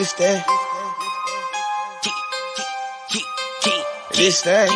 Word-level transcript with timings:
This 0.00 0.14
that. 0.14 0.46
This 4.16 4.40
that. 4.40 4.68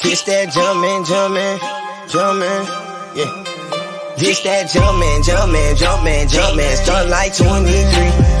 This 0.00 0.22
that 0.22 0.52
jumpin', 0.54 1.02
jumpin', 1.02 1.58
jumpin', 2.06 2.62
yeah. 3.18 4.14
This 4.14 4.46
that 4.46 4.70
jumpin', 4.70 5.26
jumpin', 5.26 5.74
jumpin', 5.74 6.28
jumpin', 6.28 6.76
start 6.86 7.08
like 7.08 7.34
23. 7.34 7.66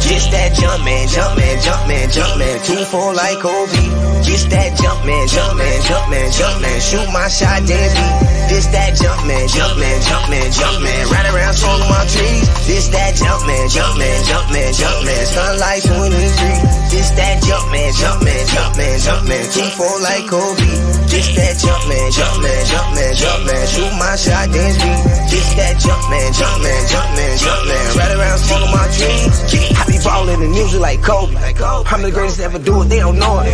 This 0.06 0.30
that 0.30 0.54
jumpin', 0.54 1.10
jumpin', 1.10 1.58
jumpin', 1.66 2.06
jumpin', 2.14 2.62
two 2.62 2.84
four 2.84 3.12
like 3.12 3.40
Kobe. 3.42 3.90
This 4.22 4.44
that 4.54 4.78
jumpin', 4.78 5.26
jumpin', 5.26 5.82
jumpin', 5.82 6.30
jumpin', 6.30 6.78
shoot 6.78 7.10
my 7.10 7.26
shot, 7.26 7.66
then 7.66 7.90
beat. 7.90 8.35
This 8.48 8.66
that 8.70 8.94
jumpin', 8.94 9.48
jumpin', 9.50 9.98
jumpin', 10.06 10.48
jumpin', 10.54 11.02
right 11.10 11.28
around 11.34 11.54
smoking 11.54 11.90
my 11.90 12.06
trees. 12.06 12.46
This 12.66 12.88
that 12.94 13.18
jumpin', 13.18 13.68
jumpin', 13.68 14.22
jumpin', 14.24 14.70
jumpin', 14.72 15.26
sunlight 15.26 15.82
23. 15.82 16.86
This 16.88 17.10
that 17.18 17.42
jumpin', 17.42 17.90
jumpin', 17.98 18.46
jumpin', 18.46 18.96
jumpin', 19.02 19.44
two 19.50 19.66
four 19.74 19.90
like 20.00 20.30
Kobe. 20.30 20.62
This 21.10 21.26
that 21.34 21.58
jumpin', 21.58 22.08
jumpin', 22.14 22.62
jumpin', 22.70 23.12
jumpin', 23.18 23.64
shoot 23.66 23.92
my 23.98 24.14
shot, 24.14 24.46
then 24.54 24.72
beat. 24.78 25.00
This 25.26 25.48
that 25.58 25.76
jumpin', 25.82 26.30
jumpin', 26.32 26.82
jumpin', 26.86 27.34
jumpin', 27.42 27.86
right 27.98 28.12
around 28.14 28.38
smoking 28.40 28.72
my 28.72 28.86
trees. 28.94 29.34
I 29.74 29.82
be 29.90 29.98
ballin' 30.00 30.40
in 30.40 30.50
music 30.54 30.80
like 30.80 31.02
Kobe. 31.02 31.34
I'm 31.34 32.02
the 32.02 32.10
greatest 32.14 32.40
ever 32.40 32.58
do 32.58 32.82
it, 32.82 32.88
they 32.88 33.00
don't 33.00 33.18
know 33.18 33.42
it. 33.42 33.50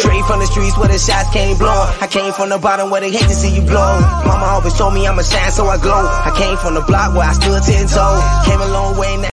Straight 0.00 0.24
from 0.24 0.40
the 0.40 0.46
streets 0.48 0.76
where 0.80 0.88
the 0.88 0.98
shots 0.98 1.30
came 1.30 1.56
blowing. 1.56 1.92
I 2.00 2.08
came 2.08 2.32
from 2.32 2.48
the 2.48 2.58
bottom 2.58 2.90
where 2.90 3.00
they 3.00 3.12
hate 3.12 3.28
to 3.28 3.36
see 3.36 3.54
you 3.56 3.62
blow. 3.62 4.00
Mama 4.26 4.46
always 4.46 4.74
told 4.74 4.94
me 4.94 5.06
I'm 5.06 5.18
a 5.18 5.24
shine, 5.24 5.50
so 5.50 5.66
I 5.66 5.78
glow. 5.78 6.06
I 6.06 6.32
came 6.36 6.56
from 6.56 6.74
the 6.74 6.82
block 6.82 7.14
where 7.14 7.28
I 7.28 7.32
stood 7.32 7.62
ten 7.62 7.86
toes. 7.86 8.22
Came 8.46 8.60
a 8.60 8.68
long 8.72 8.96
way 8.96 9.16
now. 9.16 9.30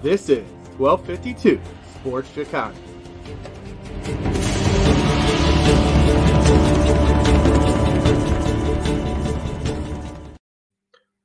This 0.00 0.28
is 0.28 0.46
1252 0.78 1.60
Sports 2.00 2.30
Chicago. 2.32 2.74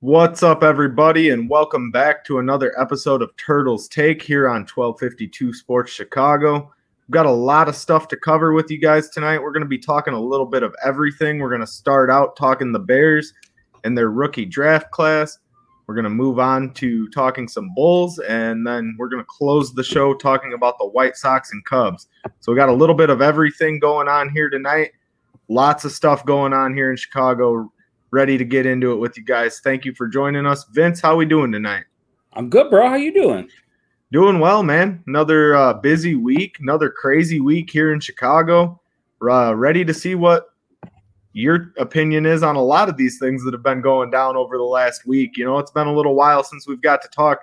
What's 0.04 0.44
up, 0.44 0.64
everybody, 0.64 1.30
and 1.30 1.50
welcome 1.50 1.90
back 1.90 2.26
to 2.26 2.40
another 2.40 2.78
episode 2.78 3.22
of 3.22 3.34
Turtles 3.38 3.88
Take 3.88 4.22
here 4.22 4.50
on 4.50 4.64
1252 4.64 5.54
Sports 5.54 5.94
Chicago. 5.94 6.74
We've 7.08 7.14
got 7.14 7.26
a 7.26 7.32
lot 7.32 7.70
of 7.70 7.76
stuff 7.78 8.10
to 8.10 8.18
cover 8.18 8.52
with 8.52 8.70
you 8.70 8.80
guys 8.80 9.10
tonight. 9.10 9.42
We're 9.42 9.54
going 9.54 9.64
to 9.64 9.70
be 9.70 9.78
talking 9.78 10.14
a 10.14 10.20
little 10.20 10.46
bit 10.46 10.62
of 10.62 10.76
everything. 10.84 11.40
We're 11.40 11.48
going 11.48 11.62
to 11.62 11.68
start 11.68 12.10
out 12.10 12.36
talking 12.36 12.74
the 12.74 12.80
Bears 12.80 13.34
and 13.86 13.98
their 13.98 14.10
rookie 14.10 14.44
draft 14.44 14.92
class. 14.92 15.40
We're 15.88 15.96
going 15.96 16.04
to 16.04 16.10
move 16.10 16.38
on 16.38 16.74
to 16.74 17.08
talking 17.12 17.48
some 17.48 17.74
Bulls, 17.74 18.20
and 18.20 18.68
then 18.68 18.98
we're 19.00 19.08
going 19.08 19.24
to 19.24 19.30
close 19.30 19.74
the 19.74 19.86
show 19.86 20.14
talking 20.16 20.52
about 20.52 20.78
the 20.80 20.90
White 20.90 21.16
Sox 21.16 21.54
and 21.54 21.64
Cubs. 21.64 22.10
So 22.42 22.52
we 22.52 22.58
got 22.58 22.68
a 22.68 22.74
little 22.74 22.94
bit 22.94 23.10
of 23.10 23.22
everything 23.22 23.80
going 23.80 24.10
on 24.10 24.32
here 24.32 24.50
tonight. 24.50 24.92
Lots 25.48 25.86
of 25.86 25.94
stuff 25.94 26.26
going 26.26 26.52
on 26.52 26.74
here 26.74 26.92
in 26.92 26.98
Chicago 26.98 27.72
ready 28.14 28.38
to 28.38 28.46
get 28.46 28.68
into 28.68 28.92
it 28.92 28.98
with 28.98 29.18
you 29.18 29.24
guys. 29.24 29.60
Thank 29.60 29.86
you 29.86 29.94
for 29.96 30.08
joining 30.08 30.46
us. 30.46 30.66
Vince, 30.66 31.02
how 31.02 31.16
we 31.16 31.26
doing 31.26 31.52
tonight? 31.52 31.86
I'm 32.34 32.48
good, 32.48 32.70
bro. 32.70 32.88
How 32.88 32.96
you 32.96 33.12
doing? 33.12 33.50
Doing 34.12 34.40
well, 34.40 34.62
man. 34.62 35.04
Another 35.08 35.56
uh, 35.56 35.74
busy 35.74 36.14
week, 36.14 36.58
another 36.60 36.92
crazy 36.92 37.40
week 37.40 37.72
here 37.72 37.92
in 37.92 38.00
Chicago. 38.00 38.80
Uh, 39.20 39.56
ready 39.56 39.84
to 39.84 39.96
see 39.96 40.14
what 40.14 40.50
your 41.32 41.74
opinion 41.80 42.28
is 42.28 42.44
on 42.44 42.56
a 42.56 42.62
lot 42.62 42.88
of 42.88 42.98
these 42.98 43.18
things 43.18 43.44
that 43.44 43.52
have 43.52 43.64
been 43.64 43.82
going 43.82 44.12
down 44.12 44.38
over 44.38 44.58
the 44.58 44.64
last 44.64 45.08
week. 45.08 45.36
You 45.36 45.46
know, 45.46 45.58
it's 45.58 45.72
been 45.72 45.88
a 45.88 45.94
little 45.94 46.14
while 46.14 46.44
since 46.44 46.68
we've 46.68 46.82
got 46.84 47.02
to 47.02 47.08
talk, 47.08 47.40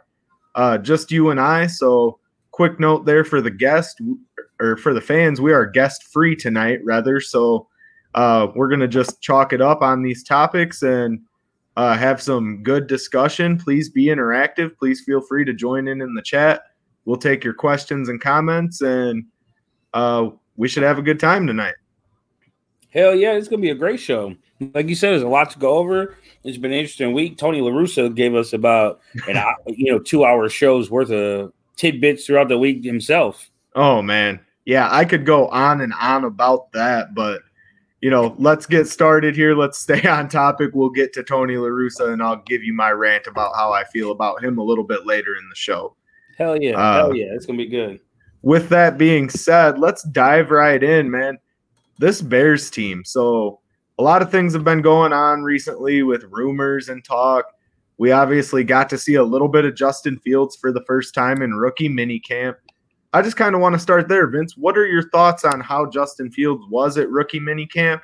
uh, 0.54 0.78
just 0.78 1.10
you 1.10 1.30
and 1.30 1.40
I. 1.40 1.66
So, 1.66 2.20
quick 2.52 2.78
note 2.78 3.06
there 3.06 3.24
for 3.24 3.40
the 3.40 3.50
guest 3.50 4.00
or 4.60 4.76
for 4.76 4.94
the 4.94 5.00
fans, 5.00 5.40
we 5.40 5.52
are 5.52 5.66
guest 5.66 6.04
free 6.04 6.36
tonight, 6.36 6.78
rather. 6.84 7.20
So, 7.20 7.66
uh, 8.14 8.48
we're 8.54 8.68
going 8.68 8.80
to 8.80 8.88
just 8.88 9.20
chalk 9.20 9.52
it 9.52 9.60
up 9.60 9.82
on 9.82 10.02
these 10.02 10.22
topics 10.22 10.82
and 10.82 11.20
uh, 11.76 11.96
have 11.96 12.20
some 12.20 12.62
good 12.62 12.86
discussion. 12.86 13.56
Please 13.56 13.88
be 13.88 14.06
interactive. 14.06 14.76
Please 14.76 15.00
feel 15.00 15.20
free 15.20 15.44
to 15.44 15.52
join 15.52 15.88
in 15.88 16.00
in 16.00 16.14
the 16.14 16.22
chat. 16.22 16.62
We'll 17.04 17.16
take 17.16 17.44
your 17.44 17.54
questions 17.54 18.08
and 18.08 18.20
comments, 18.20 18.82
and 18.82 19.24
uh, 19.94 20.30
we 20.56 20.68
should 20.68 20.82
have 20.82 20.98
a 20.98 21.02
good 21.02 21.18
time 21.18 21.46
tonight. 21.46 21.74
Hell 22.90 23.14
yeah, 23.14 23.32
it's 23.32 23.48
gonna 23.48 23.62
be 23.62 23.70
a 23.70 23.74
great 23.74 24.00
show. 24.00 24.34
Like 24.74 24.88
you 24.88 24.94
said, 24.94 25.10
there's 25.10 25.22
a 25.22 25.28
lot 25.28 25.50
to 25.52 25.58
go 25.58 25.78
over. 25.78 26.16
It's 26.44 26.58
been 26.58 26.72
an 26.72 26.78
interesting 26.78 27.12
week. 27.12 27.38
Tony 27.38 27.60
LaRussa 27.60 28.14
gave 28.14 28.34
us 28.34 28.52
about 28.52 29.00
an 29.26 29.42
you 29.66 29.92
know 29.92 29.98
two 29.98 30.24
hour 30.24 30.48
shows 30.48 30.90
worth 30.90 31.10
of 31.10 31.52
tidbits 31.76 32.26
throughout 32.26 32.48
the 32.48 32.58
week 32.58 32.84
himself. 32.84 33.48
Oh 33.74 34.02
man, 34.02 34.40
yeah, 34.66 34.88
I 34.90 35.04
could 35.04 35.24
go 35.24 35.48
on 35.48 35.80
and 35.80 35.94
on 35.94 36.24
about 36.24 36.72
that, 36.72 37.14
but 37.14 37.42
you 38.00 38.08
know, 38.10 38.34
let's 38.38 38.66
get 38.66 38.88
started 38.88 39.36
here. 39.36 39.54
Let's 39.54 39.78
stay 39.78 40.02
on 40.08 40.28
topic. 40.28 40.70
We'll 40.74 40.90
get 40.90 41.12
to 41.14 41.22
Tony 41.22 41.54
LaRussa 41.54 42.12
and 42.12 42.22
I'll 42.22 42.42
give 42.42 42.62
you 42.62 42.72
my 42.72 42.90
rant 42.90 43.26
about 43.26 43.54
how 43.56 43.72
I 43.72 43.84
feel 43.84 44.10
about 44.10 44.42
him 44.42 44.58
a 44.58 44.62
little 44.62 44.84
bit 44.84 45.06
later 45.06 45.36
in 45.36 45.48
the 45.48 45.56
show. 45.56 45.96
Hell 46.38 46.60
yeah. 46.60 46.76
Uh, 46.76 46.94
Hell 46.94 47.16
yeah. 47.16 47.26
It's 47.32 47.46
going 47.46 47.58
to 47.58 47.64
be 47.64 47.70
good. 47.70 48.00
With 48.42 48.70
that 48.70 48.96
being 48.96 49.28
said, 49.28 49.78
let's 49.78 50.02
dive 50.04 50.50
right 50.50 50.82
in, 50.82 51.10
man. 51.10 51.38
This 51.98 52.22
Bears 52.22 52.70
team. 52.70 53.04
So, 53.04 53.60
a 53.98 54.02
lot 54.02 54.22
of 54.22 54.30
things 54.30 54.54
have 54.54 54.64
been 54.64 54.80
going 54.80 55.12
on 55.12 55.42
recently 55.42 56.02
with 56.02 56.24
rumors 56.30 56.88
and 56.88 57.04
talk. 57.04 57.44
We 57.98 58.12
obviously 58.12 58.64
got 58.64 58.88
to 58.88 58.96
see 58.96 59.16
a 59.16 59.22
little 59.22 59.48
bit 59.48 59.66
of 59.66 59.74
Justin 59.74 60.18
Fields 60.20 60.56
for 60.56 60.72
the 60.72 60.82
first 60.86 61.12
time 61.12 61.42
in 61.42 61.52
rookie 61.52 61.90
minicamp. 61.90 62.54
I 63.12 63.22
just 63.22 63.36
kind 63.36 63.54
of 63.54 63.60
want 63.60 63.72
to 63.74 63.78
start 63.78 64.08
there, 64.08 64.26
Vince. 64.28 64.56
What 64.56 64.78
are 64.78 64.86
your 64.86 65.08
thoughts 65.10 65.44
on 65.44 65.60
how 65.60 65.86
Justin 65.86 66.30
Fields 66.30 66.64
was 66.70 66.96
at 66.96 67.10
rookie 67.10 67.40
minicamp? 67.40 68.00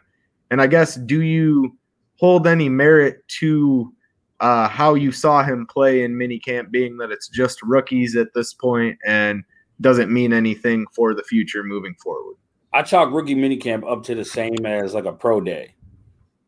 And 0.50 0.60
I 0.60 0.66
guess, 0.66 0.96
do 0.96 1.22
you 1.22 1.76
hold 2.16 2.46
any 2.46 2.68
merit 2.68 3.26
to 3.40 3.92
uh, 4.40 4.68
how 4.68 4.94
you 4.94 5.12
saw 5.12 5.42
him 5.42 5.66
play 5.66 6.02
in 6.02 6.14
minicamp, 6.14 6.70
being 6.70 6.96
that 6.98 7.10
it's 7.10 7.28
just 7.28 7.62
rookies 7.62 8.16
at 8.16 8.34
this 8.34 8.52
point 8.52 8.98
and 9.06 9.44
doesn't 9.80 10.12
mean 10.12 10.32
anything 10.32 10.86
for 10.92 11.14
the 11.14 11.22
future 11.22 11.62
moving 11.62 11.94
forward? 12.02 12.36
I 12.72 12.82
chalk 12.82 13.12
rookie 13.12 13.34
minicamp 13.34 13.90
up 13.90 14.02
to 14.04 14.14
the 14.14 14.24
same 14.24 14.66
as 14.66 14.92
like 14.92 15.04
a 15.04 15.12
pro 15.12 15.40
day. 15.40 15.74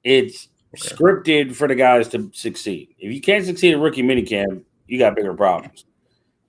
It's 0.04 0.48
okay. 0.74 0.94
scripted 0.94 1.54
for 1.54 1.68
the 1.68 1.74
guys 1.74 2.08
to 2.08 2.30
succeed. 2.34 2.94
If 2.98 3.12
you 3.12 3.20
can't 3.20 3.44
succeed 3.44 3.74
at 3.74 3.80
rookie 3.80 4.02
minicamp, 4.02 4.62
you 4.86 4.98
got 4.98 5.14
bigger 5.14 5.34
problems. 5.34 5.84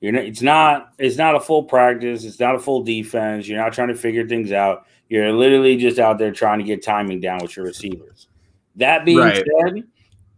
You're 0.01 0.13
not, 0.13 0.24
it's 0.24 0.42
not 0.42 0.94
it's 0.98 1.18
not 1.18 1.36
a 1.36 1.40
full 1.40 1.63
practice. 1.63 2.24
It's 2.24 2.40
not 2.40 2.56
a 2.56 2.60
full 2.60 2.84
defense. 2.84 3.48
You're 3.48 3.60
not 3.60 3.74
trying 3.74 3.90
to 3.90 3.96
figure 3.96 4.28
things 4.28 4.51
out. 4.51 4.86
You're 5.10 5.34
literally 5.34 5.75
just 5.75 6.00
out 6.00 6.19
there 6.19 6.31
trying 6.31 6.60
to 6.60 6.66
get 6.66 6.84
timing 6.84 7.19
down 7.19 7.40
with 7.42 7.56
your 7.56 7.66
receivers. 7.66 8.28
That 8.75 9.04
being 9.04 9.18
right. 9.18 9.36
said, 9.36 9.84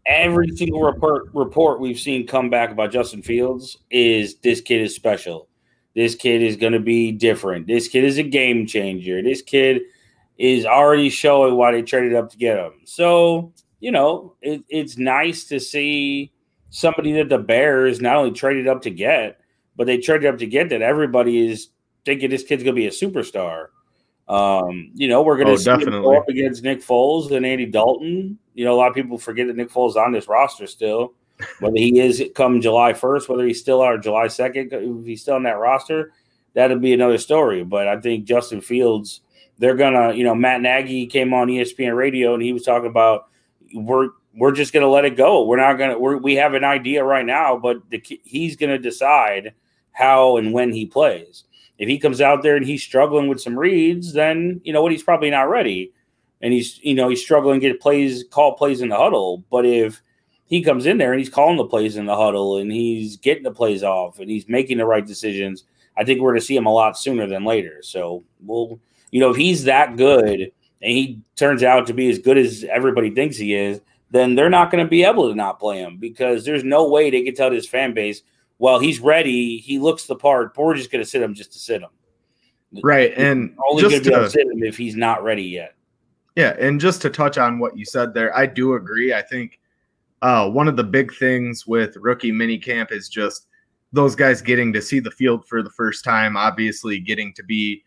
every 0.06 0.50
single 0.56 0.82
report 0.82 1.26
report 1.34 1.80
we've 1.80 2.00
seen 2.00 2.26
come 2.26 2.50
back 2.50 2.72
about 2.72 2.92
Justin 2.92 3.22
Fields 3.22 3.78
is 3.92 4.36
this 4.38 4.62
kid 4.62 4.82
is 4.82 4.96
special. 4.96 5.48
This 5.94 6.16
kid 6.16 6.42
is 6.42 6.56
going 6.56 6.74
to 6.74 6.80
be 6.80 7.12
different. 7.12 7.68
This 7.68 7.88
kid 7.88 8.04
is 8.06 8.18
a 8.18 8.24
game 8.24 8.66
changer. 8.66 9.22
This 9.22 9.42
kid 9.42 9.82
is 10.38 10.66
already 10.66 11.10
showing 11.10 11.56
why 11.56 11.72
they 11.72 11.82
traded 11.82 12.16
up 12.16 12.30
to 12.32 12.38
get 12.38 12.58
him. 12.58 12.74
So, 12.86 13.54
you 13.80 13.92
know, 13.92 14.36
it, 14.42 14.64
it's 14.70 14.98
nice 14.98 15.44
to 15.46 15.60
see 15.60 16.32
somebody 16.70 17.12
that 17.14 17.28
the 17.28 17.38
Bears 17.38 18.00
not 18.00 18.16
only 18.16 18.32
traded 18.32 18.68
up 18.68 18.82
to 18.84 18.90
get, 18.90 19.41
but 19.76 19.88
they 19.88 19.98
traded 19.98 20.34
up 20.34 20.40
to 20.40 20.46
get 20.46 20.70
that. 20.70 20.82
Everybody 20.82 21.48
is 21.48 21.70
thinking 22.06 22.30
this 22.30 22.44
kid's 22.44 22.64
going 22.64 22.76
to 22.76 22.82
be 22.82 22.88
a 22.88 22.92
superstar. 22.92 23.68
Um, 24.28 24.92
you 24.94 25.08
know, 25.08 25.22
we're 25.22 25.36
going 25.36 25.48
to 25.48 25.54
oh, 25.54 25.58
see 25.58 25.66
definitely. 25.66 26.02
go 26.02 26.18
up 26.18 26.30
against 26.30 26.64
Nick 26.64 26.82
Foles 26.82 27.32
and 27.32 27.46
Andy 27.46 27.66
Dalton. 27.66 28.38
You 28.54 28.66
know, 28.66 28.74
a 28.74 28.78
lot 28.78 28.90
of 28.90 28.96
people 28.96 29.18
forget 29.18 29.48
that 29.48 29.56
Nick 29.56 29.70
Foles 29.70 29.92
is 29.92 29.98
on 29.98 30.12
this 30.12 30.28
roster 30.28 30.68
still. 30.68 31.14
Whether 31.60 31.78
he 31.78 32.00
is 32.00 32.24
come 32.36 32.62
July 32.62 32.94
1st, 32.94 33.28
whether 33.28 33.48
he's 33.48 33.60
still 33.60 33.82
out 33.82 34.04
July 34.04 34.28
2nd, 34.28 35.00
if 35.02 35.06
he's 35.08 35.24
still 35.24 35.34
on 35.34 35.44
that 35.44 35.58
roster, 35.58 36.14
that'll 36.54 36.78
be 36.78 36.94
another 36.94 37.18
story. 37.18 37.64
But 37.64 37.88
I 37.88 38.00
think 38.00 38.26
Justin 38.26 38.62
Fields, 38.62 39.22
they're 39.58 39.76
gonna, 39.76 40.14
you 40.14 40.24
know, 40.24 40.36
Matt 40.36 40.62
Nagy 40.62 41.08
came 41.08 41.34
on 41.34 41.48
ESPN 41.48 41.96
radio 41.96 42.36
and 42.36 42.44
he 42.44 42.54
was 42.54 42.62
talking 42.62 42.92
about 42.92 43.28
we're 43.74 44.10
we're 44.36 44.52
just 44.52 44.72
gonna 44.72 44.88
let 44.88 45.06
it 45.06 45.18
go. 45.18 45.44
We're 45.44 45.58
not 45.58 45.80
gonna 45.80 45.98
we're, 45.98 46.18
we 46.18 46.36
have 46.36 46.54
an 46.54 46.64
idea 46.64 47.04
right 47.04 47.26
now, 47.26 47.58
but 47.58 47.78
the, 47.90 48.04
he's 48.24 48.56
gonna 48.56 48.78
decide 48.78 49.54
how 49.92 50.38
and 50.38 50.54
when 50.54 50.72
he 50.72 50.86
plays. 50.86 51.44
If 51.78 51.90
he 51.90 51.98
comes 51.98 52.22
out 52.22 52.44
there 52.44 52.56
and 52.56 52.66
he's 52.66 52.84
struggling 52.84 53.28
with 53.28 53.42
some 53.42 53.58
reads, 53.58 54.14
then 54.14 54.62
you 54.64 54.72
know 54.72 54.82
what 54.82 54.92
he's 54.92 55.04
probably 55.04 55.32
not 55.32 55.50
ready, 55.50 55.92
and 56.42 56.54
he's 56.54 56.80
you 56.84 56.94
know 56.94 57.10
he's 57.10 57.22
struggling 57.24 57.60
to 57.60 57.68
get 57.68 57.82
plays, 57.82 58.24
call 58.30 58.56
plays 58.56 58.82
in 58.82 58.90
the 58.90 58.98
huddle. 58.98 59.44
But 59.50 59.66
if 59.66 60.02
he 60.52 60.62
comes 60.62 60.86
in 60.86 60.98
there 60.98 61.14
and 61.14 61.20
he's 61.20 61.30
calling 61.30 61.56
the 61.56 61.66
plays 61.66 61.96
in 61.96 62.06
the 62.06 62.16
huddle 62.16 62.58
and 62.58 62.72
he's 62.72 63.16
getting 63.16 63.44
the 63.44 63.52
plays 63.52 63.84
off 63.84 64.20
and 64.20 64.30
he's 64.30 64.50
making 64.50 64.78
the 64.78 64.86
right 64.86 65.08
decisions, 65.08 65.64
I 65.98 66.04
think 66.04 66.20
we're 66.20 66.32
going 66.32 66.42
to 66.42 66.46
see 66.46 66.58
him 66.58 66.66
a 66.66 66.74
lot 66.74 67.00
sooner 67.00 67.26
than 67.26 67.46
later. 67.46 67.80
So 67.82 68.24
we'll, 68.46 68.78
you 69.12 69.22
know, 69.22 69.32
if 69.32 69.38
he's 69.38 69.64
that 69.64 69.96
good 69.96 70.52
and 70.82 70.92
he 70.92 71.22
turns 71.38 71.64
out 71.64 71.88
to 71.88 71.94
be 71.94 72.10
as 72.10 72.20
good 72.20 72.38
as 72.38 72.66
everybody 72.66 73.12
thinks 73.12 73.38
he 73.38 73.56
is, 73.56 73.80
then 74.10 74.36
they're 74.36 74.50
not 74.50 74.72
going 74.72 74.84
to 74.84 74.90
be 74.90 75.06
able 75.06 75.30
to 75.30 75.36
not 75.36 75.58
play 75.58 75.80
him 75.80 75.96
because 75.98 76.44
there's 76.44 76.66
no 76.66 76.86
way 76.86 77.10
they 77.10 77.24
can 77.24 77.34
tell 77.34 77.50
this 77.50 77.68
fan 77.68 77.94
base, 77.94 78.22
well, 78.62 78.78
he's 78.78 79.00
ready, 79.00 79.58
he 79.58 79.80
looks 79.80 80.06
the 80.06 80.16
part, 80.16 80.56
just 80.76 80.92
going 80.92 81.04
to 81.04 81.10
sit 81.10 81.20
him 81.20 81.34
just 81.34 81.52
to 81.54 81.58
sit 81.58 81.82
him. 81.82 81.90
Right, 82.84 83.12
and 83.18 83.58
only 83.68 83.82
going 83.82 84.04
to 84.04 84.08
be 84.08 84.16
able 84.16 84.26
to 84.26 84.30
sit 84.30 84.46
him 84.46 84.62
if 84.62 84.78
he's 84.78 84.96
not 84.96 85.24
ready 85.24 85.42
yet. 85.42 85.74
yeah, 86.36 86.56
and 86.60 86.80
just 86.80 87.02
to 87.02 87.10
touch 87.10 87.40
on 87.40 87.58
what 87.58 87.76
you 87.76 87.86
said 87.86 88.14
there, 88.14 88.38
I 88.38 88.46
do 88.46 88.76
agree. 88.76 89.16
I 89.16 89.24
think 89.24 89.60
uh, 90.22 90.48
one 90.48 90.68
of 90.68 90.78
the 90.78 90.84
big 90.84 91.12
things 91.16 91.66
with 91.66 91.98
rookie 91.98 92.32
minicamp 92.32 92.92
is 92.92 93.10
just 93.10 93.48
those 93.94 94.16
guys 94.16 94.44
getting 94.44 94.72
to 94.74 94.82
see 94.82 95.00
the 95.00 95.10
field 95.10 95.48
for 95.48 95.64
the 95.64 95.72
first 95.72 96.04
time, 96.04 96.38
obviously 96.38 97.00
getting 97.00 97.34
to 97.34 97.44
be 97.44 97.84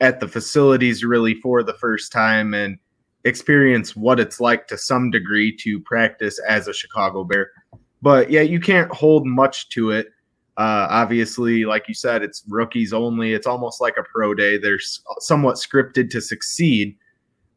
at 0.00 0.18
the 0.18 0.26
facilities 0.26 1.04
really 1.04 1.34
for 1.34 1.62
the 1.62 1.74
first 1.74 2.10
time 2.10 2.52
and 2.52 2.78
experience 3.22 3.94
what 3.94 4.18
it's 4.18 4.40
like 4.40 4.66
to 4.66 4.76
some 4.76 5.08
degree 5.12 5.56
to 5.56 5.78
practice 5.82 6.40
as 6.48 6.66
a 6.66 6.74
Chicago 6.74 7.22
Bear. 7.22 7.52
But 8.02 8.28
yeah, 8.28 8.42
you 8.42 8.58
can't 8.58 8.90
hold 8.90 9.24
much 9.24 9.68
to 9.70 9.92
it. 9.92 10.08
Uh, 10.56 10.86
obviously, 10.88 11.64
like 11.64 11.86
you 11.86 11.94
said, 11.94 12.22
it's 12.22 12.42
rookies 12.48 12.92
only. 12.92 13.34
It's 13.34 13.46
almost 13.46 13.80
like 13.80 13.96
a 13.98 14.02
pro 14.02 14.34
day. 14.34 14.56
They're 14.56 14.80
somewhat 15.18 15.56
scripted 15.56 16.10
to 16.10 16.20
succeed. 16.20 16.96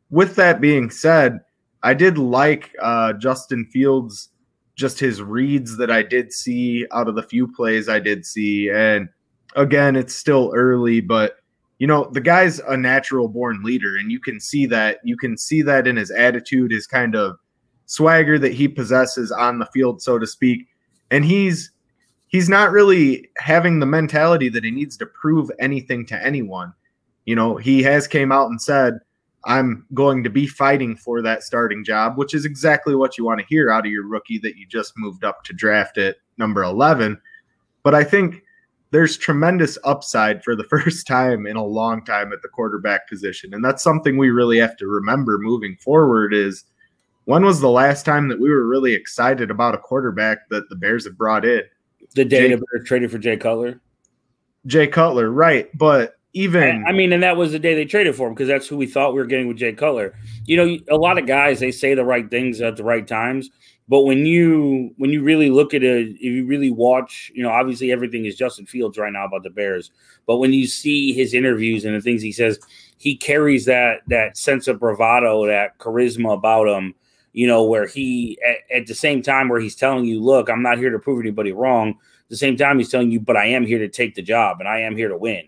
With 0.09 0.35
that 0.35 0.59
being 0.59 0.89
said, 0.89 1.39
I 1.81 1.93
did 1.93 2.17
like 2.17 2.75
uh, 2.81 3.13
Justin 3.13 3.65
Fields, 3.65 4.29
just 4.75 4.99
his 4.99 5.21
reads 5.21 5.77
that 5.77 5.89
I 5.89 6.03
did 6.03 6.33
see 6.33 6.85
out 6.91 7.07
of 7.07 7.15
the 7.15 7.23
few 7.23 7.47
plays 7.47 7.87
I 7.87 7.99
did 7.99 8.25
see. 8.25 8.69
And 8.69 9.07
again, 9.55 9.95
it's 9.95 10.15
still 10.15 10.51
early, 10.53 10.99
but 10.99 11.37
you 11.77 11.87
know, 11.87 12.09
the 12.11 12.19
guy's 12.19 12.59
a 12.59 12.75
natural 12.75 13.29
born 13.29 13.63
leader, 13.63 13.95
and 13.95 14.11
you 14.11 14.19
can 14.19 14.41
see 14.41 14.65
that. 14.65 14.99
You 15.05 15.15
can 15.15 15.37
see 15.37 15.61
that 15.61 15.87
in 15.87 15.95
his 15.95 16.11
attitude, 16.11 16.71
his 16.71 16.85
kind 16.85 17.15
of 17.15 17.37
swagger 17.85 18.37
that 18.37 18.51
he 18.51 18.67
possesses 18.67 19.31
on 19.31 19.59
the 19.59 19.65
field, 19.67 20.01
so 20.01 20.19
to 20.19 20.27
speak. 20.27 20.67
And 21.09 21.23
he's 21.23 21.71
he's 22.29 22.47
not 22.49 22.71
really 22.71 23.29
having 23.37 23.79
the 23.79 23.85
mentality 23.85 24.49
that 24.49 24.63
he 24.63 24.71
needs 24.71 24.95
to 24.97 25.05
prove 25.05 25.51
anything 25.59 26.05
to 26.07 26.25
anyone. 26.25 26.73
You 27.25 27.35
know, 27.35 27.57
he 27.57 27.83
has 27.83 28.07
came 28.07 28.31
out 28.31 28.49
and 28.49 28.61
said, 28.61 28.99
I'm 29.45 29.85
going 29.93 30.23
to 30.23 30.29
be 30.29 30.47
fighting 30.47 30.95
for 30.95 31.21
that 31.21 31.43
starting 31.43 31.83
job, 31.83 32.17
which 32.17 32.33
is 32.33 32.45
exactly 32.45 32.95
what 32.95 33.17
you 33.17 33.25
want 33.25 33.39
to 33.39 33.45
hear 33.47 33.71
out 33.71 33.85
of 33.85 33.91
your 33.91 34.07
rookie 34.07 34.39
that 34.39 34.57
you 34.57 34.65
just 34.67 34.93
moved 34.97 35.23
up 35.23 35.43
to 35.45 35.53
draft 35.53 35.97
at 35.97 36.17
number 36.37 36.63
11. 36.63 37.19
But 37.83 37.95
I 37.95 38.03
think 38.03 38.43
there's 38.91 39.17
tremendous 39.17 39.77
upside 39.83 40.43
for 40.43 40.55
the 40.55 40.63
first 40.69 41.07
time 41.07 41.45
in 41.45 41.55
a 41.55 41.65
long 41.65 42.03
time 42.03 42.33
at 42.33 42.41
the 42.41 42.47
quarterback 42.49 43.07
position. 43.07 43.53
And 43.53 43.63
that's 43.63 43.83
something 43.83 44.17
we 44.17 44.29
really 44.29 44.57
have 44.57 44.77
to 44.77 44.87
remember 44.87 45.37
moving 45.37 45.77
forward 45.77 46.33
is 46.33 46.65
when 47.25 47.45
was 47.45 47.61
the 47.61 47.69
last 47.69 48.05
time 48.05 48.27
that 48.29 48.39
we 48.39 48.49
were 48.49 48.67
really 48.67 48.93
excited 48.93 49.51
about 49.51 49.75
a 49.75 49.79
quarterback 49.79 50.49
that 50.49 50.67
the 50.69 50.75
Bears 50.75 51.05
have 51.05 51.17
brought 51.17 51.45
in? 51.45 51.61
The 52.15 52.25
day 52.25 52.49
Jay- 52.49 52.59
traded 52.85 53.11
for 53.11 53.17
Jay 53.17 53.37
Cutler. 53.37 53.79
Jay 54.65 54.87
Cutler, 54.87 55.31
right. 55.31 55.69
But 55.77 56.15
even 56.33 56.85
I 56.87 56.91
mean, 56.91 57.11
and 57.11 57.23
that 57.23 57.37
was 57.37 57.51
the 57.51 57.59
day 57.59 57.73
they 57.73 57.85
traded 57.85 58.15
for 58.15 58.27
him 58.27 58.33
because 58.33 58.47
that's 58.47 58.67
who 58.67 58.77
we 58.77 58.85
thought 58.85 59.13
we 59.13 59.19
were 59.19 59.25
getting 59.25 59.47
with 59.47 59.57
Jay 59.57 59.73
Cutler. 59.73 60.13
You 60.45 60.57
know, 60.57 60.77
a 60.89 60.97
lot 60.97 61.17
of 61.17 61.25
guys 61.25 61.59
they 61.59 61.71
say 61.71 61.95
the 61.95 62.05
right 62.05 62.29
things 62.29 62.61
at 62.61 62.77
the 62.77 62.83
right 62.83 63.07
times, 63.07 63.49
but 63.87 64.01
when 64.01 64.25
you 64.25 64.93
when 64.97 65.09
you 65.09 65.23
really 65.23 65.49
look 65.49 65.73
at 65.73 65.81
it, 65.81 66.09
if 66.09 66.21
you 66.21 66.45
really 66.45 66.69
watch, 66.69 67.31
you 67.33 67.41
know, 67.41 67.49
obviously 67.49 67.91
everything 67.91 68.25
is 68.25 68.35
Justin 68.35 68.67
Fields 68.67 68.99
right 68.99 69.11
now 69.11 69.25
about 69.25 69.41
the 69.41 69.49
Bears, 69.49 69.91
but 70.27 70.37
when 70.37 70.53
you 70.53 70.67
see 70.67 71.13
his 71.13 71.33
interviews 71.33 71.85
and 71.85 71.95
the 71.95 72.01
things 72.01 72.21
he 72.21 72.31
says, 72.31 72.59
he 72.97 73.17
carries 73.17 73.65
that 73.65 74.01
that 74.07 74.37
sense 74.37 74.67
of 74.67 74.79
bravado, 74.79 75.47
that 75.47 75.79
charisma 75.79 76.35
about 76.35 76.67
him. 76.67 76.93
You 77.39 77.47
know, 77.47 77.63
where 77.63 77.87
he 77.87 78.37
at, 78.45 78.79
at 78.79 78.87
the 78.87 78.93
same 78.93 79.21
time 79.21 79.47
where 79.47 79.61
he's 79.61 79.75
telling 79.75 80.03
you, 80.03 80.21
"Look, 80.21 80.49
I'm 80.49 80.61
not 80.61 80.77
here 80.77 80.89
to 80.89 80.99
prove 80.99 81.21
anybody 81.21 81.53
wrong." 81.53 81.91
At 81.91 82.29
the 82.29 82.35
same 82.35 82.57
time, 82.57 82.77
he's 82.79 82.89
telling 82.89 83.11
you, 83.11 83.21
"But 83.21 83.37
I 83.37 83.45
am 83.45 83.65
here 83.65 83.79
to 83.79 83.87
take 83.87 84.15
the 84.15 84.21
job, 84.21 84.57
and 84.59 84.67
I 84.67 84.81
am 84.81 84.97
here 84.97 85.07
to 85.07 85.17
win." 85.17 85.43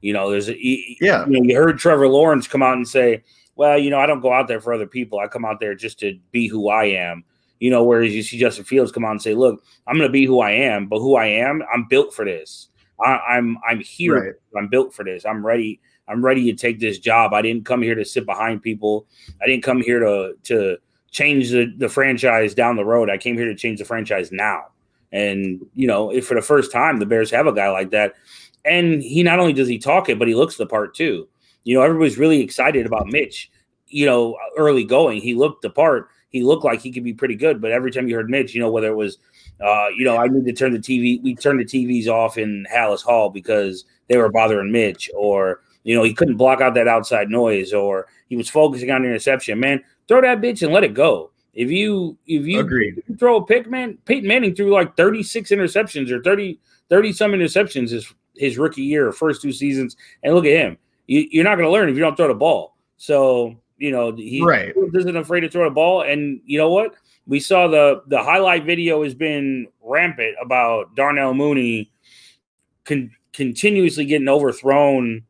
You 0.00 0.12
know, 0.12 0.28
there's 0.28 0.48
a, 0.48 0.56
Yeah. 1.00 1.24
You, 1.24 1.40
know, 1.40 1.48
you 1.48 1.56
heard 1.56 1.78
Trevor 1.78 2.08
Lawrence 2.08 2.48
come 2.48 2.64
out 2.64 2.76
and 2.76 2.88
say, 2.88 3.22
"Well, 3.54 3.78
you 3.78 3.90
know, 3.90 4.00
I 4.00 4.06
don't 4.06 4.22
go 4.22 4.32
out 4.32 4.48
there 4.48 4.60
for 4.60 4.74
other 4.74 4.88
people. 4.88 5.20
I 5.20 5.28
come 5.28 5.44
out 5.44 5.60
there 5.60 5.76
just 5.76 6.00
to 6.00 6.18
be 6.32 6.48
who 6.48 6.68
I 6.68 6.86
am." 6.86 7.22
You 7.60 7.70
know, 7.70 7.84
whereas 7.84 8.12
you 8.12 8.24
see 8.24 8.40
Justin 8.40 8.64
Fields 8.64 8.90
come 8.90 9.04
out 9.04 9.12
and 9.12 9.22
say, 9.22 9.34
"Look, 9.34 9.62
I'm 9.86 9.96
going 9.96 10.08
to 10.08 10.12
be 10.12 10.26
who 10.26 10.40
I 10.40 10.50
am, 10.50 10.88
but 10.88 10.98
who 10.98 11.14
I 11.14 11.26
am, 11.26 11.62
I'm 11.72 11.86
built 11.88 12.12
for 12.12 12.24
this. 12.24 12.70
I, 13.00 13.18
I'm 13.36 13.56
I'm 13.68 13.78
here. 13.78 14.14
Right. 14.16 14.34
I'm 14.56 14.66
built 14.66 14.92
for 14.92 15.04
this. 15.04 15.24
I'm 15.24 15.46
ready. 15.46 15.80
I'm 16.08 16.24
ready 16.24 16.50
to 16.50 16.56
take 16.56 16.80
this 16.80 16.98
job. 16.98 17.32
I 17.34 17.42
didn't 17.42 17.66
come 17.66 17.82
here 17.82 17.94
to 17.94 18.04
sit 18.04 18.26
behind 18.26 18.62
people. 18.62 19.06
I 19.40 19.46
didn't 19.46 19.62
come 19.62 19.80
here 19.80 20.00
to 20.00 20.34
to 20.44 20.78
change 21.10 21.50
the, 21.50 21.72
the 21.76 21.88
franchise 21.88 22.54
down 22.54 22.76
the 22.76 22.84
road. 22.84 23.10
I 23.10 23.18
came 23.18 23.36
here 23.36 23.46
to 23.46 23.54
change 23.54 23.78
the 23.78 23.84
franchise 23.84 24.30
now. 24.32 24.66
And 25.12 25.64
you 25.74 25.86
know, 25.86 26.20
for 26.20 26.34
the 26.34 26.42
first 26.42 26.72
time 26.72 26.98
the 26.98 27.06
Bears 27.06 27.30
have 27.30 27.46
a 27.46 27.52
guy 27.52 27.70
like 27.70 27.90
that, 27.90 28.14
and 28.64 29.02
he 29.02 29.22
not 29.22 29.38
only 29.38 29.52
does 29.52 29.68
he 29.68 29.78
talk 29.78 30.08
it, 30.08 30.18
but 30.18 30.28
he 30.28 30.34
looks 30.34 30.56
the 30.56 30.66
part 30.66 30.94
too. 30.94 31.28
You 31.64 31.76
know, 31.76 31.82
everybody's 31.82 32.18
really 32.18 32.40
excited 32.40 32.86
about 32.86 33.06
Mitch. 33.06 33.50
You 33.88 34.06
know, 34.06 34.36
early 34.56 34.84
going, 34.84 35.20
he 35.20 35.34
looked 35.34 35.62
the 35.62 35.70
part. 35.70 36.08
He 36.30 36.42
looked 36.42 36.64
like 36.64 36.80
he 36.80 36.90
could 36.90 37.04
be 37.04 37.14
pretty 37.14 37.36
good. 37.36 37.60
But 37.60 37.70
every 37.70 37.90
time 37.90 38.08
you 38.08 38.16
heard 38.16 38.28
Mitch, 38.28 38.54
you 38.54 38.60
know, 38.60 38.70
whether 38.70 38.88
it 38.88 38.96
was, 38.96 39.18
uh, 39.64 39.88
you 39.96 40.04
know, 40.04 40.16
I 40.16 40.26
need 40.26 40.44
to 40.44 40.52
turn 40.52 40.72
the 40.72 40.78
TV, 40.78 41.22
we 41.22 41.34
turned 41.34 41.60
the 41.60 41.64
TVs 41.64 42.08
off 42.08 42.36
in 42.36 42.66
Halas 42.70 43.02
Hall 43.02 43.30
because 43.30 43.84
they 44.08 44.16
were 44.16 44.28
bothering 44.28 44.72
Mitch, 44.72 45.10
or 45.16 45.60
you 45.84 45.94
know, 45.94 46.02
he 46.02 46.12
couldn't 46.12 46.36
block 46.36 46.60
out 46.60 46.74
that 46.74 46.88
outside 46.88 47.30
noise, 47.30 47.72
or 47.72 48.06
he 48.28 48.36
was 48.36 48.50
focusing 48.50 48.90
on 48.90 49.02
the 49.02 49.08
interception. 49.08 49.60
Man, 49.60 49.82
throw 50.08 50.20
that 50.20 50.40
bitch 50.40 50.62
and 50.62 50.72
let 50.72 50.84
it 50.84 50.94
go. 50.94 51.30
If 51.54 51.70
you 51.70 52.16
if 52.26 52.46
you 52.46 52.58
throw 53.18 53.36
a 53.36 53.46
pick, 53.46 53.68
man, 53.68 53.96
Peyton 54.04 54.28
Manning 54.28 54.54
threw 54.54 54.72
like 54.72 54.96
36 54.96 55.50
interceptions 55.50 56.10
or 56.10 56.22
30, 56.22 56.58
30 56.90 57.12
some 57.12 57.32
interceptions 57.32 57.90
his 57.90 58.12
his 58.36 58.58
rookie 58.58 58.82
year 58.82 59.10
first 59.12 59.40
two 59.40 59.52
seasons. 59.52 59.96
And 60.22 60.34
look 60.34 60.44
at 60.44 60.52
him. 60.52 60.76
You, 61.06 61.26
you're 61.30 61.44
not 61.44 61.54
going 61.56 61.66
to 61.66 61.72
learn 61.72 61.88
if 61.88 61.94
you 61.94 62.02
don't 62.02 62.16
throw 62.16 62.28
the 62.28 62.34
ball. 62.34 62.76
So, 62.98 63.56
you 63.78 63.90
know, 63.90 64.14
he 64.14 64.42
Right. 64.44 64.74
isn't 64.94 65.16
afraid 65.16 65.40
to 65.40 65.48
throw 65.48 65.64
the 65.64 65.70
ball. 65.74 66.02
And 66.02 66.40
you 66.44 66.58
know 66.58 66.70
what? 66.70 66.94
We 67.26 67.40
saw 67.40 67.66
the 67.68 68.02
the 68.08 68.22
highlight 68.22 68.64
video 68.64 69.02
has 69.02 69.14
been 69.14 69.66
rampant 69.82 70.36
about 70.42 70.94
Darnell 70.94 71.32
Mooney 71.32 71.90
con- 72.84 73.10
continuously 73.32 74.04
getting 74.04 74.28
overthrown, 74.28 75.22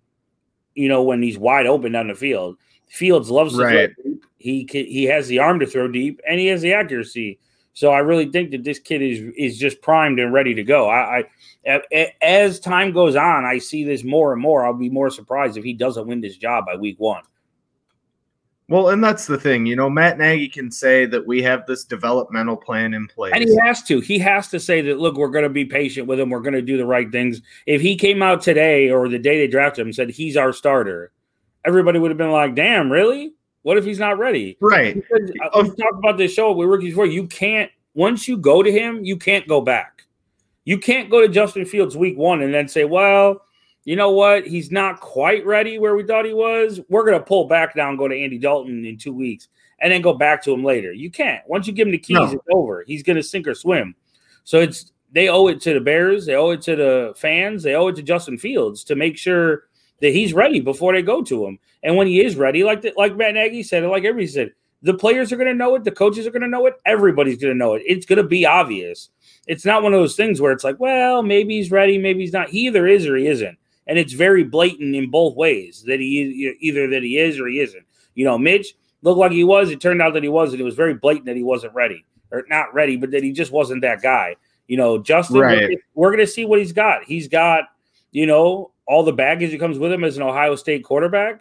you 0.75 0.89
know, 0.89 1.03
when 1.05 1.23
he's 1.23 1.39
wide 1.39 1.67
open 1.67 1.93
down 1.93 2.09
the 2.09 2.15
field. 2.15 2.57
Fields 2.89 3.31
loves 3.31 3.57
to 3.57 3.63
Right. 3.65 3.95
throw 3.95 4.13
deep. 4.13 4.25
He 4.39 4.65
ca- 4.65 4.87
he 4.87 5.05
has 5.05 5.29
the 5.29 5.39
arm 5.39 5.59
to 5.61 5.67
throw 5.67 5.89
deep 5.89 6.21
and 6.29 6.39
he 6.39 6.47
has 6.47 6.63
the 6.63 6.73
accuracy. 6.73 7.39
So 7.73 7.91
I 7.91 7.99
really 7.99 8.27
think 8.31 8.53
that 8.53 8.65
this 8.65 8.79
kid 8.79 9.03
is 9.03 9.33
is 9.37 9.59
just 9.59 9.83
primed 9.83 10.19
and 10.19 10.33
ready 10.33 10.55
to 10.55 10.63
go. 10.63 10.89
I, 10.89 11.25
I 11.67 12.13
as 12.23 12.61
time 12.61 12.93
goes 12.93 13.17
on, 13.17 13.45
I 13.45 13.59
see 13.59 13.85
this 13.85 14.05
more 14.05 14.33
and 14.33 14.41
more. 14.41 14.65
I'll 14.65 14.73
be 14.73 14.89
more 14.89 15.11
surprised 15.11 15.57
if 15.59 15.65
he 15.65 15.73
doesn't 15.73 16.07
win 16.07 16.21
this 16.21 16.37
job 16.37 16.67
by 16.67 16.77
week 16.77 16.99
one. 16.99 17.23
Well, 18.69 18.89
and 18.89 19.03
that's 19.03 19.27
the 19.27 19.39
thing, 19.39 19.65
you 19.65 19.77
know, 19.77 19.89
Matt 19.89 20.19
Nagy 20.19 20.49
can 20.49 20.73
say 20.73 21.07
that 21.07 21.25
we 21.25 21.41
have 21.43 21.67
this 21.67 21.85
developmental 21.85 22.57
plan 22.57 22.95
in 22.95 23.07
place. 23.07 23.33
And 23.33 23.45
he 23.45 23.57
has 23.63 23.81
to. 23.85 24.01
He 24.01 24.19
has 24.19 24.49
to 24.49 24.59
say 24.59 24.81
that, 24.81 24.99
look, 24.99 25.17
we're 25.17 25.29
going 25.29 25.45
to 25.45 25.49
be 25.49 25.65
patient 25.65 26.09
with 26.09 26.19
him. 26.19 26.31
We're 26.31 26.41
going 26.41 26.55
to 26.55 26.63
do 26.63 26.77
the 26.77 26.85
right 26.85 27.11
things. 27.13 27.43
If 27.67 27.81
he 27.81 27.95
came 27.95 28.23
out 28.23 28.43
today 28.43 28.91
or 28.91 29.09
the 29.09 29.21
day 29.21 29.39
they 29.39 29.47
drafted 29.47 29.87
him 29.87 29.93
said 29.93 30.11
he's 30.11 30.37
our 30.37 30.53
starter, 30.53 31.13
everybody 31.67 31.99
would 31.99 32.11
have 32.11 32.19
been 32.19 32.31
like, 32.31 32.55
damn, 32.55 32.91
really? 32.91 33.33
What 33.63 33.77
if 33.77 33.85
he's 33.85 33.99
not 33.99 34.19
ready? 34.19 34.57
right. 34.61 34.95
Because 34.95 35.31
uh, 35.53 35.63
we 35.63 35.69
talked 35.71 35.99
about 35.99 36.17
this 36.17 36.33
show 36.33 36.53
with 36.53 36.69
rookies 36.69 36.91
before. 36.93 37.07
You 37.07 37.27
can't, 37.27 37.71
once 37.95 38.29
you 38.29 38.37
go 38.37 38.63
to 38.63 38.71
him, 38.71 39.05
you 39.05 39.17
can't 39.17 39.47
go 39.49 39.61
back. 39.61 40.05
You 40.65 40.79
can't 40.79 41.11
go 41.11 41.21
to 41.21 41.29
Justin 41.29 41.65
Fields 41.65 41.97
week 41.97 42.17
one 42.17 42.43
and 42.43 42.55
then 42.55 42.69
say, 42.69 42.85
well, 42.85 43.43
you 43.85 43.97
know 43.97 44.11
what? 44.11 44.47
He's 44.47 44.71
not 44.71 45.01
quite 45.01 45.45
ready 45.47 45.79
where 45.79 45.95
we 45.97 46.05
thought 46.05 46.25
he 46.25 46.35
was. 46.35 46.81
We're 46.89 47.05
going 47.05 47.19
to 47.19 47.25
pull 47.25 47.47
back 47.47 47.77
now 47.77 47.89
and 47.89 47.99
go 47.99 48.09
to 48.09 48.17
Andy 48.17 48.39
Dalton 48.39 48.85
in 48.85 48.99
two 48.99 49.13
weeks 49.13 49.49
and 49.81 49.93
then 49.93 50.01
go 50.03 50.13
back 50.15 50.43
to 50.45 50.53
him 50.53 50.65
later. 50.65 50.93
You 50.93 51.11
can't. 51.11 51.43
Once 51.49 51.67
you 51.67 51.73
give 51.73 51.87
him 51.87 51.93
the 51.93 51.99
keys, 51.99 52.17
No. 52.17 52.25
it's 52.25 52.45
over. 52.53 52.85
He's 52.87 53.03
going 53.03 53.17
to 53.17 53.23
sink 53.23 53.47
or 53.47 53.55
swim. 53.55 53.95
So 54.45 54.61
it's 54.61 54.93
they 55.13 55.29
owe 55.29 55.47
it 55.49 55.61
to 55.63 55.75
the 55.75 55.81
Bears, 55.81 56.27
they 56.27 56.35
owe 56.35 56.51
it 56.51 56.63
to 56.63 56.75
the 56.77 57.13
fans, 57.17 57.63
they 57.63 57.75
owe 57.75 57.89
it 57.89 57.97
to 57.97 58.03
Justin 58.03 58.39
Fields 58.39 58.83
to 58.85 58.97
make 58.97 59.17
sure 59.17 59.65
that 60.01 60.11
he's 60.13 60.33
ready 60.35 60.61
before 60.61 60.93
they 60.93 61.03
go 61.03 61.23
to 61.23 61.47
him. 61.47 61.59
And 61.83 61.97
when 61.97 62.07
he 62.07 62.25
is 62.25 62.37
ready, 62.37 62.65
like 62.65 62.83
the, 62.83 62.93
like 62.97 63.17
Matt 63.17 63.35
Nagy 63.35 63.63
said, 63.63 63.85
like 63.85 64.05
everybody 64.05 64.27
said, 64.27 64.53
the 64.83 64.95
players 64.95 65.33
are 65.33 65.37
going 65.37 65.49
to 65.49 65.55
know 65.55 65.75
it, 65.75 65.85
the 65.85 65.91
coaches 65.91 66.27
are 66.27 66.31
going 66.31 66.43
to 66.43 66.49
know 66.49 66.67
it, 66.67 66.75
everybody's 66.85 67.39
going 67.39 67.53
to 67.53 67.59
know 67.59 67.75
it. 67.75 67.83
It's 67.87 68.07
going 68.07 68.19
to 68.19 68.23
be 68.29 68.45
obvious. 68.45 69.09
It's 69.47 69.65
not 69.65 69.83
one 69.83 69.95
of 69.95 70.01
those 70.01 70.17
things 70.17 70.41
where 70.41 70.53
it's 70.53 70.65
like, 70.65 70.79
well, 70.79 71.23
maybe 71.23 71.57
he's 71.57 71.71
ready, 71.71 71.99
maybe 71.99 72.21
he's 72.21 72.33
not. 72.33 72.51
He 72.51 72.67
either 72.67 72.87
is 72.87 73.07
or 73.07 73.17
he 73.17 73.27
isn't. 73.27 73.59
and 73.87 73.99
it's 73.99 74.13
very 74.13 74.43
blatant 74.45 74.95
in 74.95 75.11
both 75.11 75.37
ways 75.37 75.83
that 75.87 76.01
he 76.01 76.57
either 76.61 76.89
that 76.89 77.03
he 77.03 77.19
is 77.19 77.39
or 77.39 77.47
he 77.47 77.61
isn't. 77.61 77.85
You 78.15 78.25
know, 78.25 78.37
Mitch 78.39 78.75
looked 79.03 79.19
like 79.19 79.33
he 79.33 79.45
was. 79.45 79.71
It 79.71 79.81
turned 79.81 80.03
out 80.03 80.15
that 80.15 80.23
he 80.23 80.29
wasn't. 80.29 80.61
It 80.61 80.65
was 80.65 80.75
very 80.75 80.95
blatant 80.95 81.27
that 81.27 81.37
he 81.37 81.43
wasn't 81.45 81.75
ready 81.75 82.05
or 82.33 82.45
not 82.49 82.75
ready, 82.75 82.97
but 82.97 83.13
that 83.13 83.23
he 83.23 83.31
just 83.33 83.53
wasn't 83.53 83.83
that 83.83 84.03
guy. 84.03 84.37
You 84.67 84.77
know, 84.77 84.99
Justin, 84.99 85.39
Right. 85.39 85.69
we're, 85.69 85.79
we're 85.95 86.11
going 86.11 86.27
to 86.27 86.31
see 86.31 86.45
what 86.45 86.59
he's 86.59 86.73
got. 86.73 87.05
He's 87.05 87.29
got, 87.29 87.65
you 88.11 88.27
know, 88.27 88.73
all 88.87 89.03
the 89.03 89.13
baggage 89.13 89.51
that 89.51 89.61
comes 89.61 89.79
with 89.79 89.93
him 89.93 90.05
as 90.05 90.17
an 90.17 90.23
Ohio 90.23 90.55
State 90.57 90.85
quarterback. 90.85 91.41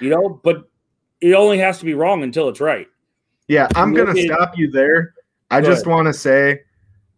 You 0.00 0.10
know, 0.10 0.40
but 0.42 0.68
it 1.20 1.34
only 1.34 1.58
has 1.58 1.78
to 1.78 1.84
be 1.84 1.94
wrong 1.94 2.22
until 2.22 2.48
it's 2.48 2.60
right. 2.60 2.86
Yeah, 3.48 3.68
I'm 3.74 3.94
going 3.94 4.14
to 4.14 4.22
stop 4.22 4.56
you 4.56 4.70
there. 4.70 5.14
I 5.50 5.60
just 5.60 5.86
want 5.86 6.06
to 6.06 6.12
say 6.12 6.60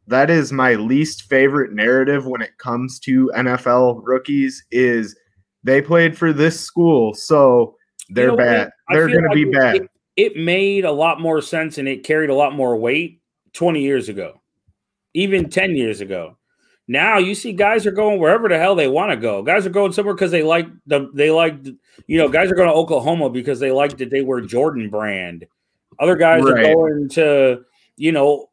that 0.07 0.31
is 0.31 0.53
my 0.53 0.75
least 0.75 1.25
favorite 1.25 1.73
narrative 1.73 2.27
when 2.27 2.41
it 2.41 2.57
comes 2.59 2.99
to 3.00 3.31
NFL 3.37 4.00
rookies 4.05 4.65
is 4.71 5.17
they 5.62 5.83
played 5.83 6.17
for 6.17 6.33
this 6.33 6.59
school, 6.59 7.15
so 7.15 7.77
they're 8.09 8.27
You 8.27 8.31
know 8.31 8.37
bad. 8.37 8.71
They're 8.89 9.09
going 9.09 9.25
to 9.25 9.35
be 9.35 9.45
like 9.45 9.53
bad. 9.55 9.77
It, 9.77 9.91
it 10.17 10.37
made 10.37 10.85
a 10.85 10.93
lot 10.93 11.21
more 11.21 11.41
sense 11.43 11.79
and 11.79 11.89
it 11.89 12.05
carried 12.05 12.31
a 12.31 12.35
lot 12.35 12.55
more 12.55 12.77
weight 12.77 13.21
20 13.53 13.81
years 13.83 14.09
ago, 14.09 14.41
even 15.15 15.49
10 15.50 15.77
years 15.77 16.00
ago. 16.00 16.37
Now 16.91 17.19
you 17.19 17.37
see 17.37 17.53
guys 17.53 17.87
are 17.87 17.93
going 17.93 18.19
wherever 18.19 18.49
the 18.49 18.59
hell 18.59 18.75
they 18.75 18.89
want 18.89 19.13
to 19.13 19.17
go. 19.17 19.45
Guys 19.45 19.65
are 19.65 19.71
going 19.71 19.93
somewhere 19.93 20.13
because 20.13 20.33
they 20.33 20.43
like 20.43 20.67
the 20.87 21.09
they 21.15 21.31
like 21.31 21.55
you 22.09 22.19
know 22.19 22.29
guys 22.29 22.51
are 22.51 22.57
going 22.57 22.69
to 22.69 22.75
Oklahoma 22.75 23.31
because 23.31 23.61
they 23.61 23.71
like 23.71 23.97
that 23.99 24.11
they 24.11 24.23
wear 24.23 24.41
Jordan 24.41 24.91
brand. 24.91 25.47
Other 26.01 26.17
guys 26.17 26.43
Right. 26.43 26.67
are 26.67 26.75
going 26.75 27.09
to 27.11 27.61
you 27.97 28.11
know 28.11 28.51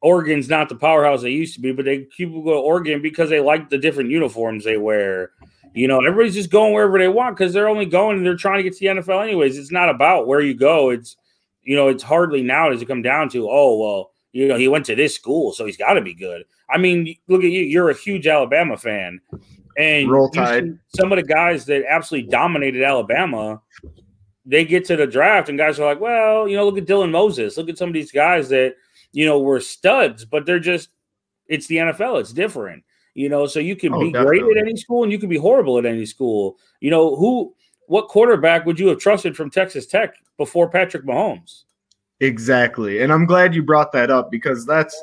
Oregon's 0.00 0.48
not 0.48 0.68
the 0.68 0.74
powerhouse 0.74 1.22
they 1.22 1.30
used 1.30 1.54
to 1.54 1.60
be, 1.60 1.70
but 1.70 1.84
they 1.84 2.00
people 2.16 2.42
go 2.42 2.54
to 2.54 2.58
Oregon 2.58 3.00
because 3.02 3.30
they 3.30 3.38
like 3.38 3.70
the 3.70 3.78
different 3.78 4.10
uniforms 4.10 4.64
they 4.64 4.78
wear. 4.78 5.30
You 5.72 5.86
know, 5.86 5.98
everybody's 6.04 6.34
just 6.34 6.50
going 6.50 6.74
wherever 6.74 6.98
they 6.98 7.06
want 7.06 7.36
because 7.36 7.52
they're 7.52 7.68
only 7.68 7.86
going 7.86 8.16
and 8.16 8.26
they're 8.26 8.34
trying 8.34 8.56
to 8.56 8.62
get 8.64 8.72
to 8.72 8.80
the 8.80 9.00
NFL 9.00 9.22
anyways. 9.22 9.56
It's 9.56 9.70
not 9.70 9.90
about 9.90 10.26
where 10.26 10.40
you 10.40 10.54
go. 10.54 10.90
It's 10.90 11.16
you 11.62 11.76
know, 11.76 11.86
it's 11.86 12.02
hardly 12.02 12.42
now 12.42 12.68
does 12.68 12.82
it 12.82 12.86
come 12.86 13.02
down 13.02 13.28
to, 13.28 13.48
oh 13.48 13.78
well, 13.78 14.10
you 14.36 14.46
know, 14.48 14.56
he 14.58 14.68
went 14.68 14.84
to 14.86 14.94
this 14.94 15.14
school, 15.14 15.52
so 15.52 15.64
he's 15.64 15.76
got 15.78 15.94
to 15.94 16.02
be 16.02 16.12
good. 16.14 16.44
I 16.68 16.78
mean, 16.78 17.16
look 17.28 17.42
at 17.42 17.50
you. 17.50 17.62
You're 17.62 17.90
a 17.90 17.94
huge 17.94 18.26
Alabama 18.26 18.76
fan, 18.76 19.20
and 19.78 20.10
Roll 20.10 20.30
you 20.34 20.40
Tide. 20.40 20.78
some 20.94 21.10
of 21.12 21.16
the 21.16 21.22
guys 21.24 21.64
that 21.66 21.84
absolutely 21.88 22.28
dominated 22.30 22.82
Alabama. 22.82 23.62
They 24.44 24.64
get 24.64 24.84
to 24.86 24.96
the 24.96 25.06
draft, 25.06 25.48
and 25.48 25.58
guys 25.58 25.80
are 25.80 25.86
like, 25.86 26.00
well, 26.00 26.46
you 26.46 26.54
know, 26.56 26.64
look 26.66 26.78
at 26.78 26.86
Dylan 26.86 27.10
Moses. 27.10 27.56
Look 27.56 27.68
at 27.68 27.78
some 27.78 27.88
of 27.88 27.94
these 27.94 28.12
guys 28.12 28.48
that 28.50 28.74
you 29.12 29.24
know 29.26 29.40
were 29.40 29.58
studs, 29.60 30.24
but 30.24 30.44
they're 30.46 30.60
just 30.60 30.90
it's 31.46 31.66
the 31.66 31.76
NFL. 31.76 32.20
It's 32.20 32.32
different. 32.32 32.84
You 33.14 33.28
know, 33.30 33.46
so 33.46 33.58
you 33.60 33.74
can 33.76 33.94
Oh, 33.94 34.00
be 34.00 34.10
great 34.12 34.40
definitely. 34.40 34.58
at 34.60 34.66
any 34.68 34.76
school 34.76 35.02
and 35.02 35.10
you 35.10 35.18
can 35.18 35.30
be 35.30 35.38
horrible 35.38 35.78
at 35.78 35.86
any 35.86 36.04
school. 36.04 36.58
You 36.80 36.90
know, 36.90 37.16
who 37.16 37.54
what 37.86 38.08
quarterback 38.08 38.66
would 38.66 38.78
you 38.78 38.88
have 38.88 38.98
trusted 38.98 39.34
from 39.36 39.48
Texas 39.50 39.86
Tech 39.86 40.14
before 40.36 40.68
Patrick 40.68 41.04
Mahomes? 41.06 41.62
Exactly. 42.20 43.02
And 43.02 43.12
I'm 43.12 43.26
glad 43.26 43.54
you 43.54 43.62
brought 43.62 43.92
that 43.92 44.10
up 44.10 44.30
because 44.30 44.64
that's, 44.64 44.98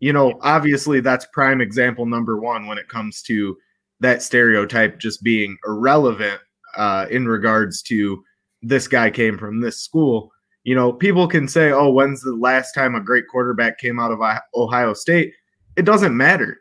you 0.00 0.12
know, 0.12 0.38
obviously 0.42 1.00
that's 1.00 1.26
prime 1.32 1.60
example 1.60 2.06
number 2.06 2.38
one 2.38 2.66
when 2.66 2.78
it 2.78 2.88
comes 2.88 3.22
to 3.22 3.56
that 4.00 4.22
stereotype 4.22 4.98
just 4.98 5.22
being 5.22 5.56
irrelevant 5.66 6.40
uh, 6.76 7.06
in 7.10 7.26
regards 7.26 7.82
to 7.82 8.22
this 8.62 8.88
guy 8.88 9.10
came 9.10 9.38
from 9.38 9.60
this 9.60 9.78
school. 9.80 10.30
You 10.64 10.74
know, 10.74 10.92
people 10.92 11.26
can 11.26 11.48
say, 11.48 11.72
oh, 11.72 11.90
when's 11.90 12.22
the 12.22 12.34
last 12.34 12.72
time 12.72 12.94
a 12.94 13.00
great 13.00 13.24
quarterback 13.30 13.78
came 13.78 13.98
out 13.98 14.12
of 14.12 14.20
Ohio 14.54 14.92
State? 14.94 15.32
It 15.76 15.84
doesn't 15.84 16.16
matter. 16.16 16.58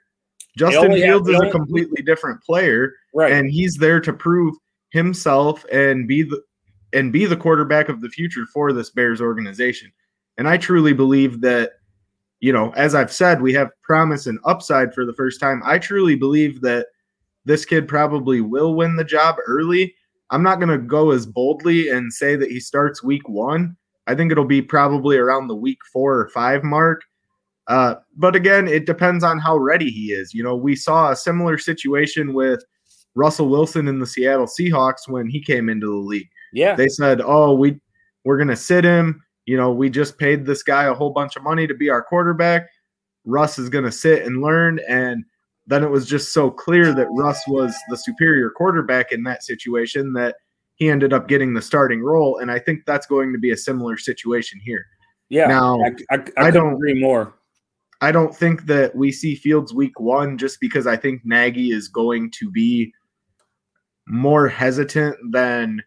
Justin 0.58 0.94
Fields 0.94 1.30
is 1.30 1.40
a 1.40 1.50
completely 1.50 2.02
different 2.02 2.42
player 2.44 2.94
Right. 3.14 3.32
and 3.32 3.50
he's 3.50 3.76
there 3.78 4.00
to 4.02 4.12
prove 4.14 4.56
himself 4.92 5.66
and 5.72 6.08
be 6.08 6.24
the 6.24 6.42
and 6.94 7.14
be 7.14 7.26
the 7.26 7.38
quarterback 7.38 7.90
of 7.90 8.02
the 8.02 8.10
future 8.10 8.46
for 8.54 8.74
this 8.74 8.90
Bears 8.90 9.22
organization. 9.22 9.92
And 10.38 10.48
I 10.48 10.58
truly 10.58 10.94
believe 10.94 11.42
that, 11.42 11.74
you 12.40 12.52
know, 12.52 12.72
as 12.72 12.96
I've 12.96 13.12
said, 13.12 13.42
we 13.42 13.54
have 13.54 13.72
promise 13.82 14.28
and 14.28 14.40
upside 14.46 14.94
for 14.94 15.06
the 15.06 15.14
first 15.14 15.40
time. 15.40 15.62
I 15.66 15.78
truly 15.78 16.16
believe 16.16 16.62
that 16.62 16.88
this 17.46 17.66
kid 17.66 17.88
probably 17.88 18.42
will 18.42 18.76
win 18.76 18.96
the 18.96 19.04
job 19.04 19.36
early. 19.48 19.96
I'm 20.30 20.44
not 20.44 20.60
going 20.60 20.70
to 20.70 20.78
go 20.78 21.12
as 21.12 21.26
boldly 21.26 21.90
and 21.90 22.12
say 22.12 22.36
that 22.36 22.50
he 22.50 22.60
starts 22.60 23.04
week 23.04 23.28
one. 23.28 23.76
I 24.08 24.16
think 24.16 24.32
it'll 24.32 24.46
be 24.46 24.62
probably 24.62 25.18
around 25.18 25.48
the 25.48 25.56
week 25.56 25.80
four 25.92 26.18
or 26.20 26.30
five 26.30 26.64
mark. 26.64 27.04
Uh, 27.68 27.96
but 28.18 28.36
again, 28.36 28.68
it 28.68 28.86
depends 28.86 29.24
on 29.24 29.40
how 29.40 29.58
ready 29.58 29.90
he 29.90 30.12
is. 30.12 30.34
You 30.34 30.44
know, 30.44 30.56
we 30.56 30.76
saw 30.76 31.12
a 31.12 31.16
similar 31.16 31.58
situation 31.58 32.34
with 32.34 32.64
Russell 33.16 33.50
Wilson 33.50 33.88
in 33.88 34.00
the 34.00 34.08
Seattle 34.08 34.48
Seahawks 34.48 35.08
when 35.08 35.30
he 35.30 35.42
came 35.42 35.70
into 35.70 35.88
the 35.88 36.08
league. 36.08 36.30
Yeah. 36.54 36.76
They 36.76 36.88
said, 36.88 37.22
"Oh, 37.24 37.54
we 37.54 37.80
we're 38.26 38.38
going 38.38 38.48
to 38.50 38.56
sit 38.56 38.84
him. 38.84 39.24
You 39.46 39.58
know, 39.58 39.72
we 39.72 39.90
just 39.90 40.18
paid 40.18 40.46
this 40.46 40.64
guy 40.64 40.86
a 40.86 40.94
whole 40.94 41.10
bunch 41.12 41.36
of 41.36 41.44
money 41.44 41.68
to 41.68 41.74
be 41.74 41.90
our 41.90 42.04
quarterback. 42.04 42.68
Russ 43.26 43.58
is 43.60 43.70
going 43.70 43.86
to 43.86 43.92
sit 43.92 44.26
and 44.26 44.42
learn." 44.42 44.80
And 44.88 45.24
then 45.68 45.84
it 45.84 45.90
was 45.90 46.06
just 46.08 46.34
so 46.34 46.50
clear 46.52 46.94
that 46.94 47.08
Russ 47.12 47.42
was 47.48 47.76
the 47.90 47.98
superior 47.98 48.50
quarterback 48.50 49.12
in 49.12 49.24
that 49.24 49.44
situation 49.44 50.14
that 50.14 50.36
he 50.76 50.90
ended 50.90 51.14
up 51.14 51.28
getting 51.28 51.54
the 51.54 51.62
starting 51.62 52.02
role. 52.02 52.40
And 52.40 52.50
I 52.52 52.58
think 52.60 52.86
that's 52.86 53.06
going 53.06 53.32
to 53.32 53.40
be 53.40 53.52
a 53.52 53.58
similar 53.58 53.96
situation 53.98 54.60
here. 54.64 54.84
yeah. 55.30 55.46
now, 55.48 55.80
I, 55.82 56.16
I, 56.16 56.24
I, 56.38 56.48
I 56.48 56.52
don't- 56.52 56.74
agree 56.74 57.00
more. 57.00 57.36
I 58.04 58.12
don't 58.12 58.36
think 58.36 58.66
that 58.66 58.96
we 58.96 59.12
see 59.12 59.36
Fields 59.36 59.76
week 59.76 60.00
one 60.00 60.36
just 60.40 60.60
because 60.60 60.88
I 60.88 60.98
think 60.98 61.22
Nagy 61.24 61.70
is 61.70 61.88
going 61.88 62.32
to 62.40 62.50
be 62.50 62.92
more 64.08 64.48
hesitant 64.48 65.18
than 65.32 65.84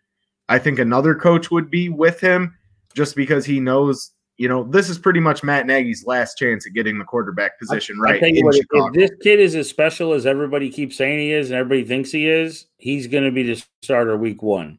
I 0.48 0.58
think 0.58 0.78
another 0.78 1.14
coach 1.14 1.50
would 1.50 1.70
be 1.70 1.88
with 1.88 2.20
him, 2.20 2.56
just 2.94 3.16
because 3.16 3.44
he 3.46 3.60
knows, 3.60 4.12
you 4.36 4.48
know, 4.48 4.64
this 4.64 4.88
is 4.88 4.98
pretty 4.98 5.20
much 5.20 5.42
Matt 5.42 5.66
Nagy's 5.66 6.04
last 6.06 6.36
chance 6.36 6.66
at 6.66 6.74
getting 6.74 6.98
the 6.98 7.04
quarterback 7.04 7.58
position 7.58 7.96
I 8.00 8.02
right 8.02 8.22
in 8.22 8.44
what, 8.44 8.56
if, 8.56 8.92
this 8.92 9.10
kid 9.22 9.40
is 9.40 9.54
as 9.54 9.68
special 9.68 10.12
as 10.12 10.26
everybody 10.26 10.70
keeps 10.70 10.96
saying 10.96 11.18
he 11.18 11.32
is, 11.32 11.50
and 11.50 11.58
everybody 11.58 11.84
thinks 11.84 12.10
he 12.10 12.28
is, 12.28 12.66
he's 12.76 13.06
going 13.06 13.24
to 13.24 13.30
be 13.30 13.42
the 13.42 13.64
starter 13.82 14.16
week 14.16 14.42
one. 14.42 14.78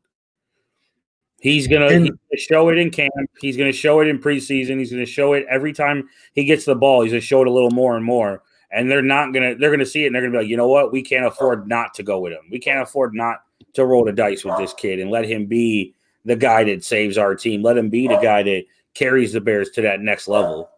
He's 1.39 1.67
gonna, 1.67 1.87
And- 1.87 2.05
he's 2.05 2.11
gonna 2.11 2.37
show 2.37 2.69
it 2.69 2.77
in 2.79 2.89
camp. 2.89 3.13
He's 3.39 3.55
gonna 3.55 3.71
show 3.71 3.99
it 3.99 4.07
in 4.07 4.17
preseason. 4.17 4.79
He's 4.79 4.89
gonna 4.89 5.05
show 5.05 5.33
it 5.33 5.45
every 5.47 5.73
time 5.73 6.09
he 6.33 6.43
gets 6.43 6.65
the 6.65 6.73
ball. 6.73 7.03
He's 7.03 7.11
gonna 7.11 7.21
show 7.21 7.41
it 7.41 7.47
a 7.47 7.51
little 7.51 7.69
more 7.69 7.95
and 7.95 8.03
more. 8.03 8.41
And 8.71 8.89
they're 8.89 9.03
not 9.03 9.31
gonna, 9.31 9.53
they're 9.53 9.69
gonna 9.69 9.85
see 9.85 10.05
it 10.05 10.07
and 10.07 10.15
they're 10.15 10.23
gonna 10.23 10.31
be 10.31 10.37
like, 10.39 10.47
you 10.47 10.57
know 10.57 10.67
what? 10.67 10.91
We 10.91 11.03
can't 11.03 11.25
afford 11.25 11.67
not 11.67 11.93
to 11.95 12.03
go 12.03 12.19
with 12.19 12.33
him. 12.33 12.39
We 12.49 12.57
can't 12.57 12.81
afford 12.81 13.13
not 13.13 13.41
to 13.75 13.85
roll 13.85 14.05
the 14.05 14.11
dice 14.11 14.43
with 14.43 14.57
this 14.57 14.73
kid 14.73 14.99
and 14.99 15.11
let 15.11 15.25
him 15.25 15.45
be 15.45 15.93
the 16.25 16.35
guy 16.35 16.63
that 16.63 16.83
saves 16.83 17.17
our 17.17 17.35
team. 17.35 17.61
Let 17.61 17.77
him 17.77 17.89
be 17.89 18.07
the 18.07 18.17
guy 18.17 18.43
that 18.43 18.65
carries 18.93 19.33
the 19.33 19.41
Bears 19.41 19.69
to 19.71 19.81
that 19.81 20.01
next 20.01 20.27
level. 20.27 20.69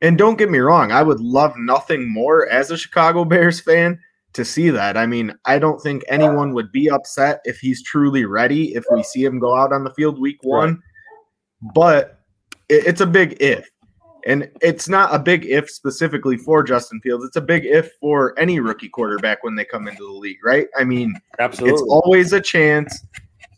And 0.00 0.16
don't 0.16 0.38
get 0.38 0.50
me 0.50 0.58
wrong, 0.58 0.92
I 0.92 1.02
would 1.02 1.20
love 1.20 1.54
nothing 1.56 2.08
more 2.12 2.48
as 2.48 2.70
a 2.70 2.76
Chicago 2.76 3.24
Bears 3.24 3.60
fan 3.60 3.98
to 4.32 4.44
see 4.44 4.70
that. 4.70 4.96
I 4.96 5.06
mean, 5.06 5.34
I 5.44 5.58
don't 5.58 5.80
think 5.80 6.04
anyone 6.08 6.54
would 6.54 6.70
be 6.70 6.90
upset 6.90 7.40
if 7.44 7.58
he's 7.58 7.82
truly 7.82 8.24
ready 8.24 8.74
if 8.74 8.84
we 8.92 9.02
see 9.02 9.24
him 9.24 9.38
go 9.38 9.56
out 9.56 9.72
on 9.72 9.84
the 9.84 9.92
field 9.94 10.20
week 10.20 10.38
one. 10.42 10.80
But 11.74 12.20
it's 12.68 13.00
a 13.00 13.06
big 13.06 13.36
if. 13.40 13.68
And 14.26 14.50
it's 14.60 14.88
not 14.88 15.14
a 15.14 15.18
big 15.18 15.46
if 15.46 15.70
specifically 15.70 16.36
for 16.36 16.62
Justin 16.62 17.00
Fields. 17.00 17.24
It's 17.24 17.36
a 17.36 17.40
big 17.40 17.64
if 17.64 17.90
for 18.00 18.38
any 18.38 18.60
rookie 18.60 18.88
quarterback 18.88 19.44
when 19.44 19.54
they 19.54 19.64
come 19.64 19.88
into 19.88 20.04
the 20.04 20.12
league, 20.12 20.44
right? 20.44 20.66
I 20.76 20.84
mean, 20.84 21.14
Absolutely. 21.38 21.74
it's 21.74 21.82
always 21.88 22.32
a 22.32 22.40
chance 22.40 23.04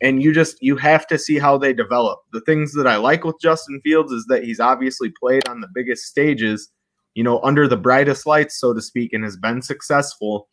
and 0.01 0.23
you 0.23 0.33
just 0.33 0.57
you 0.61 0.77
have 0.77 1.07
to 1.07 1.19
see 1.19 1.39
how 1.39 1.59
they 1.59 1.73
develop 1.73 2.21
the 2.33 2.41
things 2.43 2.73
that 2.73 2.87
i 2.87 2.97
like 2.97 3.25
with 3.25 3.37
justin 3.41 3.81
fields 3.83 4.13
is 4.13 4.25
that 4.29 4.45
he's 4.45 4.61
obviously 4.61 5.13
played 5.21 5.47
on 5.49 5.61
the 5.61 5.69
biggest 5.75 6.05
stages 6.05 6.71
you 7.15 7.23
know 7.23 7.41
under 7.43 7.69
the 7.69 7.77
brightest 7.77 8.27
lights 8.27 8.59
so 8.59 8.73
to 8.73 8.81
speak 8.81 9.13
and 9.13 9.25
has 9.25 9.37
been 9.37 9.63
successful 9.63 10.49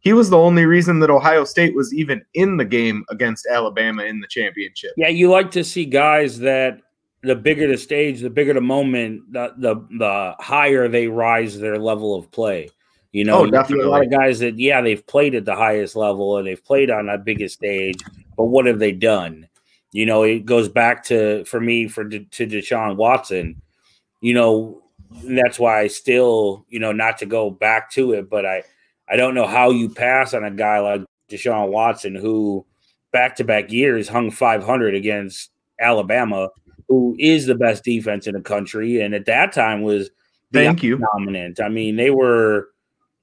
he 0.00 0.12
was 0.12 0.28
the 0.28 0.38
only 0.38 0.66
reason 0.66 1.00
that 1.00 1.10
ohio 1.10 1.44
state 1.44 1.74
was 1.74 1.94
even 1.94 2.22
in 2.34 2.56
the 2.56 2.64
game 2.64 3.04
against 3.10 3.46
alabama 3.46 4.04
in 4.04 4.20
the 4.20 4.28
championship 4.28 4.92
Yeah, 4.96 5.08
you 5.08 5.30
like 5.30 5.50
to 5.52 5.64
see 5.64 5.84
guys 5.84 6.38
that 6.40 6.80
the 7.24 7.34
bigger 7.34 7.66
the 7.66 7.76
stage, 7.76 8.20
the 8.20 8.30
bigger 8.30 8.54
the 8.54 8.60
moment, 8.60 9.32
the 9.32 9.52
the, 9.56 9.74
the 9.98 10.34
higher 10.38 10.88
they 10.88 11.08
rise 11.08 11.58
their 11.58 11.78
level 11.78 12.14
of 12.14 12.30
play. 12.30 12.68
You 13.12 13.24
know, 13.24 13.42
Oh, 13.42 13.44
a 13.44 13.86
lot 13.86 14.02
of 14.02 14.10
guys 14.10 14.40
that 14.40 14.58
yeah, 14.58 14.80
they've 14.80 15.06
played 15.06 15.34
at 15.34 15.44
the 15.44 15.54
highest 15.54 15.94
level 15.94 16.36
and 16.36 16.46
they've 16.46 16.64
played 16.64 16.90
on 16.90 17.06
that 17.06 17.24
biggest 17.24 17.54
stage, 17.54 17.98
but 18.36 18.46
what 18.46 18.66
have 18.66 18.78
they 18.78 18.92
done? 18.92 19.48
You 19.92 20.06
know, 20.06 20.24
it 20.24 20.44
goes 20.44 20.68
back 20.68 21.04
to 21.04 21.44
for 21.44 21.60
me 21.60 21.86
for 21.86 22.08
to 22.08 22.18
Deshaun 22.18 22.96
Watson. 22.96 23.62
You 24.20 24.34
know, 24.34 24.82
and 25.22 25.38
that's 25.38 25.58
why 25.58 25.80
I 25.80 25.86
still, 25.86 26.66
you 26.68 26.80
know, 26.80 26.92
not 26.92 27.18
to 27.18 27.26
go 27.26 27.50
back 27.50 27.90
to 27.92 28.12
it, 28.12 28.28
but 28.28 28.44
I 28.44 28.64
I 29.08 29.16
don't 29.16 29.34
know 29.34 29.46
how 29.46 29.70
you 29.70 29.88
pass 29.88 30.34
on 30.34 30.44
a 30.44 30.50
guy 30.50 30.80
like 30.80 31.02
Deshaun 31.30 31.68
Watson 31.68 32.14
who 32.14 32.66
back 33.12 33.36
to 33.36 33.44
back 33.44 33.70
years 33.70 34.08
hung 34.08 34.30
500 34.30 34.94
against 34.94 35.50
Alabama, 35.80 36.48
who 36.88 37.16
is 37.18 37.46
the 37.46 37.54
best 37.54 37.84
defense 37.84 38.26
in 38.26 38.34
the 38.34 38.40
country, 38.40 39.00
and 39.00 39.14
at 39.14 39.26
that 39.26 39.52
time 39.52 39.82
was 39.82 40.10
thank 40.52 40.82
you 40.82 40.98
dominant. 40.98 41.60
I 41.60 41.68
mean, 41.68 41.96
they 41.96 42.10
were, 42.10 42.68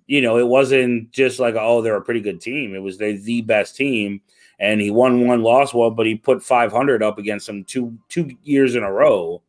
you 0.08 0.22
know, 0.22 0.38
it 0.38 0.48
wasn't 0.48 1.12
just 1.12 1.39
like, 1.39 1.56
oh, 1.58 1.82
they're 1.82 1.96
a 1.96 2.01
pretty 2.01 2.22
good 2.22 2.41
team. 2.41 2.75
It 2.75 2.80
was 2.80 2.98
they 2.98 3.13
the 3.13 3.41
best 3.41 3.75
team. 3.75 4.22
And 4.60 4.80
he 4.80 4.91
won 4.91 5.25
one, 5.25 5.41
lost 5.41 5.74
one, 5.74 5.96
but 5.96 6.06
he 6.06 6.13
put 6.15 6.44
500 6.44 7.01
up 7.01 7.18
against 7.18 7.48
them 7.48 7.63
two 7.63 7.98
two 8.10 8.30
years 8.44 8.75
in 8.75 8.84
a 8.84 8.91
row. 8.91 9.41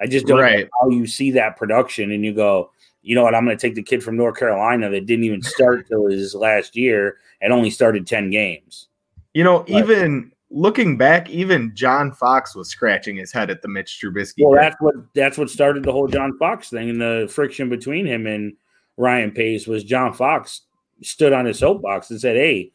I 0.00 0.06
just 0.06 0.26
don't 0.26 0.38
Right. 0.38 0.64
know 0.64 0.70
how 0.80 0.88
you 0.88 1.06
see 1.06 1.30
that 1.32 1.56
production 1.58 2.10
and 2.12 2.24
you 2.24 2.32
go, 2.32 2.70
you 3.02 3.14
know 3.14 3.22
what, 3.22 3.34
I'm 3.34 3.44
going 3.44 3.56
to 3.56 3.60
take 3.60 3.74
the 3.74 3.82
kid 3.82 4.02
from 4.02 4.16
North 4.16 4.38
Carolina 4.38 4.88
that 4.88 5.04
didn't 5.04 5.24
even 5.24 5.42
start 5.42 5.86
till 5.86 6.06
his 6.06 6.34
last 6.34 6.74
year 6.76 7.18
and 7.42 7.52
only 7.52 7.68
started 7.70 8.06
10 8.06 8.30
games. 8.30 8.88
You 9.34 9.44
know, 9.44 9.58
Right. 9.58 9.68
even 9.68 10.32
looking 10.54 10.96
back, 10.96 11.28
even 11.28 11.72
John 11.74 12.12
Fox 12.12 12.54
was 12.54 12.68
scratching 12.68 13.16
his 13.16 13.32
head 13.32 13.50
at 13.50 13.60
the 13.60 13.68
Mitch 13.68 14.00
Trubisky. 14.00 14.46
Well, 14.46 14.58
that's 14.58 14.76
what 14.80 14.94
that's 15.14 15.36
what 15.36 15.50
started 15.50 15.82
the 15.82 15.92
whole 15.92 16.06
John 16.06 16.38
Fox 16.38 16.70
thing, 16.70 16.88
and 16.88 17.00
the 17.00 17.28
friction 17.30 17.68
between 17.68 18.06
him 18.06 18.26
and 18.26 18.54
Ryan 18.96 19.32
Pace 19.32 19.66
was 19.66 19.84
John 19.84 20.14
Fox 20.14 20.62
stood 21.02 21.32
on 21.32 21.44
his 21.44 21.58
soapbox 21.58 22.10
and 22.10 22.20
said, 22.20 22.36
"Hey, 22.36 22.72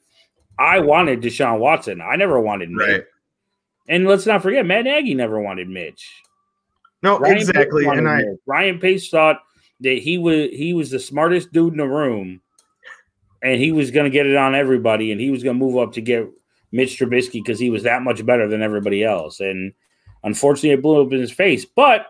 I 0.60 0.80
wanted 0.80 1.22
Deshaun 1.22 1.60
Watson. 1.60 2.02
I 2.02 2.18
never 2.18 2.40
wanted 2.40 2.70
Mitch." 2.70 2.88
right. 2.88 3.04
And 3.88 4.06
let's 4.06 4.28
not 4.28 4.44
forget, 4.44 4.68
Matt 4.68 4.84
Nagy 4.84 5.16
never 5.16 5.40
wanted 5.40 5.68
Mitch. 5.68 6.22
No, 7.02 7.18
Ryan 7.18 7.38
exactly. 7.38 7.86
And 7.86 8.08
I, 8.08 8.18
Mitch. 8.18 8.40
Ryan 8.46 8.80
Pace 8.80 9.10
thought 9.10 9.40
that 9.80 9.98
he 10.00 10.18
was 10.18 10.50
he 10.52 10.74
was 10.74 10.92
the 10.92 11.00
smartest 11.00 11.52
dude 11.54 11.74
in 11.74 11.80
the 11.80 11.88
room, 11.88 12.42
and 13.42 13.60
he 13.60 13.72
was 13.72 13.90
going 13.90 14.04
to 14.04 14.12
get 14.12 14.28
it 14.28 14.36
on 14.36 14.54
everybody, 14.54 15.12
and 15.12 15.22
he 15.22 15.32
was 15.32 15.44
going 15.44 15.58
to 15.58 15.66
move 15.66 15.78
up 15.78 15.94
to 15.94 16.02
get 16.02 16.30
Mitch 16.72 17.00
Trubisky 17.00 17.34
because 17.34 17.60
he 17.60 17.70
was 17.70 17.84
that 17.84 18.02
much 18.02 18.26
better 18.26 18.48
than 18.48 18.62
everybody 18.62 19.04
else. 19.04 19.40
And 19.40 19.74
unfortunately, 20.24 20.72
it 20.72 20.82
blew 20.82 21.02
up 21.02 21.12
in 21.12 21.20
his 21.20 21.32
face. 21.32 21.66
But 21.66 22.08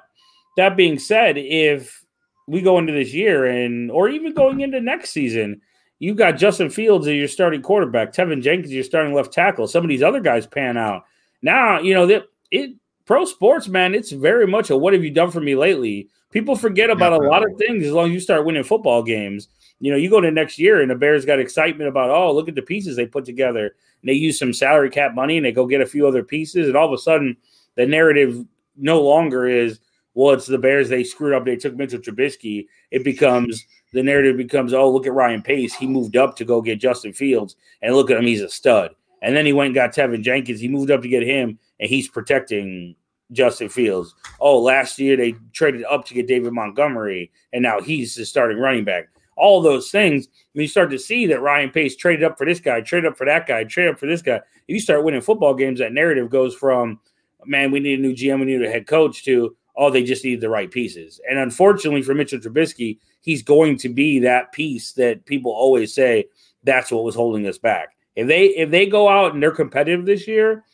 that 0.58 0.76
being 0.76 1.00
said, 1.00 1.38
if 1.38 2.04
we 2.48 2.62
go 2.62 2.78
into 2.78 2.94
this 2.94 3.14
year 3.14 3.46
and 3.46 3.92
or 3.92 4.10
even 4.10 4.34
going 4.34 4.62
into 4.62 4.82
next 4.82 5.12
season, 5.12 5.62
you've 6.00 6.18
got 6.18 6.38
Justin 6.38 6.70
Fields 6.70 7.08
as 7.08 7.14
your 7.14 7.28
starting 7.28 7.62
quarterback, 7.62 8.14
Teven 8.14 8.42
Jenkins, 8.42 8.74
your 8.74 8.84
starting 8.84 9.14
left 9.14 9.32
tackle. 9.32 9.68
Some 9.68 9.84
of 9.84 9.90
these 9.90 10.04
other 10.04 10.20
guys 10.20 10.48
pan 10.48 10.78
out. 10.78 11.04
Now, 11.42 11.80
you 11.80 11.94
know, 11.94 12.08
that 12.08 12.24
it 12.52 12.72
pro 13.06 13.26
sports, 13.26 13.68
man, 13.68 13.96
it's 13.96 14.12
very 14.12 14.48
much 14.48 14.70
a 14.70 14.78
what 14.78 14.94
have 14.94 15.04
you 15.04 15.12
done 15.12 15.32
for 15.32 15.42
me 15.42 15.56
lately? 15.56 16.10
People 16.32 16.56
forget 16.56 16.90
about 16.90 17.14
a 17.14 17.28
lot 17.28 17.44
of 17.44 17.58
things 17.58 17.86
as 17.86 17.92
long 17.92 18.08
as 18.08 18.14
you 18.14 18.20
start 18.20 18.46
winning 18.46 18.64
football 18.64 19.02
games. 19.02 19.48
You 19.80 19.92
know, 19.92 19.98
you 19.98 20.10
go 20.10 20.22
to 20.22 20.32
next 20.32 20.60
year 20.60 20.82
and 20.82 20.92
the 20.92 20.96
Bears 20.96 21.26
got 21.26 21.40
excitement 21.40 21.90
about, 21.90 22.10
oh, 22.10 22.34
look 22.34 22.50
at 22.50 22.56
the 22.56 22.62
pieces 22.62 22.96
they 22.96 23.06
put 23.06 23.26
together. 23.26 23.76
And 24.02 24.10
they 24.10 24.14
use 24.14 24.38
some 24.38 24.54
salary 24.54 24.90
cap 24.90 25.16
money 25.16 25.38
and 25.38 25.46
they 25.46 25.52
go 25.52 25.66
get 25.66 25.82
a 25.82 25.86
few 25.86 26.08
other 26.08 26.24
pieces. 26.24 26.68
And 26.68 26.76
all 26.76 26.88
of 26.88 26.94
a 26.94 26.98
sudden, 26.98 27.38
the 27.76 27.86
narrative 27.86 28.46
no 28.76 29.02
longer 29.02 29.48
is, 29.48 29.80
well, 30.14 30.34
it's 30.34 30.48
the 30.48 30.58
Bears. 30.58 30.90
They 30.90 31.04
screwed 31.04 31.34
up. 31.34 31.46
They 31.46 31.56
took 31.56 31.76
Mitchell 31.76 32.00
Trubisky. 32.00 32.68
It 32.92 33.04
becomes 33.04 33.66
the 33.94 34.04
narrative 34.04 34.38
becomes, 34.38 34.74
oh, 34.74 34.90
look 34.90 35.08
at 35.08 35.14
Ryan 35.14 35.42
Pace. 35.42 35.74
He 35.74 35.88
moved 35.88 36.16
up 36.16 36.36
to 36.38 36.46
go 36.46 36.62
get 36.62 36.80
Justin 36.80 37.14
Fields, 37.14 37.56
and 37.82 37.96
look 37.96 38.12
at 38.12 38.18
him. 38.18 38.26
He's 38.26 38.42
a 38.42 38.50
stud. 38.50 38.92
And 39.22 39.36
then 39.36 39.46
he 39.46 39.54
went 39.54 39.68
and 39.68 39.76
got 39.76 39.94
Teven 39.94 40.22
Jenkins. 40.22 40.60
He 40.60 40.68
moved 40.68 40.92
up 40.92 41.02
to 41.02 41.08
get 41.08 41.24
him, 41.24 41.60
and 41.80 41.90
he's 41.90 42.08
protecting 42.08 42.96
Justin 43.32 43.70
Fields. 43.70 44.16
Oh, 44.40 44.60
last 44.60 45.00
year 45.00 45.18
they 45.18 45.36
traded 45.54 45.84
up 45.86 46.06
to 46.06 46.14
get 46.14 46.28
David 46.28 46.54
Montgomery, 46.54 47.32
and 47.54 47.64
now 47.64 47.80
he's 47.80 48.16
the 48.16 48.26
starting 48.26 48.60
running 48.60 48.84
back. 48.84 49.10
All 49.40 49.62
those 49.62 49.90
things, 49.90 50.28
when 50.54 50.64
you 50.64 50.68
start 50.68 50.92
to 50.92 51.00
see 51.00 51.26
that 51.28 51.42
Ryan 51.42 51.70
Pace 51.70 51.96
traded 51.96 52.24
up 52.24 52.38
for 52.38 52.46
this 52.46 52.60
guy, 52.60 52.82
traded 52.82 53.12
up 53.12 53.18
for 53.18 53.26
that 53.26 53.48
guy, 53.48 53.64
traded 53.64 53.94
up 53.94 54.00
for 54.00 54.08
this 54.08 54.22
guy, 54.22 54.36
if 54.36 54.44
you 54.68 54.80
start 54.80 55.04
winning 55.04 55.22
football 55.22 55.54
games, 55.54 55.80
that 55.80 55.94
narrative 55.94 56.30
goes 56.30 56.54
from, 56.54 57.00
man, 57.46 57.72
we 57.72 57.80
need 57.80 58.00
a 58.00 58.02
new 58.02 58.14
GM, 58.14 58.40
we 58.40 58.46
need 58.46 58.62
a 58.62 58.70
head 58.70 58.86
coach, 58.86 59.24
to, 59.26 59.56
oh, 59.78 59.90
they 59.90 60.04
just 60.04 60.26
need 60.26 60.42
the 60.42 60.50
right 60.50 60.70
pieces. 60.70 61.22
And 61.30 61.40
unfortunately 61.40 62.02
for 62.02 62.14
Mitchell 62.14 62.40
Trubisky, 62.40 63.00
he's 63.22 63.42
going 63.42 63.78
to 63.78 63.90
be 63.90 64.20
that 64.20 64.52
piece 64.52 64.92
that 64.94 65.26
people 65.26 65.52
always 65.52 65.94
say 65.94 66.26
that's 66.64 66.92
what 66.92 67.04
was 67.04 67.16
holding 67.16 67.48
us 67.48 67.58
back. 67.58 67.96
If 68.16 68.28
they 68.28 68.48
if 68.48 68.70
they 68.70 68.86
go 68.86 69.08
out 69.08 69.34
and 69.34 69.42
they're 69.42 69.52
competitive 69.52 70.06
this 70.06 70.28
year, 70.28 70.66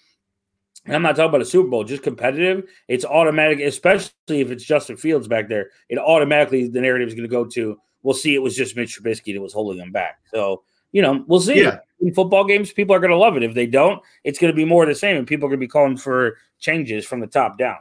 and 0.86 0.96
I'm 0.96 1.02
not 1.02 1.16
talking 1.16 1.30
about 1.30 1.42
a 1.42 1.46
Super 1.46 1.70
Bowl, 1.70 1.84
just 1.84 2.04
competitive, 2.04 2.68
it's 2.88 3.06
automatic, 3.06 3.60
especially 3.60 4.12
if 4.28 4.52
it's 4.52 4.64
Justin 4.64 4.98
Fields 4.98 5.28
back 5.28 5.48
there, 5.48 5.70
it 5.90 5.98
automatically 5.98 6.68
the 6.68 6.82
narrative 6.82 7.08
is 7.08 7.14
going 7.14 7.28
to 7.28 7.32
go 7.32 7.46
to 7.46 7.78
we'll 8.06 8.14
see 8.14 8.36
it 8.36 8.42
was 8.42 8.56
just 8.56 8.76
Mitch 8.76 9.02
Trubisky 9.02 9.34
that 9.34 9.42
was 9.42 9.52
holding 9.52 9.80
them 9.80 9.92
back. 9.92 10.20
So, 10.32 10.62
you 10.92 11.02
know, 11.02 11.26
we'll 11.28 11.42
see. 11.42 11.62
Yeah. 11.62 11.80
In 12.00 12.14
football 12.14 12.46
games, 12.46 12.72
people 12.72 12.96
are 12.96 13.00
going 13.00 13.12
to 13.12 13.18
love 13.18 13.36
it. 13.36 13.44
If 13.44 13.56
they 13.56 13.66
don't, 13.66 14.02
it's 14.24 14.38
going 14.38 14.54
to 14.54 14.56
be 14.56 14.64
more 14.64 14.84
of 14.84 14.90
the 14.90 14.96
same, 14.96 15.18
and 15.18 15.26
people 15.26 15.48
are 15.48 15.50
going 15.50 15.60
to 15.60 15.66
be 15.66 15.68
calling 15.68 15.98
for 15.98 16.38
changes 16.60 17.06
from 17.06 17.20
the 17.20 17.28
top 17.28 17.58
down. 17.58 17.78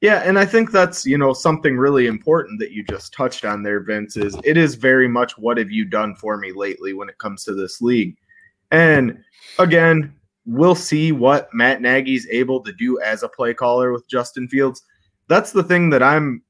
Yeah, 0.00 0.22
and 0.24 0.38
I 0.38 0.46
think 0.46 0.70
that's 0.70 1.04
you 1.04 1.18
know 1.18 1.32
something 1.32 1.76
really 1.76 2.06
important 2.06 2.60
that 2.60 2.70
you 2.70 2.84
just 2.84 3.12
touched 3.12 3.44
on 3.44 3.64
there, 3.64 3.80
Vince. 3.80 4.16
Is 4.16 4.36
it 4.44 4.56
is 4.56 4.76
very 4.76 5.08
much 5.08 5.36
what 5.36 5.58
have 5.58 5.72
you 5.72 5.84
done 5.84 6.14
for 6.14 6.36
me 6.36 6.52
lately 6.52 6.92
when 6.92 7.08
it 7.08 7.18
comes 7.18 7.42
to 7.44 7.54
this 7.54 7.82
league, 7.82 8.16
and 8.70 9.18
again, 9.58 10.14
we'll 10.46 10.76
see 10.76 11.10
what 11.10 11.52
Matt 11.52 11.82
Nagy's 11.82 12.28
able 12.30 12.60
to 12.60 12.72
do 12.72 13.00
as 13.00 13.24
a 13.24 13.28
play 13.28 13.52
caller 13.52 13.92
with 13.92 14.08
Justin 14.08 14.46
Fields. 14.46 14.84
That's 15.26 15.50
the 15.50 15.64
thing 15.64 15.90
that 15.90 16.02
I'm 16.02 16.42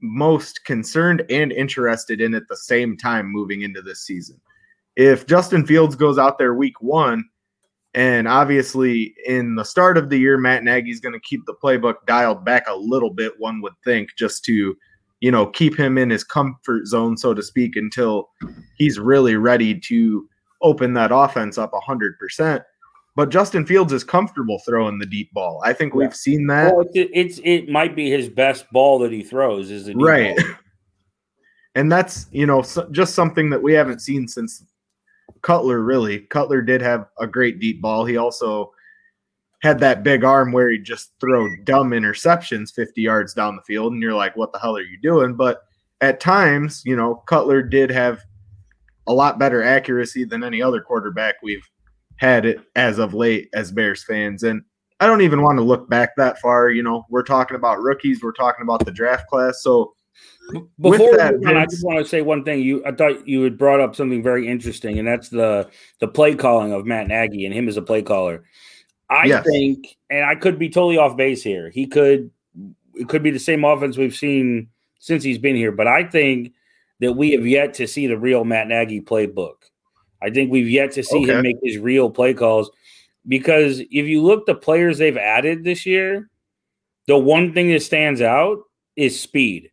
most 0.00 0.64
concerned 0.64 1.24
and 1.30 1.52
interested 1.52 2.20
in 2.20 2.34
at 2.34 2.48
the 2.48 2.56
same 2.56 2.96
time 2.96 3.26
moving 3.26 3.62
into 3.62 3.82
this 3.82 4.02
season. 4.02 4.40
If 4.96 5.26
Justin 5.26 5.66
Fields 5.66 5.94
goes 5.94 6.18
out 6.18 6.38
there 6.38 6.54
week 6.54 6.80
one 6.82 7.24
and 7.94 8.28
obviously, 8.28 9.14
in 9.26 9.56
the 9.56 9.64
start 9.64 9.98
of 9.98 10.10
the 10.10 10.18
year, 10.18 10.38
Matt 10.38 10.62
Nagy's 10.62 11.00
going 11.00 11.12
to 11.12 11.20
keep 11.20 11.44
the 11.44 11.56
playbook 11.62 11.94
dialed 12.06 12.44
back 12.44 12.64
a 12.68 12.76
little 12.76 13.10
bit, 13.10 13.32
one 13.38 13.60
would 13.62 13.72
think, 13.84 14.10
just 14.16 14.44
to, 14.44 14.76
you 15.18 15.30
know, 15.30 15.46
keep 15.46 15.76
him 15.76 15.98
in 15.98 16.08
his 16.08 16.22
comfort 16.22 16.86
zone, 16.86 17.16
so 17.16 17.34
to 17.34 17.42
speak, 17.42 17.74
until 17.74 18.30
he's 18.76 19.00
really 19.00 19.34
ready 19.34 19.78
to 19.80 20.28
open 20.62 20.94
that 20.94 21.10
offense 21.12 21.58
up 21.58 21.72
100%. 21.72 22.62
But 23.16 23.30
Justin 23.30 23.66
Fields 23.66 23.92
is 23.92 24.04
comfortable 24.04 24.60
throwing 24.64 24.98
the 24.98 25.06
deep 25.06 25.32
ball. 25.32 25.60
I 25.64 25.72
think 25.72 25.94
we've 25.94 26.14
seen 26.14 26.46
that. 26.46 26.74
Well, 26.74 26.86
it's, 26.92 27.10
it's 27.12 27.40
it 27.44 27.68
might 27.68 27.96
be 27.96 28.08
his 28.08 28.28
best 28.28 28.70
ball 28.70 28.98
that 29.00 29.12
he 29.12 29.22
throws 29.22 29.70
is 29.70 29.92
Right. 29.94 30.36
ball. 30.36 30.46
and 31.74 31.90
that's, 31.90 32.26
you 32.30 32.46
know, 32.46 32.62
so, 32.62 32.88
just 32.92 33.14
something 33.14 33.50
that 33.50 33.62
we 33.62 33.72
haven't 33.72 34.00
seen 34.00 34.28
since 34.28 34.64
Cutler, 35.42 35.80
really. 35.80 36.20
Cutler 36.20 36.62
did 36.62 36.82
have 36.82 37.06
a 37.18 37.26
great 37.26 37.58
deep 37.58 37.80
ball. 37.80 38.04
He 38.04 38.16
also 38.16 38.72
had 39.62 39.78
that 39.80 40.02
big 40.02 40.24
arm 40.24 40.52
where 40.52 40.70
he'd 40.70 40.84
just 40.84 41.12
throw 41.20 41.46
dumb 41.64 41.90
interceptions 41.90 42.72
50 42.72 43.02
yards 43.02 43.34
down 43.34 43.56
the 43.56 43.62
field. 43.62 43.92
And 43.92 44.02
you're 44.02 44.14
like, 44.14 44.36
what 44.36 44.52
the 44.52 44.58
hell 44.58 44.76
are 44.76 44.82
you 44.82 44.98
doing? 45.02 45.34
But 45.34 45.62
at 46.00 46.20
times, 46.20 46.82
you 46.84 46.96
know, 46.96 47.16
Cutler 47.26 47.62
did 47.62 47.90
have 47.90 48.22
a 49.06 49.12
lot 49.12 49.38
better 49.38 49.62
accuracy 49.62 50.24
than 50.24 50.44
any 50.44 50.62
other 50.62 50.80
quarterback 50.80 51.36
we've 51.42 51.66
had 52.20 52.44
it 52.44 52.60
as 52.76 52.98
of 52.98 53.14
late 53.14 53.48
as 53.54 53.72
Bears 53.72 54.04
fans. 54.04 54.42
And 54.42 54.62
I 55.00 55.06
don't 55.06 55.22
even 55.22 55.40
want 55.40 55.58
to 55.58 55.64
look 55.64 55.88
back 55.88 56.10
that 56.16 56.38
far. 56.38 56.68
You 56.68 56.82
know, 56.82 57.06
we're 57.08 57.22
talking 57.22 57.56
about 57.56 57.80
rookies, 57.80 58.22
we're 58.22 58.32
talking 58.32 58.62
about 58.62 58.84
the 58.84 58.92
draft 58.92 59.26
class. 59.28 59.62
So 59.62 59.94
Before 60.78 61.16
that, 61.16 61.34
on, 61.34 61.56
I 61.56 61.64
just 61.64 61.82
want 61.82 61.98
to 61.98 62.04
say 62.04 62.20
one 62.20 62.44
thing. 62.44 62.60
You, 62.60 62.84
I 62.84 62.92
thought 62.92 63.26
you 63.26 63.42
had 63.42 63.56
brought 63.56 63.80
up 63.80 63.96
something 63.96 64.22
very 64.22 64.46
interesting, 64.46 64.98
and 64.98 65.08
that's 65.08 65.30
the 65.30 65.70
the 66.00 66.08
play 66.08 66.34
calling 66.34 66.72
of 66.72 66.84
Matt 66.84 67.08
Nagy 67.08 67.46
and 67.46 67.54
him 67.54 67.68
as 67.68 67.78
a 67.78 67.82
play 67.82 68.02
caller. 68.02 68.44
I 69.08 69.24
Yes. 69.24 69.44
think, 69.44 69.96
and 70.10 70.24
I 70.24 70.34
could 70.34 70.58
be 70.58 70.68
totally 70.68 70.98
off 70.98 71.16
base 71.16 71.42
here. 71.42 71.70
He 71.70 71.86
could, 71.86 72.30
it 72.94 73.08
could 73.08 73.22
be 73.22 73.30
the 73.30 73.38
same 73.40 73.64
offense 73.64 73.96
we've 73.96 74.14
seen 74.14 74.68
since 74.98 75.24
he's 75.24 75.38
been 75.38 75.56
here, 75.56 75.72
but 75.72 75.86
I 75.88 76.04
think 76.04 76.52
that 77.00 77.14
we 77.14 77.32
have 77.32 77.46
yet 77.46 77.74
to 77.74 77.88
see 77.88 78.06
the 78.06 78.18
real 78.18 78.44
Matt 78.44 78.68
Nagy 78.68 79.00
playbook. 79.00 79.59
I 80.22 80.30
think 80.30 80.50
we've 80.50 80.68
yet 80.68 80.92
to 80.92 81.02
see 81.02 81.22
Okay. 81.24 81.32
him 81.32 81.42
make 81.42 81.56
his 81.62 81.78
real 81.78 82.10
play 82.10 82.34
calls 82.34 82.70
because 83.26 83.80
if 83.80 84.06
you 84.06 84.22
look 84.22 84.46
the 84.46 84.54
players 84.54 84.98
they've 84.98 85.16
added 85.16 85.64
this 85.64 85.86
year, 85.86 86.28
the 87.06 87.18
one 87.18 87.52
thing 87.52 87.70
that 87.70 87.82
stands 87.82 88.20
out 88.20 88.58
is 88.96 89.18
speed 89.20 89.70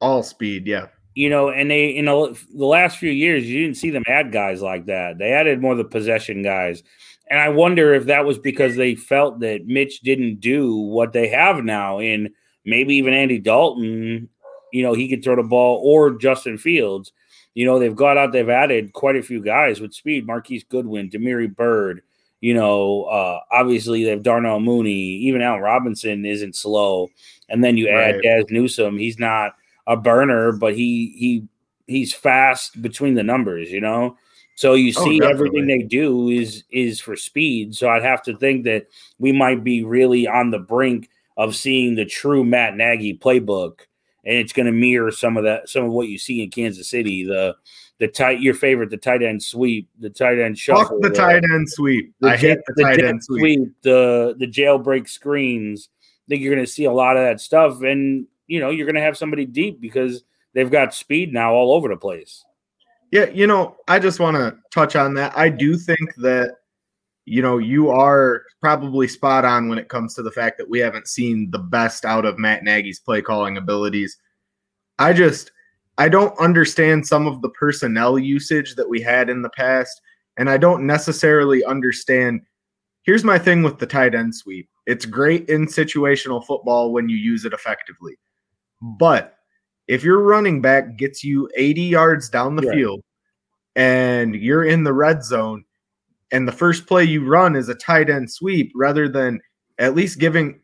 all 0.00 0.22
speed, 0.22 0.66
yeah. 0.66 0.86
you 1.14 1.28
know, 1.30 1.50
and 1.50 1.70
they 1.70 1.88
in 1.88 2.06
the, 2.06 2.38
the 2.54 2.66
last 2.66 2.98
few 2.98 3.10
years, 3.10 3.44
you 3.48 3.60
didn't 3.62 3.76
see 3.76 3.90
them 3.90 4.04
add 4.06 4.32
guys 4.32 4.62
like 4.62 4.86
that. 4.86 5.18
They 5.18 5.32
added 5.32 5.60
more 5.60 5.74
the 5.74 5.84
possession 5.84 6.42
guys. 6.42 6.82
And 7.30 7.40
I 7.40 7.48
wonder 7.50 7.94
if 7.94 8.06
that 8.06 8.24
was 8.24 8.38
because 8.38 8.76
they 8.76 8.94
felt 8.94 9.40
that 9.40 9.66
Mitch 9.66 10.00
didn't 10.00 10.40
do 10.40 10.74
what 10.76 11.12
they 11.12 11.28
have 11.28 11.62
now 11.64 11.98
in 11.98 12.32
maybe 12.64 12.94
even 12.94 13.12
Andy 13.12 13.38
Dalton, 13.38 14.28
you 14.72 14.82
know, 14.82 14.94
he 14.94 15.08
could 15.08 15.22
throw 15.22 15.36
the 15.36 15.42
ball 15.42 15.80
or 15.84 16.16
Justin 16.16 16.56
Fields. 16.56 17.12
You 17.54 17.66
know, 17.66 17.78
they've 17.78 17.94
got 17.96 18.16
out, 18.16 18.32
they've 18.32 18.48
added 18.48 18.92
quite 18.92 19.16
a 19.16 19.22
few 19.22 19.42
guys 19.42 19.80
with 19.80 19.94
speed. 19.94 20.26
Marquise 20.26 20.64
Goodwin, 20.64 21.08
Damiere 21.08 21.48
Byrd, 21.48 22.02
you 22.40 22.54
know, 22.54 23.04
uh, 23.04 23.40
obviously 23.50 24.04
they 24.04 24.10
have 24.10 24.22
Darnell 24.22 24.60
Mooney, 24.60 24.92
even 24.92 25.42
Allen 25.42 25.60
Robinson 25.60 26.24
isn't 26.24 26.54
slow. 26.54 27.08
And 27.48 27.64
then 27.64 27.76
you 27.76 27.88
add 27.88 28.14
Right. 28.16 28.22
Dazz 28.22 28.44
Newsome. 28.50 28.96
He's 28.96 29.18
not 29.18 29.54
a 29.86 29.96
burner, 29.96 30.52
but 30.52 30.74
he 30.76 31.14
he 31.16 31.48
he's 31.86 32.12
fast 32.14 32.80
between 32.80 33.14
the 33.14 33.22
numbers, 33.24 33.72
you 33.72 33.80
know. 33.80 34.16
So 34.54 34.74
you 34.74 34.92
Oh, 34.96 35.04
see 35.04 35.20
everything 35.22 35.66
they 35.66 35.82
do 35.82 36.28
is 36.28 36.62
is 36.70 37.00
for 37.00 37.16
speed. 37.16 37.74
So 37.74 37.88
I'd 37.88 38.02
have 38.04 38.22
to 38.24 38.36
think 38.36 38.64
that 38.64 38.86
we 39.18 39.32
might 39.32 39.64
be 39.64 39.82
really 39.82 40.28
on 40.28 40.50
the 40.50 40.58
brink 40.58 41.08
of 41.36 41.56
seeing 41.56 41.94
the 41.94 42.04
true 42.04 42.44
Matt 42.44 42.76
Nagy 42.76 43.16
playbook 43.18 43.80
and 44.28 44.36
it's 44.36 44.52
going 44.52 44.66
to 44.66 44.72
mirror 44.72 45.10
some 45.10 45.38
of 45.38 45.44
that, 45.44 45.70
some 45.70 45.84
of 45.84 45.90
what 45.90 46.08
you 46.08 46.18
see 46.18 46.42
in 46.42 46.50
Kansas 46.50 46.88
City. 46.90 47.24
The 47.24 47.56
the 47.98 48.06
tight, 48.06 48.40
your 48.40 48.54
favorite, 48.54 48.90
the 48.90 48.96
tight 48.98 49.22
end 49.22 49.42
sweep, 49.42 49.88
the 49.98 50.10
tight 50.10 50.38
end 50.38 50.58
Fuck 50.58 50.76
shuffle, 50.78 51.00
the 51.00 51.10
tight 51.10 51.42
end 51.50 51.68
sweep. 51.68 52.12
the 52.20 52.28
I 52.28 52.36
hate 52.36 52.48
jet- 52.56 52.58
the 52.76 52.82
tight 52.82 53.02
end 53.02 53.24
sweep. 53.24 53.72
the 53.82 54.36
the 54.38 54.46
jailbreak 54.46 55.08
screens. 55.08 55.88
I 55.96 56.28
think 56.28 56.42
you're 56.42 56.54
going 56.54 56.64
to 56.64 56.70
see 56.70 56.84
a 56.84 56.92
lot 56.92 57.16
of 57.16 57.24
that 57.24 57.40
stuff, 57.40 57.80
and 57.82 58.26
you 58.46 58.60
know 58.60 58.68
you're 58.68 58.84
going 58.86 58.96
to 58.96 59.00
have 59.00 59.16
somebody 59.16 59.46
deep 59.46 59.80
because 59.80 60.24
they've 60.52 60.70
got 60.70 60.94
speed 60.94 61.32
now 61.32 61.54
all 61.54 61.72
over 61.72 61.88
the 61.88 61.96
place. 61.96 62.44
Yeah, 63.10 63.30
you 63.30 63.46
know, 63.46 63.76
I 63.88 63.98
just 63.98 64.20
want 64.20 64.36
to 64.36 64.58
touch 64.70 64.94
on 64.94 65.14
that. 65.14 65.32
I 65.36 65.48
do 65.48 65.78
think 65.78 66.14
that, 66.16 66.56
you 67.28 67.42
know, 67.42 67.58
you 67.58 67.90
are 67.90 68.42
probably 68.60 69.06
spot 69.06 69.44
on 69.44 69.68
when 69.68 69.78
it 69.78 69.88
comes 69.88 70.14
to 70.14 70.22
the 70.22 70.30
fact 70.30 70.56
that 70.58 70.68
we 70.68 70.78
haven't 70.78 71.06
seen 71.06 71.50
the 71.50 71.58
best 71.58 72.04
out 72.04 72.24
of 72.24 72.38
Matt 72.38 72.64
Nagy's 72.64 72.98
play 72.98 73.20
calling 73.20 73.56
abilities. 73.56 74.16
I 74.98 75.12
just, 75.12 75.52
I 75.98 76.08
don't 76.08 76.38
understand 76.40 77.06
some 77.06 77.26
of 77.26 77.42
the 77.42 77.50
personnel 77.50 78.18
usage 78.18 78.74
that 78.76 78.88
we 78.88 79.00
had 79.00 79.28
in 79.28 79.42
the 79.42 79.50
past. 79.50 80.00
And 80.38 80.48
I 80.48 80.56
don't 80.56 80.86
necessarily 80.86 81.64
understand. 81.64 82.40
Here's 83.02 83.24
my 83.24 83.38
thing 83.38 83.62
with 83.62 83.78
the 83.78 83.86
tight 83.86 84.14
end 84.14 84.34
sweep 84.34 84.68
it's 84.86 85.04
great 85.04 85.48
in 85.50 85.66
situational 85.66 86.44
football 86.44 86.92
when 86.92 87.10
you 87.10 87.16
use 87.16 87.44
it 87.44 87.52
effectively. 87.52 88.18
But 88.80 89.34
if 89.86 90.02
your 90.02 90.20
running 90.22 90.62
back 90.62 90.96
gets 90.96 91.22
you 91.22 91.50
80 91.56 91.82
yards 91.82 92.30
down 92.30 92.56
the 92.56 92.62
field 92.62 93.02
and 93.76 94.34
you're 94.34 94.64
in 94.64 94.84
the 94.84 94.94
red 94.94 95.22
zone 95.22 95.64
and 96.32 96.46
the 96.46 96.52
first 96.52 96.86
play 96.86 97.04
you 97.04 97.24
run 97.26 97.56
is 97.56 97.68
a 97.68 97.74
tight 97.74 98.10
end 98.10 98.30
sweep 98.30 98.72
rather 98.74 99.08
than 99.08 99.40
at 99.78 99.94
least 99.94 100.18
giving 100.18 100.60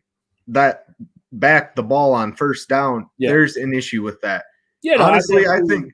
that 0.49 0.87
back 1.33 1.75
the 1.75 1.83
ball 1.83 2.13
on 2.13 2.33
first 2.35 2.69
down, 2.69 3.09
Yeah. 3.19 3.31
there's 3.31 3.57
an 3.57 3.73
issue 3.75 4.03
with 4.03 4.21
that. 4.21 4.45
Yeah, 4.83 4.97
no, 4.97 5.05
Honestly, 5.05 5.47
I 5.47 5.61
think 5.63 5.93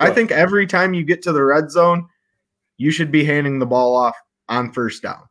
I 0.00 0.10
think 0.10 0.32
every 0.32 0.66
time 0.66 0.92
you 0.92 1.04
get 1.04 1.22
to 1.22 1.32
the 1.32 1.42
red 1.44 1.70
zone, 1.70 2.06
you 2.76 2.90
should 2.90 3.12
be 3.12 3.24
handing 3.24 3.58
the 3.60 3.66
ball 3.66 3.94
off 3.94 4.16
on 4.48 4.72
first 4.72 5.02
down. 5.02 5.22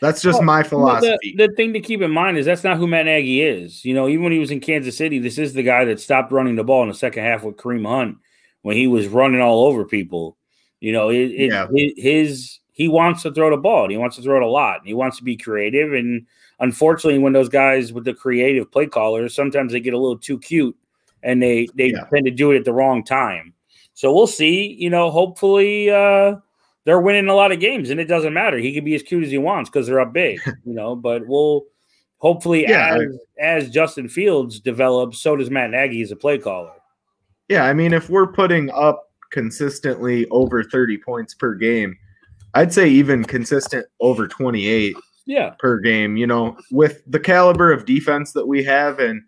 That's 0.00 0.20
just 0.22 0.38
Well, 0.38 0.44
my 0.46 0.54
Well, 0.56 0.62
the, 0.62 0.68
philosophy. 0.68 1.34
the 1.36 1.48
thing 1.56 1.72
to 1.74 1.80
keep 1.80 2.00
in 2.02 2.10
mind 2.10 2.38
is 2.38 2.46
that's 2.46 2.64
not 2.64 2.76
who 2.78 2.86
Matt 2.86 3.04
Nagy 3.06 3.42
is. 3.42 3.84
You 3.84 3.94
know, 3.94 4.08
even 4.08 4.22
when 4.24 4.32
he 4.32 4.38
was 4.38 4.50
in 4.50 4.60
Kansas 4.60 4.96
City, 4.96 5.18
this 5.18 5.38
is 5.38 5.52
the 5.52 5.62
guy 5.62 5.84
that 5.84 6.00
stopped 6.00 6.32
running 6.32 6.56
the 6.56 6.64
ball 6.64 6.82
in 6.82 6.88
the 6.88 6.94
second 6.94 7.24
half 7.24 7.42
with 7.44 7.56
Kareem 7.56 7.86
Hunt 7.86 8.16
when 8.62 8.76
he 8.76 8.86
was 8.86 9.06
running 9.08 9.40
all 9.40 9.66
over 9.66 9.84
people. 9.84 10.36
You 10.80 10.92
know, 10.92 11.10
it, 11.10 11.30
it, 11.30 11.50
Yeah. 11.52 11.66
hi- 11.66 11.94
his 11.96 12.58
he 12.76 12.88
wants 12.88 13.22
to 13.22 13.32
throw 13.32 13.48
the 13.50 13.56
ball. 13.56 13.84
And 13.84 13.90
he 13.90 13.96
wants 13.96 14.16
to 14.16 14.22
throw 14.22 14.36
it 14.36 14.42
a 14.42 14.46
lot. 14.46 14.78
And 14.80 14.86
he 14.86 14.92
wants 14.92 15.16
to 15.16 15.24
be 15.24 15.34
creative. 15.34 15.94
And 15.94 16.26
unfortunately, 16.60 17.18
when 17.18 17.32
those 17.32 17.48
guys 17.48 17.90
with 17.90 18.04
the 18.04 18.12
creative 18.12 18.70
play 18.70 18.86
callers, 18.86 19.34
sometimes 19.34 19.72
they 19.72 19.80
get 19.80 19.94
a 19.94 19.98
little 19.98 20.18
too 20.18 20.38
cute 20.38 20.76
and 21.22 21.42
they 21.42 21.66
they 21.74 21.86
Yeah. 21.86 22.04
tend 22.12 22.26
to 22.26 22.30
do 22.30 22.52
it 22.52 22.58
at 22.58 22.64
the 22.66 22.74
wrong 22.74 23.02
time. 23.02 23.54
So 23.94 24.12
we'll 24.14 24.26
see. 24.26 24.74
You 24.78 24.90
know, 24.90 25.10
hopefully 25.10 25.88
uh, 25.90 26.36
they're 26.84 27.00
winning 27.00 27.28
a 27.28 27.34
lot 27.34 27.50
of 27.50 27.60
games, 27.60 27.88
and 27.88 27.98
it 27.98 28.04
doesn't 28.04 28.34
matter. 28.34 28.58
He 28.58 28.74
can 28.74 28.84
be 28.84 28.94
as 28.94 29.02
cute 29.02 29.24
as 29.24 29.30
he 29.30 29.38
wants 29.38 29.70
because 29.70 29.86
they're 29.86 30.00
up 30.00 30.12
big. 30.12 30.38
You 30.66 30.74
know, 30.74 30.94
but 30.94 31.26
we'll 31.26 31.64
hopefully 32.18 32.64
Yeah, 32.68 32.98
as 32.98 33.18
as 33.64 33.70
Justin 33.70 34.10
Fields 34.10 34.60
develops, 34.60 35.18
so 35.18 35.34
does 35.34 35.50
Matt 35.50 35.70
Nagy 35.70 36.02
as 36.02 36.10
a 36.12 36.16
play 36.16 36.36
caller. 36.36 36.72
Yeah, 37.48 37.64
I 37.64 37.72
mean, 37.72 37.94
if 37.94 38.10
we're 38.10 38.26
putting 38.26 38.70
up 38.72 39.10
consistently 39.32 40.26
over 40.28 40.62
30 40.62 40.98
points 40.98 41.32
per 41.34 41.54
game, 41.54 41.96
I'd 42.56 42.72
say 42.72 42.88
even 42.88 43.22
consistent 43.24 43.86
over 44.00 44.26
28 44.26 44.96
Yeah, 45.26 45.54
per 45.58 45.78
game, 45.78 46.16
you 46.16 46.26
know, 46.26 46.56
with 46.70 47.02
the 47.06 47.20
caliber 47.20 47.70
of 47.72 47.84
defense 47.84 48.32
that 48.32 48.46
we 48.46 48.62
have 48.64 48.98
and 48.98 49.20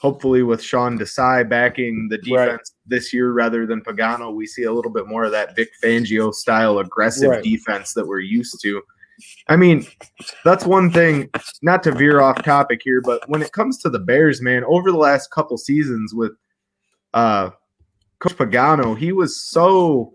hopefully 0.00 0.42
with 0.44 0.62
Sean 0.62 0.98
Desai 0.98 1.48
backing 1.48 2.08
the 2.08 2.16
Right. 2.30 2.46
defense 2.46 2.74
this 2.86 3.12
year 3.12 3.32
rather 3.32 3.66
than 3.66 3.80
Pagano, 3.82 4.32
we 4.32 4.46
see 4.46 4.62
a 4.64 4.72
little 4.72 4.92
bit 4.92 5.08
more 5.08 5.24
of 5.24 5.32
that 5.32 5.56
Vic 5.56 5.70
Fangio 5.82 6.32
style 6.32 6.78
aggressive 6.78 7.30
Right. 7.30 7.42
defense 7.42 7.92
that 7.94 8.06
we're 8.06 8.20
used 8.20 8.60
to. 8.62 8.80
I 9.48 9.56
mean, 9.56 9.84
that's 10.44 10.64
one 10.64 10.90
thing, 10.90 11.28
not 11.62 11.82
to 11.82 11.92
veer 11.92 12.20
off 12.20 12.42
topic 12.44 12.80
here, 12.84 13.00
but 13.00 13.28
when 13.28 13.42
it 13.42 13.52
comes 13.52 13.78
to 13.78 13.90
the 13.90 13.98
Bears, 13.98 14.40
man, 14.40 14.62
over 14.64 14.90
the 14.92 14.96
last 14.98 15.30
couple 15.32 15.58
seasons 15.58 16.14
with 16.14 16.32
uh 17.14 17.50
Coach 18.20 18.36
Pagano, 18.36 18.96
he 18.96 19.10
was 19.12 19.42
so 19.42 20.14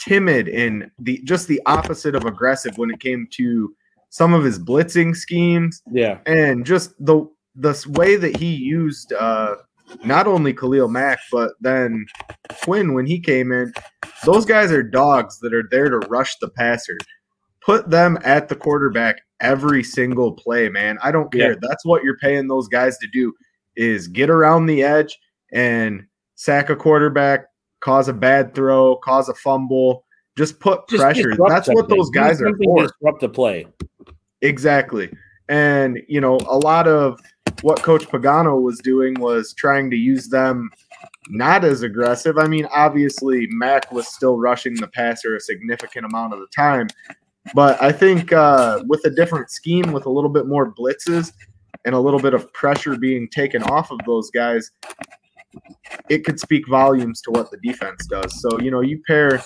timid 0.00 0.48
and 0.48 0.90
the 0.98 1.20
just 1.24 1.46
the 1.48 1.60
opposite 1.66 2.14
of 2.14 2.24
aggressive 2.24 2.76
when 2.78 2.90
it 2.90 3.00
came 3.00 3.28
to 3.32 3.74
some 4.08 4.34
of 4.34 4.42
his 4.42 4.58
blitzing 4.58 5.14
schemes. 5.14 5.82
Yeah, 5.90 6.18
and 6.26 6.66
just 6.66 6.92
the 7.04 7.28
the 7.54 7.84
way 7.90 8.16
that 8.16 8.36
he 8.36 8.54
used 8.54 9.12
uh 9.12 9.56
not 10.04 10.26
only 10.26 10.54
Khalil 10.54 10.88
Mack 10.88 11.18
but 11.32 11.52
then 11.60 12.06
Quinn 12.62 12.94
when 12.94 13.06
he 13.06 13.18
came 13.18 13.50
in 13.50 13.72
those 14.24 14.44
guys 14.44 14.70
are 14.70 14.82
dogs 14.82 15.38
that 15.40 15.52
are 15.54 15.64
there 15.70 15.88
to 15.88 15.98
rush 16.08 16.36
the 16.40 16.48
passer. 16.50 16.96
Put 17.64 17.90
them 17.90 18.18
at 18.24 18.48
the 18.48 18.56
quarterback 18.56 19.16
every 19.40 19.82
single 19.82 20.32
play 20.32 20.68
man. 20.68 20.98
I 21.02 21.10
don't 21.10 21.32
care. 21.32 21.52
Yeah. 21.52 21.58
that's 21.60 21.84
what 21.84 22.04
you're 22.04 22.18
paying 22.18 22.48
those 22.48 22.68
guys 22.68 22.98
to 22.98 23.08
do 23.08 23.32
is 23.76 24.08
get 24.08 24.30
around 24.30 24.66
the 24.66 24.82
edge 24.82 25.18
and 25.52 26.04
sack 26.34 26.70
a 26.70 26.76
quarterback 26.76 27.46
cause 27.80 28.08
a 28.08 28.12
bad 28.12 28.54
throw 28.54 28.96
cause 28.96 29.28
a 29.28 29.34
fumble 29.34 30.04
just 30.36 30.60
put 30.60 30.88
Just 30.88 31.02
pressure 31.02 31.36
that's 31.48 31.68
what 31.68 31.88
those 31.88 32.08
guys 32.10 32.40
are 32.40 32.46
something 32.46 32.64
for 32.64 32.82
to 32.82 32.88
Disrupt 32.88 33.20
the 33.20 33.28
play. 33.28 33.66
Exactly. 34.42 35.10
And, 35.48 36.00
you 36.08 36.20
know, 36.20 36.38
a 36.48 36.56
lot 36.56 36.86
of 36.86 37.20
what 37.62 37.82
Coach 37.82 38.06
Pagano 38.06 38.62
was 38.62 38.78
doing 38.78 39.14
was 39.20 39.52
trying 39.52 39.90
to 39.90 39.96
use 39.96 40.28
them 40.28 40.70
not 41.28 41.64
as 41.64 41.82
aggressive. 41.82 42.38
I 42.38 42.46
mean, 42.46 42.66
obviously, 42.72 43.46
Mack 43.50 43.90
was 43.92 44.08
still 44.08 44.38
rushing 44.38 44.74
the 44.74 44.86
passer 44.88 45.36
a 45.36 45.40
significant 45.40 46.06
amount 46.06 46.32
of 46.32 46.40
the 46.40 46.46
time. 46.54 46.88
But 47.54 47.82
I 47.82 47.92
think 47.92 48.32
uh, 48.32 48.82
with 48.86 49.04
a 49.04 49.10
different 49.10 49.50
scheme, 49.50 49.92
with 49.92 50.06
a 50.06 50.10
little 50.10 50.30
bit 50.30 50.46
more 50.46 50.72
blitzes 50.72 51.32
and 51.84 51.94
a 51.94 51.98
little 52.00 52.20
bit 52.20 52.34
of 52.34 52.52
pressure 52.52 52.96
being 52.96 53.28
taken 53.28 53.62
off 53.64 53.90
of 53.90 53.98
those 54.06 54.30
guys, 54.30 54.70
it 56.08 56.24
could 56.24 56.38
speak 56.38 56.68
volumes 56.68 57.20
to 57.22 57.30
what 57.30 57.50
the 57.50 57.58
defense 57.58 58.06
does. 58.06 58.40
So, 58.40 58.60
you 58.60 58.70
know, 58.70 58.80
you 58.80 59.02
pair 59.06 59.42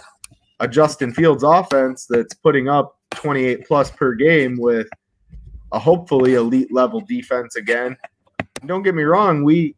a 0.61 0.69
Justin 0.69 1.13
Fields 1.13 1.43
offense 1.43 2.07
that's 2.09 2.35
putting 2.35 2.69
up 2.69 2.99
28 3.11 3.67
plus 3.67 3.91
per 3.91 4.15
game 4.15 4.57
with 4.59 4.89
a 5.73 5.79
hopefully 5.79 6.35
elite 6.35 6.73
level 6.73 7.01
defense 7.01 7.57
again. 7.57 7.97
Don't 8.67 8.83
get 8.83 8.95
me 8.95 9.03
wrong, 9.03 9.45
we 9.45 9.75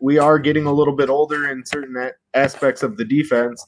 we 0.00 0.18
are 0.18 0.38
getting 0.38 0.66
a 0.66 0.72
little 0.72 0.94
bit 0.94 1.08
older 1.08 1.50
in 1.50 1.64
certain 1.64 2.10
aspects 2.34 2.82
of 2.82 2.96
the 2.96 3.04
defense, 3.04 3.64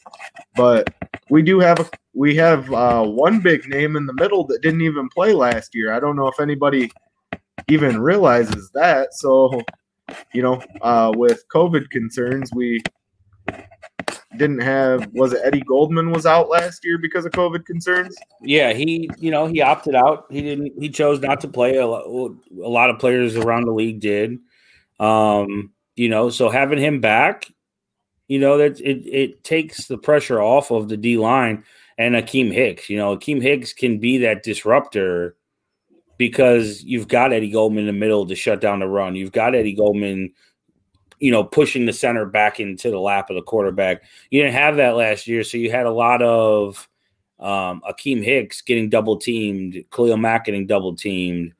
but 0.57 0.92
we 1.31 1.42
do 1.42 1.59
have 1.61 1.81
a 1.81 1.88
we 2.14 2.35
have 2.35 2.73
uh, 2.73 3.05
one 3.05 3.40
big 3.40 3.68
name 3.68 3.94
in 3.94 4.05
the 4.05 4.12
middle 4.12 4.44
that 4.49 4.61
didn't 4.61 4.81
even 4.81 5.09
play 5.09 5.33
last 5.33 5.75
year. 5.75 5.92
I 5.92 6.01
don't 6.01 6.16
know 6.16 6.27
if 6.27 6.40
anybody 6.40 6.90
even 7.68 8.01
realizes 8.01 8.71
that. 8.75 9.14
So, 9.14 9.61
you 10.33 10.42
know, 10.42 10.62
uh, 10.83 11.12
with 11.16 11.44
COVID 11.53 11.90
concerns, 11.90 12.51
we 12.55 12.81
didn't 14.37 14.61
have 14.61 15.09
was 15.12 15.33
it 15.33 15.40
Eddie 15.44 15.62
Goldman 15.62 16.11
was 16.11 16.27
out 16.27 16.49
last 16.49 16.85
year 16.85 16.99
because 16.99 17.25
of 17.25 17.33
COVID 17.33 17.64
concerns? 17.64 18.16
Yeah, 18.42 18.73
he, 18.73 19.11
you 19.18 19.31
know, 19.31 19.47
he 19.47 19.61
opted 19.61 19.94
out. 19.94 20.27
He 20.31 20.42
didn't. 20.42 20.81
He 20.81 20.88
chose 20.88 21.21
not 21.21 21.40
to 21.40 21.49
play. 21.49 21.77
A 21.77 21.87
lot, 21.87 22.05
a 22.07 22.68
lot 22.68 22.90
of 22.90 22.99
players 22.99 23.37
around 23.37 23.64
the 23.64 23.73
league 23.73 24.01
did. 24.01 24.38
Um, 25.01 25.73
you 25.97 26.09
know, 26.09 26.31
so 26.31 26.49
having 26.49 26.79
him 26.79 27.01
back, 27.01 27.47
you 28.29 28.38
know, 28.38 28.59
that 28.59 28.81
it 28.81 29.07
it 29.07 29.44
takes 29.44 29.87
the 29.87 29.99
pressure 29.99 30.40
off 30.40 30.71
of 30.71 30.88
the 30.88 30.97
D 30.97 31.18
line 31.18 31.64
and 31.97 32.14
Akiem 32.14 32.53
Hicks. 32.53 32.88
You 32.88 32.99
know, 32.99 33.16
Akiem 33.16 33.42
Hicks 33.42 33.73
can 33.73 33.99
be 33.99 34.18
that 34.18 34.42
disruptor 34.42 35.37
because 36.18 36.83
you've 36.83 37.09
got 37.09 37.33
Eddie 37.33 37.50
Goldman 37.50 37.83
in 37.83 37.87
the 37.87 37.92
middle 37.98 38.26
to 38.26 38.35
shut 38.35 38.61
down 38.61 38.81
the 38.81 38.88
run. 38.88 39.14
You've 39.14 39.33
got 39.33 39.54
Eddie 39.54 39.74
Goldman, 39.74 40.33
you 41.20 41.31
know, 41.31 41.44
pushing 41.44 41.87
the 41.87 41.92
center 41.92 42.26
back 42.26 42.61
into 42.61 42.90
the 42.90 42.98
lap 42.98 43.31
of 43.31 43.37
the 43.37 43.42
quarterback. 43.42 44.02
You 44.31 44.42
didn't 44.42 44.54
have 44.54 44.76
that 44.76 44.96
last 44.96 45.26
year, 45.26 45.44
so 45.44 45.57
you 45.57 45.70
had 45.70 45.87
a 45.87 45.92
lot 45.92 46.20
of 46.20 46.88
um, 47.38 47.81
Akiem 47.88 48.22
Hicks 48.22 48.61
getting 48.61 48.90
double 48.90 49.16
teamed, 49.16 49.83
Khalil 49.92 50.16
Mack 50.16 50.46
getting 50.46 50.66
double 50.66 50.94
teamed, 50.94 51.54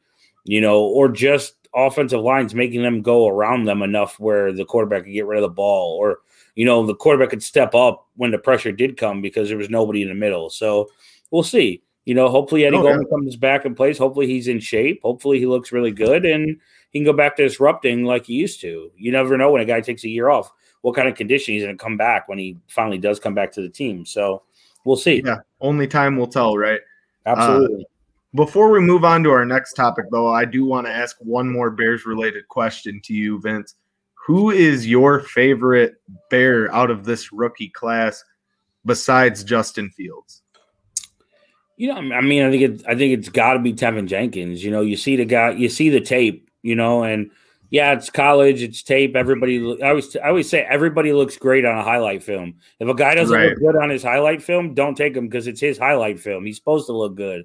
you 0.44 0.61
know, 0.61 0.81
or 0.81 1.09
just 1.09 1.55
offensive 1.75 2.21
lines 2.21 2.55
making 2.55 2.83
them 2.83 3.03
go 3.03 3.29
around 3.29 3.64
them 3.64 3.83
enough 3.83 4.18
where 4.18 4.53
the 4.53 4.64
quarterback 4.64 5.05
could 5.05 5.12
get 5.12 5.27
rid 5.27 5.38
of 5.38 5.49
the 5.49 5.55
ball, 5.55 5.97
or 5.97 6.18
you 6.57 6.64
know, 6.64 6.85
the 6.85 6.97
quarterback 6.97 7.31
could 7.31 7.42
step 7.42 7.77
up 7.77 8.09
when 8.16 8.33
the 8.33 8.38
pressure 8.38 8.73
did 8.73 8.97
come 8.97 9.23
because 9.23 9.49
there 9.49 9.59
was 9.59 9.71
nobody 9.71 10.03
in 10.03 10.09
the 10.09 10.14
middle. 10.14 10.51
So 10.51 10.88
we'll 11.31 11.44
see. 11.44 11.85
You 12.09 12.14
know, 12.14 12.31
hopefully 12.31 12.64
Eddie 12.64 12.79
Oh, 12.79 12.85
yeah. 12.85 12.94
Goldman 12.94 13.11
comes 13.11 13.37
back 13.37 13.66
in 13.66 13.75
place. 13.75 13.99
Hopefully 13.99 14.27
he's 14.27 14.49
in 14.49 14.61
shape. 14.61 15.03
Hopefully 15.03 15.38
he 15.38 15.44
looks 15.44 15.73
really 15.73 15.90
good 15.90 16.25
and 16.25 16.59
he 16.90 17.01
can 17.01 17.05
go 17.05 17.12
back 17.12 17.37
to 17.37 17.42
disrupting 17.42 18.07
like 18.07 18.25
he 18.25 18.33
used 18.33 18.62
to. 18.62 18.90
You 18.97 19.12
never 19.12 19.37
know 19.37 19.53
when 19.53 19.61
a 19.61 19.66
guy 19.66 19.83
takes 19.83 20.05
a 20.05 20.09
year 20.09 20.31
off, 20.31 20.51
what 20.81 20.97
kind 20.97 21.07
of 21.07 21.16
condition 21.16 21.53
he's 21.53 21.64
going 21.64 21.77
to 21.77 21.85
come 21.85 21.99
back 21.99 22.27
when 22.27 22.38
he 22.38 22.57
finally 22.66 22.97
does 22.97 23.21
come 23.21 23.35
back 23.35 23.53
to 23.53 23.61
the 23.61 23.68
team. 23.68 24.07
So 24.07 24.44
we'll 24.87 24.97
see. 24.97 25.21
Yeah, 25.23 25.40
only 25.61 25.87
time 25.87 26.16
will 26.16 26.27
tell, 26.27 26.57
right? 26.57 26.81
Uh, 27.27 27.35
Absolutely. 27.37 27.87
Before 28.35 28.71
we 28.71 28.81
move 28.81 29.05
on 29.05 29.23
to 29.25 29.31
our 29.31 29.44
next 29.44 29.75
topic, 29.75 30.07
though, 30.11 30.29
I 30.29 30.47
do 30.47 30.64
want 30.64 30.87
to 30.87 30.90
ask 30.90 31.18
one 31.21 31.47
more 31.53 31.71
Bears 31.71 32.07
related 32.07 32.49
question 32.49 33.03
to 33.05 33.12
you, 33.12 33.38
Vince. 33.38 33.75
Who 34.27 34.51
is 34.51 34.87
your 34.87 35.21
favorite 35.21 35.97
Bear 36.31 36.73
out 36.75 36.90
of 36.90 37.05
this 37.05 37.35
rookie 37.35 37.68
class 37.68 38.25
besides 38.87 39.44
Justin 39.44 39.90
Fields? 39.90 40.42
You 41.79 41.88
know, 41.95 42.14
I 42.14 42.21
mean, 42.21 42.43
I 42.43 42.51
think 42.51 42.62
it, 42.62 42.87
I 42.88 42.97
think 42.97 43.17
it's 43.17 43.29
got 43.29 43.53
to 43.53 43.61
be 43.61 43.73
Teven 43.73 44.07
Jenkins. 44.07 44.64
You 44.64 44.71
know, 44.73 44.81
you 44.81 44.97
see 44.97 45.14
the 45.17 45.25
guy, 45.25 45.51
you 45.53 45.69
see 45.69 45.88
the 45.91 46.01
tape. 46.01 46.51
You 46.62 46.75
know, 46.75 47.05
and 47.05 47.31
yeah, 47.71 47.93
it's 47.93 48.11
college, 48.11 48.62
it's 48.62 48.83
tape. 48.83 49.14
Everybody, 49.14 49.81
I 49.81 49.91
always, 49.91 50.17
I 50.17 50.29
always 50.29 50.51
say 50.51 50.62
everybody 50.69 51.12
looks 51.12 51.37
great 51.37 51.64
on 51.64 51.79
a 51.79 51.83
highlight 51.85 52.23
film. 52.25 52.57
If 52.81 52.88
a 52.88 52.95
guy 52.95 53.14
doesn't 53.14 53.35
Right. 53.35 53.51
look 53.51 53.59
good 53.61 53.77
on 53.77 53.91
his 53.91 54.03
highlight 54.03 54.43
film, 54.43 54.75
don't 54.75 54.97
take 54.97 55.17
him 55.17 55.29
because 55.29 55.47
it's 55.47 55.61
his 55.61 55.79
highlight 55.79 56.19
film. 56.19 56.45
He's 56.45 56.57
supposed 56.57 56.87
to 56.88 56.93
look 56.93 57.14
good. 57.14 57.45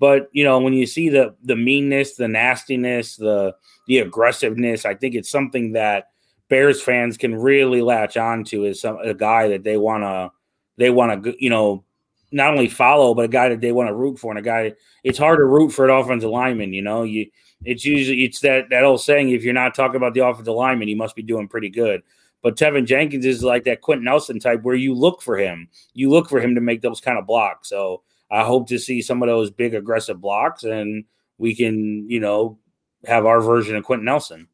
But 0.00 0.28
you 0.32 0.42
know, 0.42 0.58
when 0.58 0.72
you 0.72 0.84
see 0.86 1.08
the 1.08 1.36
the 1.44 1.56
meanness, 1.56 2.16
the 2.16 2.26
nastiness, 2.28 3.14
the 3.16 3.54
the 3.86 3.98
aggressiveness, 3.98 4.84
I 4.84 4.94
think 4.94 5.14
it's 5.14 5.30
something 5.30 5.72
that 5.72 6.08
Bears 6.48 6.82
fans 6.82 7.16
can 7.16 7.34
really 7.34 7.82
latch 7.82 8.16
on 8.16 8.42
to 8.44 8.66
as 8.66 8.80
some 8.80 8.98
a 8.98 9.14
guy 9.14 9.48
that 9.48 9.62
they 9.62 9.76
want 9.76 10.02
to 10.02 10.32
they 10.78 10.90
want 10.90 11.22
to 11.24 11.34
you 11.38 11.50
know 11.50 11.84
not 12.30 12.52
only 12.52 12.68
follow 12.68 13.14
but 13.14 13.24
a 13.24 13.28
guy 13.28 13.48
that 13.48 13.60
they 13.60 13.72
want 13.72 13.88
to 13.88 13.94
root 13.94 14.18
for 14.18 14.30
and 14.30 14.38
a 14.38 14.42
guy 14.42 14.72
it's 15.04 15.18
hard 15.18 15.38
to 15.38 15.44
root 15.44 15.70
for 15.70 15.88
an 15.88 15.90
offensive 15.90 16.30
lineman 16.30 16.72
you 16.72 16.82
know? 16.82 17.02
You 17.02 17.26
it's 17.64 17.84
usually 17.84 18.24
it's 18.24 18.40
that 18.40 18.70
that 18.70 18.84
old 18.84 19.00
saying 19.00 19.30
if 19.30 19.42
you're 19.42 19.54
not 19.54 19.74
talking 19.74 19.96
about 19.96 20.14
the 20.14 20.24
offensive 20.26 20.54
lineman 20.54 20.88
you 20.88 20.96
must 20.96 21.16
be 21.16 21.22
doing 21.22 21.48
pretty 21.48 21.70
good. 21.70 22.02
But 22.42 22.56
Teven 22.56 22.86
Jenkins 22.86 23.26
is 23.26 23.42
like 23.42 23.64
that 23.64 23.80
Quenton 23.80 24.04
Nelson 24.04 24.38
type 24.38 24.62
where 24.62 24.76
you 24.76 24.94
look 24.94 25.22
for 25.22 25.36
him. 25.36 25.68
You 25.92 26.10
look 26.10 26.28
for 26.28 26.40
him 26.40 26.54
to 26.54 26.60
make 26.60 26.82
those 26.82 27.00
kind 27.00 27.18
of 27.18 27.26
blocks. 27.26 27.68
So 27.68 28.02
I 28.30 28.44
hope 28.44 28.68
to 28.68 28.78
see 28.78 29.02
some 29.02 29.22
of 29.22 29.28
those 29.28 29.50
big 29.50 29.74
aggressive 29.74 30.20
blocks 30.20 30.62
and 30.62 31.04
we 31.38 31.54
can 31.54 32.08
you 32.08 32.20
know 32.20 32.58
have 33.06 33.26
our 33.26 33.40
version 33.40 33.76
of 33.76 33.84
Quenton 33.84 34.04
Nelson. 34.04 34.48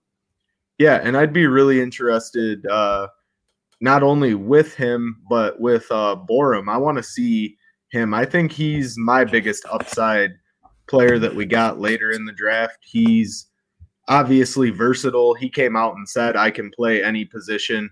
Yeah, 0.78 1.00
and 1.02 1.16
I'd 1.16 1.32
be 1.32 1.46
really 1.46 1.80
interested 1.80 2.66
uh 2.66 3.08
not 3.80 4.02
only 4.02 4.34
with 4.34 4.74
him 4.74 5.20
but 5.28 5.60
with 5.60 5.86
uh 5.90 6.16
Borom. 6.28 6.70
I 6.70 6.78
want 6.78 6.96
to 6.96 7.02
see 7.02 7.58
him. 7.94 8.12
I 8.12 8.26
think 8.26 8.52
he's 8.52 8.98
my 8.98 9.24
biggest 9.24 9.64
upside 9.70 10.32
player 10.86 11.18
that 11.18 11.34
we 11.34 11.46
got 11.46 11.80
later 11.80 12.10
in 12.10 12.26
the 12.26 12.32
draft. 12.32 12.78
He's 12.82 13.46
obviously 14.08 14.68
versatile. 14.68 15.32
He 15.32 15.48
came 15.48 15.76
out 15.76 15.94
and 15.96 16.06
said 16.06 16.36
I 16.36 16.50
can 16.50 16.70
play 16.70 17.02
any 17.02 17.24
position 17.24 17.90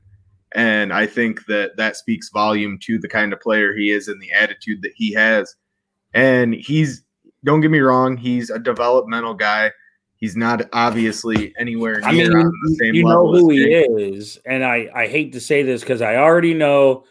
and 0.55 0.93
I 0.93 1.07
think 1.07 1.47
that 1.47 1.77
that 1.77 1.97
speaks 1.97 2.29
volume 2.31 2.79
to 2.83 2.99
the 2.99 3.09
kind 3.09 3.33
of 3.33 3.41
player 3.41 3.75
he 3.75 3.91
is 3.91 4.09
and 4.09 4.21
the 4.21 4.33
attitude 4.33 4.83
that 4.83 4.93
he 4.95 5.13
has. 5.15 5.55
And 6.15 6.55
he's 6.55 7.05
don't 7.45 7.61
get 7.61 7.71
me 7.71 7.81
wrong, 7.81 8.17
he's 8.17 8.51
a 8.51 8.59
developmental 8.59 9.35
guy. 9.35 9.73
He's 10.17 10.37
not 10.37 10.69
obviously 10.73 11.53
anywhere 11.59 11.99
near 12.01 12.09
I 12.09 12.13
mean, 12.13 12.37
on 12.37 12.53
the 12.65 12.77
same 12.77 12.95
you 12.95 13.05
know 13.05 13.33
who 13.33 13.51
he 13.51 13.65
is, 13.65 14.39
and 14.45 14.65
I 14.65 14.89
I 14.95 15.09
hate 15.09 15.33
to 15.33 15.41
say 15.41 15.63
this 15.63 15.81
because 15.81 16.03
I 16.03 16.17
already 16.17 16.55
know 16.55 17.05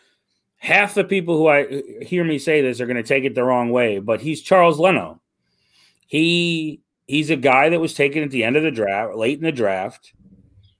half 0.62 0.94
the 0.94 1.04
people 1.04 1.38
who 1.38 1.48
I 1.48 1.64
uh, 1.64 1.82
hear 2.06 2.24
me 2.24 2.38
say 2.38 2.62
this 2.62 2.80
are 2.80 2.86
going 2.86 2.96
to 2.96 3.04
take 3.04 3.24
it 3.24 3.34
the 3.34 3.44
wrong 3.44 3.72
way. 3.72 3.98
But 3.98 4.22
he's 4.22 4.42
Charles 4.42 4.80
Leno. 4.80 5.20
He 6.08 6.82
he's 7.08 7.30
a 7.32 7.36
guy 7.36 7.70
that 7.70 7.80
was 7.80 7.94
taken 7.96 8.24
at 8.24 8.30
the 8.32 8.44
end 8.44 8.56
of 8.56 8.64
the 8.64 8.72
draft, 8.72 9.16
late 9.16 9.40
in 9.40 9.44
the 9.44 9.52
draft, 9.52 10.14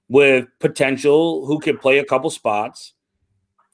with 0.08 0.46
potential 0.60 1.44
who 1.46 1.58
could 1.58 1.80
play 1.80 1.98
a 1.98 2.04
couple 2.04 2.30
spots, 2.30 2.94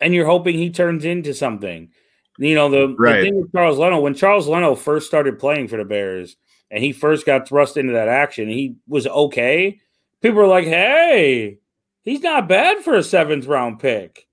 and 0.01 0.15
you're 0.15 0.27
hoping 0.27 0.57
he 0.57 0.71
turns 0.71 1.05
into 1.05 1.35
something. 1.35 1.91
You 2.39 2.55
know 2.55 2.71
the, 2.71 2.95
Right. 2.97 3.17
the 3.17 3.23
thing 3.25 3.41
with 3.41 3.53
Charles 3.53 3.79
Leno 3.79 4.01
when 4.01 4.15
Charles 4.15 4.47
Leno 4.49 4.75
first 4.77 5.09
started 5.09 5.39
playing 5.39 5.69
for 5.69 5.77
the 5.77 5.85
Bears 5.85 6.37
and 6.71 6.83
he 6.83 6.93
first 6.93 7.27
got 7.27 7.49
thrust 7.49 7.77
into 7.77 7.93
that 7.95 8.09
action, 8.09 8.49
he 8.49 8.77
was 8.87 9.07
okay. 9.09 9.81
People 10.23 10.39
were 10.39 10.47
like, 10.47 10.67
"Hey, 10.67 11.59
he's 12.03 12.23
not 12.23 12.49
bad 12.49 12.79
for 12.79 12.95
a 12.95 13.03
seventh 13.03 13.47
round 13.47 13.81
pick," 13.81 14.28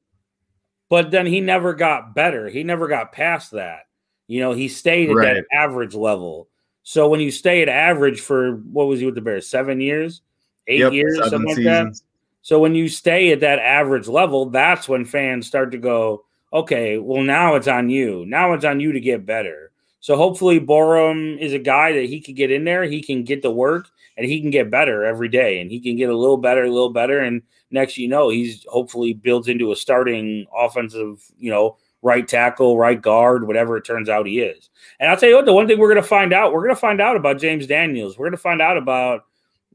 but 0.89 1.11
then 1.11 1.25
he 1.25 1.41
never 1.41 1.73
got 1.73 2.13
better. 2.15 2.49
He 2.49 2.63
never 2.63 2.87
got 2.87 3.11
past 3.11 3.51
that. 3.51 3.81
You 4.27 4.39
know, 4.41 4.53
he 4.53 4.67
stayed 4.67 5.09
at 5.09 5.15
Right. 5.17 5.35
that 5.35 5.45
average 5.51 5.93
level. 5.93 6.47
So 6.83 7.09
when 7.09 7.19
you 7.19 7.31
stay 7.31 7.61
at 7.61 7.69
average 7.69 8.21
for 8.21 8.57
what 8.57 8.87
was 8.87 8.99
he 8.99 9.05
with 9.05 9.15
the 9.15 9.21
Bears? 9.21 9.47
Seven 9.49 9.81
years, 9.81 10.21
eight 10.67 10.79
Yep, 10.79 10.93
years, 10.93 11.17
something 11.17 11.43
like 11.45 11.63
that. 11.63 11.99
So 12.41 12.59
when 12.59 12.75
you 12.75 12.87
stay 12.89 13.31
at 13.31 13.39
that 13.39 13.57
average 13.59 14.07
level, 14.07 14.49
that's 14.51 14.87
when 14.87 15.03
fans 15.03 15.47
start 15.47 15.71
to 15.71 15.79
go, 15.79 16.25
okay, 16.53 16.99
well, 16.99 17.23
now 17.23 17.55
it's 17.55 17.67
on 17.67 17.89
you. 17.89 18.23
Now 18.27 18.53
it's 18.53 18.65
on 18.65 18.79
you 18.79 18.91
to 18.91 18.99
get 18.99 19.25
better. 19.25 19.71
So 19.99 20.15
hopefully 20.15 20.59
Borom 20.59 21.39
is 21.39 21.53
a 21.53 21.59
guy 21.59 21.93
that 21.93 22.05
he 22.05 22.21
could 22.21 22.35
get 22.35 22.51
in 22.51 22.63
there, 22.63 22.83
he 22.83 23.01
can 23.01 23.23
get 23.23 23.41
the 23.41 23.49
work, 23.49 23.89
and 24.17 24.25
he 24.25 24.41
can 24.41 24.49
get 24.49 24.71
better 24.71 25.03
every 25.03 25.29
day, 25.29 25.59
and 25.59 25.69
he 25.71 25.79
can 25.79 25.95
get 25.95 26.09
a 26.09 26.17
little 26.17 26.37
better, 26.37 26.63
a 26.63 26.71
little 26.71 26.91
better, 26.91 27.19
and 27.19 27.41
next 27.71 27.97
you 27.97 28.07
know, 28.07 28.29
he's 28.29 28.65
hopefully 28.69 29.13
builds 29.13 29.47
into 29.47 29.71
a 29.71 29.75
starting 29.75 30.45
offensive, 30.55 31.23
you 31.37 31.51
know, 31.51 31.77
right 32.01 32.27
tackle, 32.27 32.77
right 32.77 33.01
guard, 33.01 33.47
whatever 33.47 33.77
it 33.77 33.83
turns 33.83 34.09
out 34.09 34.27
he 34.27 34.39
is. 34.39 34.69
And 34.99 35.09
I'll 35.09 35.17
tell 35.17 35.27
you 35.29 35.35
what, 35.35 35.45
the 35.45 35.53
one 35.53 35.67
thing 35.67 35.79
we're 35.79 35.91
going 35.91 36.01
to 36.01 36.07
find 36.07 36.33
out, 36.33 36.53
we're 36.53 36.63
going 36.63 36.75
to 36.75 36.79
find 36.79 37.01
out 37.01 37.15
about 37.15 37.39
James 37.39 37.65
Daniels. 37.67 38.17
We're 38.17 38.27
going 38.27 38.37
to 38.37 38.37
find 38.37 38.61
out 38.61 38.77
about 38.77 39.23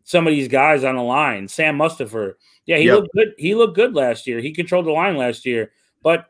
some 0.05 0.27
of 0.27 0.33
these 0.33 0.49
guys 0.49 0.85
on 0.85 0.97
the 0.97 1.03
line. 1.03 1.49
Sam 1.49 1.77
Mustipher, 1.77 2.35
yeah, 2.67 2.79
he 2.79 2.85
Yep. 2.85 2.95
looked 2.95 3.15
good. 3.15 3.29
He 3.37 3.55
looked 3.55 3.75
good 3.75 3.95
last 3.95 4.27
year. 4.27 4.41
He 4.41 4.53
controlled 4.53 4.87
the 4.87 4.93
line 4.93 5.17
last 5.17 5.45
year, 5.45 5.73
but 6.03 6.27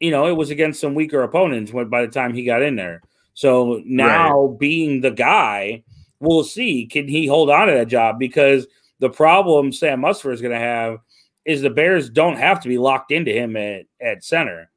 you 0.00 0.10
know 0.10 0.26
it 0.26 0.36
was 0.36 0.50
against 0.50 0.80
some 0.80 0.94
weaker 0.94 1.22
opponents. 1.22 1.72
When 1.72 1.88
by 1.88 2.02
the 2.02 2.12
time 2.12 2.34
he 2.34 2.44
got 2.44 2.62
in 2.62 2.76
there, 2.76 3.00
so 3.32 3.80
now 3.84 4.56
being 4.58 5.00
the 5.00 5.10
guy, 5.12 5.84
we'll 6.24 6.44
see 6.44 6.86
can 6.86 7.06
he 7.08 7.26
hold 7.26 7.50
on 7.50 7.68
to 7.68 7.74
that 7.74 7.88
job 7.88 8.18
because 8.18 8.66
the 9.00 9.10
problem 9.10 9.72
Sam 9.72 10.00
Mustipher 10.00 10.32
is 10.32 10.40
going 10.40 10.52
to 10.52 10.58
have 10.58 10.98
is 11.44 11.60
the 11.62 11.70
Bears 11.70 12.08
don't 12.08 12.36
have 12.36 12.60
to 12.62 12.68
be 12.68 12.78
locked 12.78 13.12
into 13.12 13.32
him 13.32 13.56
at 13.56 13.86
at 14.00 14.24
center. 14.24 14.70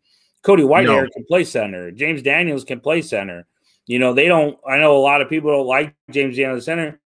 Cody 0.43 0.63
Whitehair 0.63 1.03
No. 1.03 1.09
can 1.13 1.25
play 1.25 1.43
center. 1.43 1.91
James 1.91 2.21
Daniels 2.21 2.63
can 2.63 2.79
play 2.79 3.01
center. 3.01 3.47
You 3.85 3.99
know 3.99 4.13
they 4.13 4.27
don't. 4.27 4.57
I 4.67 4.77
know 4.77 4.95
a 4.97 4.99
lot 4.99 5.21
of 5.21 5.29
people 5.29 5.51
don't 5.51 5.65
like 5.67 5.95
James 6.11 6.35
Daniels 6.37 6.65
center. 6.65 6.99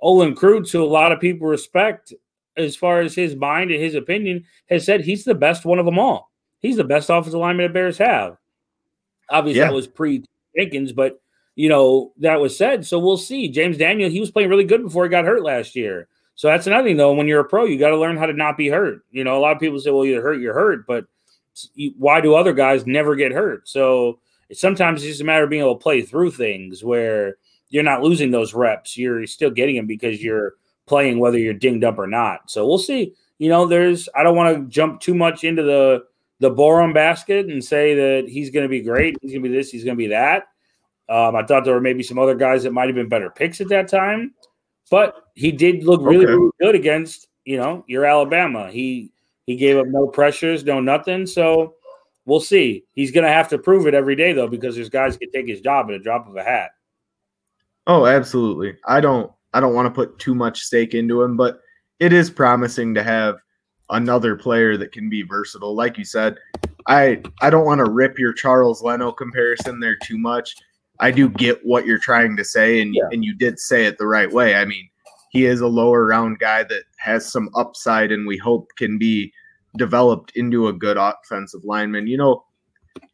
Olin 0.00 0.34
Kreutz, 0.34 0.72
who 0.72 0.82
a 0.82 0.84
lot 0.84 1.12
of 1.12 1.20
people 1.20 1.46
respect 1.46 2.12
as 2.56 2.74
far 2.76 3.00
as 3.00 3.14
his 3.14 3.36
mind 3.36 3.70
and 3.70 3.80
his 3.80 3.94
opinion, 3.94 4.44
has 4.68 4.84
said 4.84 5.00
he's 5.00 5.24
the 5.24 5.34
best 5.34 5.64
one 5.64 5.78
of 5.78 5.86
them 5.86 5.98
all. 5.98 6.30
He's 6.60 6.76
the 6.76 6.84
best 6.84 7.08
offensive 7.08 7.38
lineman 7.40 7.66
the 7.68 7.72
Bears 7.72 7.98
have. 7.98 8.36
Obviously, 9.30 9.60
Yeah. 9.60 9.68
that 9.68 9.74
was 9.74 9.86
pre 9.86 10.24
Jenkins, 10.56 10.92
but 10.92 11.21
you 11.54 11.68
know 11.68 12.12
that 12.18 12.40
was 12.40 12.56
said. 12.56 12.86
So 12.86 12.98
we'll 12.98 13.16
see. 13.16 13.48
James 13.48 13.76
Daniel, 13.76 14.10
he 14.10 14.20
was 14.20 14.30
playing 14.30 14.50
really 14.50 14.64
good 14.64 14.82
before 14.82 15.04
he 15.04 15.10
got 15.10 15.24
hurt 15.24 15.42
last 15.42 15.76
year. 15.76 16.08
So 16.34 16.48
that's 16.48 16.66
another 16.66 16.88
thing, 16.88 16.96
though. 16.96 17.12
When 17.12 17.28
you're 17.28 17.40
a 17.40 17.48
pro, 17.48 17.64
you 17.64 17.78
got 17.78 17.90
to 17.90 17.98
learn 17.98 18.16
how 18.16 18.26
to 18.26 18.32
not 18.32 18.56
be 18.56 18.68
hurt. 18.68 19.04
You 19.10 19.24
know, 19.24 19.36
a 19.36 19.40
lot 19.40 19.54
of 19.54 19.60
people 19.60 19.78
say, 19.78 19.90
"Well, 19.90 20.04
you're 20.04 20.22
hurt, 20.22 20.40
you're 20.40 20.54
hurt," 20.54 20.86
but 20.86 21.06
why 21.96 22.20
do 22.20 22.34
other 22.34 22.52
guys 22.52 22.86
never 22.86 23.14
get 23.14 23.32
hurt? 23.32 23.68
So 23.68 24.18
sometimes 24.52 25.02
it's 25.02 25.12
just 25.12 25.20
a 25.20 25.24
matter 25.24 25.44
of 25.44 25.50
being 25.50 25.62
able 25.62 25.76
to 25.76 25.82
play 25.82 26.02
through 26.02 26.30
things 26.30 26.82
where 26.82 27.36
you're 27.68 27.82
not 27.82 28.02
losing 28.02 28.30
those 28.30 28.54
reps. 28.54 28.96
You're 28.96 29.26
still 29.26 29.50
getting 29.50 29.76
them 29.76 29.86
because 29.86 30.22
you're 30.22 30.54
playing 30.86 31.18
whether 31.18 31.38
you're 31.38 31.54
dinged 31.54 31.84
up 31.84 31.98
or 31.98 32.06
not. 32.06 32.50
So 32.50 32.66
we'll 32.66 32.78
see. 32.78 33.14
You 33.38 33.48
know, 33.48 33.66
there's 33.66 34.08
I 34.14 34.22
don't 34.22 34.36
want 34.36 34.56
to 34.56 34.68
jump 34.68 35.00
too 35.00 35.14
much 35.14 35.44
into 35.44 35.62
the 35.62 36.04
the 36.38 36.50
Borom 36.50 36.92
basket 36.92 37.46
and 37.46 37.62
say 37.62 37.94
that 37.94 38.28
he's 38.28 38.50
going 38.50 38.64
to 38.64 38.68
be 38.68 38.80
great. 38.80 39.16
He's 39.20 39.32
going 39.32 39.42
to 39.42 39.48
be 39.48 39.54
this. 39.54 39.70
He's 39.70 39.84
going 39.84 39.96
to 39.96 40.02
be 40.02 40.08
that. 40.08 40.48
Um, 41.08 41.36
I 41.36 41.42
thought 41.44 41.64
there 41.64 41.74
were 41.74 41.80
maybe 41.80 42.02
some 42.02 42.18
other 42.18 42.34
guys 42.34 42.62
that 42.62 42.72
might 42.72 42.86
have 42.86 42.94
been 42.94 43.08
better 43.08 43.30
picks 43.30 43.60
at 43.60 43.68
that 43.68 43.88
time, 43.88 44.34
but 44.90 45.26
he 45.34 45.52
did 45.52 45.84
look 45.84 46.00
really, 46.02 46.24
Okay. 46.24 46.32
really 46.34 46.50
good 46.60 46.74
against 46.74 47.28
you 47.44 47.56
know 47.56 47.84
your 47.88 48.04
Alabama. 48.04 48.70
He 48.70 49.12
he 49.46 49.56
gave 49.56 49.76
up 49.76 49.86
no 49.88 50.06
pressures, 50.06 50.64
no 50.64 50.80
nothing. 50.80 51.26
So 51.26 51.74
we'll 52.24 52.40
see. 52.40 52.84
He's 52.92 53.10
going 53.10 53.24
to 53.24 53.32
have 53.32 53.48
to 53.48 53.58
prove 53.58 53.86
it 53.88 53.94
every 53.94 54.14
day 54.14 54.32
though, 54.32 54.46
because 54.48 54.76
there's 54.76 54.88
guys 54.88 55.16
can 55.16 55.30
take 55.32 55.48
his 55.48 55.60
job 55.60 55.86
at 55.88 55.94
a 55.94 55.98
drop 55.98 56.28
of 56.28 56.36
a 56.36 56.44
hat. 56.44 56.70
Oh, 57.86 58.06
absolutely. 58.06 58.76
I 58.86 59.00
don't 59.00 59.30
I 59.54 59.60
don't 59.60 59.74
want 59.74 59.86
to 59.86 59.90
put 59.90 60.18
too 60.18 60.34
much 60.34 60.62
stake 60.62 60.94
into 60.94 61.22
him, 61.22 61.36
but 61.36 61.60
it 61.98 62.12
is 62.12 62.30
promising 62.30 62.94
to 62.94 63.02
have 63.02 63.36
another 63.90 64.36
player 64.36 64.76
that 64.76 64.92
can 64.92 65.10
be 65.10 65.22
versatile. 65.22 65.74
Like 65.74 65.98
you 65.98 66.04
said, 66.04 66.36
I 66.86 67.20
I 67.40 67.50
don't 67.50 67.66
want 67.66 67.80
to 67.84 67.90
rip 67.90 68.18
your 68.18 68.32
Charles 68.32 68.82
Leno 68.82 69.10
comparison 69.10 69.80
there 69.80 69.96
too 69.96 70.16
much. 70.18 70.54
I 71.02 71.10
do 71.10 71.28
get 71.28 71.60
what 71.64 71.84
you're 71.84 71.98
trying 71.98 72.36
to 72.36 72.44
say 72.44 72.80
and 72.80 72.94
Yeah. 72.94 73.08
and 73.12 73.24
you 73.24 73.34
did 73.34 73.58
say 73.58 73.84
it 73.86 73.98
the 73.98 74.06
right 74.06 74.32
way. 74.32 74.54
I 74.54 74.64
mean, 74.64 74.88
he 75.30 75.44
is 75.46 75.60
a 75.60 75.66
lower 75.66 76.06
round 76.06 76.38
guy 76.38 76.62
that 76.64 76.84
has 76.98 77.30
some 77.30 77.50
upside 77.54 78.12
and 78.12 78.26
we 78.26 78.36
hope 78.38 78.70
can 78.76 78.98
be 78.98 79.32
developed 79.76 80.32
into 80.36 80.68
a 80.68 80.72
good 80.72 80.96
offensive 80.96 81.64
lineman. 81.64 82.06
You 82.06 82.18
know, 82.18 82.44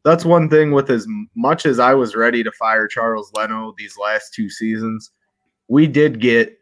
that's 0.05 0.25
one 0.25 0.49
thing 0.51 0.73
with 0.73 0.91
as 0.91 1.07
much 1.35 1.65
as 1.65 1.79
I 1.79 1.95
was 1.95 2.15
ready 2.17 2.43
to 2.43 2.53
fire 2.53 2.89
Charles 2.89 3.33
Leno 3.35 3.73
these 3.79 3.97
last 3.97 4.35
two 4.35 4.51
seasons, 4.51 5.11
we 5.69 5.87
did 5.87 6.21
get 6.21 6.59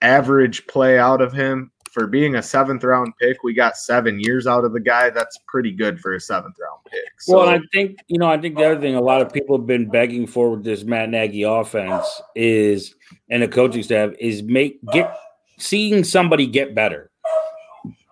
average 0.00 0.66
play 0.66 0.98
out 0.98 1.20
of 1.20 1.32
him 1.32 1.70
for 1.90 2.06
being 2.06 2.36
a 2.36 2.42
seventh 2.42 2.84
round 2.84 3.12
pick. 3.20 3.42
We 3.42 3.54
got 3.54 3.76
seven 3.76 4.20
years 4.20 4.46
out 4.46 4.64
of 4.64 4.72
the 4.72 4.80
guy. 4.80 5.10
That's 5.10 5.38
pretty 5.46 5.72
good 5.72 6.00
for 6.00 6.14
a 6.14 6.20
seventh 6.20 6.56
round 6.58 6.80
pick. 6.90 7.20
So, 7.20 7.38
well, 7.38 7.48
I 7.48 7.60
think 7.72 7.98
you 8.08 8.18
know, 8.18 8.28
I 8.28 8.38
think 8.38 8.56
the 8.56 8.64
other 8.64 8.80
thing 8.80 8.94
a 8.94 9.00
lot 9.00 9.20
of 9.22 9.32
people 9.32 9.56
have 9.56 9.66
been 9.66 9.88
begging 9.88 10.26
for 10.26 10.50
with 10.50 10.64
this 10.64 10.84
Matt 10.84 11.10
Nagy 11.10 11.42
offense 11.42 12.06
is, 12.34 12.94
and 13.30 13.42
the 13.42 13.48
coaching 13.48 13.82
staff 13.82 14.12
is 14.18 14.42
make 14.42 14.78
get 14.92 15.16
seeing 15.58 16.04
somebody 16.04 16.46
get 16.46 16.74
better. 16.74 17.10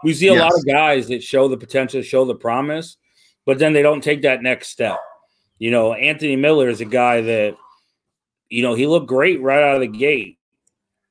We 0.03 0.13
see 0.15 0.29
a 0.29 0.35
Yes. 0.35 0.43
lot 0.43 0.59
of 0.59 0.67
guys 0.67 1.09
that 1.09 1.23
show 1.23 1.49
the 1.49 1.57
potential, 1.57 2.03
show 2.03 2.25
the 2.25 2.35
promise, 2.35 2.97
but 3.45 3.59
then 3.59 3.73
they 3.73 3.83
don't 3.83 4.03
take 4.05 4.23
that 4.23 4.43
next 4.43 4.69
step. 4.69 4.99
You 5.59 5.71
know, 5.71 5.95
Anthony 5.95 6.37
Miller 6.37 6.69
is 6.69 6.81
a 6.81 6.85
guy 6.85 7.23
that, 7.23 7.57
you 8.51 8.63
know, 8.63 8.75
he 8.75 8.87
looked 8.87 9.07
great 9.09 9.41
right 9.41 9.63
out 9.63 9.77
of 9.77 9.81
the 9.81 9.87
gate 9.99 10.39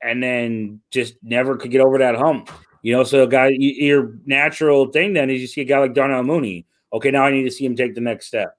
and 0.06 0.22
then 0.22 0.82
just 0.92 1.16
never 1.24 1.58
could 1.58 1.72
get 1.72 1.82
over 1.82 1.98
that 1.98 2.16
hump. 2.16 2.50
You 2.82 2.94
know, 2.94 3.04
so 3.04 3.24
a 3.24 3.28
guy, 3.28 3.50
your 3.58 4.14
natural 4.26 4.88
thing 4.88 5.14
then 5.14 5.30
is 5.30 5.42
you 5.42 5.48
see 5.48 5.62
a 5.62 5.66
guy 5.66 5.80
like 5.80 5.96
Darnell 5.96 6.24
Mooney. 6.24 6.66
Okay, 6.94 7.10
now 7.12 7.24
I 7.24 7.32
need 7.32 7.44
to 7.44 7.52
see 7.52 7.66
him 7.66 7.76
take 7.76 7.96
the 7.96 8.02
next 8.02 8.28
step. 8.28 8.56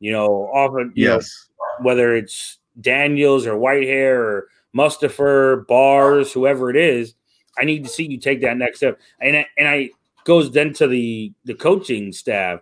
You 0.00 0.10
know, 0.12 0.50
often, 0.52 0.92
you 0.94 1.06
know, 1.06 1.14
Yes. 1.14 1.48
whether 1.80 2.16
it's 2.16 2.58
Daniels 2.80 3.46
or 3.46 3.54
Whitehair 3.54 4.16
or 4.16 4.48
Mustipher, 4.76 5.66
Bars, 5.66 6.32
whoever 6.32 6.70
it 6.70 6.76
is, 6.76 7.14
I 7.56 7.64
need 7.64 7.84
to 7.84 7.88
see 7.90 8.04
you 8.10 8.18
take 8.18 8.40
that 8.42 8.56
next 8.56 8.78
step. 8.78 9.00
And 9.20 9.36
I- 9.36 9.46
and 9.56 9.68
I 9.68 9.90
goes 10.24 10.50
then 10.50 10.72
to 10.74 10.86
the 10.86 11.32
the 11.44 11.54
coaching 11.54 12.12
staff. 12.12 12.60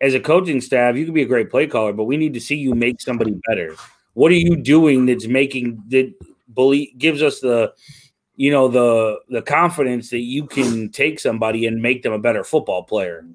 As 0.00 0.14
a 0.14 0.20
coaching 0.20 0.60
staff, 0.60 0.96
you 0.96 1.04
can 1.04 1.12
be 1.14 1.22
a 1.22 1.26
great 1.26 1.50
play 1.50 1.66
caller, 1.66 1.92
but 1.92 2.04
we 2.04 2.16
need 2.16 2.34
to 2.34 2.40
see 2.40 2.56
you 2.56 2.74
make 2.74 3.00
somebody 3.00 3.34
better. 3.48 3.74
What 4.14 4.30
are 4.32 4.36
you 4.36 4.56
doing 4.56 5.06
that's 5.06 5.26
making 5.26 5.82
that 5.88 6.12
believe 6.54 6.96
gives 6.98 7.22
us 7.22 7.40
the 7.40 7.72
you 8.36 8.50
know 8.50 8.68
the 8.68 9.20
the 9.28 9.42
confidence 9.42 10.10
that 10.10 10.20
you 10.20 10.46
can 10.46 10.90
take 10.90 11.20
somebody 11.20 11.66
and 11.66 11.82
make 11.82 12.02
them 12.02 12.12
a 12.12 12.18
better 12.18 12.44
football 12.44 12.82
player. 12.82 13.26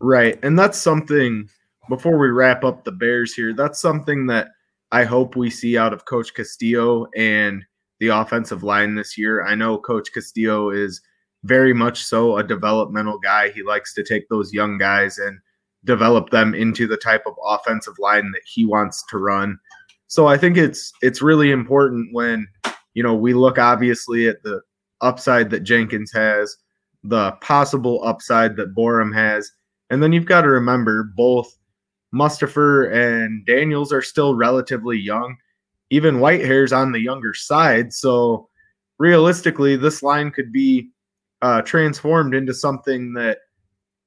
Right. 0.00 0.38
And 0.42 0.58
that's 0.58 0.78
something 0.78 1.48
before 1.88 2.16
we 2.18 2.28
wrap 2.28 2.64
up 2.64 2.84
the 2.84 2.92
Bears 2.92 3.34
here, 3.34 3.52
that's 3.52 3.80
something 3.80 4.26
that 4.28 4.48
I 4.92 5.04
hope 5.04 5.36
we 5.36 5.50
see 5.50 5.76
out 5.76 5.92
of 5.92 6.04
Coach 6.04 6.34
Castillo 6.34 7.06
and 7.16 7.64
the 7.98 8.08
offensive 8.08 8.62
line 8.62 8.94
this 8.94 9.18
year. 9.18 9.44
I 9.44 9.54
know 9.54 9.76
Coach 9.76 10.12
Castillo 10.12 10.70
is 10.70 11.02
very 11.44 11.74
much 11.74 12.02
so 12.04 12.38
a 12.38 12.44
developmental 12.44 13.18
guy. 13.18 13.50
He 13.50 13.62
likes 13.62 13.92
to 13.94 14.02
take 14.02 14.28
those 14.28 14.52
young 14.52 14.78
guys 14.78 15.18
and 15.18 15.38
develop 15.84 16.30
them 16.30 16.54
into 16.54 16.86
the 16.86 16.96
type 16.96 17.22
of 17.26 17.34
offensive 17.44 17.98
line 17.98 18.30
that 18.32 18.42
he 18.44 18.64
wants 18.64 19.04
to 19.10 19.18
run. 19.18 19.58
So 20.10 20.26
I 20.26 20.36
think 20.36 20.56
it's 20.56 20.92
it's 21.02 21.22
really 21.22 21.52
important 21.52 22.12
when 22.12 22.48
you 22.94 23.02
know 23.02 23.14
we 23.14 23.32
look 23.32 23.58
obviously 23.58 24.28
at 24.28 24.42
the 24.42 24.60
upside 25.00 25.50
that 25.50 25.60
Jenkins 25.62 26.10
has, 26.12 26.56
the 27.04 27.30
possible 27.40 28.02
upside 28.04 28.56
that 28.56 28.74
Borom 28.74 29.14
has, 29.14 29.52
and 29.88 30.02
then 30.02 30.12
you've 30.12 30.26
got 30.26 30.40
to 30.42 30.48
remember 30.48 31.12
both 31.16 31.56
Mustipher 32.12 32.92
and 32.92 33.46
Daniels 33.46 33.92
are 33.92 34.02
still 34.02 34.34
relatively 34.34 34.98
young. 34.98 35.36
Even 35.90 36.16
Whitehair's 36.16 36.72
on 36.72 36.90
the 36.90 37.00
younger 37.00 37.32
side. 37.32 37.92
So 37.92 38.48
realistically, 38.98 39.76
this 39.76 40.02
line 40.02 40.32
could 40.32 40.52
be 40.52 40.90
uh, 41.40 41.62
transformed 41.62 42.34
into 42.34 42.52
something 42.52 43.14
that 43.14 43.38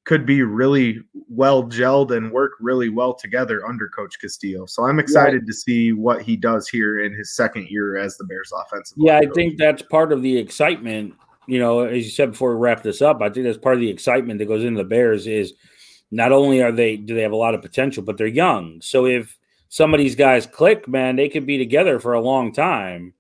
could 0.06 0.26
be 0.26 0.44
really 0.44 1.00
well 1.30 1.64
gelled 1.64 2.16
and 2.16 2.32
work 2.32 2.54
really 2.60 2.90
well 2.90 3.14
together 3.14 3.66
under 3.66 3.88
Coach 3.88 4.20
Castillo. 4.20 4.66
So 4.66 4.84
I'm 4.84 5.00
excited 5.00 5.48
to 5.48 5.54
see 5.54 5.94
what 5.94 6.22
he 6.22 6.36
does 6.36 6.68
here 6.68 7.06
in 7.06 7.14
his 7.14 7.34
second 7.34 7.68
year 7.70 7.98
as 7.98 8.18
the 8.18 8.26
Bears 8.26 8.52
offensive. 8.52 8.98
Yeah, 9.00 9.18
I 9.18 9.26
coach. 9.26 9.36
think 9.36 9.58
that's 9.58 9.82
part 9.82 10.12
of 10.12 10.22
the 10.22 10.38
excitement. 10.38 11.14
You 11.48 11.60
know, 11.60 11.82
as 11.82 12.04
you 12.04 12.12
said 12.12 12.32
before 12.32 12.56
we 12.56 12.62
wrap 12.62 12.84
this 12.84 13.02
up, 13.02 13.22
I 13.22 13.30
think 13.30 13.46
that's 13.46 13.58
part 13.58 13.76
of 13.76 13.82
the 13.82 13.90
excitement 13.90 14.40
that 14.40 14.48
goes 14.48 14.64
into 14.64 14.78
the 14.78 14.88
Bears 14.88 15.26
is 15.26 15.54
not 16.12 16.32
only 16.32 16.62
are 16.62 16.72
they 16.72 16.98
do 16.98 17.16
they 17.16 17.22
have 17.22 17.32
a 17.32 17.38
lot 17.38 17.56
of 17.56 17.62
potential, 17.62 18.04
but 18.04 18.18
they're 18.18 18.28
young. 18.28 18.82
So 18.82 19.06
if 19.06 19.38
some 19.70 19.94
of 19.94 20.00
these 20.00 20.16
guys 20.16 20.46
click, 20.46 20.88
man, 20.88 21.16
they 21.16 21.30
could 21.30 21.48
be 21.48 21.58
together 21.58 22.00
for 22.00 22.14
a 22.14 22.22
long 22.22 22.54
time. 22.54 23.14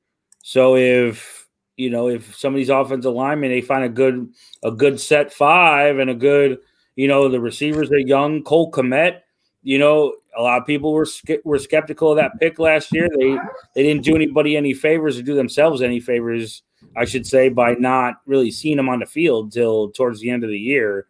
So 0.43 0.76
if 0.76 1.48
you 1.78 1.89
know, 1.89 2.10
if 2.10 2.38
some 2.38 2.54
of 2.54 2.58
these 2.58 2.69
offensive 2.69 3.13
linemen 3.13 3.50
they 3.50 3.62
find 3.62 3.84
a 3.84 3.89
good 3.89 4.32
a 4.63 4.72
good 4.72 5.00
set 5.00 5.34
five 5.34 5.98
and 5.98 6.10
a 6.10 6.15
good, 6.15 6.60
you 6.96 7.08
know, 7.08 7.28
the 7.28 7.40
receivers 7.40 7.92
are 7.92 8.00
young, 8.00 8.44
Cole 8.44 8.72
Kmet, 8.72 9.22
you 9.64 9.80
know, 9.80 10.14
a 10.38 10.42
lot 10.42 10.60
of 10.60 10.68
people 10.68 10.94
were 10.94 11.08
were 11.44 11.60
skeptical 11.60 12.12
of 12.12 12.18
that 12.18 12.40
pick 12.40 12.60
last 12.60 12.94
year. 12.94 13.08
They 13.18 13.38
they 13.76 13.84
didn't 13.84 14.04
do 14.04 14.16
anybody 14.16 14.58
any 14.58 14.74
favors 14.74 15.18
or 15.18 15.22
do 15.22 15.36
themselves 15.36 15.82
any 15.82 16.00
favors, 16.00 16.64
I 16.98 17.06
should 17.06 17.26
say, 17.26 17.50
by 17.50 17.76
not 17.76 18.16
really 18.26 18.52
seeing 18.52 18.80
him 18.80 18.90
on 18.90 19.00
the 19.00 19.06
field 19.06 19.52
till 19.52 19.92
towards 19.92 20.20
the 20.20 20.30
end 20.30 20.44
of 20.44 20.50
the 20.50 20.60
year. 20.60 21.08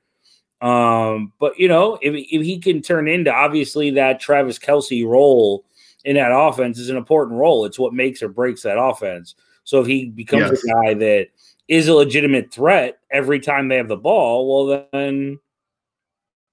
Um, 0.62 1.34
but 1.40 1.58
you 1.58 1.68
know, 1.68 1.98
if 2.02 2.14
if 2.14 2.42
he 2.42 2.60
can 2.60 2.82
turn 2.82 3.08
into 3.08 3.34
obviously 3.34 3.92
that 3.92 4.20
Travis 4.20 4.60
Kelce 4.60 5.06
role 5.06 5.66
in 6.06 6.16
that 6.16 6.36
offense 6.36 6.80
is 6.80 6.90
an 6.90 6.98
important 6.98 7.40
role. 7.40 7.66
It's 7.66 7.80
what 7.80 7.94
makes 7.94 8.22
or 8.22 8.30
breaks 8.30 8.62
that 8.64 8.78
offense. 8.78 9.36
So 9.64 9.80
if 9.80 9.88
he 9.88 10.06
becomes 10.06 10.52
Yes. 10.52 10.64
a 10.64 10.68
guy 10.68 10.94
that 10.96 11.28
is 11.70 11.88
a 11.88 11.94
legitimate 11.94 12.52
threat 12.52 13.00
every 13.10 13.40
time 13.40 13.68
they 13.68 13.78
have 13.78 13.88
the 13.88 13.96
ball, 13.96 14.68
well 14.68 14.88
then 14.92 15.40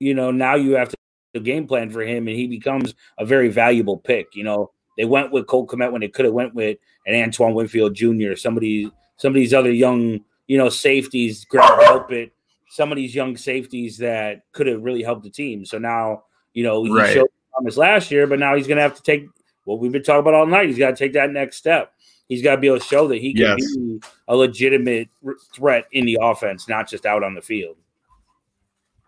you 0.01 0.15
know, 0.15 0.31
now 0.33 0.55
you 0.57 0.73
have 0.73 0.89
to 0.89 0.97
the 1.33 1.41
game 1.41 1.67
plan 1.69 1.91
for 1.91 2.01
him, 2.03 2.27
and 2.27 2.37
he 2.37 2.49
becomes 2.49 2.95
a 3.19 3.25
very 3.25 3.49
valuable 3.49 3.97
pick. 3.97 4.35
You 4.35 4.43
know, 4.43 4.73
they 4.99 5.05
went 5.05 5.31
with 5.31 5.47
Cole 5.47 5.67
Kmet 5.67 5.93
when 5.93 6.01
they 6.01 6.09
could 6.09 6.25
have 6.25 6.35
went 6.35 6.55
with 6.55 6.79
an 7.07 7.15
Antoine 7.15 7.55
Winfield 7.55 7.95
Jr. 7.95 8.35
Somebody, 8.35 8.91
some 9.17 9.31
of 9.31 9.35
these 9.35 9.55
other 9.55 9.71
young, 9.71 10.21
you 10.49 10.59
know, 10.59 10.69
safeties, 10.69 11.45
Greg 11.45 11.63
Delpit, 11.65 12.33
some 12.71 12.91
of 12.91 12.97
these 12.97 13.15
young 13.15 13.37
safeties 13.37 13.99
that 13.99 14.43
could 14.53 14.67
have 14.67 14.83
really 14.83 15.05
helped 15.05 15.23
the 15.23 15.31
team. 15.31 15.65
So 15.65 15.79
now, 15.79 16.25
you 16.53 16.65
know, 16.65 16.83
he 16.83 16.91
Right. 16.93 17.15
showed 17.15 17.29
promise 17.53 17.77
last 17.77 18.11
year, 18.11 18.27
but 18.27 18.41
now 18.41 18.57
he's 18.57 18.67
going 18.67 18.77
to 18.77 18.83
have 18.83 18.97
to 18.97 19.03
take 19.03 19.27
what 19.65 19.79
we've 19.79 19.93
been 19.93 20.03
talking 20.03 20.21
about 20.21 20.35
all 20.35 20.47
night. 20.47 20.69
He's 20.69 20.79
got 20.79 20.91
to 20.91 20.97
take 20.97 21.13
that 21.13 21.31
next 21.31 21.59
step. 21.59 21.93
He's 22.29 22.43
got 22.43 22.57
to 22.57 22.61
be 22.61 22.67
able 22.69 22.79
to 22.79 22.85
show 22.85 23.07
that 23.09 23.19
he 23.19 23.35
can 23.35 23.43
Yes. 23.43 23.77
be 23.77 24.01
a 24.27 24.35
legitimate 24.37 25.09
threat 25.55 25.87
in 25.93 26.07
the 26.07 26.19
offense, 26.21 26.69
not 26.69 26.89
just 26.89 27.07
out 27.07 27.23
on 27.23 27.35
the 27.35 27.43
field. 27.43 27.77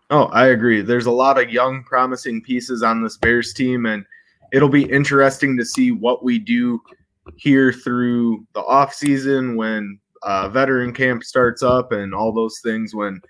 Oh, 0.09 0.25
I 0.25 0.47
agree. 0.47 0.81
There's 0.81 1.05
a 1.05 1.11
lot 1.11 1.41
of 1.41 1.49
young, 1.49 1.83
promising 1.83 2.41
pieces 2.41 2.83
on 2.83 3.01
this 3.03 3.17
Bears 3.17 3.53
team, 3.53 3.85
and 3.85 4.05
it'll 4.51 4.69
be 4.69 4.83
interesting 4.91 5.57
to 5.57 5.65
see 5.65 5.91
what 5.91 6.23
we 6.23 6.39
do 6.39 6.81
here 7.37 7.71
through 7.71 8.45
the 8.53 8.61
off 8.61 8.93
season 8.93 9.55
when 9.55 9.99
uh, 10.23 10.49
veteran 10.49 10.93
camp 10.93 11.23
starts 11.23 11.63
up 11.63 11.91
and 11.91 12.13
all 12.13 12.31
those 12.31 12.59
things. 12.63 12.93
When 12.93 13.21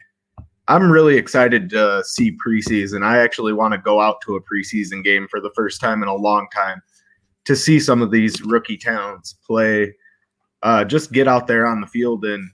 I'm 0.67 0.89
really 0.89 1.17
excited 1.17 1.69
to 1.71 2.03
see 2.05 2.37
preseason. 2.45 3.03
I 3.03 3.17
actually 3.17 3.53
want 3.53 3.73
to 3.73 3.77
go 3.77 3.99
out 3.99 4.21
to 4.21 4.35
a 4.35 4.41
preseason 4.41 5.03
game 5.03 5.27
for 5.29 5.41
the 5.41 5.51
first 5.55 5.81
time 5.81 6.01
in 6.01 6.07
a 6.07 6.15
long 6.15 6.47
time 6.53 6.81
to 7.45 7.55
see 7.55 7.79
some 7.79 8.01
of 8.01 8.11
these 8.11 8.41
rookie 8.41 8.77
towns 8.77 9.35
play. 9.45 9.93
Uh, 10.61 10.85
just 10.85 11.11
get 11.11 11.27
out 11.27 11.47
there 11.47 11.67
on 11.67 11.81
the 11.81 11.87
field 11.87 12.23
and 12.23 12.49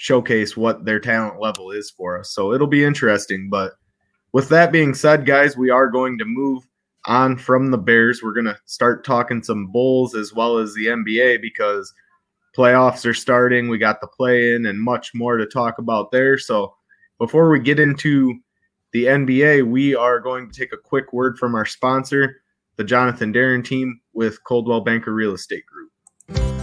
showcase 0.00 0.56
what 0.56 0.84
their 0.84 1.00
talent 1.00 1.40
level 1.40 1.72
is 1.72 1.90
for 1.90 2.20
us. 2.20 2.30
So 2.30 2.52
it'll 2.52 2.68
be 2.68 2.84
interesting. 2.84 3.48
But 3.50 3.72
with 4.32 4.48
that 4.50 4.70
being 4.70 4.94
said, 4.94 5.26
guys, 5.26 5.56
we 5.56 5.70
are 5.70 5.88
going 5.88 6.18
to 6.18 6.24
move 6.24 6.62
on 7.06 7.36
from 7.36 7.72
the 7.72 7.78
Bears. 7.78 8.22
We're 8.22 8.32
going 8.32 8.46
to 8.46 8.58
start 8.64 9.04
talking 9.04 9.42
some 9.42 9.72
Bulls 9.72 10.14
as 10.14 10.32
well 10.32 10.58
as 10.58 10.72
the 10.72 10.86
NBA 10.86 11.42
because 11.42 11.92
playoffs 12.56 13.04
are 13.06 13.14
starting. 13.14 13.68
We 13.68 13.76
got 13.76 14.00
the 14.00 14.06
play 14.06 14.54
in 14.54 14.66
and 14.66 14.80
much 14.80 15.16
more 15.16 15.36
to 15.36 15.46
talk 15.46 15.78
about 15.78 16.12
there. 16.12 16.38
So 16.38 16.74
before 17.18 17.50
we 17.50 17.58
get 17.58 17.80
into 17.80 18.38
the 18.92 19.06
NBA, 19.06 19.66
we 19.66 19.96
are 19.96 20.20
going 20.20 20.48
to 20.48 20.56
take 20.56 20.72
a 20.72 20.78
quick 20.78 21.12
word 21.12 21.38
from 21.38 21.56
our 21.56 21.66
sponsor, 21.66 22.40
the 22.76 22.84
Jonathan 22.84 23.32
Darren 23.32 23.64
team 23.64 24.00
with 24.12 24.44
Coldwell 24.44 24.82
Banker 24.82 25.12
Real 25.12 25.34
Estate 25.34 25.66
Group. 25.66 25.77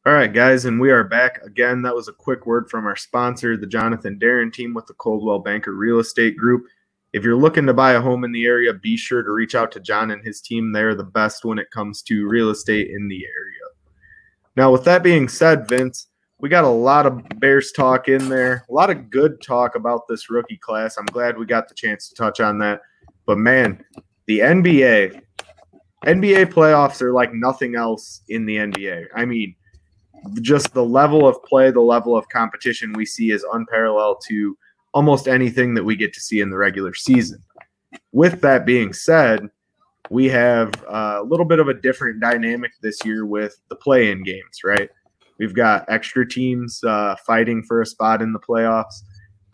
All 0.05 0.13
right, 0.13 0.31
guys, 0.31 0.63
and 0.63 0.79
we 0.79 0.89
are 0.89 1.03
back 1.03 1.41
again. 1.43 1.81
That 1.81 1.93
was 1.93 2.07
a 2.07 2.13
quick 2.13 2.45
word 2.45 2.69
from 2.69 2.85
our 2.85 2.95
sponsor, 2.95 3.57
the 3.57 3.67
Jonathan 3.67 4.17
Darren 4.17 4.53
team 4.53 4.73
with 4.73 4.85
the 4.87 4.93
Coldwell 4.93 5.39
Banker 5.39 5.73
Real 5.73 5.99
Estate 5.99 6.37
Group. 6.37 6.65
If 7.11 7.23
you're 7.23 7.35
looking 7.35 7.65
to 7.65 7.73
buy 7.73 7.91
a 7.91 8.01
home 8.01 8.23
in 8.23 8.31
the 8.31 8.45
area, 8.45 8.73
be 8.73 8.95
sure 8.95 9.21
to 9.21 9.31
reach 9.31 9.53
out 9.53 9.71
to 9.73 9.81
John 9.81 10.11
and 10.11 10.23
his 10.23 10.39
team. 10.39 10.71
They're 10.71 10.95
the 10.95 11.03
best 11.03 11.43
when 11.43 11.59
it 11.59 11.71
comes 11.71 12.01
to 12.03 12.27
real 12.27 12.51
estate 12.51 12.89
in 12.89 13.09
the 13.09 13.25
area. 13.25 13.59
Now, 14.55 14.71
with 14.71 14.85
that 14.85 15.03
being 15.03 15.27
said, 15.27 15.67
Vince, 15.67 16.06
we 16.39 16.49
got 16.49 16.63
a 16.63 16.69
lot 16.69 17.05
of 17.05 17.21
Bears 17.39 17.71
talk 17.71 18.07
in 18.07 18.29
there, 18.29 18.65
a 18.69 18.73
lot 18.73 18.89
of 18.89 19.09
good 19.09 19.41
talk 19.41 19.75
about 19.75 20.07
this 20.07 20.29
rookie 20.29 20.57
class. 20.57 20.97
I'm 20.97 21.05
glad 21.05 21.37
we 21.37 21.45
got 21.45 21.67
the 21.67 21.75
chance 21.75 22.09
to 22.09 22.15
touch 22.15 22.39
on 22.39 22.59
that. 22.59 22.81
But 23.25 23.37
man, 23.37 23.83
the 24.27 24.39
NBA, 24.39 25.21
NBA 26.05 26.53
playoffs 26.53 27.01
are 27.01 27.11
like 27.11 27.33
nothing 27.33 27.75
else 27.75 28.21
in 28.29 28.45
the 28.45 28.57
NBA. 28.57 29.05
I 29.15 29.25
mean, 29.25 29.55
just 30.41 30.73
the 30.73 30.83
level 30.83 31.27
of 31.27 31.41
play, 31.43 31.71
the 31.71 31.81
level 31.81 32.15
of 32.15 32.29
competition 32.29 32.93
we 32.93 33.05
see 33.05 33.31
is 33.31 33.45
unparalleled 33.53 34.21
to 34.27 34.57
almost 34.93 35.27
anything 35.27 35.73
that 35.73 35.83
we 35.83 35.95
get 35.95 36.13
to 36.13 36.19
see 36.19 36.39
in 36.39 36.49
the 36.49 36.57
regular 36.57 36.93
season. 36.93 37.43
With 38.11 38.41
that 38.41 38.65
being 38.65 38.93
said, 38.93 39.49
we 40.09 40.29
have 40.29 40.73
a 40.87 41.21
little 41.23 41.45
bit 41.45 41.59
of 41.59 41.67
a 41.67 41.73
different 41.73 42.19
dynamic 42.19 42.71
this 42.81 43.03
year 43.03 43.25
with 43.25 43.59
the 43.69 43.75
play 43.75 44.11
in 44.11 44.23
games, 44.23 44.63
right? 44.63 44.89
We've 45.39 45.53
got 45.53 45.85
extra 45.87 46.27
teams 46.27 46.83
uh, 46.83 47.15
fighting 47.25 47.63
for 47.63 47.81
a 47.81 47.85
spot 47.85 48.21
in 48.21 48.33
the 48.33 48.39
playoffs. 48.39 49.03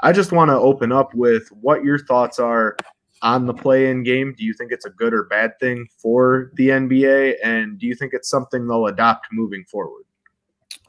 I 0.01 0.11
just 0.11 0.31
want 0.31 0.49
to 0.49 0.55
open 0.55 0.91
up 0.91 1.13
with 1.13 1.47
what 1.49 1.84
your 1.84 1.97
thoughts 1.97 2.39
are 2.39 2.75
on 3.21 3.45
the 3.45 3.53
play 3.53 3.89
in 3.89 4.03
game. 4.03 4.36
Do 4.38 4.43
you 4.43 4.53
think 4.53 4.71
it's 4.71 4.86
a 4.86 4.89
good 4.89 5.13
or 5.13 5.23
bad 5.23 5.57
thing 5.59 5.88
for 5.97 6.51
the 6.55 6.69
NBA? 6.69 7.36
And 7.43 7.79
do 7.79 7.88
you 7.88 7.95
think 7.95 8.13
it's 8.13 8.29
something 8.29 8.67
they'll 8.67 8.88
adopt 8.88 9.27
moving 9.31 9.63
forward? 9.65 10.03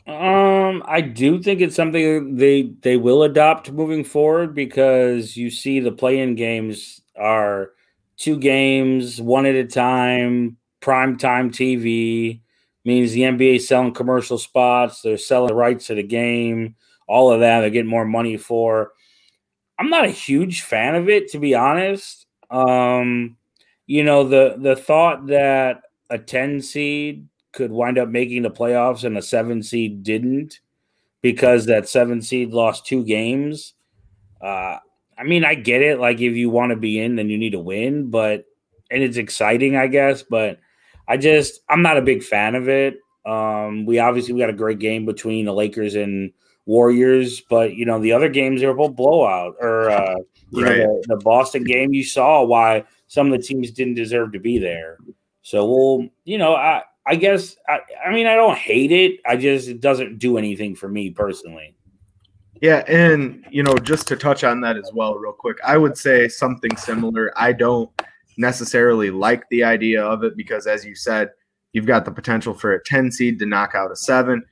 Um, 0.07 0.83
I 0.87 1.01
do 1.01 1.43
think 1.43 1.63
it's 1.63 1.77
something 1.77 2.37
they 2.37 2.75
they 2.83 2.99
will 2.99 3.23
adopt 3.23 3.73
moving 3.73 4.05
forward 4.05 4.55
because 4.55 5.35
you 5.35 5.49
see 5.49 5.81
the 5.81 5.93
play-in 5.93 6.35
games 6.35 7.01
are 7.17 7.71
two 8.19 8.39
games, 8.39 9.21
one 9.23 9.47
at 9.47 9.55
a 9.55 9.65
time, 9.65 10.59
prime 10.81 11.17
time 11.17 11.51
TV 11.51 12.41
means 12.85 13.13
the 13.13 13.23
NBA 13.23 13.61
selling 13.63 13.95
commercial 13.95 14.39
spots, 14.39 15.03
they're 15.03 15.17
selling 15.17 15.49
the 15.49 15.55
rights 15.55 15.87
to 15.87 15.95
the 15.95 16.03
game, 16.03 16.77
all 17.09 17.33
of 17.33 17.41
that. 17.41 17.61
They're 17.61 17.71
getting 17.71 17.91
more 17.91 18.05
money 18.05 18.37
for. 18.37 18.93
I'm 19.79 19.91
not 19.91 20.05
a 20.05 20.11
huge 20.11 20.63
fan 20.63 20.95
of 20.95 21.09
it, 21.09 21.29
to 21.33 21.39
be 21.39 21.55
honest. 21.55 22.27
Um, 22.51 23.37
you 23.87 24.05
know, 24.05 24.25
the 24.25 24.57
the 24.59 24.77
thought 24.77 25.27
that 25.27 25.83
a 26.11 26.19
10 26.19 26.61
seed 26.61 27.29
could 27.53 27.73
wind 27.73 27.99
up 27.99 28.09
making 28.09 28.43
the 28.43 28.51
playoffs 28.51 29.05
and 29.05 29.17
a 29.17 29.23
seven 29.23 29.63
seed 29.63 30.03
didn't 30.03 30.61
because 31.23 31.67
that 31.67 31.89
seven 31.89 32.21
seed 32.21 32.51
lost 32.51 32.87
two 32.87 33.05
games. 33.05 33.75
Uh, 34.41 34.79
I 35.17 35.23
mean, 35.25 35.45
I 35.45 35.55
get 35.55 35.81
it. 35.81 35.99
Like, 35.99 36.21
if 36.21 36.37
you 36.37 36.51
want 36.51 36.71
to 36.71 36.77
be 36.77 37.01
in, 37.01 37.17
then 37.17 37.31
you 37.31 37.39
need 37.39 37.53
to 37.53 37.61
win, 37.61 38.11
but 38.11 38.45
and 38.91 39.03
it's 39.03 39.17
exciting, 39.17 39.77
I 39.77 39.87
guess. 39.87 40.23
But 40.23 40.59
I 41.09 41.17
just 41.17 41.61
I'm 41.69 41.83
not 41.83 41.97
a 41.97 42.03
big 42.03 42.23
fan 42.23 42.55
of 42.55 42.69
it. 42.69 42.99
Um, 43.27 43.87
we 43.87 43.99
obviously 43.99 44.35
we 44.35 44.41
got 44.41 44.51
a 44.51 44.55
great 44.55 44.79
game 44.79 45.07
between 45.07 45.47
the 45.47 45.53
Lakers 45.53 45.95
and 45.95 46.33
Warriors, 46.67 47.41
but 47.43 47.75
you 47.75 47.85
know 47.85 48.01
the 48.01 48.13
other 48.13 48.29
games 48.29 48.61
they 48.61 48.67
were 48.67 48.75
both 48.75 48.97
blowout. 48.97 49.55
Or 49.61 49.91
uh, 49.91 50.17
you 50.51 50.65
right. 50.65 50.79
know 50.79 51.01
the, 51.07 51.17
the, 51.17 51.25
Boston 51.25 51.65
game, 51.65 51.93
you 51.93 52.05
saw 52.05 52.43
why 52.45 52.85
some 53.07 53.33
of 53.33 53.39
the 53.39 53.47
teams 53.47 53.71
didn't 53.71 53.95
deserve 53.95 54.33
to 54.33 54.39
be 54.39 54.59
there. 54.59 54.99
So 55.43 55.67
we'll 55.67 56.09
you 56.25 56.39
know 56.39 56.55
I 56.55 56.83
I 57.07 57.17
guess 57.17 57.57
I 57.69 57.81
I 58.07 58.13
mean 58.13 58.27
I 58.27 58.35
don't 58.35 58.57
hate 58.57 58.93
it. 58.93 59.21
I 59.27 59.37
just 59.37 59.69
it 59.69 59.81
doesn't 59.81 60.19
do 60.19 60.39
anything 60.39 60.75
for 60.75 60.89
me 60.89 61.11
personally. 61.11 61.77
Yeah, 62.61 62.83
and 62.89 63.45
you 63.51 63.63
know 63.63 63.77
just 63.77 64.07
to 64.09 64.17
touch 64.17 64.45
on 64.45 64.61
that 64.63 64.77
as 64.77 64.91
well, 64.95 65.17
real 65.17 65.33
quick, 65.33 65.59
I 65.65 65.77
would 65.77 65.99
say 65.99 66.29
something 66.29 66.77
similar. 66.77 67.33
I 67.37 67.53
don't 67.53 67.91
necessarily 68.37 69.11
like 69.11 69.49
the 69.51 69.65
idea 69.65 70.03
of 70.03 70.25
it 70.25 70.37
because, 70.37 70.67
as 70.67 70.85
you 70.85 70.95
said, 70.95 71.31
you've 71.73 71.87
got 71.87 72.05
the 72.05 72.11
potential 72.11 72.55
for 72.55 72.73
a 72.73 72.83
10 72.85 73.11
seed 73.13 73.39
to 73.39 73.47
knock 73.47 73.75
out 73.75 73.91
a 73.91 73.97
seven. 73.97 74.43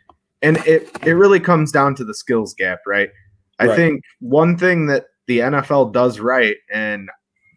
And 0.42 0.58
it, 0.66 0.90
it 1.06 1.12
really 1.12 1.40
comes 1.40 1.70
down 1.70 1.94
to 1.96 2.04
the 2.04 2.14
skills 2.14 2.54
gap, 2.54 2.80
right? 2.86 3.10
I 3.58 3.66
right. 3.66 3.76
think 3.76 4.02
one 4.20 4.58
thing 4.58 4.86
that 4.86 5.06
the 5.26 5.38
NFL 5.38 5.92
does 5.92 6.18
right, 6.18 6.56
and 6.72 7.08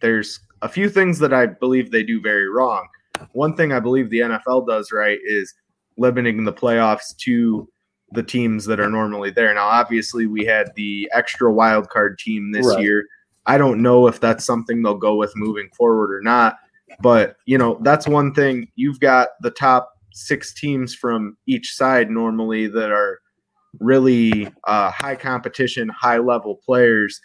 there's 0.01 0.39
a 0.61 0.69
few 0.69 0.89
things 0.89 1.19
that 1.19 1.34
I 1.34 1.47
believe 1.47 1.91
they 1.91 2.03
do 2.03 2.21
very 2.21 2.47
wrong. 2.47 2.88
One 3.32 3.55
thing 3.55 3.71
I 3.71 3.80
believe 3.80 4.09
the 4.09 4.19
NFL 4.19 4.67
does 4.67 4.91
right 4.91 5.19
is 5.23 5.53
limiting 5.97 6.43
the 6.43 6.53
playoffs 6.53 7.15
to 7.21 7.67
the 8.11 8.23
teams 8.23 8.65
that 8.65 8.80
are 8.80 8.89
normally 8.89 9.32
there. 9.32 9.53
Now, 9.53 9.65
obviously, 9.65 10.28
we 10.28 10.45
had 10.45 10.69
the 10.76 11.09
extra 11.13 11.51
wild 11.51 11.89
card 11.89 12.19
team 12.19 12.51
this 12.51 12.67
right. 12.67 12.82
year 12.82 13.05
I 13.47 13.57
don't 13.57 13.81
know 13.81 14.07
if 14.07 14.19
that's 14.19 14.45
something 14.45 14.81
they'll 14.81 14.95
go 14.95 15.15
with 15.15 15.33
moving 15.35 15.69
forward 15.69 16.13
or 16.13 16.21
not. 16.21 16.57
But, 17.01 17.37
you 17.45 17.57
know, 17.57 17.77
that's 17.81 18.07
one 18.07 18.33
thing. 18.33 18.67
You've 18.75 18.99
got 18.99 19.29
the 19.41 19.51
top 19.51 19.91
six 20.13 20.53
teams 20.53 20.95
from 20.95 21.37
each 21.45 21.73
side 21.75 22.09
normally 22.09 22.67
that 22.67 22.91
are 22.91 23.19
really 23.79 24.47
uh, 24.65 24.91
high 24.91 25.15
competition, 25.15 25.89
high 25.89 26.17
level 26.17 26.59
players, 26.65 27.19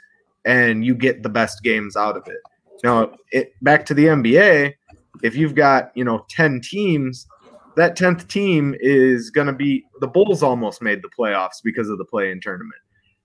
and 0.45 0.85
you 0.85 0.95
get 0.95 1.23
the 1.23 1.29
best 1.29 1.63
games 1.63 1.97
out 1.97 2.17
of 2.17 2.27
it. 2.27 2.41
Now, 2.83 3.13
it, 3.31 3.53
back 3.63 3.87
to 3.87 3.95
the 3.95 4.07
NBA, 4.07 4.75
if 5.23 5.37
you've 5.37 5.55
got, 5.55 5.93
you 5.95 6.05
know, 6.05 6.25
10 6.31 6.61
teams, 6.63 7.27
that 7.77 7.97
10th 7.97 8.27
team 8.29 8.75
is 8.81 9.31
going 9.31 9.47
to 9.47 9.53
be 9.53 9.85
the 10.01 10.07
Bulls 10.07 10.43
almost 10.43 10.83
made 10.83 11.03
the 11.03 11.11
playoffs 11.17 11.63
because 11.63 11.89
of 11.89 11.99
the 11.99 12.05
play 12.05 12.31
in 12.31 12.41
tournament. 12.41 12.81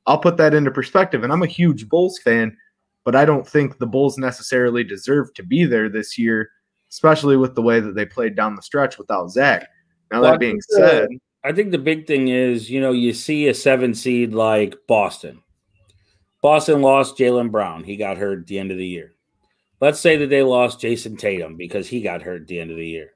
I'll 0.07 0.19
put 0.19 0.37
that 0.37 0.53
into 0.53 0.71
perspective. 0.71 1.23
And 1.23 1.33
I'm 1.33 1.41
a 1.41 1.47
huge 1.47 1.89
Bulls 1.89 2.19
fan 2.19 2.55
but 3.06 3.16
I 3.16 3.24
don't 3.24 3.47
think 3.47 3.78
the 3.78 3.86
Bulls 3.86 4.18
necessarily 4.18 4.84
deserve 4.84 5.34
to 5.36 5.43
be 5.43 5.64
there 5.64 5.88
this 5.88 6.18
year, 6.18 6.49
especially 6.91 7.38
with 7.38 7.56
the 7.56 7.62
way 7.62 7.80
that 7.80 7.95
they 7.95 8.06
played 8.06 8.36
down 8.36 8.56
the 8.56 8.62
stretch 8.62 8.97
without 8.97 9.30
Zach. 9.30 9.70
Now, 10.12 10.22
well, 10.22 10.32
that 10.32 10.39
being 10.39 10.58
uh, 10.58 10.76
said, 10.76 11.10
I 11.43 11.53
think 11.53 11.72
the 11.72 11.78
big 11.78 12.08
thing 12.08 12.28
is, 12.28 12.70
you 12.70 12.82
know, 12.82 12.91
you 12.91 13.14
see 13.14 13.47
a 13.47 13.53
seven 13.53 13.93
seed 13.93 14.34
like 14.34 14.76
Boston. 14.88 15.41
Boston 16.41 16.82
lost 16.82 17.18
Jaylen 17.18 17.51
Brown. 17.51 17.84
He 17.84 17.95
got 17.95 18.18
hurt 18.18 18.39
at 18.39 18.47
the 18.47 18.60
end 18.60 18.72
of 18.72 18.78
the 18.78 18.88
year. 18.88 19.14
Let's 19.80 19.99
say 19.99 20.18
that 20.18 20.30
they 20.30 20.41
lost 20.41 20.82
Jayson 20.82 21.18
Tatum 21.18 21.58
because 21.58 21.88
he 21.88 22.01
got 22.01 22.24
hurt 22.24 22.41
at 22.41 22.47
the 22.47 22.60
end 22.60 22.72
of 22.72 22.78
the 22.78 22.88
year. 22.88 23.12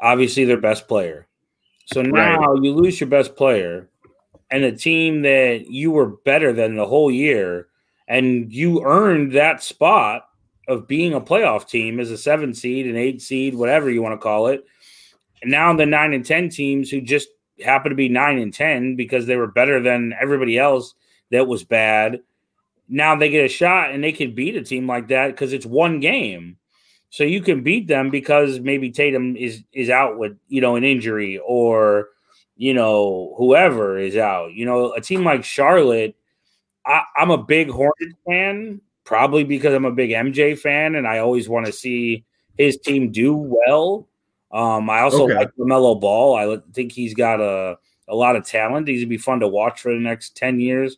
Obviously, 0.00 0.44
their 0.44 0.60
best 0.60 0.88
player. 0.88 1.26
So 1.86 2.02
now 2.02 2.38
right. 2.38 2.62
you 2.62 2.74
lose 2.74 3.00
your 3.00 3.08
best 3.08 3.36
player 3.36 3.88
and 4.50 4.64
a 4.64 4.72
team 4.72 5.22
that 5.22 5.66
you 5.68 5.90
were 5.90 6.16
better 6.24 6.52
than 6.52 6.76
the 6.76 6.86
whole 6.86 7.10
year 7.10 7.68
and 8.08 8.52
you 8.52 8.84
earned 8.84 9.32
that 9.32 9.62
spot 9.62 10.28
of 10.68 10.88
being 10.88 11.14
a 11.14 11.20
playoff 11.20 11.68
team 11.68 12.00
as 12.00 12.10
a 12.10 12.18
seven 12.18 12.54
seed, 12.54 12.86
an 12.86 12.96
eight 12.96 13.20
seed, 13.20 13.54
whatever 13.54 13.90
you 13.90 14.02
want 14.02 14.14
to 14.14 14.22
call 14.22 14.48
it. 14.48 14.64
And 15.42 15.50
now 15.50 15.74
the 15.74 15.86
nine 15.86 16.14
and 16.14 16.24
10 16.24 16.48
teams 16.48 16.90
who 16.90 17.00
just 17.00 17.28
happen 17.62 17.90
to 17.90 17.96
be 17.96 18.08
nine 18.08 18.38
and 18.38 18.52
10 18.52 18.96
because 18.96 19.26
they 19.26 19.36
were 19.36 19.46
better 19.46 19.80
than 19.80 20.14
everybody 20.20 20.58
else 20.58 20.94
that 21.30 21.46
was 21.46 21.64
bad. 21.64 22.20
Now 22.88 23.16
they 23.16 23.28
get 23.28 23.44
a 23.44 23.48
shot 23.48 23.90
and 23.90 24.02
they 24.02 24.12
can 24.12 24.34
beat 24.34 24.56
a 24.56 24.62
team 24.62 24.86
like 24.86 25.08
that 25.08 25.28
because 25.28 25.52
it's 25.52 25.66
one 25.66 26.00
game. 26.00 26.56
So 27.10 27.22
you 27.24 27.42
can 27.42 27.62
beat 27.62 27.86
them 27.86 28.10
because 28.10 28.58
maybe 28.58 28.90
Tatum 28.90 29.36
is 29.36 29.62
is 29.72 29.88
out 29.88 30.18
with 30.18 30.36
you 30.48 30.60
know 30.60 30.74
an 30.74 30.82
injury 30.82 31.38
or 31.46 32.08
you 32.56 32.74
know 32.74 33.34
whoever 33.38 33.96
is 33.96 34.16
out. 34.16 34.52
You 34.52 34.66
know 34.66 34.92
a 34.92 35.00
team 35.00 35.22
like 35.22 35.44
Charlotte 35.44 36.16
I, 36.86 37.02
am 37.18 37.30
a 37.30 37.38
big 37.38 37.70
Hornet 37.70 38.14
fan, 38.26 38.80
probably 39.04 39.44
because 39.44 39.74
I'm 39.74 39.84
a 39.84 39.92
big 39.92 40.10
MJ 40.10 40.58
fan, 40.58 40.94
and 40.94 41.06
I 41.06 41.18
always 41.18 41.48
want 41.48 41.66
to 41.66 41.72
see 41.72 42.24
his 42.56 42.78
team 42.78 43.10
do 43.10 43.34
well. 43.34 44.08
Um, 44.52 44.88
I 44.88 45.00
also 45.00 45.24
okay. 45.24 45.34
like 45.34 45.50
LaMelo 45.58 46.00
Ball. 46.00 46.36
I 46.36 46.58
think 46.72 46.92
he's 46.92 47.14
got 47.14 47.40
a 47.40 47.78
a 48.06 48.14
lot 48.14 48.36
of 48.36 48.46
talent. 48.46 48.86
He's 48.86 49.00
gonna 49.00 49.08
be 49.08 49.16
fun 49.16 49.40
to 49.40 49.48
watch 49.48 49.80
for 49.80 49.92
the 49.92 50.00
next 50.00 50.36
ten 50.36 50.60
years. 50.60 50.96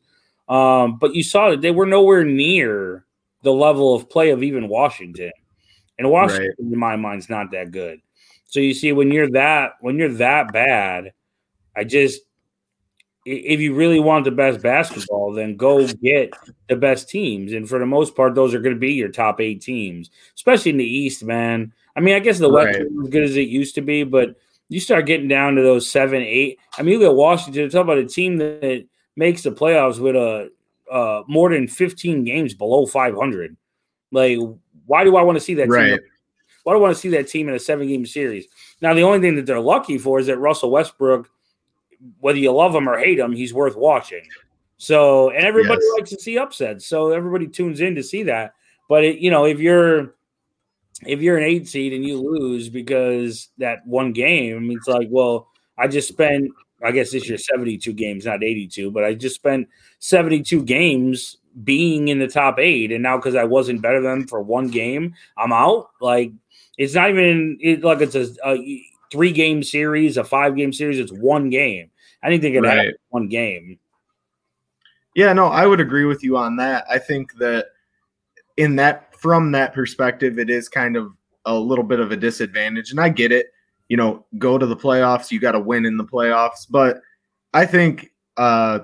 Um, 0.49 0.99
but 0.99 1.15
you 1.15 1.23
saw 1.23 1.51
that 1.51 1.61
they 1.61 1.71
were 1.71 1.87
nowhere 1.87 2.25
near 2.25 3.05
the 3.43 3.53
level 3.53 3.95
of 3.95 4.11
play 4.11 4.31
of 4.31 4.43
even 4.43 4.69
Washington, 4.69 5.33
and 5.99 6.11
Washington, 6.11 6.55
right. 6.59 6.73
in 6.73 6.79
my 6.79 6.97
mind, 6.97 7.21
is 7.21 7.31
not 7.31 7.51
that 7.53 7.71
good. 7.71 8.01
So 8.45 8.61
you 8.61 8.75
see, 8.75 8.93
when 8.93 9.11
you're 9.11 9.31
that 9.31 9.73
when 9.81 9.97
you're 9.97 10.15
that 10.15 10.53
bad, 10.53 11.13
I 11.75 11.85
just 11.85 12.21
if 13.27 13.59
you 13.59 13.75
really 13.75 13.99
want 13.99 14.25
the 14.25 14.31
best 14.31 14.63
basketball, 14.63 15.33
then 15.33 15.57
go 15.57 15.85
get 15.87 16.33
the 16.69 16.77
best 16.77 17.09
teams. 17.09 17.53
And 17.53 17.69
for 17.69 17.81
the 17.81 17.87
most 17.87 18.15
part, 18.15 18.37
those 18.37 18.55
are 18.55 18.61
going 18.61 18.75
to 18.75 18.81
be 18.81 18.93
your 18.93 19.09
top 19.09 19.41
eight 19.41 19.61
teams, 19.61 20.11
especially 20.37 20.71
in 20.71 20.77
the 20.77 20.85
East, 20.85 21.25
man. 21.25 21.73
I 21.97 22.01
mean, 22.01 22.15
I 22.15 22.21
guess 22.21 22.39
the 22.39 22.49
West 22.49 22.79
right. 22.79 22.87
is 22.87 22.93
as 23.03 23.11
good 23.11 23.25
as 23.25 23.37
it 23.37 23.49
used 23.49 23.75
to 23.75 23.81
be, 23.81 24.05
but 24.05 24.37
you 24.69 24.79
start 24.79 25.07
getting 25.07 25.27
down 25.27 25.57
to 25.57 25.63
those 25.63 25.91
seven, 25.91 26.23
eight. 26.23 26.61
I 26.79 26.83
mean, 26.83 27.01
you 27.01 27.07
look 27.07 27.17
Washington, 27.17 27.69
talk 27.69 27.83
about 27.83 27.99
a 27.99 28.07
team 28.07 28.37
that 28.37 28.87
makes 29.17 29.43
the 29.43 29.51
playoffs 29.51 29.99
with 29.99 30.15
a 30.15 30.51
uh, 30.91 31.23
more 31.27 31.51
than 31.51 31.67
15 31.67 32.23
games 32.23 32.55
below 32.55 32.87
500. 32.87 33.57
Like, 34.13 34.39
why 34.87 35.03
do 35.03 35.17
I 35.17 35.23
want 35.23 35.35
to 35.35 35.41
see 35.41 35.55
that 35.55 35.69
right. 35.69 35.99
team? 35.99 35.99
Why 36.63 36.75
do 36.75 36.79
I 36.79 36.81
want 36.81 36.95
to 36.95 37.01
see 37.01 37.09
that 37.11 37.29
team 37.29 37.49
in 37.49 37.55
a 37.55 37.59
seven 37.59 37.89
game 37.89 38.07
series? 38.07 38.47
Now, 38.81 38.95
the 38.95 39.03
only 39.03 39.19
thing 39.19 39.35
that 39.35 39.47
they're 39.47 39.59
lucky 39.59 39.99
for 39.99 40.21
is 40.21 40.27
that 40.29 40.39
Russell 40.39 40.71
Westbrook 40.71 41.29
whether 42.21 42.39
you 42.39 42.53
love 42.53 42.75
him 42.75 42.89
or 42.89 42.99
hate 42.99 43.19
him, 43.19 43.33
he's 43.33 43.55
worth 43.55 43.77
watching. 43.77 44.33
So, 44.79 45.31
and 45.31 45.45
everybody 45.45 45.81
Yes. 45.83 45.93
likes 45.99 46.11
to 46.11 46.21
see 46.21 46.39
upsets. 46.39 46.87
So 46.87 47.11
everybody 47.11 47.47
tunes 47.49 47.81
in 47.81 47.95
to 47.95 48.03
see 48.03 48.25
that. 48.25 48.55
But 48.89 49.05
it, 49.05 49.19
you 49.19 49.31
know, 49.31 49.45
if 49.47 49.59
you're 49.59 50.15
if 51.07 51.21
you're 51.21 51.37
an 51.37 51.45
eight 51.45 51.69
seed 51.69 51.93
and 51.93 52.05
you 52.05 52.19
lose 52.19 52.69
because 52.69 53.49
that 53.59 53.87
one 53.87 54.13
game, 54.13 54.71
it's 54.71 54.89
like, 54.89 55.09
well, 55.11 55.49
I 55.79 55.89
just 55.89 56.09
spent, 56.09 56.51
I 56.83 56.91
guess 56.91 57.11
this 57.11 57.29
year 57.29 57.39
72 57.39 57.93
games, 57.93 58.25
not 58.25 58.43
82, 58.43 58.91
but 58.91 59.05
I 59.05 59.15
just 59.15 59.35
spent 59.35 59.69
72 59.99 60.63
games 60.65 61.37
being 61.65 62.09
in 62.09 62.19
the 62.19 62.29
top 62.29 62.59
eight. 62.59 62.93
And 62.93 63.03
now 63.03 63.17
because 63.17 63.35
I 63.35 63.45
wasn't 63.45 63.83
better 63.83 64.01
than 64.01 64.21
them 64.21 64.29
for 64.29 64.41
one 64.41 64.69
game, 64.69 65.15
I'm 65.37 65.53
out. 65.53 65.91
Like, 66.01 66.33
it's 66.79 66.95
not 66.95 67.11
even 67.11 67.59
it, 67.61 67.83
like 67.83 68.01
it's 68.01 68.15
a, 68.15 68.29
a 68.47 68.85
three 69.11 69.33
game 69.33 69.63
series, 69.63 70.17
a 70.17 70.25
five 70.25 70.57
game 70.57 70.73
series. 70.73 70.99
It's 70.99 71.13
one 71.13 71.51
game. 71.51 71.91
I 72.23 72.31
didn't 72.31 72.43
think 72.43 72.57
it 72.57 72.65
had 72.65 72.77
Right. 72.79 72.95
one 73.11 73.29
game. 73.29 73.79
Yeah, 75.15 75.33
no, 75.33 75.47
I 75.47 75.67
would 75.67 75.81
agree 75.81 76.05
with 76.05 76.23
you 76.23 76.37
on 76.37 76.57
that. 76.57 76.85
I 76.91 76.99
think 76.99 77.35
that 77.39 77.69
in 78.57 78.77
that 78.77 79.15
from 79.17 79.53
that 79.53 79.73
perspective, 79.73 80.39
it 80.39 80.51
is 80.51 80.69
kind 80.69 80.97
of 80.97 81.13
a 81.47 81.55
little 81.55 81.85
bit 81.85 82.01
of 82.01 82.13
a 82.13 82.17
disadvantage. 82.17 82.91
And 82.91 83.01
I 83.01 83.09
get 83.09 83.33
it. 83.33 83.47
You 83.89 83.97
know, 83.97 84.27
go 84.39 84.59
to 84.59 84.67
the 84.67 84.77
playoffs, 84.77 85.31
you 85.31 85.39
got 85.41 85.53
to 85.53 85.61
win 85.61 85.87
in 85.87 85.97
the 85.97 86.05
playoffs. 86.05 86.67
But 86.69 87.01
I 87.55 87.65
think 87.65 88.11
uh, 88.37 88.81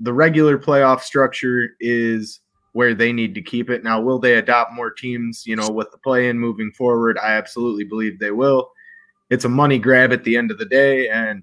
the 0.00 0.12
regular 0.12 0.58
playoff 0.58 1.00
structure 1.00 1.70
is 1.80 2.40
where 2.72 2.94
they 2.94 3.12
need 3.12 3.34
to 3.34 3.42
keep 3.42 3.68
it. 3.68 3.84
Now, 3.84 4.00
will 4.00 4.18
they 4.18 4.34
adopt 4.34 4.72
more 4.72 4.90
teams, 4.90 5.44
you 5.46 5.56
know, 5.56 5.70
with 5.70 5.90
the 5.90 5.98
play 5.98 6.28
in 6.28 6.38
moving 6.38 6.70
forward? 6.72 7.18
I 7.18 7.32
absolutely 7.32 7.84
believe 7.84 8.18
they 8.18 8.30
will. 8.30 8.70
It's 9.34 9.44
a 9.44 9.48
money 9.48 9.78
grab 9.78 10.12
at 10.12 10.24
the 10.24 10.36
end 10.36 10.50
of 10.50 10.58
the 10.58 10.64
day. 10.64 11.08
And, 11.08 11.42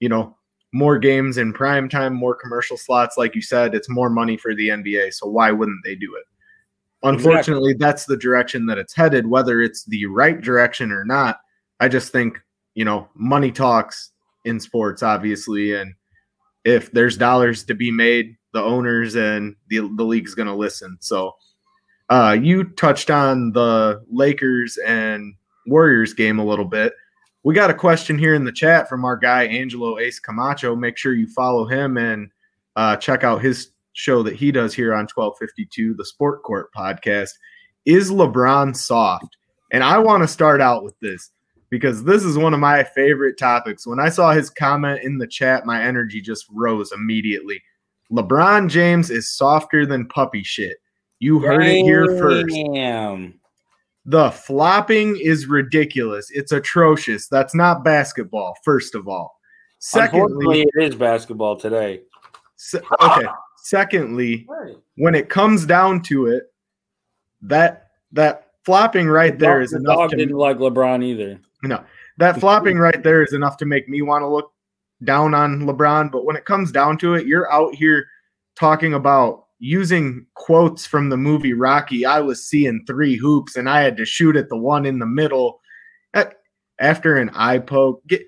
you 0.00 0.08
know, 0.08 0.36
more 0.72 0.98
games 0.98 1.38
in 1.38 1.52
prime 1.52 1.88
time, 1.88 2.14
more 2.14 2.34
commercial 2.34 2.76
slots. 2.76 3.16
Like 3.16 3.34
you 3.34 3.42
said, 3.42 3.74
it's 3.74 3.88
more 3.88 4.10
money 4.10 4.36
for 4.36 4.54
the 4.54 4.68
NBA. 4.68 5.12
So 5.12 5.28
why 5.28 5.50
wouldn't 5.50 5.84
they 5.84 5.94
do 5.94 6.16
it? 6.16 6.24
Unfortunately, 7.02 7.74
that's 7.74 8.06
the 8.06 8.16
direction 8.16 8.66
that 8.66 8.78
it's 8.78 8.94
headed. 8.94 9.26
Whether 9.26 9.60
it's 9.60 9.84
the 9.84 10.06
right 10.06 10.40
direction 10.40 10.90
or 10.90 11.04
not, 11.04 11.38
I 11.78 11.88
just 11.88 12.10
think, 12.10 12.40
you 12.74 12.84
know, 12.84 13.08
money 13.14 13.52
talks 13.52 14.12
in 14.44 14.58
sports, 14.58 15.02
obviously. 15.02 15.74
And 15.74 15.94
if 16.64 16.90
there's 16.92 17.16
dollars 17.16 17.64
to 17.64 17.74
be 17.74 17.90
made, 17.90 18.36
the 18.52 18.62
owners 18.62 19.14
and 19.14 19.54
the, 19.68 19.80
the 19.96 20.04
league's 20.04 20.34
going 20.34 20.48
to 20.48 20.54
listen. 20.54 20.96
So 21.00 21.36
uh, 22.08 22.36
you 22.40 22.64
touched 22.64 23.10
on 23.10 23.52
the 23.52 24.02
Lakers 24.10 24.78
and 24.78 25.34
Warriors 25.66 26.14
game 26.14 26.38
a 26.38 26.44
little 26.44 26.64
bit. 26.64 26.92
We 27.46 27.54
got 27.54 27.70
a 27.70 27.74
question 27.74 28.18
here 28.18 28.34
in 28.34 28.42
the 28.42 28.50
chat 28.50 28.88
from 28.88 29.04
our 29.04 29.16
guy 29.16 29.44
Angelo 29.44 30.00
Ace 30.00 30.18
Camacho. 30.18 30.74
Make 30.74 30.96
sure 30.96 31.14
you 31.14 31.28
follow 31.28 31.64
him 31.64 31.96
and 31.96 32.28
uh, 32.74 32.96
check 32.96 33.22
out 33.22 33.40
his 33.40 33.70
show 33.92 34.24
that 34.24 34.34
he 34.34 34.50
does 34.50 34.74
here 34.74 34.92
on 34.92 35.02
1252, 35.02 35.94
the 35.94 36.04
Sport 36.04 36.42
Court 36.42 36.70
podcast. 36.76 37.30
Is 37.84 38.10
LeBron 38.10 38.74
soft? 38.76 39.36
And 39.70 39.84
I 39.84 39.96
want 39.98 40.24
to 40.24 40.28
start 40.28 40.60
out 40.60 40.82
with 40.82 40.98
this 40.98 41.30
because 41.70 42.02
this 42.02 42.24
is 42.24 42.36
one 42.36 42.52
of 42.52 42.58
my 42.58 42.82
favorite 42.82 43.38
topics. 43.38 43.86
When 43.86 44.00
I 44.00 44.08
saw 44.08 44.32
his 44.32 44.50
comment 44.50 45.04
in 45.04 45.18
the 45.18 45.28
chat, 45.28 45.64
my 45.64 45.80
energy 45.80 46.20
just 46.20 46.46
rose 46.52 46.90
immediately. 46.90 47.62
LeBron 48.10 48.68
James 48.68 49.08
is 49.08 49.28
softer 49.28 49.86
than 49.86 50.08
puppy 50.08 50.42
shit. 50.42 50.78
You 51.20 51.38
heard 51.38 51.62
it 51.62 51.84
here 51.84 52.06
first. 52.18 52.56
The 54.08 54.30
flopping 54.30 55.18
is 55.20 55.48
ridiculous. 55.48 56.30
It's 56.30 56.52
atrocious. 56.52 57.26
That's 57.26 57.54
not 57.56 57.82
basketball, 57.82 58.56
first 58.62 58.94
of 58.94 59.08
all. 59.08 59.40
Secondly, 59.80 60.62
it 60.62 60.82
is 60.82 60.94
basketball 60.94 61.56
today. 61.56 62.02
se- 62.56 62.80
okay. 63.00 63.26
Secondly, 63.56 64.46
when 64.96 65.16
it 65.16 65.28
comes 65.28 65.66
down 65.66 66.00
to 66.04 66.26
it, 66.26 66.52
that 67.42 67.88
that 68.12 68.52
flopping 68.64 69.08
right 69.08 69.36
there 69.38 69.60
is 69.60 69.72
the 69.72 69.78
enough 69.78 69.96
dog 69.96 70.10
to 70.10 70.16
didn't 70.16 70.36
like 70.36 70.58
LeBron 70.58 71.04
either. 71.04 71.40
no. 71.62 71.84
That 72.18 72.38
flopping 72.40 72.78
right 72.78 73.02
there 73.02 73.22
is 73.24 73.32
enough 73.32 73.56
to 73.58 73.66
make 73.66 73.88
me 73.88 74.02
want 74.02 74.22
to 74.22 74.28
look 74.28 74.52
down 75.04 75.34
on 75.34 75.62
LeBron. 75.62 76.12
But 76.12 76.24
when 76.24 76.36
it 76.36 76.44
comes 76.44 76.70
down 76.70 76.96
to 76.98 77.14
it, 77.14 77.26
you're 77.26 77.52
out 77.52 77.74
here 77.74 78.06
talking 78.54 78.94
about 78.94 79.45
using 79.58 80.26
quotes 80.34 80.86
from 80.86 81.08
the 81.08 81.16
movie 81.16 81.54
Rocky. 81.54 82.04
I 82.04 82.20
was 82.20 82.46
seeing 82.46 82.84
three 82.86 83.16
hoops 83.16 83.56
and 83.56 83.68
I 83.68 83.82
had 83.82 83.96
to 83.96 84.04
shoot 84.04 84.36
at 84.36 84.48
the 84.48 84.56
one 84.56 84.86
in 84.86 84.98
the 84.98 85.06
middle. 85.06 85.60
After 86.78 87.16
an 87.16 87.30
eye 87.30 87.58
poke, 87.58 88.06
get 88.06 88.20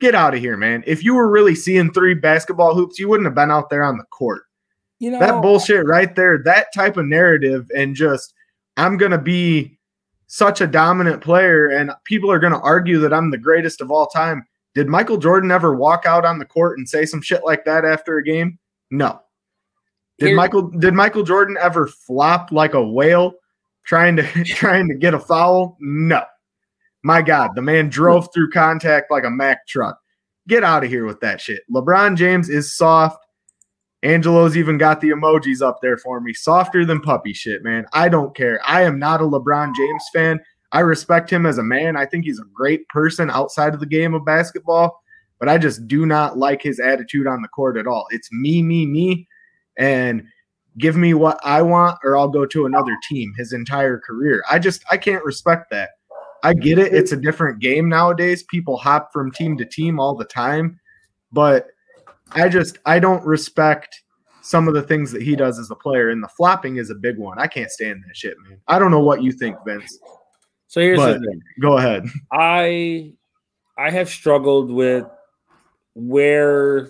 get 0.00 0.14
out 0.14 0.34
of 0.34 0.38
here, 0.38 0.56
man. 0.56 0.84
If 0.86 1.02
you 1.02 1.14
were 1.14 1.28
really 1.28 1.56
seeing 1.56 1.92
three 1.92 2.14
basketball 2.14 2.72
hoops, 2.72 3.00
you 3.00 3.08
wouldn't 3.08 3.26
have 3.26 3.34
been 3.34 3.50
out 3.50 3.68
there 3.68 3.82
on 3.82 3.98
the 3.98 4.04
court. 4.04 4.44
You 5.00 5.10
know 5.10 5.18
That 5.18 5.42
bullshit 5.42 5.84
right 5.86 6.14
there, 6.14 6.40
that 6.44 6.68
type 6.72 6.96
of 6.96 7.06
narrative, 7.06 7.68
and 7.76 7.96
just 7.96 8.32
I'm 8.76 8.96
gonna 8.96 9.18
be 9.18 9.76
such 10.28 10.60
a 10.60 10.68
dominant 10.68 11.20
player, 11.20 11.68
and 11.68 11.90
people 12.04 12.30
are 12.30 12.38
gonna 12.38 12.60
argue 12.60 13.00
that 13.00 13.12
I'm 13.12 13.32
the 13.32 13.38
greatest 13.38 13.80
of 13.80 13.90
all 13.90 14.06
time. 14.06 14.44
Did 14.76 14.88
Michael 14.88 15.16
Jordan 15.16 15.50
ever 15.50 15.74
walk 15.74 16.06
out 16.06 16.24
on 16.24 16.38
the 16.38 16.44
court 16.44 16.78
and 16.78 16.88
say 16.88 17.06
some 17.06 17.22
shit 17.22 17.44
like 17.44 17.64
that 17.64 17.84
after 17.84 18.18
a 18.18 18.22
game? 18.24 18.58
No. 18.92 19.20
Did 20.18 20.28
Here- 20.28 20.36
Michael 20.36 20.70
did 20.70 20.94
Michael 20.94 21.22
Jordan 21.22 21.56
ever 21.60 21.86
flop 21.86 22.52
like 22.52 22.74
a 22.74 22.82
whale 22.82 23.34
trying 23.84 24.16
to 24.16 24.44
trying 24.44 24.88
to 24.88 24.94
get 24.94 25.14
a 25.14 25.18
foul? 25.20 25.76
No. 25.80 26.22
My 27.02 27.22
God, 27.22 27.54
the 27.54 27.62
man 27.62 27.88
drove 27.88 28.28
through 28.34 28.50
contact 28.50 29.10
like 29.10 29.24
a 29.24 29.30
Mack 29.30 29.66
truck. 29.66 30.00
Get 30.48 30.64
out 30.64 30.82
of 30.82 30.90
here 30.90 31.04
with 31.04 31.20
that 31.20 31.40
shit. 31.40 31.62
LeBron 31.72 32.16
James 32.16 32.48
is 32.48 32.76
soft. 32.76 33.24
Angelo's 34.02 34.56
even 34.56 34.78
got 34.78 35.00
the 35.00 35.10
emojis 35.10 35.62
up 35.62 35.80
there 35.80 35.96
for 35.96 36.20
me. 36.20 36.32
Softer 36.32 36.84
than 36.84 37.00
puppy 37.00 37.32
shit, 37.32 37.62
man. 37.62 37.86
I 37.92 38.08
don't 38.08 38.34
care. 38.34 38.60
I 38.66 38.82
am 38.82 38.98
not 38.98 39.20
a 39.20 39.24
LeBron 39.24 39.74
James 39.76 40.04
fan. 40.12 40.40
I 40.72 40.80
respect 40.80 41.32
him 41.32 41.46
as 41.46 41.58
a 41.58 41.62
man. 41.62 41.96
I 41.96 42.06
think 42.06 42.24
he's 42.24 42.40
a 42.40 42.44
great 42.52 42.88
person 42.88 43.30
outside 43.30 43.72
of 43.74 43.80
the 43.80 43.86
game 43.86 44.14
of 44.14 44.24
basketball, 44.24 45.00
but 45.38 45.48
I 45.48 45.58
just 45.58 45.86
do 45.88 46.06
not 46.06 46.38
like 46.38 46.60
his 46.62 46.80
attitude 46.80 47.26
on 47.26 47.42
the 47.42 47.48
court 47.48 47.76
at 47.76 47.86
all. 47.86 48.06
It's 48.10 48.30
me, 48.32 48.62
me, 48.62 48.86
me, 48.86 49.28
and 49.76 50.24
give 50.78 50.96
me 50.96 51.14
what 51.14 51.38
I 51.42 51.62
want 51.62 51.98
or 52.04 52.16
I'll 52.16 52.28
go 52.28 52.44
to 52.46 52.66
another 52.66 52.96
team 53.08 53.32
his 53.36 53.52
entire 53.52 53.98
career. 53.98 54.42
I 54.50 54.58
just 54.58 54.84
I 54.90 54.96
can't 54.96 55.24
respect 55.24 55.70
that. 55.70 55.90
I 56.42 56.54
get 56.54 56.78
it. 56.78 56.92
It's 56.94 57.12
a 57.12 57.16
different 57.16 57.60
game 57.60 57.88
nowadays. 57.88 58.42
People 58.44 58.76
hop 58.76 59.12
from 59.12 59.32
team 59.32 59.56
to 59.56 59.64
team 59.64 59.98
all 59.98 60.14
the 60.14 60.26
time, 60.26 60.78
but 61.32 61.68
I 62.32 62.48
just 62.48 62.78
I 62.84 62.98
don't 62.98 63.24
respect 63.24 64.02
some 64.42 64.68
of 64.68 64.74
the 64.74 64.82
things 64.82 65.10
that 65.10 65.22
he 65.22 65.34
does 65.34 65.58
as 65.58 65.70
a 65.72 65.74
player, 65.74 66.10
and 66.10 66.22
the 66.22 66.28
flopping 66.28 66.76
is 66.76 66.88
a 66.90 66.94
big 66.94 67.18
one. 67.18 67.36
I 67.38 67.48
can't 67.48 67.70
stand 67.70 68.04
that 68.06 68.16
shit, 68.16 68.36
man. 68.48 68.60
I 68.68 68.78
don't 68.78 68.92
know 68.92 69.00
what 69.00 69.22
you 69.22 69.32
think, 69.32 69.56
Vince. 69.66 69.98
So 70.68 70.80
here's 70.80 70.98
But- 70.98 71.14
the 71.14 71.26
thing. 71.26 71.40
Go 71.60 71.78
ahead. 71.78 72.04
I 72.30 73.12
I 73.78 73.90
have 73.90 74.08
struggled 74.08 74.70
with 74.70 75.06
where 75.94 76.88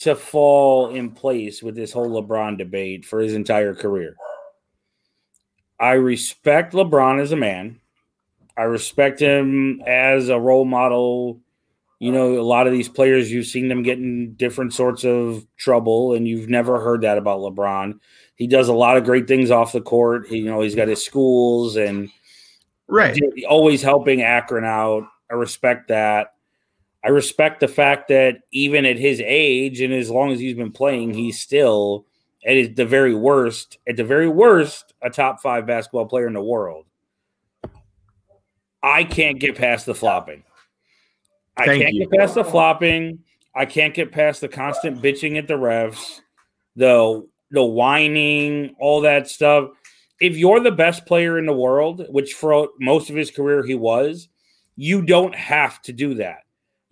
to 0.00 0.14
fall 0.16 0.90
in 0.90 1.10
place 1.10 1.62
with 1.62 1.74
this 1.74 1.92
whole 1.92 2.10
LeBron 2.22 2.58
debate 2.58 3.04
for 3.04 3.20
his 3.20 3.34
entire 3.34 3.74
career. 3.74 4.16
I 5.78 5.92
respect 5.92 6.72
LeBron 6.72 7.20
as 7.20 7.32
a 7.32 7.36
man. 7.36 7.80
I 8.56 8.62
respect 8.62 9.20
him 9.20 9.82
as 9.86 10.28
a 10.28 10.38
role 10.38 10.64
model. 10.64 11.40
You 11.98 12.12
know, 12.12 12.38
a 12.38 12.42
lot 12.42 12.66
of 12.66 12.72
these 12.72 12.88
players, 12.88 13.32
you've 13.32 13.46
seen 13.46 13.68
them 13.68 13.82
get 13.82 13.98
in 13.98 14.34
different 14.34 14.74
sorts 14.74 15.04
of 15.04 15.46
trouble, 15.56 16.14
and 16.14 16.28
you've 16.28 16.48
never 16.48 16.80
heard 16.80 17.00
that 17.02 17.18
about 17.18 17.40
LeBron. 17.40 17.98
He 18.36 18.46
does 18.46 18.68
a 18.68 18.72
lot 18.74 18.96
of 18.96 19.04
great 19.04 19.26
things 19.26 19.50
off 19.50 19.72
the 19.72 19.80
court. 19.80 20.26
He, 20.26 20.38
you 20.38 20.44
know, 20.46 20.60
he's 20.60 20.74
got 20.74 20.88
his 20.88 21.04
schools 21.04 21.76
and 21.76 22.10
Right. 22.86 23.18
always 23.48 23.80
helping 23.80 24.22
Akron 24.22 24.64
out. 24.64 25.04
I 25.30 25.34
respect 25.34 25.88
that. 25.88 26.33
I 27.04 27.08
respect 27.08 27.60
the 27.60 27.68
fact 27.68 28.08
that 28.08 28.38
even 28.50 28.86
at 28.86 28.96
his 28.96 29.20
age 29.24 29.80
and 29.80 29.92
as 29.92 30.10
long 30.10 30.32
as 30.32 30.40
he's 30.40 30.56
been 30.56 30.72
playing, 30.72 31.12
he's 31.12 31.38
still 31.38 32.06
at 32.46 32.76
the 32.76 32.86
very 32.86 33.14
worst, 33.14 33.78
at 33.86 33.96
the 33.96 34.04
very 34.04 34.28
worst, 34.28 34.94
a 35.02 35.10
top 35.10 35.40
five 35.40 35.66
basketball 35.66 36.06
player 36.06 36.26
in 36.26 36.32
the 36.32 36.42
world. 36.42 36.86
I 38.82 39.04
can't 39.04 39.38
get 39.38 39.56
past 39.56 39.86
the 39.86 39.94
flopping. 39.94 40.42
I 41.56 41.66
Thank 41.66 41.82
can't 41.82 41.94
you. 41.94 42.06
get 42.06 42.18
past 42.18 42.34
the 42.34 42.44
flopping. 42.44 43.20
I 43.54 43.66
can't 43.66 43.94
get 43.94 44.10
past 44.10 44.40
the 44.40 44.48
constant 44.48 45.00
bitching 45.00 45.38
at 45.38 45.46
the 45.46 45.54
refs, 45.54 46.20
the 46.76 47.26
the 47.50 47.64
whining, 47.64 48.74
all 48.80 49.02
that 49.02 49.28
stuff 49.28 49.68
if 50.20 50.36
you're 50.36 50.60
the 50.60 50.70
best 50.70 51.06
player 51.06 51.38
in 51.38 51.46
the 51.46 51.52
world, 51.52 52.06
which 52.08 52.34
for 52.34 52.68
most 52.80 53.10
of 53.10 53.16
his 53.16 53.30
career 53.30 53.64
he 53.64 53.74
was, 53.74 54.28
you 54.76 55.02
don't 55.02 55.34
have 55.34 55.82
to 55.82 55.92
do 55.92 56.14
that. 56.14 56.38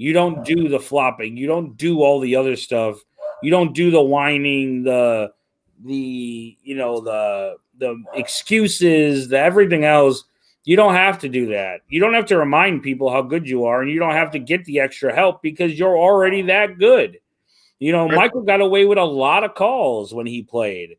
You 0.02 0.12
don't 0.12 0.44
do 0.44 0.68
the 0.68 0.80
flopping. 0.80 1.36
You 1.36 1.46
don't 1.46 1.76
do 1.76 2.02
all 2.02 2.18
the 2.18 2.34
other 2.34 2.56
stuff. 2.56 3.00
You 3.40 3.52
don't 3.52 3.72
do 3.72 3.92
the 3.92 4.02
whining, 4.02 4.82
the 4.82 5.32
the 5.84 6.58
you 6.60 6.74
know 6.74 7.00
the 7.00 7.54
the 7.78 8.02
excuses, 8.12 9.28
the 9.28 9.38
everything 9.38 9.84
else. 9.84 10.24
You 10.64 10.74
don't 10.74 10.94
have 10.94 11.20
to 11.20 11.28
do 11.28 11.46
that. 11.50 11.82
You 11.88 12.00
don't 12.00 12.14
have 12.14 12.26
to 12.26 12.36
remind 12.36 12.82
people 12.82 13.10
how 13.10 13.22
good 13.22 13.48
you 13.48 13.64
are, 13.66 13.80
and 13.80 13.92
you 13.92 14.00
don't 14.00 14.14
have 14.14 14.32
to 14.32 14.40
get 14.40 14.64
the 14.64 14.80
extra 14.80 15.14
help 15.14 15.40
because 15.40 15.78
you're 15.78 15.96
already 15.96 16.42
that 16.42 16.78
good. 16.78 17.20
You 17.78 17.92
know, 17.92 18.08
Michael 18.08 18.42
got 18.42 18.60
away 18.60 18.84
with 18.86 18.98
a 18.98 19.04
lot 19.04 19.44
of 19.44 19.54
calls 19.54 20.12
when 20.12 20.26
he 20.26 20.42
played, 20.42 20.96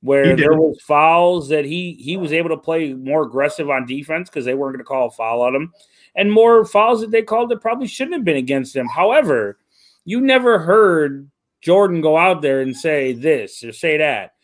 where 0.00 0.34
He 0.34 0.42
there 0.42 0.54
was 0.54 0.80
fouls 0.82 1.50
that 1.50 1.64
he 1.64 1.92
he 2.00 2.16
was 2.16 2.32
able 2.32 2.48
to 2.48 2.56
play 2.56 2.94
more 2.94 3.22
aggressive 3.22 3.70
on 3.70 3.86
defense 3.86 4.28
because 4.28 4.44
they 4.44 4.54
weren't 4.54 4.74
going 4.74 4.84
to 4.84 4.88
call 4.88 5.06
a 5.06 5.12
foul 5.12 5.42
on 5.42 5.54
him, 5.54 5.72
and 6.20 6.30
more 6.30 6.66
fouls 6.66 7.00
that 7.00 7.10
they 7.10 7.22
called 7.22 7.48
that 7.48 7.62
probably 7.62 7.86
shouldn't 7.86 8.14
have 8.14 8.24
been 8.24 8.36
against 8.36 8.74
them. 8.74 8.86
However, 8.86 9.56
you 10.04 10.20
never 10.20 10.58
heard 10.58 11.30
Jordan 11.62 12.02
go 12.02 12.18
out 12.18 12.42
there 12.42 12.60
and 12.60 12.76
say 12.76 13.14
this 13.14 13.64
or 13.64 13.72
say 13.72 13.96
that. 13.96 14.34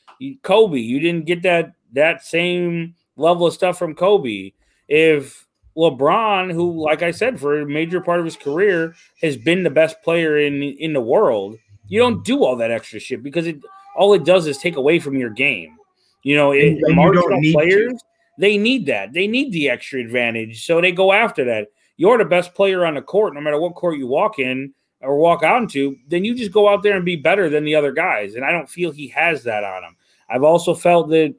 Kobe, 0.42 0.78
you 0.78 0.98
didn't 1.00 1.26
get 1.26 1.42
that 1.42 1.74
that 1.92 2.24
same 2.24 2.94
level 3.16 3.46
of 3.46 3.52
stuff 3.52 3.78
from 3.78 3.94
Kobe. 3.94 4.52
If 4.88 5.46
LeBron, 5.76 6.50
who, 6.50 6.82
like 6.82 7.02
I 7.02 7.10
said, 7.10 7.38
for 7.38 7.60
a 7.60 7.66
major 7.66 8.00
part 8.00 8.20
of 8.20 8.24
his 8.24 8.36
career, 8.36 8.94
has 9.20 9.36
been 9.36 9.62
the 9.62 9.68
best 9.68 10.00
player 10.02 10.38
in 10.38 10.62
in 10.62 10.94
the 10.94 11.00
world, 11.02 11.58
you 11.88 12.00
don't 12.00 12.24
do 12.24 12.42
all 12.42 12.56
that 12.56 12.70
extra 12.70 12.98
shit 12.98 13.22
because 13.22 13.46
it 13.46 13.58
all 13.96 14.14
it 14.14 14.24
does 14.24 14.46
is 14.46 14.56
take 14.56 14.76
away 14.76 14.98
from 14.98 15.18
your 15.18 15.30
game. 15.30 15.76
You 16.22 16.36
know, 16.36 16.52
it, 16.52 16.68
And- 16.68 16.76
the 16.80 16.88
you 16.88 16.94
marginal 16.96 17.28
need 17.38 17.52
to. 17.52 17.98
They 18.38 18.58
need 18.58 18.86
that. 18.86 19.12
They 19.12 19.26
need 19.26 19.52
the 19.52 19.70
extra 19.70 20.00
advantage, 20.00 20.64
so 20.64 20.80
they 20.80 20.92
go 20.92 21.12
after 21.12 21.44
that. 21.44 21.68
You're 21.96 22.18
the 22.18 22.24
best 22.24 22.54
player 22.54 22.84
on 22.84 22.94
the 22.94 23.02
court, 23.02 23.34
no 23.34 23.40
matter 23.40 23.58
what 23.58 23.74
court 23.74 23.96
you 23.96 24.06
walk 24.06 24.38
in 24.38 24.74
or 25.00 25.18
walk 25.18 25.42
onto. 25.42 25.96
Then 26.08 26.24
you 26.24 26.34
just 26.34 26.52
go 26.52 26.68
out 26.68 26.82
there 26.82 26.96
and 26.96 27.04
be 27.04 27.16
better 27.16 27.48
than 27.48 27.64
the 27.64 27.74
other 27.74 27.92
guys. 27.92 28.34
And 28.34 28.44
I 28.44 28.52
don't 28.52 28.68
feel 28.68 28.90
he 28.90 29.08
has 29.08 29.44
that 29.44 29.64
on 29.64 29.82
him. 29.82 29.96
I've 30.28 30.42
also 30.42 30.74
felt 30.74 31.08
that, 31.10 31.34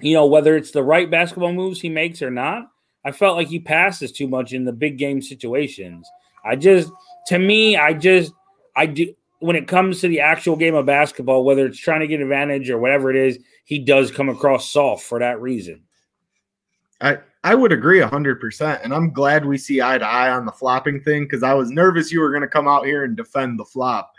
you 0.00 0.14
know, 0.14 0.26
whether 0.26 0.56
it's 0.56 0.72
the 0.72 0.82
right 0.82 1.10
basketball 1.10 1.52
moves 1.52 1.80
he 1.80 1.88
makes 1.88 2.20
or 2.20 2.30
not, 2.30 2.70
I 3.04 3.12
felt 3.12 3.36
like 3.36 3.48
he 3.48 3.58
passes 3.58 4.12
too 4.12 4.28
much 4.28 4.52
in 4.52 4.64
the 4.64 4.72
big 4.72 4.98
game 4.98 5.22
situations. 5.22 6.06
I 6.44 6.56
just, 6.56 6.90
to 7.28 7.38
me, 7.38 7.76
I 7.76 7.94
just, 7.94 8.32
I 8.76 8.86
do. 8.86 9.14
When 9.40 9.56
it 9.56 9.68
comes 9.68 10.00
to 10.00 10.08
the 10.08 10.20
actual 10.20 10.56
game 10.56 10.74
of 10.74 10.86
basketball, 10.86 11.44
whether 11.44 11.66
it's 11.66 11.78
trying 11.78 12.00
to 12.00 12.06
get 12.06 12.20
advantage 12.20 12.70
or 12.70 12.78
whatever 12.78 13.10
it 13.10 13.16
is, 13.16 13.38
he 13.64 13.78
does 13.78 14.10
come 14.10 14.30
across 14.30 14.70
soft 14.70 15.04
for 15.04 15.18
that 15.18 15.40
reason. 15.40 15.82
I 17.00 17.18
I 17.42 17.54
would 17.54 17.72
agree 17.72 18.00
hundred 18.00 18.40
percent, 18.40 18.80
and 18.84 18.94
I'm 18.94 19.10
glad 19.12 19.44
we 19.44 19.58
see 19.58 19.82
eye 19.82 19.98
to 19.98 20.06
eye 20.06 20.30
on 20.30 20.46
the 20.46 20.52
flopping 20.52 21.00
thing 21.00 21.24
because 21.24 21.42
I 21.42 21.52
was 21.54 21.70
nervous 21.70 22.10
you 22.12 22.20
were 22.20 22.30
going 22.30 22.42
to 22.42 22.48
come 22.48 22.68
out 22.68 22.86
here 22.86 23.04
and 23.04 23.16
defend 23.16 23.58
the 23.58 23.64
flop, 23.64 24.12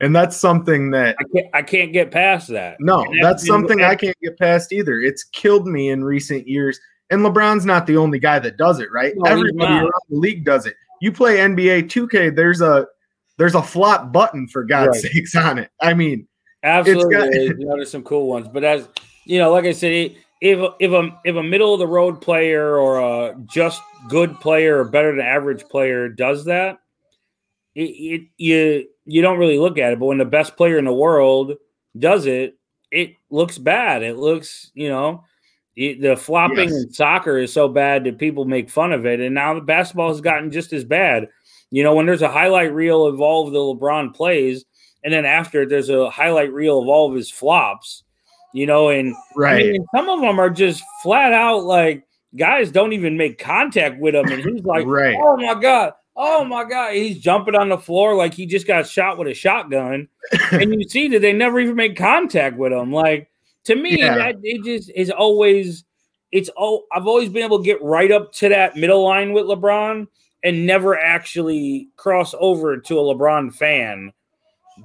and 0.00 0.14
that's 0.14 0.36
something 0.36 0.90
that 0.92 1.16
I 1.20 1.24
can't, 1.34 1.46
I 1.54 1.62
can't 1.62 1.92
get 1.92 2.10
past 2.10 2.48
that. 2.48 2.76
no, 2.80 3.04
that's 3.20 3.46
something 3.46 3.82
I 3.82 3.94
can't 3.96 4.16
get 4.22 4.38
past 4.38 4.72
either. 4.72 5.00
It's 5.00 5.24
killed 5.24 5.66
me 5.66 5.90
in 5.90 6.04
recent 6.04 6.46
years, 6.48 6.78
and 7.10 7.20
LeBron's 7.20 7.66
not 7.66 7.86
the 7.86 7.96
only 7.96 8.18
guy 8.18 8.38
that 8.38 8.56
does 8.56 8.80
it, 8.80 8.90
right? 8.92 9.12
No, 9.16 9.30
Everybody 9.30 9.72
around 9.74 9.90
the 10.08 10.16
league 10.16 10.44
does 10.44 10.66
it. 10.66 10.74
You 11.00 11.12
play 11.12 11.38
NBA 11.38 11.82
2K, 11.90 12.34
there's 12.34 12.60
a 12.62 12.86
there's 13.36 13.56
a 13.56 13.62
flop 13.62 14.12
button 14.12 14.46
for 14.46 14.62
God's 14.64 15.02
Right. 15.02 15.12
sakes 15.12 15.34
on 15.34 15.58
it. 15.58 15.68
I 15.82 15.92
mean, 15.92 16.28
Absolutely, 16.62 17.14
got- 17.14 17.34
you 17.34 17.54
know, 17.66 17.74
there's 17.74 17.90
some 17.90 18.04
cool 18.04 18.28
ones, 18.28 18.46
but 18.48 18.64
as 18.64 18.88
you 19.26 19.38
know, 19.38 19.50
like 19.52 19.64
I 19.64 19.72
said, 19.72 20.14
if 20.44 20.60
if 20.78 20.92
a 20.92 21.08
if 21.24 21.36
a 21.36 21.42
middle 21.42 21.72
of 21.72 21.80
the 21.80 21.86
road 21.86 22.20
player 22.20 22.76
or 22.76 23.00
a 23.00 23.34
just 23.50 23.80
good 24.10 24.38
player 24.40 24.78
or 24.80 24.84
better 24.84 25.10
than 25.10 25.24
average 25.24 25.64
player 25.64 26.06
does 26.10 26.44
that, 26.44 26.78
it, 27.74 27.82
it 27.90 28.22
you 28.36 28.86
you 29.06 29.22
don't 29.22 29.38
really 29.38 29.58
look 29.58 29.78
at 29.78 29.92
it. 29.94 29.98
But 29.98 30.06
when 30.06 30.18
the 30.18 30.24
best 30.26 30.56
player 30.56 30.76
in 30.78 30.84
the 30.84 30.92
world 30.92 31.54
does 31.98 32.26
it, 32.26 32.58
it 32.90 33.14
looks 33.30 33.56
bad. 33.56 34.02
It 34.02 34.18
looks 34.18 34.70
you 34.74 34.90
know. 34.90 35.24
it- 35.76 36.00
The 36.02 36.14
flopping 36.14 36.68
Yes. 36.68 36.84
in 36.84 36.92
soccer 36.92 37.38
is 37.38 37.50
so 37.52 37.66
bad 37.68 38.04
that 38.04 38.18
people 38.18 38.44
make 38.44 38.68
fun 38.70 38.92
of 38.92 39.06
it, 39.06 39.20
and 39.20 39.34
now 39.34 39.54
the 39.54 39.60
basketball 39.62 40.08
has 40.08 40.20
gotten 40.20 40.50
just 40.50 40.72
as 40.74 40.84
bad. 40.84 41.28
You 41.70 41.82
know, 41.82 41.94
when 41.94 42.04
there's 42.06 42.22
a 42.22 42.28
highlight 42.28 42.72
reel 42.74 43.06
of 43.06 43.20
all 43.20 43.46
of 43.46 43.52
the 43.54 43.58
LeBron 43.58 44.14
plays, 44.14 44.64
and 45.02 45.12
then 45.12 45.24
after 45.24 45.66
there's 45.66 45.88
a 45.88 46.10
highlight 46.10 46.52
reel 46.52 46.80
of 46.82 46.86
all 46.88 47.08
of 47.08 47.16
his 47.16 47.30
flops, 47.30 48.04
you 48.54 48.66
know, 48.66 48.88
and 48.88 49.14
I 49.66 49.72
mean, 49.72 49.86
some 49.94 50.08
of 50.08 50.20
them 50.20 50.38
are 50.38 50.48
just 50.48 50.82
flat 51.02 51.32
out 51.32 51.64
like 51.64 52.06
guys 52.36 52.70
don't 52.70 52.92
even 52.92 53.16
make 53.16 53.36
contact 53.38 53.98
with 54.00 54.14
him, 54.14 54.30
and 54.30 54.42
he's 54.42 54.64
like, 54.64 54.86
right. 54.86 55.16
"Oh 55.18 55.36
my 55.36 55.60
god, 55.60 55.92
oh 56.16 56.44
my 56.44 56.64
god," 56.64 56.94
he's 56.94 57.18
jumping 57.18 57.56
on 57.56 57.68
the 57.68 57.76
floor 57.76 58.14
like 58.14 58.32
he 58.32 58.46
just 58.46 58.66
got 58.66 58.86
shot 58.86 59.18
with 59.18 59.26
a 59.28 59.34
shotgun, 59.34 60.08
and 60.52 60.72
you 60.72 60.88
see 60.88 61.08
that 61.08 61.18
they 61.20 61.32
never 61.32 61.58
even 61.58 61.74
make 61.74 61.96
contact 61.96 62.56
with 62.56 62.72
him. 62.72 62.92
Like 62.92 63.28
to 63.64 63.74
me, 63.74 63.98
Yeah. 63.98 64.16
that 64.16 64.36
it 64.42 64.64
just 64.64 64.90
is 64.94 65.10
always. 65.10 65.84
It's 66.30 66.50
oh, 66.56 66.82
I've 66.92 67.06
always 67.06 67.28
been 67.28 67.44
able 67.44 67.58
to 67.58 67.64
get 67.64 67.82
right 67.82 68.10
up 68.10 68.32
to 68.34 68.48
that 68.48 68.76
middle 68.76 69.04
line 69.04 69.32
with 69.32 69.44
LeBron 69.44 70.06
and 70.42 70.66
never 70.66 70.98
actually 70.98 71.88
cross 71.96 72.34
over 72.38 72.76
to 72.76 72.98
a 72.98 73.02
LeBron 73.02 73.54
fan 73.54 74.12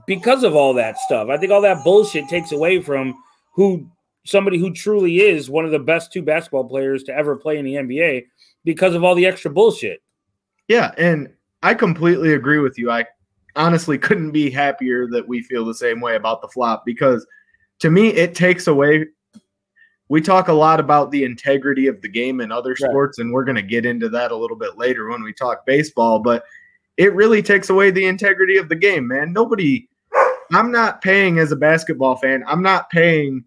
because 0.05 0.43
of 0.43 0.55
all 0.55 0.75
that 0.75 0.97
stuff. 0.99 1.29
I 1.29 1.37
think 1.37 1.51
all 1.51 1.61
that 1.61 1.83
bullshit 1.83 2.27
takes 2.29 2.51
away 2.51 2.81
from 2.81 3.15
who 3.59 3.85
somebody 4.25 4.57
who 4.57 4.71
truly 4.71 5.19
is 5.19 5.49
one 5.49 5.65
of 5.65 5.71
the 5.71 5.79
best 5.79 6.13
two 6.13 6.21
basketball 6.21 6.63
players 6.63 7.03
to 7.03 7.13
ever 7.13 7.35
play 7.35 7.57
in 7.57 7.65
the 7.65 7.73
NBA 7.73 8.25
because 8.63 8.95
of 8.95 9.03
all 9.03 9.15
the 9.15 9.25
extra 9.25 9.51
bullshit. 9.51 10.01
Yeah, 10.69 10.93
and 10.97 11.27
I 11.61 11.73
completely 11.73 12.35
agree 12.35 12.59
with 12.59 12.77
you. 12.77 12.89
I 12.89 13.05
honestly 13.57 13.97
couldn't 13.97 14.31
be 14.31 14.49
happier 14.49 15.07
that 15.09 15.27
we 15.27 15.41
feel 15.41 15.65
the 15.65 15.73
same 15.73 15.99
way 15.99 16.15
about 16.15 16.41
the 16.41 16.47
flop 16.47 16.85
because 16.85 17.27
to 17.79 17.91
me 17.91 18.07
it 18.09 18.33
takes 18.33 18.67
away 18.67 19.07
we 20.07 20.21
talk 20.21 20.47
a 20.47 20.53
lot 20.53 20.79
about 20.79 21.11
the 21.11 21.25
integrity 21.25 21.87
of 21.87 22.01
the 22.01 22.07
game 22.07 22.39
in 22.39 22.53
other 22.53 22.77
Right. 22.79 22.89
sports 22.89 23.19
and 23.19 23.33
we're 23.33 23.43
going 23.43 23.57
to 23.57 23.61
get 23.61 23.85
into 23.85 24.07
that 24.07 24.31
a 24.31 24.35
little 24.37 24.55
bit 24.55 24.77
later 24.77 25.09
when 25.09 25.21
we 25.21 25.33
talk 25.33 25.65
baseball, 25.65 26.19
but 26.19 26.45
it 26.95 27.13
really 27.13 27.41
takes 27.41 27.69
away 27.69 27.91
the 27.91 28.05
integrity 28.05 28.55
of 28.57 28.69
the 28.69 28.75
game, 28.75 29.05
man. 29.05 29.33
Nobody 29.33 29.89
I'm 30.51 30.71
not 30.71 31.01
paying 31.01 31.39
as 31.39 31.51
a 31.51 31.55
basketball 31.55 32.15
fan. 32.17 32.43
I'm 32.47 32.61
not 32.61 32.89
paying 32.89 33.43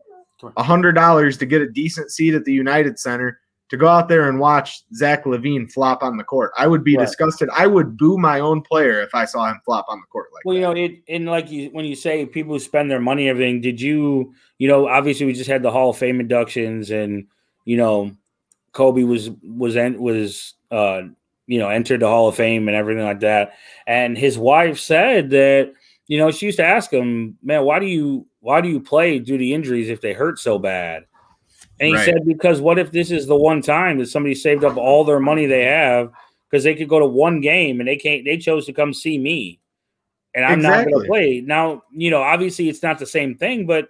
a 0.56 0.62
hundred 0.62 0.92
dollars 0.92 1.36
to 1.38 1.46
get 1.46 1.62
a 1.62 1.68
decent 1.68 2.10
seat 2.10 2.34
at 2.34 2.44
the 2.44 2.52
United 2.52 2.98
Center 2.98 3.38
to 3.68 3.76
go 3.78 3.88
out 3.88 4.06
there 4.08 4.28
and 4.28 4.38
watch 4.38 4.82
Zach 4.94 5.24
LaVine 5.24 5.72
flop 5.72 6.02
on 6.02 6.16
the 6.18 6.24
court. 6.24 6.52
I 6.58 6.66
would 6.66 6.84
be 6.84 6.96
Right. 6.96 7.06
disgusted. 7.06 7.48
I 7.56 7.66
would 7.66 7.96
boo 7.96 8.18
my 8.18 8.40
own 8.40 8.60
player 8.60 9.00
if 9.00 9.14
I 9.14 9.24
saw 9.24 9.48
him 9.48 9.60
flop 9.64 9.86
on 9.88 9.98
the 9.98 10.06
court 10.08 10.28
like 10.34 10.44
Well, 10.44 10.54
you 10.56 10.60
know, 10.60 10.72
it 10.72 11.02
and 11.08 11.26
like 11.26 11.50
you 11.50 11.70
when 11.70 11.84
you 11.86 11.94
say 11.94 12.26
people 12.26 12.52
who 12.52 12.58
spend 12.58 12.90
their 12.90 13.00
money, 13.00 13.28
everything. 13.28 13.60
Did 13.62 13.80
you, 13.80 14.34
you 14.58 14.68
know, 14.68 14.88
obviously 14.88 15.24
we 15.26 15.32
just 15.32 15.48
had 15.48 15.62
the 15.62 15.70
Hall 15.70 15.90
of 15.90 15.96
Fame 15.96 16.20
inductions, 16.20 16.90
and 16.90 17.26
you 17.64 17.76
know, 17.76 18.10
Kobe 18.72 19.04
was 19.04 19.30
was 19.42 19.74
was 19.76 20.54
uh 20.70 21.02
you 21.46 21.58
know 21.58 21.68
entered 21.70 22.00
the 22.00 22.08
Hall 22.08 22.28
of 22.28 22.34
Fame 22.36 22.68
and 22.68 22.76
everything 22.76 23.04
like 23.04 23.20
that. 23.20 23.54
And 23.86 24.18
his 24.18 24.36
wife 24.36 24.78
said 24.78 25.30
that 25.30 25.72
you 26.12 26.18
know 26.18 26.30
she 26.30 26.44
used 26.44 26.58
to 26.58 26.64
ask 26.66 26.92
him, 26.92 27.38
man, 27.42 27.64
why 27.64 27.78
do 27.78 27.86
you 27.86 28.26
why 28.40 28.60
do 28.60 28.68
you 28.68 28.80
play 28.80 29.18
due 29.18 29.38
to 29.38 29.50
injuries 29.50 29.88
if 29.88 30.02
they 30.02 30.12
hurt 30.12 30.38
so 30.38 30.58
bad? 30.58 31.06
And 31.80 31.88
he 31.88 31.94
Right. 31.94 32.04
said 32.04 32.26
because 32.26 32.60
what 32.60 32.78
if 32.78 32.92
this 32.92 33.10
is 33.10 33.26
the 33.26 33.34
one 33.34 33.62
time 33.62 33.98
that 33.98 34.08
somebody 34.08 34.34
saved 34.34 34.62
up 34.62 34.76
all 34.76 35.04
their 35.04 35.20
money 35.20 35.46
they 35.46 35.64
have 35.64 36.12
because 36.50 36.64
they 36.64 36.74
could 36.74 36.90
go 36.90 36.98
to 36.98 37.06
one 37.06 37.40
game 37.40 37.80
and 37.80 37.88
they 37.88 37.96
can't 37.96 38.26
they 38.26 38.36
chose 38.36 38.66
to 38.66 38.74
come 38.74 38.92
see 38.92 39.16
me 39.16 39.58
and 40.34 40.44
I'm 40.44 40.60
not 40.60 40.84
going 40.84 41.00
to 41.00 41.06
play. 41.06 41.40
Now, 41.40 41.82
you 41.90 42.10
know, 42.10 42.20
obviously 42.20 42.68
it's 42.68 42.82
not 42.82 42.98
the 42.98 43.06
same 43.06 43.34
thing, 43.34 43.64
but 43.66 43.88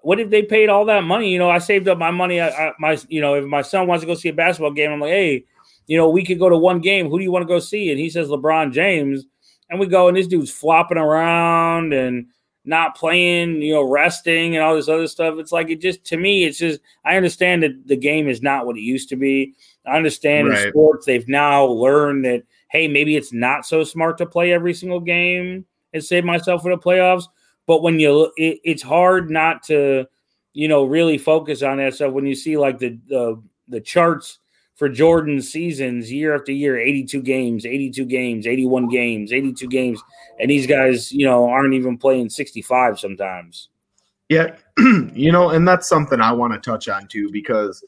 what 0.00 0.20
if 0.20 0.30
they 0.30 0.42
paid 0.42 0.70
all 0.70 0.86
that 0.86 1.04
money? 1.04 1.28
You 1.30 1.38
know, 1.38 1.50
I 1.50 1.58
saved 1.58 1.86
up 1.86 1.98
my 1.98 2.10
money. 2.10 2.40
I, 2.40 2.48
I, 2.48 2.72
my, 2.78 2.98
you 3.08 3.20
know, 3.20 3.34
if 3.34 3.44
my 3.44 3.60
son 3.60 3.86
wants 3.86 4.02
to 4.02 4.06
go 4.06 4.14
see 4.14 4.30
a 4.30 4.32
basketball 4.32 4.72
game, 4.72 4.90
I'm 4.90 5.00
like, 5.00 5.10
hey, 5.10 5.44
you 5.86 5.98
know, 5.98 6.08
we 6.08 6.24
could 6.24 6.38
go 6.38 6.48
to 6.48 6.56
one 6.56 6.80
game. 6.80 7.10
Who 7.10 7.18
do 7.18 7.24
you 7.24 7.30
want 7.30 7.42
to 7.42 7.46
go 7.46 7.58
see? 7.58 7.90
And 7.90 8.00
he 8.00 8.08
says 8.08 8.28
LeBron 8.28 8.72
James, 8.72 9.26
and 9.72 9.80
we 9.80 9.86
go, 9.86 10.06
and 10.06 10.16
this 10.16 10.26
dude's 10.26 10.50
flopping 10.50 10.98
around 10.98 11.94
and 11.94 12.26
not 12.66 12.94
playing, 12.94 13.62
you 13.62 13.72
know, 13.72 13.82
resting 13.82 14.54
and 14.54 14.62
all 14.62 14.76
this 14.76 14.88
other 14.88 15.08
stuff. 15.08 15.38
It's 15.38 15.50
like 15.50 15.70
it 15.70 15.80
just 15.80 16.04
to 16.04 16.18
me, 16.18 16.44
it's 16.44 16.58
just 16.58 16.80
I 17.06 17.16
understand 17.16 17.62
that 17.62 17.88
the 17.88 17.96
game 17.96 18.28
is 18.28 18.42
not 18.42 18.66
what 18.66 18.76
it 18.76 18.82
used 18.82 19.08
to 19.08 19.16
be. 19.16 19.54
I 19.86 19.96
understand 19.96 20.48
in 20.48 20.68
sports 20.68 21.06
they've 21.06 21.26
now 21.26 21.64
learned 21.64 22.26
that 22.26 22.42
hey, 22.68 22.86
maybe 22.86 23.16
it's 23.16 23.32
not 23.32 23.64
so 23.64 23.82
smart 23.82 24.18
to 24.18 24.26
play 24.26 24.52
every 24.52 24.74
single 24.74 25.00
game 25.00 25.64
and 25.94 26.04
save 26.04 26.24
myself 26.24 26.62
for 26.62 26.70
the 26.70 26.80
playoffs. 26.80 27.24
But 27.66 27.82
when 27.82 27.98
you, 27.98 28.30
it, 28.36 28.60
it's 28.64 28.82
hard 28.82 29.30
not 29.30 29.62
to, 29.64 30.06
you 30.52 30.68
know, 30.68 30.84
really 30.84 31.16
focus 31.16 31.62
on 31.62 31.78
that 31.78 31.94
stuff 31.94 32.12
when 32.12 32.26
you 32.26 32.34
see 32.34 32.58
like 32.58 32.78
the 32.78 32.98
the 33.08 33.42
the 33.68 33.80
charts 33.80 34.38
for 34.82 34.88
Jordan's 34.88 35.48
seasons 35.48 36.10
year 36.10 36.34
after 36.34 36.50
year 36.50 36.76
82 36.76 37.22
games, 37.22 37.64
82 37.64 38.04
games, 38.04 38.48
81 38.48 38.88
games, 38.88 39.32
82 39.32 39.68
games. 39.68 40.02
And 40.40 40.50
these 40.50 40.66
guys, 40.66 41.12
you 41.12 41.24
know, 41.24 41.48
aren't 41.48 41.74
even 41.74 41.96
playing 41.96 42.30
65 42.30 42.98
sometimes. 42.98 43.68
Yeah, 44.28 44.56
you 45.14 45.30
know, 45.30 45.50
and 45.50 45.68
that's 45.68 45.88
something 45.88 46.20
I 46.20 46.32
want 46.32 46.52
to 46.54 46.58
touch 46.58 46.88
on 46.88 47.06
too 47.06 47.30
because 47.30 47.84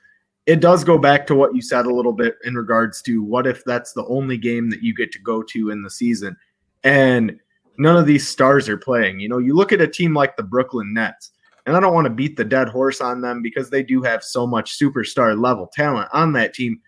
it 0.46 0.60
does 0.60 0.84
go 0.84 0.96
back 0.96 1.26
to 1.26 1.34
what 1.34 1.52
you 1.52 1.62
said 1.62 1.86
a 1.86 1.92
little 1.92 2.12
bit 2.12 2.36
in 2.44 2.54
regards 2.54 3.02
to 3.02 3.24
what 3.24 3.48
if 3.48 3.64
that's 3.64 3.92
the 3.92 4.06
only 4.06 4.36
game 4.36 4.70
that 4.70 4.84
you 4.84 4.94
get 4.94 5.10
to 5.14 5.18
go 5.18 5.42
to 5.42 5.70
in 5.70 5.82
the 5.82 5.90
season 5.90 6.36
and 6.84 7.40
none 7.76 7.96
of 7.96 8.06
these 8.06 8.28
stars 8.28 8.68
are 8.68 8.78
playing. 8.78 9.18
You 9.18 9.28
know, 9.28 9.38
you 9.38 9.56
look 9.56 9.72
at 9.72 9.80
a 9.80 9.88
team 9.88 10.14
like 10.14 10.36
the 10.36 10.44
Brooklyn 10.44 10.94
Nets, 10.94 11.32
and 11.66 11.76
I 11.76 11.80
don't 11.80 11.94
want 11.94 12.06
to 12.06 12.10
beat 12.10 12.36
the 12.36 12.44
dead 12.44 12.68
horse 12.68 13.00
on 13.00 13.20
them 13.20 13.42
because 13.42 13.70
they 13.70 13.82
do 13.82 14.02
have 14.02 14.22
so 14.22 14.46
much 14.46 14.78
superstar 14.78 15.40
level 15.40 15.66
talent 15.66 16.08
on 16.12 16.32
that 16.34 16.54
team. 16.54 16.80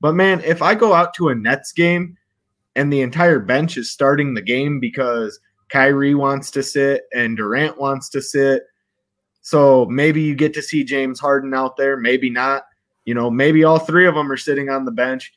But 0.00 0.14
man, 0.14 0.40
if 0.40 0.60
I 0.60 0.74
go 0.74 0.92
out 0.92 1.14
to 1.14 1.28
a 1.28 1.34
Nets 1.34 1.72
game 1.72 2.16
and 2.76 2.92
the 2.92 3.00
entire 3.00 3.38
bench 3.38 3.76
is 3.76 3.90
starting 3.90 4.34
the 4.34 4.42
game 4.42 4.80
because 4.80 5.38
Kyrie 5.68 6.14
wants 6.14 6.50
to 6.52 6.62
sit 6.62 7.04
and 7.14 7.36
Durant 7.36 7.78
wants 7.78 8.08
to 8.10 8.20
sit. 8.20 8.64
So 9.40 9.86
maybe 9.86 10.22
you 10.22 10.34
get 10.34 10.54
to 10.54 10.62
see 10.62 10.84
James 10.84 11.20
Harden 11.20 11.54
out 11.54 11.76
there, 11.76 11.96
maybe 11.96 12.30
not. 12.30 12.64
You 13.04 13.14
know, 13.14 13.30
maybe 13.30 13.64
all 13.64 13.78
three 13.78 14.06
of 14.06 14.14
them 14.14 14.32
are 14.32 14.36
sitting 14.36 14.70
on 14.70 14.84
the 14.84 14.90
bench. 14.90 15.32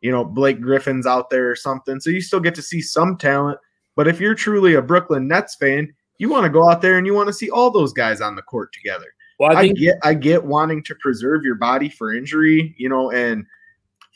You 0.00 0.10
know, 0.10 0.24
Blake 0.24 0.60
Griffin's 0.60 1.06
out 1.06 1.30
there 1.30 1.50
or 1.50 1.56
something. 1.56 2.00
So 2.00 2.10
you 2.10 2.20
still 2.20 2.40
get 2.40 2.54
to 2.56 2.62
see 2.62 2.82
some 2.82 3.16
talent. 3.16 3.58
But 3.96 4.06
if 4.06 4.20
you're 4.20 4.34
truly 4.34 4.74
a 4.74 4.82
Brooklyn 4.82 5.26
Nets 5.26 5.54
fan, 5.54 5.94
you 6.18 6.28
want 6.28 6.44
to 6.44 6.50
go 6.50 6.68
out 6.68 6.82
there 6.82 6.98
and 6.98 7.06
you 7.06 7.14
want 7.14 7.28
to 7.28 7.32
see 7.32 7.50
all 7.50 7.70
those 7.70 7.92
guys 7.92 8.20
on 8.20 8.36
the 8.36 8.42
court 8.42 8.72
together. 8.72 9.06
Well, 9.38 9.56
I, 9.56 9.60
I, 9.60 9.68
get 9.68 9.96
I 10.02 10.14
get 10.14 10.44
wanting 10.44 10.82
to 10.84 10.94
preserve 10.96 11.44
your 11.44 11.56
body 11.56 11.88
for 11.88 12.14
injury, 12.14 12.74
you 12.78 12.88
know, 12.88 13.10
and 13.10 13.44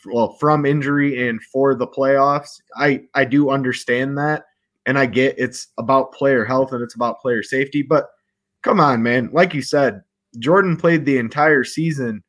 well, 0.07 0.33
from 0.35 0.65
injury 0.65 1.29
and 1.29 1.43
for 1.53 1.75
the 1.75 1.87
playoffs. 1.87 2.61
I 2.77 3.03
I 3.15 3.25
do 3.25 3.51
understand 3.51 4.17
that 4.19 4.45
and 4.87 4.99
I 4.99 5.07
get 5.07 5.39
it's 5.39 5.69
about 5.79 6.13
player 6.13 6.45
health 6.45 6.73
and 6.73 6.83
it's 6.83 6.95
about 6.95 7.21
player 7.21 7.43
safety, 7.43 7.83
but 7.83 8.09
come 8.63 8.81
on, 8.81 9.03
man. 9.03 9.31
Like 9.33 9.53
you 9.53 9.63
said, 9.63 10.03
Jordan 10.39 10.77
played 10.77 11.05
the 11.05 11.19
entire 11.19 11.65
season, 11.65 12.23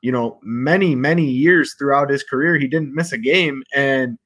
you 0.00 0.12
know, 0.12 0.38
many 0.42 0.94
many 0.94 1.26
years 1.26 1.74
throughout 1.78 2.10
his 2.10 2.22
career. 2.22 2.56
He 2.56 2.68
didn't 2.68 2.94
miss 2.94 3.12
a 3.12 3.18
game 3.18 3.62
and 3.74 4.18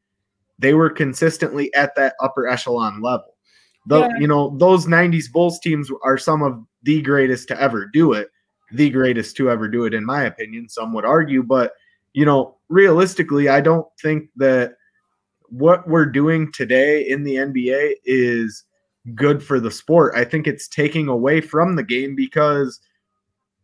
they 0.58 0.74
were 0.74 0.90
consistently 0.90 1.72
at 1.74 1.96
that 1.96 2.14
upper 2.20 2.46
echelon 2.46 3.02
level. 3.02 3.33
The 3.86 4.00
Yeah. 4.00 4.18
you 4.18 4.26
know, 4.26 4.56
those 4.58 4.86
90s 4.86 5.28
Bulls 5.30 5.58
teams 5.60 5.90
are 6.02 6.18
some 6.18 6.42
of 6.42 6.64
the 6.82 7.02
greatest 7.02 7.48
to 7.48 7.60
ever 7.60 7.86
do 7.86 8.12
it. 8.12 8.30
The 8.72 8.90
greatest 8.90 9.36
to 9.36 9.50
ever 9.50 9.68
do 9.68 9.84
it 9.84 9.94
in 9.94 10.04
my 10.04 10.24
opinion, 10.24 10.68
some 10.68 10.92
would 10.94 11.04
argue, 11.04 11.42
but 11.42 11.72
you 12.12 12.24
know, 12.24 12.56
realistically, 12.68 13.48
I 13.48 13.60
don't 13.60 13.86
think 14.00 14.30
that 14.36 14.76
what 15.48 15.86
we're 15.88 16.06
doing 16.06 16.50
today 16.52 17.08
in 17.08 17.24
the 17.24 17.36
NBA 17.36 17.94
is 18.04 18.64
good 19.14 19.42
for 19.42 19.60
the 19.60 19.70
sport. 19.70 20.14
I 20.16 20.24
think 20.24 20.46
it's 20.46 20.66
taking 20.68 21.08
away 21.08 21.40
from 21.40 21.76
the 21.76 21.82
game 21.82 22.14
because 22.14 22.80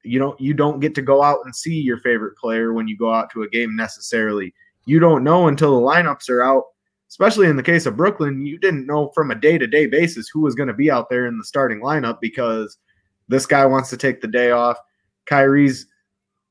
you 0.03 0.19
know, 0.19 0.35
you 0.39 0.55
don't 0.55 0.81
get 0.81 0.95
to 0.95 1.03
go 1.03 1.23
out 1.23 1.41
and 1.45 1.55
see 1.55 1.75
your 1.75 1.99
favorite 1.99 2.37
player 2.37 2.73
when 2.73 2.89
you 2.89 2.97
go 2.97 3.13
out 3.13 3.31
to 3.31 3.43
a 3.43 3.49
game 3.49 3.77
necessarily. 3.77 4.55
You 4.87 4.99
don't 4.99 5.23
know 5.23 5.49
until 5.49 5.79
the 5.79 5.87
lineups 5.87 6.31
are 6.31 6.43
out. 6.43 6.65
Especially 7.11 7.49
in 7.49 7.57
the 7.57 7.63
case 7.63 7.85
of 7.85 7.97
Brooklyn, 7.97 8.47
you 8.47 8.59
didn't 8.59 8.87
know 8.87 9.11
from 9.15 9.31
a 9.31 9.35
day-to-day 9.35 9.87
basis 9.87 10.29
who 10.29 10.41
was 10.41 10.55
going 10.55 10.69
to 10.69 10.75
be 10.75 10.91
out 10.91 11.11
there 11.11 11.27
in 11.27 11.37
the 11.37 11.45
starting 11.45 11.81
lineup 11.81 12.19
because 12.21 12.79
this 13.29 13.45
guy 13.45 13.67
wants 13.67 13.91
to 13.91 13.99
take 13.99 14.23
the 14.23 14.29
day 14.29 14.53
off. 14.53 14.79
Kyrie's 15.27 15.87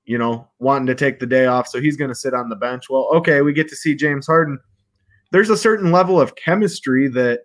you 0.10 0.18
know, 0.18 0.48
wanting 0.58 0.88
to 0.88 0.96
take 0.96 1.20
the 1.20 1.28
day 1.28 1.46
off, 1.46 1.68
so 1.68 1.80
he's 1.80 1.96
going 1.96 2.10
to 2.10 2.16
sit 2.16 2.34
on 2.34 2.50
the 2.50 2.56
bench. 2.56 2.90
Well, 2.90 3.12
okay, 3.14 3.42
we 3.42 3.54
get 3.54 3.70
to 3.70 3.76
see 3.76 3.94
James 3.94 4.26
Harden. 4.26 4.60
There's 5.32 5.52
a 5.52 5.56
certain 5.56 5.92
level 5.92 6.20
of 6.20 6.36
chemistry 6.36 7.08
that 7.10 7.42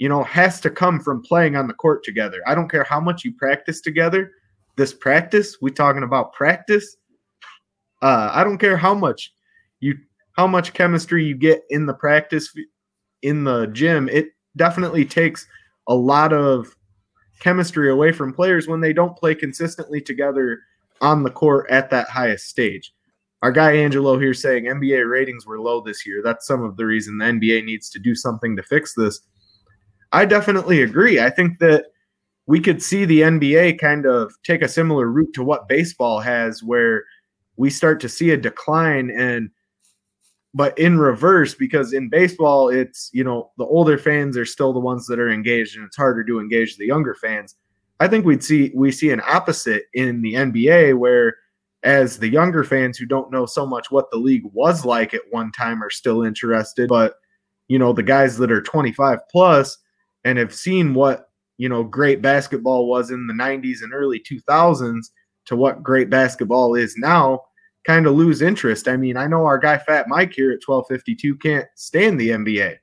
you 0.00 0.08
know 0.08 0.24
has 0.24 0.60
to 0.62 0.70
come 0.70 0.98
from 0.98 1.22
playing 1.22 1.54
on 1.54 1.68
the 1.68 1.74
court 1.74 2.02
together. 2.02 2.42
I 2.44 2.56
don't 2.56 2.68
care 2.68 2.82
how 2.82 2.98
much 2.98 3.24
you 3.24 3.32
practice 3.32 3.80
together. 3.80 4.32
This 4.74 4.92
practice, 4.92 5.58
we 5.62 5.70
talking 5.70 6.02
about 6.02 6.32
practice. 6.32 6.96
Uh, 8.02 8.30
I 8.32 8.42
don't 8.42 8.58
care 8.58 8.76
how 8.76 8.94
much 8.94 9.32
you 9.78 9.96
how 10.36 10.46
much 10.46 10.72
chemistry 10.72 11.24
you 11.24 11.34
get 11.34 11.62
in 11.70 11.86
the 11.86 11.94
practice 11.94 12.54
in 13.22 13.44
the 13.44 13.66
gym. 13.68 14.08
It 14.08 14.28
definitely 14.56 15.04
takes 15.04 15.46
a 15.88 15.94
lot 15.94 16.32
of 16.32 16.74
chemistry 17.40 17.90
away 17.90 18.12
from 18.12 18.32
players 18.32 18.68
when 18.68 18.80
they 18.80 18.92
don't 18.92 19.16
play 19.16 19.34
consistently 19.34 20.00
together 20.00 20.60
on 21.00 21.22
the 21.22 21.30
court 21.30 21.66
at 21.70 21.90
that 21.90 22.08
highest 22.08 22.48
stage. 22.48 22.92
Our 23.42 23.50
guy 23.50 23.72
Angelo 23.72 24.18
here 24.18 24.34
saying 24.34 24.66
NBA 24.66 25.10
ratings 25.10 25.46
were 25.46 25.60
low 25.60 25.80
this 25.80 26.06
year. 26.06 26.22
That's 26.22 26.46
some 26.46 26.62
of 26.62 26.76
the 26.76 26.86
reason 26.86 27.18
the 27.18 27.24
NBA 27.24 27.64
needs 27.64 27.90
to 27.90 27.98
do 27.98 28.14
something 28.14 28.54
to 28.56 28.62
fix 28.62 28.94
this. 28.94 29.20
I 30.12 30.24
definitely 30.26 30.82
agree. 30.82 31.20
I 31.20 31.30
think 31.30 31.58
that 31.58 31.86
we 32.46 32.60
could 32.60 32.82
see 32.82 33.04
the 33.04 33.22
NBA 33.22 33.80
kind 33.80 34.06
of 34.06 34.32
take 34.44 34.62
a 34.62 34.68
similar 34.68 35.08
route 35.08 35.32
to 35.34 35.42
what 35.42 35.68
baseball 35.68 36.20
has, 36.20 36.62
where 36.62 37.04
we 37.56 37.70
start 37.70 37.98
to 38.00 38.08
see 38.08 38.30
a 38.30 38.36
decline 38.36 39.10
and 39.10 39.50
but 40.54 40.78
in 40.78 40.98
reverse 40.98 41.54
because 41.54 41.92
in 41.92 42.08
baseball 42.08 42.68
it's 42.68 43.10
you 43.12 43.24
know 43.24 43.50
the 43.58 43.64
older 43.64 43.98
fans 43.98 44.36
are 44.36 44.44
still 44.44 44.72
the 44.72 44.80
ones 44.80 45.06
that 45.06 45.18
are 45.18 45.30
engaged 45.30 45.76
and 45.76 45.84
it's 45.84 45.96
harder 45.96 46.24
to 46.24 46.40
engage 46.40 46.76
the 46.76 46.86
younger 46.86 47.14
fans. 47.14 47.56
I 48.00 48.08
think 48.08 48.24
we'd 48.24 48.44
see 48.44 48.72
we 48.74 48.92
see 48.92 49.10
an 49.10 49.22
opposite 49.26 49.84
in 49.94 50.22
the 50.22 50.34
nba 50.34 50.98
where 50.98 51.36
as 51.82 52.18
the 52.18 52.28
younger 52.28 52.64
fans 52.64 52.96
who 52.96 53.06
don't 53.06 53.32
know 53.32 53.46
so 53.46 53.66
much 53.66 53.90
what 53.90 54.10
the 54.10 54.18
league 54.18 54.44
was 54.52 54.84
like 54.84 55.14
at 55.14 55.22
one 55.30 55.50
time 55.52 55.82
are 55.82 55.90
still 55.90 56.22
interested. 56.22 56.88
But 56.88 57.14
you 57.68 57.78
know 57.78 57.92
the 57.92 58.02
guys 58.02 58.36
that 58.38 58.52
are 58.52 58.62
25 58.62 59.20
plus 59.30 59.78
and 60.24 60.38
have 60.38 60.54
seen 60.54 60.94
what 60.94 61.30
you 61.58 61.68
know 61.68 61.82
great 61.82 62.20
basketball 62.20 62.88
was 62.88 63.10
in 63.10 63.26
the 63.26 63.34
90s 63.34 63.82
and 63.82 63.94
early 63.94 64.20
2000s 64.20 65.06
to 65.46 65.56
what 65.56 65.82
great 65.82 66.10
basketball 66.10 66.74
is 66.74 66.96
now 66.98 67.40
kind 67.84 68.06
of 68.06 68.14
lose 68.14 68.42
interest. 68.42 68.88
I 68.88 68.96
mean, 68.96 69.16
I 69.16 69.26
know 69.26 69.44
our 69.44 69.58
guy 69.58 69.78
Fat 69.78 70.08
Mike 70.08 70.32
here 70.32 70.50
at 70.50 70.62
1252 70.64 71.36
can't 71.36 71.66
stand 71.74 72.20
the 72.20 72.30
NBA. 72.30 72.76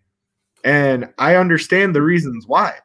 And 0.64 1.10
I 1.18 1.36
understand 1.36 1.96
the 1.96 2.02
reasons 2.02 2.46
why. 2.48 2.76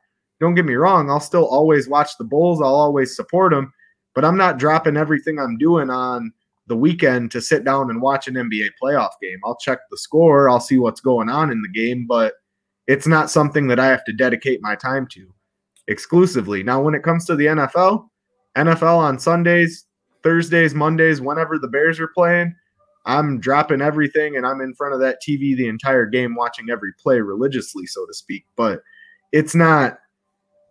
Don't 0.41 0.55
get 0.55 0.65
me 0.65 0.75
wrong, 0.75 1.11
I'll 1.11 1.21
still 1.21 1.47
always 1.47 1.89
watch 1.89 2.17
the 2.19 2.25
Bulls, 2.25 2.61
I'll 2.61 2.75
always 2.75 3.17
support 3.17 3.53
them, 3.53 3.73
but 4.15 4.25
I'm 4.25 4.37
not 4.37 4.59
dropping 4.59 4.97
everything 4.97 5.39
I'm 5.39 5.59
doing 5.59 5.91
on 5.91 6.33
the 6.67 6.77
weekend 6.77 7.31
to 7.33 7.41
sit 7.41 7.65
down 7.65 7.91
and 7.91 8.01
watch 8.01 8.27
an 8.27 8.35
NBA 8.35 8.71
playoff 8.83 9.11
game. 9.23 9.39
I'll 9.45 9.57
check 9.57 9.79
the 9.91 9.99
score, 9.99 10.49
I'll 10.49 10.61
see 10.61 10.79
what's 10.79 11.01
going 11.01 11.29
on 11.29 11.51
in 11.51 11.63
the 11.63 11.69
game, 11.69 12.07
but 12.09 12.35
it's 12.87 13.07
not 13.07 13.31
something 13.31 13.67
that 13.69 13.81
I 13.81 13.87
have 13.87 14.05
to 14.05 14.13
dedicate 14.13 14.61
my 14.61 14.75
time 14.75 15.07
to 15.13 15.33
exclusively. 15.89 16.63
Now, 16.63 16.83
when 16.83 16.95
it 16.95 17.03
comes 17.03 17.25
to 17.27 17.37
the 17.37 17.47
NFL, 17.47 18.09
NFL 18.57 18.97
on 18.99 19.19
Sundays, 19.19 19.84
Thursdays, 20.25 20.75
Mondays, 20.75 21.21
whenever 21.21 21.59
the 21.59 21.69
Bears 21.69 22.01
are 22.01 22.09
playing, 22.09 22.57
I'm 23.07 23.39
dropping 23.39 23.83
everything 23.83 24.37
and 24.37 24.47
I'm 24.47 24.61
in 24.61 24.75
front 24.75 24.95
of 24.95 25.01
that 25.01 25.19
TV 25.23 25.55
the 25.55 25.69
entire 25.69 26.07
game 26.07 26.35
watching 26.35 26.71
every 26.71 26.93
play 27.01 27.21
religiously, 27.21 27.87
so 27.87 28.07
to 28.07 28.15
speak. 28.15 28.47
But 28.57 28.81
it's 29.33 29.55
not 29.55 29.99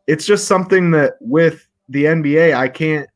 it's 0.07 0.25
just 0.25 0.47
something 0.47 0.91
that 0.91 1.13
with 1.21 1.67
the 1.89 2.05
NBA 2.05 2.55
I 2.55 2.67
can't 2.67 3.07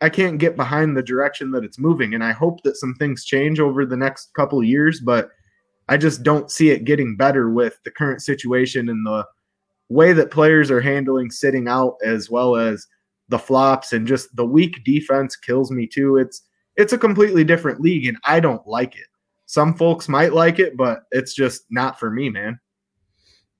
I 0.00 0.08
can't 0.08 0.38
get 0.38 0.56
behind 0.56 0.96
the 0.96 1.02
direction 1.02 1.50
that 1.52 1.64
it's 1.64 1.78
moving 1.78 2.14
and 2.14 2.24
I 2.24 2.32
hope 2.32 2.62
that 2.62 2.76
some 2.76 2.94
things 2.94 3.24
change 3.24 3.60
over 3.60 3.86
the 3.86 3.96
next 3.96 4.34
couple 4.34 4.62
years, 4.64 5.00
but 5.00 5.30
I 5.88 5.96
just 5.96 6.22
don't 6.22 6.50
see 6.50 6.70
it 6.70 6.84
getting 6.84 7.16
better 7.16 7.50
with 7.50 7.78
the 7.84 7.90
current 7.90 8.22
situation 8.22 8.88
and 8.88 9.06
the 9.06 9.26
way 9.88 10.12
that 10.12 10.30
players 10.30 10.70
are 10.70 10.80
handling 10.80 11.30
sitting 11.30 11.68
out 11.68 11.96
as 12.04 12.30
well 12.30 12.56
as 12.56 12.86
the 13.30 13.38
flops 13.38 13.92
and 13.92 14.06
just 14.06 14.34
the 14.36 14.44
weak 14.44 14.84
defense 14.84 15.36
kills 15.36 15.70
me 15.70 15.86
too. 15.86 16.16
It's 16.16 16.42
it's 16.76 16.92
a 16.92 16.98
completely 16.98 17.44
different 17.44 17.80
league 17.80 18.06
and 18.06 18.18
I 18.24 18.40
don't 18.40 18.66
like 18.66 18.96
it. 18.96 19.06
Some 19.46 19.74
folks 19.74 20.08
might 20.08 20.32
like 20.32 20.58
it, 20.58 20.76
but 20.76 21.04
it's 21.10 21.34
just 21.34 21.62
not 21.70 21.98
for 21.98 22.10
me, 22.10 22.30
man. 22.30 22.60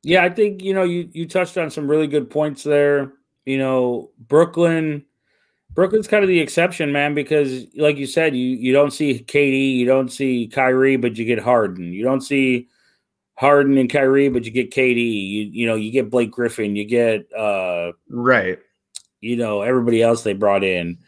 Yeah, 0.03 0.25
I 0.25 0.31
think 0.31 0.63
you 0.63 0.75
know 0.75 0.85
you 0.85 1.09
you 1.13 1.27
touched 1.27 1.59
on 1.59 1.71
some 1.71 1.91
really 1.91 2.07
good 2.07 2.31
points 2.31 2.63
there. 2.63 3.13
You 3.45 3.59
know, 3.59 4.11
Brooklyn 4.19 5.05
Brooklyn's 5.73 6.09
kind 6.09 6.25
of 6.25 6.29
the 6.29 6.41
exception, 6.41 6.93
man, 6.93 7.15
because 7.15 7.67
like 7.77 7.97
you 7.97 8.07
said, 8.07 8.35
you 8.35 8.45
you 8.45 8.73
don't 8.73 8.93
see 8.93 9.23
KD, 9.23 9.77
you 9.77 9.87
don't 9.87 10.11
see 10.11 10.49
Kyrie, 10.49 10.97
but 10.97 11.17
you 11.17 11.25
get 11.25 11.39
Harden. 11.39 11.93
You 11.93 12.03
don't 12.03 12.23
see 12.23 12.69
Harden 13.35 13.79
and 13.79 13.91
Kyrie, 13.91 14.29
but 14.29 14.45
you 14.45 14.51
get 14.51 14.73
KD. 14.73 14.97
You 14.97 15.43
you 15.53 15.67
know, 15.67 15.77
you 15.77 15.91
get 15.93 16.11
Blake 16.11 16.31
Griffin, 16.31 16.77
you 16.77 16.85
get 16.85 17.33
uh 17.33 17.93
Right. 18.09 18.59
You 19.21 19.37
know, 19.37 19.63
everybody 19.63 20.03
else 20.03 20.23
they 20.23 20.33
brought 20.33 20.65
in. 20.65 20.99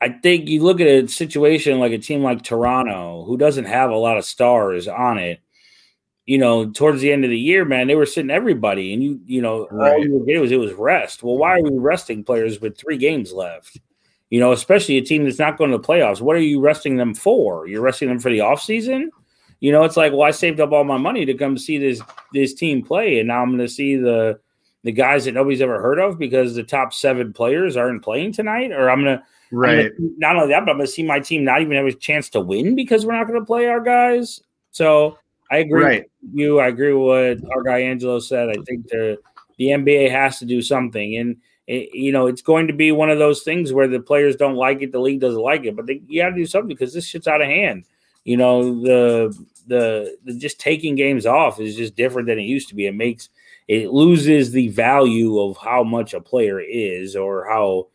I 0.00 0.10
think 0.10 0.48
you 0.48 0.62
look 0.62 0.80
at 0.80 0.86
a 0.86 1.08
situation 1.08 1.78
like 1.80 1.92
a 1.92 1.98
team 1.98 2.22
like 2.22 2.42
Toronto, 2.42 3.24
who 3.24 3.36
doesn't 3.36 3.64
have 3.64 3.90
a 3.90 3.96
lot 3.96 4.16
of 4.16 4.24
stars 4.24 4.86
on 4.86 5.18
it. 5.18 5.40
You 6.24 6.38
know, 6.38 6.70
towards 6.70 7.00
the 7.00 7.10
end 7.10 7.24
of 7.24 7.30
the 7.30 7.38
year, 7.38 7.64
man, 7.64 7.86
they 7.86 7.94
were 7.94 8.04
sitting 8.04 8.30
everybody, 8.30 8.92
and 8.92 9.02
you, 9.02 9.20
you 9.24 9.40
know, 9.40 9.62
all 9.62 9.68
Right. 9.78 10.00
you 10.02 10.12
were 10.18 10.24
getting 10.26 10.42
was 10.42 10.52
it 10.52 10.60
was 10.60 10.74
rest. 10.74 11.22
Well, 11.22 11.38
why 11.38 11.58
are 11.58 11.62
we 11.62 11.78
resting 11.78 12.22
players 12.22 12.60
with 12.60 12.76
three 12.76 12.98
games 12.98 13.32
left? 13.32 13.80
You 14.28 14.38
know, 14.38 14.52
especially 14.52 14.98
a 14.98 15.02
team 15.02 15.24
that's 15.24 15.38
not 15.38 15.56
going 15.56 15.70
to 15.70 15.78
the 15.78 15.82
playoffs. 15.82 16.20
What 16.20 16.36
are 16.36 16.40
you 16.40 16.60
resting 16.60 16.96
them 16.96 17.14
for? 17.14 17.66
You're 17.66 17.80
resting 17.80 18.08
them 18.10 18.18
for 18.20 18.30
the 18.30 18.40
offseason? 18.40 19.08
You 19.60 19.72
know, 19.72 19.84
it's 19.84 19.96
like, 19.96 20.12
well, 20.12 20.22
I 20.22 20.30
saved 20.30 20.60
up 20.60 20.70
all 20.70 20.84
my 20.84 20.98
money 20.98 21.24
to 21.24 21.34
come 21.34 21.56
see 21.56 21.78
this 21.78 22.02
this 22.34 22.52
team 22.52 22.82
play, 22.82 23.18
and 23.20 23.28
now 23.28 23.40
I'm 23.42 23.48
going 23.48 23.66
to 23.66 23.68
see 23.68 23.96
the 23.96 24.38
the 24.84 24.92
guys 24.92 25.24
that 25.24 25.32
nobody's 25.34 25.60
ever 25.60 25.80
heard 25.80 25.98
of 25.98 26.18
because 26.18 26.54
the 26.54 26.62
top 26.62 26.92
seven 26.94 27.32
players 27.32 27.76
aren't 27.76 28.02
playing 28.02 28.32
tonight, 28.32 28.72
or 28.72 28.90
I'm 28.90 29.00
gonna 29.00 29.22
I'm 29.52 29.58
Right. 29.58 29.92
gonna- 29.98 30.10
not 30.18 30.36
only 30.36 30.48
that, 30.48 30.60
but 30.66 30.72
I'm 30.72 30.76
gonna 30.78 30.86
see 30.86 31.02
my 31.02 31.20
team 31.20 31.44
not 31.44 31.60
even 31.62 31.76
have 31.76 31.86
a 31.86 31.92
chance 31.92 32.28
to 32.30 32.40
win 32.40 32.74
because 32.74 33.04
we're 33.06 33.16
not 33.16 33.26
gonna 33.26 33.44
play 33.44 33.66
our 33.66 33.80
guys. 33.80 34.40
So 34.70 35.18
I 35.50 35.58
agree 35.58 35.82
Right. 35.84 36.04
with 36.22 36.34
you. 36.34 36.58
I 36.60 36.68
agree 36.68 36.92
with 36.92 37.40
what 37.42 37.50
our 37.56 37.62
guy 37.62 37.80
Angelo 37.80 38.18
said. 38.18 38.50
I 38.50 38.56
think 38.66 38.88
the 38.88 39.18
the 39.58 39.70
NBA 39.72 40.08
has 40.10 40.38
to 40.38 40.44
do 40.44 40.62
something, 40.62 41.16
and 41.16 41.36
it, 41.66 41.92
you 41.94 42.12
know 42.12 42.26
it's 42.26 42.42
going 42.42 42.66
to 42.68 42.72
be 42.72 42.92
one 42.92 43.10
of 43.10 43.18
those 43.18 43.42
things 43.42 43.72
where 43.72 43.88
the 43.88 44.00
players 44.00 44.36
don't 44.36 44.54
like 44.56 44.82
it, 44.82 44.92
the 44.92 45.00
league 45.00 45.20
doesn't 45.20 45.40
like 45.40 45.64
it, 45.64 45.74
but 45.74 45.86
they, 45.86 46.00
you 46.06 46.22
got 46.22 46.30
to 46.30 46.36
do 46.36 46.46
something 46.46 46.68
because 46.68 46.92
this 46.94 47.06
shit's 47.06 47.26
out 47.26 47.40
of 47.42 47.48
hand. 47.48 47.84
You 48.24 48.36
know 48.36 48.80
the, 48.82 49.46
the 49.66 50.16
the 50.24 50.34
just 50.34 50.60
taking 50.60 50.94
games 50.94 51.24
off 51.26 51.58
is 51.60 51.74
just 51.76 51.96
different 51.96 52.28
than 52.28 52.38
it 52.38 52.42
used 52.42 52.68
to 52.68 52.74
be. 52.74 52.86
It 52.86 52.94
makes 52.94 53.30
it 53.68 53.90
loses 53.90 54.50
the 54.50 54.68
value 54.68 55.38
of 55.40 55.56
how 55.58 55.84
much 55.84 56.14
a 56.14 56.20
player 56.20 56.58
is 56.60 57.14
or 57.14 57.46
how 57.48 57.88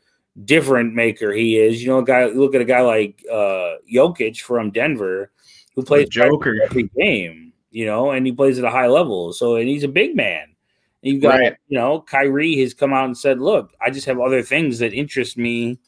different 0.46 0.94
maker 0.94 1.32
he 1.34 1.58
is. 1.58 1.82
You 1.82 1.90
know, 1.90 2.00
a 2.00 2.06
guy 2.06 2.26
look 2.28 2.56
at 2.56 2.62
a 2.62 2.66
guy 2.66 2.82
like 2.82 3.24
uh 3.32 3.76
Jokic 3.92 4.40
from 4.42 4.72
Denver 4.72 5.32
who 5.76 5.84
plays 5.84 6.08
Joker. 6.10 6.56
every 6.64 6.90
game, 6.98 7.52
you 7.72 7.86
know, 7.86 8.12
and 8.12 8.26
he 8.26 8.32
plays 8.32 8.60
at 8.60 8.66
a 8.66 8.70
high 8.70 8.88
level. 8.88 9.34
So 9.34 9.56
and 9.56 9.68
he's 9.68 9.84
a 9.84 9.88
big 9.88 10.16
man. 10.16 10.44
And 11.04 11.14
you've 11.14 11.22
got, 11.22 11.40
Right. 11.40 11.56
you 11.68 11.78
know, 11.78 12.00
Kyrie 12.02 12.60
has 12.62 12.74
come 12.74 12.94
out 12.94 13.06
and 13.06 13.18
said, 13.18 13.42
Look, 13.42 13.72
I 13.82 13.90
just 13.90 14.06
have 14.06 14.20
other 14.20 14.42
things 14.42 14.80
that 14.80 14.94
interest 14.94 15.38
me 15.38 15.80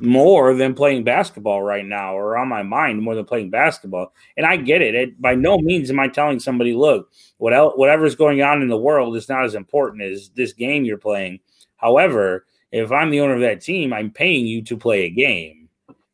more 0.00 0.54
than 0.54 0.74
playing 0.74 1.04
basketball 1.04 1.62
right 1.62 1.84
now 1.84 2.14
or 2.14 2.36
on 2.36 2.48
my 2.48 2.62
mind 2.62 3.02
more 3.02 3.14
than 3.14 3.24
playing 3.24 3.50
basketball. 3.50 4.12
And 4.36 4.44
I 4.44 4.56
get 4.56 4.82
it. 4.82 4.94
it 4.94 5.20
by 5.20 5.34
no 5.34 5.58
means 5.58 5.90
am 5.90 6.00
I 6.00 6.08
telling 6.08 6.38
somebody, 6.38 6.74
look, 6.74 7.10
what 7.38 7.54
el- 7.54 7.76
whatever's 7.76 8.14
going 8.14 8.42
on 8.42 8.62
in 8.62 8.68
the 8.68 8.76
world 8.76 9.16
is 9.16 9.28
not 9.28 9.44
as 9.44 9.54
important 9.54 10.02
as 10.02 10.30
this 10.30 10.52
game 10.52 10.84
you're 10.84 10.98
playing. 10.98 11.40
However, 11.76 12.46
if 12.72 12.92
I'm 12.92 13.10
the 13.10 13.20
owner 13.20 13.34
of 13.34 13.40
that 13.40 13.60
team, 13.60 13.92
I'm 13.92 14.10
paying 14.10 14.46
you 14.46 14.62
to 14.64 14.76
play 14.76 15.04
a 15.04 15.10
game. 15.10 15.68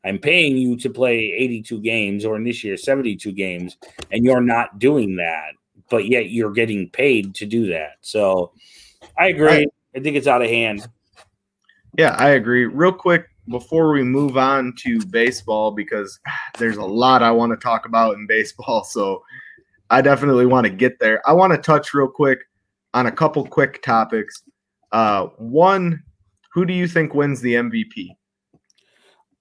I'm 0.04 0.18
paying 0.18 0.56
you 0.56 0.76
to 0.78 0.90
play 0.90 1.16
82 1.16 1.80
games 1.80 2.24
or 2.24 2.36
in 2.36 2.44
this 2.44 2.64
year 2.64 2.76
72 2.76 3.30
games, 3.32 3.76
and 4.10 4.24
you're 4.24 4.40
not 4.40 4.80
doing 4.80 5.16
that, 5.16 5.52
but 5.90 6.06
yet 6.08 6.30
you're 6.30 6.52
getting 6.52 6.88
paid 6.90 7.34
to 7.36 7.46
do 7.46 7.68
that. 7.68 7.98
So 8.00 8.52
I 9.16 9.28
agree. 9.28 9.46
Right. 9.46 9.68
I 9.94 10.00
think 10.00 10.16
it's 10.16 10.26
out 10.26 10.42
of 10.42 10.48
hand. 10.48 10.86
Yeah, 11.96 12.16
I 12.18 12.30
agree. 12.30 12.64
Real 12.64 12.92
quick 12.92 13.26
before 13.48 13.92
we 13.92 14.02
move 14.02 14.36
on 14.36 14.74
to 14.78 15.04
baseball, 15.06 15.70
because 15.70 16.18
there's 16.58 16.76
a 16.76 16.84
lot 16.84 17.22
I 17.22 17.30
want 17.30 17.50
to 17.52 17.56
talk 17.56 17.86
about 17.86 18.16
in 18.16 18.26
baseball. 18.26 18.84
So 18.92 19.22
I 19.90 20.00
definitely 20.00 20.46
want 20.46 20.64
to 20.66 20.72
get 20.72 20.98
there. 20.98 21.20
I 21.28 21.32
want 21.32 21.52
to 21.52 21.58
touch 21.58 21.92
real 21.92 22.08
quick 22.08 22.40
on 22.94 23.06
a 23.06 23.12
couple 23.12 23.44
quick 23.46 23.82
topics. 23.82 24.42
Uh, 24.90 25.26
one, 25.38 26.02
who 26.52 26.64
do 26.64 26.72
you 26.72 26.86
think 26.86 27.14
wins 27.14 27.40
the 27.40 27.54
MVP? 27.54 28.08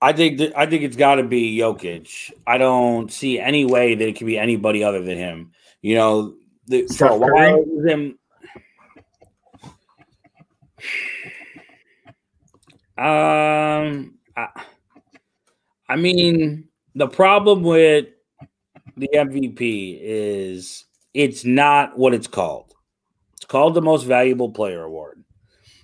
I 0.02 0.14
think 0.14 0.40
that, 0.40 0.58
I 0.58 0.66
think 0.66 0.84
it's 0.84 0.96
got 0.96 1.16
to 1.16 1.24
be 1.24 1.58
Jokic. 1.58 2.32
I 2.48 2.58
don't 2.58 3.12
see 3.12 3.40
any 3.40 3.66
way 3.66 3.94
that 3.94 4.08
it 4.08 4.18
could 4.18 4.28
be 4.28 4.38
anybody 4.38 4.84
other 4.84 5.02
than 5.02 5.18
him. 5.18 5.52
You 5.82 5.96
know, 5.96 6.34
the, 6.68 6.88
for 6.88 7.08
a 7.08 7.16
while 7.16 7.30
Curry? 7.30 7.52
it 7.52 7.68
was 7.68 7.86
him. 7.86 8.20
Um, 13.02 14.20
I, 14.38 14.48
I 15.90 15.96
mean, 15.96 16.70
the 16.94 17.08
problem 17.08 17.64
with 17.64 18.10
the 18.96 19.10
MVP 19.12 19.98
is 20.00 20.86
it's 21.16 21.44
not 21.44 21.98
what 21.98 22.14
it's 22.14 22.28
called. 22.28 22.76
It's 23.34 23.46
called 23.46 23.74
the 23.74 23.82
Most 23.82 24.04
Valuable 24.04 24.52
Player 24.52 24.84
Award. 24.84 25.24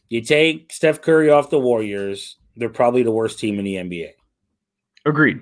You 0.10 0.22
take 0.22 0.72
Steph 0.72 1.02
Curry 1.02 1.32
off 1.32 1.50
the 1.50 1.60
Warriors, 1.60 2.38
they're 2.56 2.70
probably 2.70 3.02
the 3.02 3.12
worst 3.12 3.40
team 3.40 3.58
in 3.58 3.66
the 3.66 3.76
NBA. 3.76 4.12
Agreed. 5.04 5.40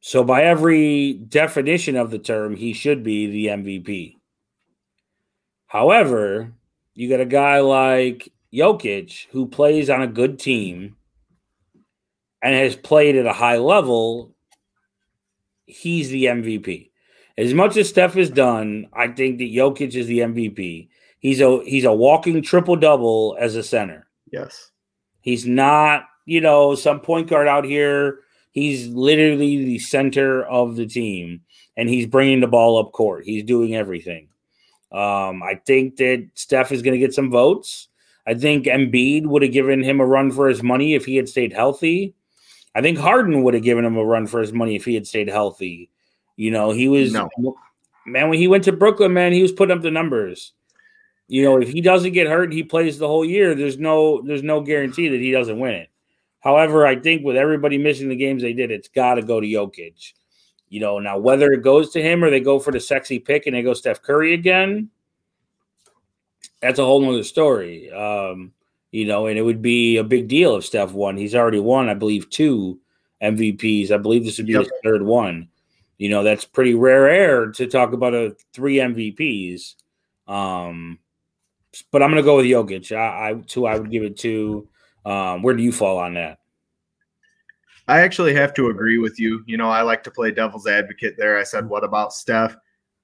So, 0.00 0.24
by 0.24 0.44
every 0.44 1.12
definition 1.12 1.96
of 1.96 2.10
the 2.10 2.18
term, 2.18 2.56
he 2.56 2.72
should 2.72 3.02
be 3.02 3.26
the 3.26 3.46
MVP. 3.48 4.16
However, 5.66 6.52
you 6.94 7.10
got 7.10 7.20
a 7.20 7.26
guy 7.26 7.60
like 7.60 8.32
Jokic 8.56 9.26
who 9.30 9.46
plays 9.46 9.90
on 9.90 10.02
a 10.02 10.06
good 10.06 10.38
team 10.38 10.96
and 12.42 12.54
has 12.54 12.76
played 12.76 13.16
at 13.16 13.26
a 13.26 13.32
high 13.32 13.58
level. 13.58 14.34
He's 15.66 16.10
the 16.10 16.26
MVP. 16.26 16.90
As 17.38 17.52
much 17.52 17.76
as 17.76 17.88
Steph 17.88 18.14
has 18.14 18.30
done, 18.30 18.88
I 18.92 19.08
think 19.08 19.38
that 19.38 19.52
Jokic 19.52 19.94
is 19.94 20.06
the 20.06 20.20
MVP. 20.20 20.88
He's 21.18 21.40
a 21.40 21.60
he's 21.64 21.84
a 21.84 21.92
walking 21.92 22.40
triple 22.42 22.76
double 22.76 23.36
as 23.38 23.56
a 23.56 23.62
center. 23.62 24.06
Yes. 24.30 24.70
He's 25.20 25.44
not, 25.46 26.04
you 26.24 26.40
know, 26.40 26.74
some 26.74 27.00
point 27.00 27.28
guard 27.28 27.48
out 27.48 27.64
here. 27.64 28.20
He's 28.52 28.86
literally 28.88 29.64
the 29.64 29.78
center 29.80 30.44
of 30.44 30.76
the 30.76 30.86
team, 30.86 31.42
and 31.76 31.88
he's 31.88 32.06
bringing 32.06 32.40
the 32.40 32.46
ball 32.46 32.78
up 32.78 32.92
court. 32.92 33.24
He's 33.24 33.42
doing 33.42 33.74
everything. 33.74 34.28
Um, 34.92 35.42
I 35.42 35.60
think 35.66 35.96
that 35.96 36.28
Steph 36.34 36.72
is 36.72 36.80
going 36.80 36.94
to 36.94 37.04
get 37.04 37.12
some 37.12 37.30
votes. 37.30 37.88
I 38.26 38.34
think 38.34 38.66
Embiid 38.66 39.26
would 39.26 39.42
have 39.42 39.52
given 39.52 39.82
him 39.82 40.00
a 40.00 40.06
run 40.06 40.30
for 40.32 40.48
his 40.48 40.62
money 40.62 40.94
if 40.94 41.04
he 41.04 41.16
had 41.16 41.28
stayed 41.28 41.52
healthy. 41.52 42.14
I 42.74 42.82
think 42.82 42.98
Harden 42.98 43.42
would 43.42 43.54
have 43.54 43.62
given 43.62 43.84
him 43.84 43.96
a 43.96 44.04
run 44.04 44.26
for 44.26 44.40
his 44.40 44.52
money 44.52 44.76
if 44.76 44.84
he 44.84 44.94
had 44.94 45.06
stayed 45.06 45.28
healthy. 45.28 45.90
You 46.36 46.50
know, 46.50 46.72
he 46.72 46.88
was 46.88 47.12
No. 47.12 47.28
man 48.04 48.28
when 48.28 48.38
he 48.38 48.48
went 48.48 48.64
to 48.64 48.72
Brooklyn, 48.72 49.12
man, 49.12 49.32
he 49.32 49.42
was 49.42 49.52
putting 49.52 49.76
up 49.76 49.82
the 49.82 49.90
numbers. 49.90 50.52
You 51.28 51.42
know, 51.42 51.60
if 51.60 51.68
he 51.70 51.80
doesn't 51.80 52.12
get 52.12 52.26
hurt, 52.28 52.52
he 52.52 52.62
plays 52.62 52.98
the 52.98 53.08
whole 53.08 53.24
year. 53.24 53.54
There's 53.54 53.78
no 53.78 54.20
there's 54.22 54.42
no 54.42 54.60
guarantee 54.60 55.08
that 55.08 55.20
he 55.20 55.30
doesn't 55.30 55.58
win 55.58 55.74
it. 55.74 55.88
However, 56.40 56.86
I 56.86 56.96
think 56.96 57.24
with 57.24 57.36
everybody 57.36 57.78
missing 57.78 58.08
the 58.08 58.16
games 58.16 58.42
they 58.42 58.52
did, 58.52 58.70
it's 58.70 58.88
got 58.88 59.14
to 59.14 59.22
go 59.22 59.40
to 59.40 59.46
Jokic. 59.46 60.12
You 60.68 60.80
know, 60.80 60.98
now 60.98 61.18
whether 61.18 61.52
it 61.52 61.62
goes 61.62 61.90
to 61.92 62.02
him 62.02 62.22
or 62.22 62.30
they 62.30 62.40
go 62.40 62.58
for 62.58 62.72
the 62.72 62.80
sexy 62.80 63.18
pick 63.18 63.46
and 63.46 63.56
they 63.56 63.62
go 63.62 63.72
Steph 63.74 64.02
Curry 64.02 64.34
again, 64.34 64.90
that's 66.60 66.78
a 66.78 66.84
whole 66.84 67.00
nother 67.00 67.22
story. 67.24 67.90
Um, 67.92 68.52
you 68.90 69.04
know, 69.06 69.26
and 69.26 69.38
it 69.38 69.42
would 69.42 69.60
be 69.62 69.98
a 69.98 70.04
big 70.04 70.28
deal 70.28 70.56
if 70.56 70.64
Steph 70.64 70.92
won. 70.92 71.16
He's 71.16 71.34
already 71.34 71.60
won, 71.60 71.88
I 71.88 71.94
believe, 71.94 72.30
two 72.30 72.78
MVPs. 73.22 73.90
I 73.90 73.98
believe 73.98 74.24
this 74.24 74.38
would 74.38 74.46
be 74.46 74.54
Yep. 74.54 74.62
his 74.62 74.72
third 74.84 75.02
one. 75.02 75.48
You 75.98 76.08
know, 76.10 76.22
that's 76.22 76.44
pretty 76.44 76.74
rare 76.74 77.08
air 77.08 77.50
to 77.52 77.66
talk 77.66 77.92
about 77.92 78.14
a 78.14 78.36
three 78.52 78.76
MVPs. 78.76 79.74
Um, 80.28 80.98
but 81.90 82.02
I'm 82.02 82.10
going 82.10 82.22
to 82.22 82.26
go 82.26 82.36
with 82.36 82.46
Jokic. 82.46 82.96
I, 82.96 83.30
I 83.30 83.34
two, 83.46 83.66
I 83.66 83.78
would 83.78 83.90
give 83.90 84.02
it 84.02 84.16
to. 84.18 84.68
Um, 85.04 85.42
where 85.42 85.54
do 85.54 85.62
you 85.62 85.72
fall 85.72 85.98
on 85.98 86.14
that? 86.14 86.38
I 87.88 88.00
actually 88.00 88.34
have 88.34 88.52
to 88.54 88.68
agree 88.68 88.98
with 88.98 89.20
you. 89.20 89.44
You 89.46 89.56
know, 89.56 89.68
I 89.68 89.82
like 89.82 90.02
to 90.04 90.10
play 90.10 90.32
devil's 90.32 90.66
advocate 90.66 91.14
there. 91.16 91.38
I 91.38 91.44
said, 91.44 91.68
what 91.68 91.84
about 91.84 92.12
Steph? 92.12 92.56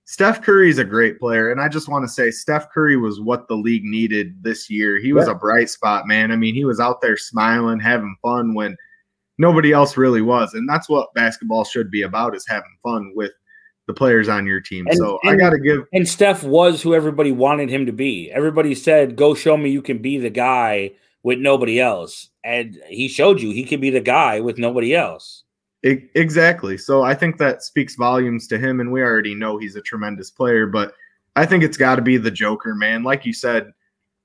Steph 0.05 0.43
Curry 0.43 0.69
is 0.69 0.79
a 0.79 0.85
great 0.85 1.19
player. 1.19 1.51
And 1.51 1.61
I 1.61 1.69
just 1.69 1.89
want 1.89 2.05
to 2.05 2.09
say, 2.09 2.31
Steph 2.31 2.71
Curry 2.71 2.97
was 2.97 3.21
what 3.21 3.49
the 3.49 3.55
league 3.55 3.85
needed 3.85 4.35
this 4.43 4.69
year. 4.69 4.99
He 4.99 5.13
was 5.13 5.27
a 5.29 5.35
bright 5.35 5.71
spot, 5.71 6.07
man. 6.07 6.33
I 6.33 6.37
mean, 6.37 6.55
he 6.55 6.65
was 6.65 6.81
out 6.81 7.01
there 7.01 7.17
smiling, 7.17 7.79
having 7.81 8.17
fun 8.21 8.55
when 8.55 8.77
nobody 9.39 9.73
else 9.73 9.97
really 9.97 10.21
was. 10.23 10.55
And 10.55 10.69
that's 10.69 10.89
what 10.89 11.15
basketball 11.15 11.65
should 11.65 11.91
be 11.91 12.03
about 12.03 12.35
is 12.37 12.45
having 12.49 12.77
fun 12.83 13.13
with 13.15 13.33
the 13.87 13.95
players 13.95 14.29
on 14.29 14.47
your 14.47 14.61
team. 14.61 14.87
And- 14.89 14.97
so 14.97 15.19
I 15.25 15.37
got 15.37 15.51
to 15.51 15.59
give, 15.59 15.85
And 15.93 16.09
Steph 16.09 16.45
was 16.45 16.83
who 16.83 16.95
everybody 16.95 17.33
wanted 17.33 17.69
him 17.71 17.87
to 17.87 17.93
be. 17.93 18.31
Everybody 18.31 18.75
said, 18.75 19.17
"Go 19.17 19.35
show 19.35 19.57
me 19.57 19.71
you 19.71 19.83
can 19.83 19.99
be 19.99 20.19
the 20.19 20.31
guy 20.31 20.93
with 21.23 21.39
nobody 21.39 21.81
else," 21.81 22.29
and 22.45 22.81
he 22.89 23.09
showed 23.09 23.41
you 23.41 23.51
he 23.51 23.65
can 23.65 23.81
be 23.81 23.91
the 23.91 24.01
guy 24.01 24.41
with 24.41 24.59
nobody 24.59 24.95
else. 24.95 25.42
Exactly. 25.83 26.79
So 26.79 27.03
I 27.03 27.15
think 27.15 27.39
that 27.39 27.63
speaks 27.63 27.97
volumes 27.97 28.47
to 28.49 28.59
him, 28.59 28.81
and 28.81 28.93
we 28.93 29.03
already 29.03 29.35
know 29.35 29.59
he's 29.59 29.77
a 29.77 29.81
tremendous 29.83 30.31
player. 30.31 30.67
But 30.67 30.95
I 31.37 31.45
think 31.47 31.65
it's 31.65 31.77
got 31.77 31.97
to 31.97 32.03
be 32.03 32.17
the 32.19 32.31
Joker, 32.31 32.75
man. 32.75 33.03
Like 33.03 33.27
you 33.27 33.33
said, 33.33 33.73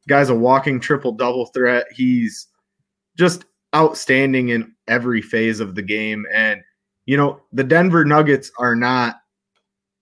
guy's 0.07 0.29
a 0.29 0.35
walking 0.35 0.79
triple 0.79 1.11
double 1.13 1.47
threat. 1.47 1.85
He's 1.91 2.47
just 3.17 3.45
outstanding 3.75 4.49
in 4.49 4.73
every 4.87 5.21
phase 5.21 5.59
of 5.59 5.73
the 5.75 5.81
game. 5.81 6.25
And 6.33 6.61
you 7.05 7.17
know, 7.17 7.41
the 7.53 7.63
Denver 7.63 8.03
Nuggets 8.05 8.51
are 8.59 8.75
not 8.75 9.15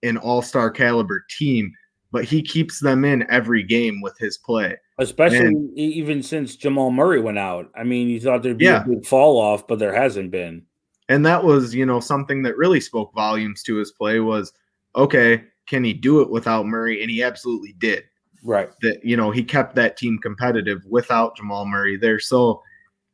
an 0.04 0.18
all-star 0.18 0.70
caliber 0.72 1.24
team, 1.38 1.72
but 2.12 2.26
he 2.26 2.42
keeps 2.42 2.80
them 2.80 3.06
in 3.06 3.26
every 3.32 3.64
game 3.64 4.02
with 4.02 4.18
his 4.18 4.38
play. 4.38 4.76
Especially 4.98 5.54
e- 5.76 5.84
even 5.96 6.22
since 6.24 6.56
Jamal 6.56 6.92
Murray 6.92 7.20
went 7.22 7.38
out. 7.38 7.70
I 7.76 7.84
mean, 7.84 8.08
you 8.10 8.20
thought 8.20 8.44
there'd 8.44 8.58
be 8.58 8.66
Yeah. 8.66 8.84
a 8.84 8.88
big 8.88 9.06
fall 9.06 9.40
off, 9.40 9.68
but 9.68 9.80
there 9.80 9.94
hasn't 9.94 10.32
been. 10.32 10.64
And 11.10 11.26
that 11.26 11.44
was 11.44 11.74
you 11.76 11.86
know 11.86 12.00
something 12.00 12.42
that 12.44 12.58
really 12.58 12.80
spoke 12.80 13.14
volumes 13.14 13.64
to 13.64 13.76
his 13.76 13.92
play 13.92 14.20
was 14.20 14.52
okay 14.96 15.44
can 15.68 15.84
he 15.84 15.94
do 15.94 16.22
it 16.22 16.30
without 16.30 16.66
murray? 16.66 17.02
And 17.02 17.10
he 17.10 17.24
absolutely 17.24 17.74
did. 17.80 18.04
Right. 18.44 18.70
that 18.84 19.04
you 19.04 19.18
know 19.18 19.32
he 19.32 19.44
kept 19.44 19.74
that 19.76 19.98
team 19.98 20.20
competitive 20.20 20.84
without 20.88 21.36
jamal 21.36 21.66
murray 21.66 21.98
there. 21.98 22.20
So 22.20 22.62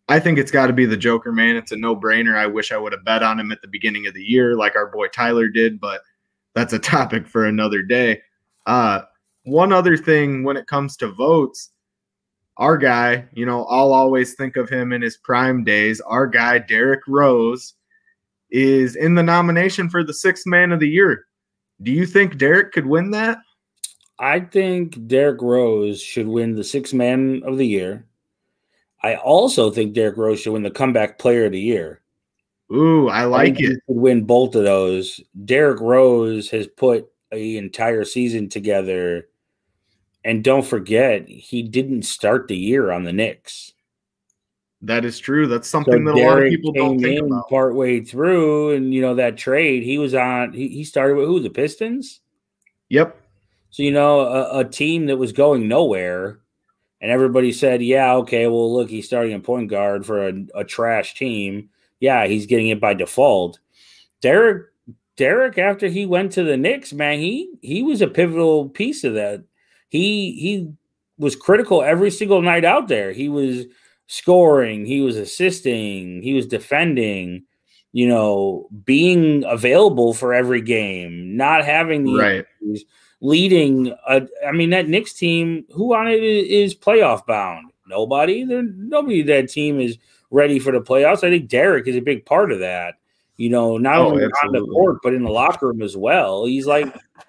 i 0.09 0.19
think 0.19 0.37
it's 0.37 0.51
got 0.51 0.67
to 0.67 0.73
be 0.73 0.85
the 0.85 0.97
joker 0.97 1.31
man. 1.31 1.55
It's 1.55 1.71
a 1.71 1.77
no-brainer. 1.77 2.35
I 2.35 2.47
wish 2.47 2.71
i 2.71 2.77
would 2.77 2.91
have 2.91 3.05
bet 3.05 3.23
on 3.23 3.39
him 3.39 3.51
at 3.51 3.61
the 3.61 3.69
beginning 3.69 4.07
of 4.07 4.13
the 4.13 4.23
year 4.23 4.55
like 4.55 4.75
our 4.75 4.87
boy 4.91 5.07
tyler 5.07 5.47
did 5.47 5.79
but 5.79 6.01
that's 6.53 6.73
a 6.73 6.79
topic 6.95 7.27
for 7.27 7.45
another 7.45 7.81
day. 7.81 8.21
Uh 8.65 9.03
one 9.43 9.71
other 9.71 9.95
thing 9.95 10.43
when 10.43 10.57
it 10.57 10.67
comes 10.67 10.97
to 10.97 11.07
votes 11.07 11.69
our 12.57 12.77
guy, 12.77 13.25
you 13.33 13.45
know, 13.45 13.63
I'll 13.65 13.93
always 13.93 14.35
think 14.35 14.55
of 14.55 14.69
him 14.69 14.91
in 14.91 15.01
his 15.01 15.17
prime 15.17 15.63
days. 15.63 15.99
Our 16.01 16.27
guy, 16.27 16.59
Derrick 16.59 17.01
Rose, 17.07 17.73
is 18.51 18.95
in 18.95 19.15
the 19.15 19.23
nomination 19.23 19.89
for 19.89 20.03
the 20.03 20.13
sixth 20.13 20.45
man 20.45 20.71
of 20.71 20.79
the 20.79 20.89
year. 20.89 21.25
Do 21.81 21.91
you 21.91 22.05
think 22.05 22.37
Derrick 22.37 22.71
could 22.73 22.85
win 22.85 23.11
that? 23.11 23.39
I 24.19 24.39
think 24.41 25.07
Derrick 25.07 25.41
Rose 25.41 26.01
should 26.01 26.27
win 26.27 26.55
the 26.55 26.63
sixth 26.63 26.93
man 26.93 27.41
of 27.45 27.57
the 27.57 27.67
year. 27.67 28.05
I 29.03 29.15
also 29.15 29.71
think 29.71 29.93
Derrick 29.93 30.17
Rose 30.17 30.39
should 30.41 30.53
win 30.53 30.63
the 30.63 30.71
comeback 30.71 31.19
player 31.19 31.45
of 31.45 31.51
the 31.53 31.59
year. 31.59 32.01
Ooh, 32.73 33.09
I 33.09 33.25
I 33.25 33.25
like 33.25 33.57
he 33.57 33.65
it. 33.65 33.79
Could 33.87 33.97
win 33.97 34.23
both 34.25 34.55
of 34.55 34.63
those. 34.63 35.19
Derrick 35.45 35.79
Rose 35.81 36.49
has 36.51 36.67
put 36.67 37.09
a 37.31 37.57
entire 37.57 38.03
season 38.05 38.49
together 38.49 39.27
And 40.23 40.43
don't 40.43 40.65
forget, 40.65 41.27
he 41.27 41.63
didn't 41.63 42.03
start 42.03 42.47
the 42.47 42.57
year 42.57 42.91
on 42.91 43.03
the 43.03 43.13
Knicks. 43.13 43.73
That 44.83 45.05
is 45.05 45.19
true. 45.19 45.47
That's 45.47 45.67
So 45.67 45.77
something 45.77 46.03
that 46.05 46.15
a 46.15 46.17
lot 46.17 46.41
of 46.41 46.49
people 46.49 46.71
don't 46.71 46.99
think 46.99 47.19
in 47.19 47.25
about. 47.25 47.49
partway 47.49 48.01
through, 48.01 48.71
and 48.71 48.93
you 48.93 49.01
know 49.01 49.15
that 49.15 49.37
trade 49.37 49.83
he 49.83 49.97
was 49.97 50.15
on. 50.15 50.53
He, 50.53 50.69
he 50.69 50.83
started 50.83 51.15
with 51.17 51.27
who? 51.27 51.39
The 51.39 51.49
Pistons. 51.51 52.19
Yep. 52.89 53.15
So 53.69 53.83
you 53.83 53.91
know 53.91 54.21
a, 54.21 54.59
a 54.59 54.65
team 54.65 55.05
that 55.05 55.17
was 55.17 55.31
going 55.33 55.67
nowhere, 55.67 56.39
and 56.99 57.11
everybody 57.11 57.51
said, 57.51 57.83
"Yeah, 57.83 58.13
okay, 58.15 58.47
well, 58.47 58.73
look, 58.73 58.89
he's 58.89 59.05
starting 59.05 59.33
a 59.33 59.39
point 59.39 59.69
guard 59.69 60.05
for 60.05 60.27
a, 60.27 60.33
a 60.55 60.63
trash 60.63 61.13
team. 61.13 61.69
Yeah, 61.99 62.25
he's 62.25 62.47
getting 62.47 62.69
it 62.69 62.81
by 62.81 62.95
default." 62.95 63.59
Derrick, 64.21 64.67
Derrick, 65.15 65.57
after 65.59 65.87
he 65.87 66.05
went 66.07 66.31
to 66.33 66.43
the 66.43 66.57
Knicks, 66.57 66.91
man, 66.91 67.19
he 67.19 67.53
he 67.61 67.83
was 67.83 68.01
a 68.01 68.07
pivotal 68.07 68.69
piece 68.69 69.03
of 69.03 69.13
that. 69.13 69.43
He 69.89 70.31
he 70.33 70.73
was 71.19 71.35
critical 71.35 71.83
every 71.83 72.09
single 72.09 72.41
night 72.41 72.65
out 72.65 72.87
there. 72.87 73.11
He 73.11 73.29
was 73.29 73.65
scoring, 74.11 74.85
he 74.85 75.01
was 75.01 75.15
assisting, 75.15 76.21
he 76.21 76.33
was 76.33 76.45
defending. 76.45 77.43
You 77.93 78.07
know, 78.07 78.69
being 78.85 79.43
available 79.43 80.13
for 80.13 80.33
every 80.33 80.61
game, 80.61 81.35
not 81.35 81.65
having 81.65 82.05
the 82.05 82.15
Right. 82.17 82.45
injuries, 82.61 82.85
leading. 83.19 83.93
A, 84.07 84.25
I 84.47 84.53
mean, 84.53 84.69
that 84.69 84.87
Knicks 84.87 85.11
team, 85.11 85.65
who 85.73 85.93
on 85.93 86.07
it 86.07 86.23
is 86.23 86.73
playoff 86.73 87.25
bound? 87.25 87.69
Nobody. 87.89 88.45
There, 88.45 88.61
nobody. 88.63 89.23
That 89.23 89.49
team 89.49 89.81
is 89.81 89.97
ready 90.29 90.57
for 90.57 90.71
the 90.71 90.79
playoffs. 90.79 91.25
I 91.25 91.31
think 91.31 91.49
Derrick 91.49 91.85
is 91.85 91.97
a 91.97 92.01
big 92.01 92.25
part 92.25 92.53
of 92.53 92.59
that. 92.59 92.93
You 93.35 93.49
know, 93.49 93.77
not 93.77 93.97
Oh, 93.97 94.11
only 94.11 94.23
on 94.23 94.53
the 94.53 94.65
court 94.65 94.99
but 95.03 95.13
in 95.13 95.23
the 95.23 95.29
locker 95.29 95.67
room 95.67 95.81
as 95.81 95.97
well. 95.97 96.45
He's 96.45 96.65
like, 96.65 96.85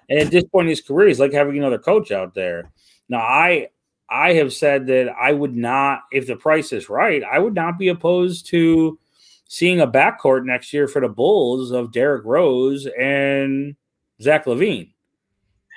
and 0.07 0.19
at 0.19 0.31
this 0.31 0.45
point 0.45 0.67
in 0.67 0.69
his 0.69 0.79
career, 0.79 1.09
he's 1.09 1.19
like 1.19 1.33
having 1.33 1.57
another 1.57 1.77
coach 1.77 2.13
out 2.13 2.33
there. 2.35 2.71
Now, 3.09 3.19
I 3.19 3.67
I 4.13 4.33
have 4.33 4.53
said 4.53 4.85
that 4.87 5.09
I 5.19 5.31
would 5.31 5.55
not, 5.55 6.03
if 6.11 6.27
the 6.27 6.35
price 6.35 6.71
is 6.71 6.87
right, 6.87 7.23
I 7.23 7.39
would 7.39 7.55
not 7.55 7.79
be 7.79 7.87
opposed 7.87 8.45
to 8.47 8.99
seeing 9.47 9.81
a 9.81 9.87
backcourt 9.87 10.45
next 10.45 10.71
year 10.71 10.87
for 10.87 11.01
the 11.01 11.09
Bulls 11.09 11.71
of 11.71 11.91
Derrick 11.91 12.23
Rose 12.23 12.87
and 12.97 13.75
Zach 14.21 14.45
LaVine. 14.45 14.91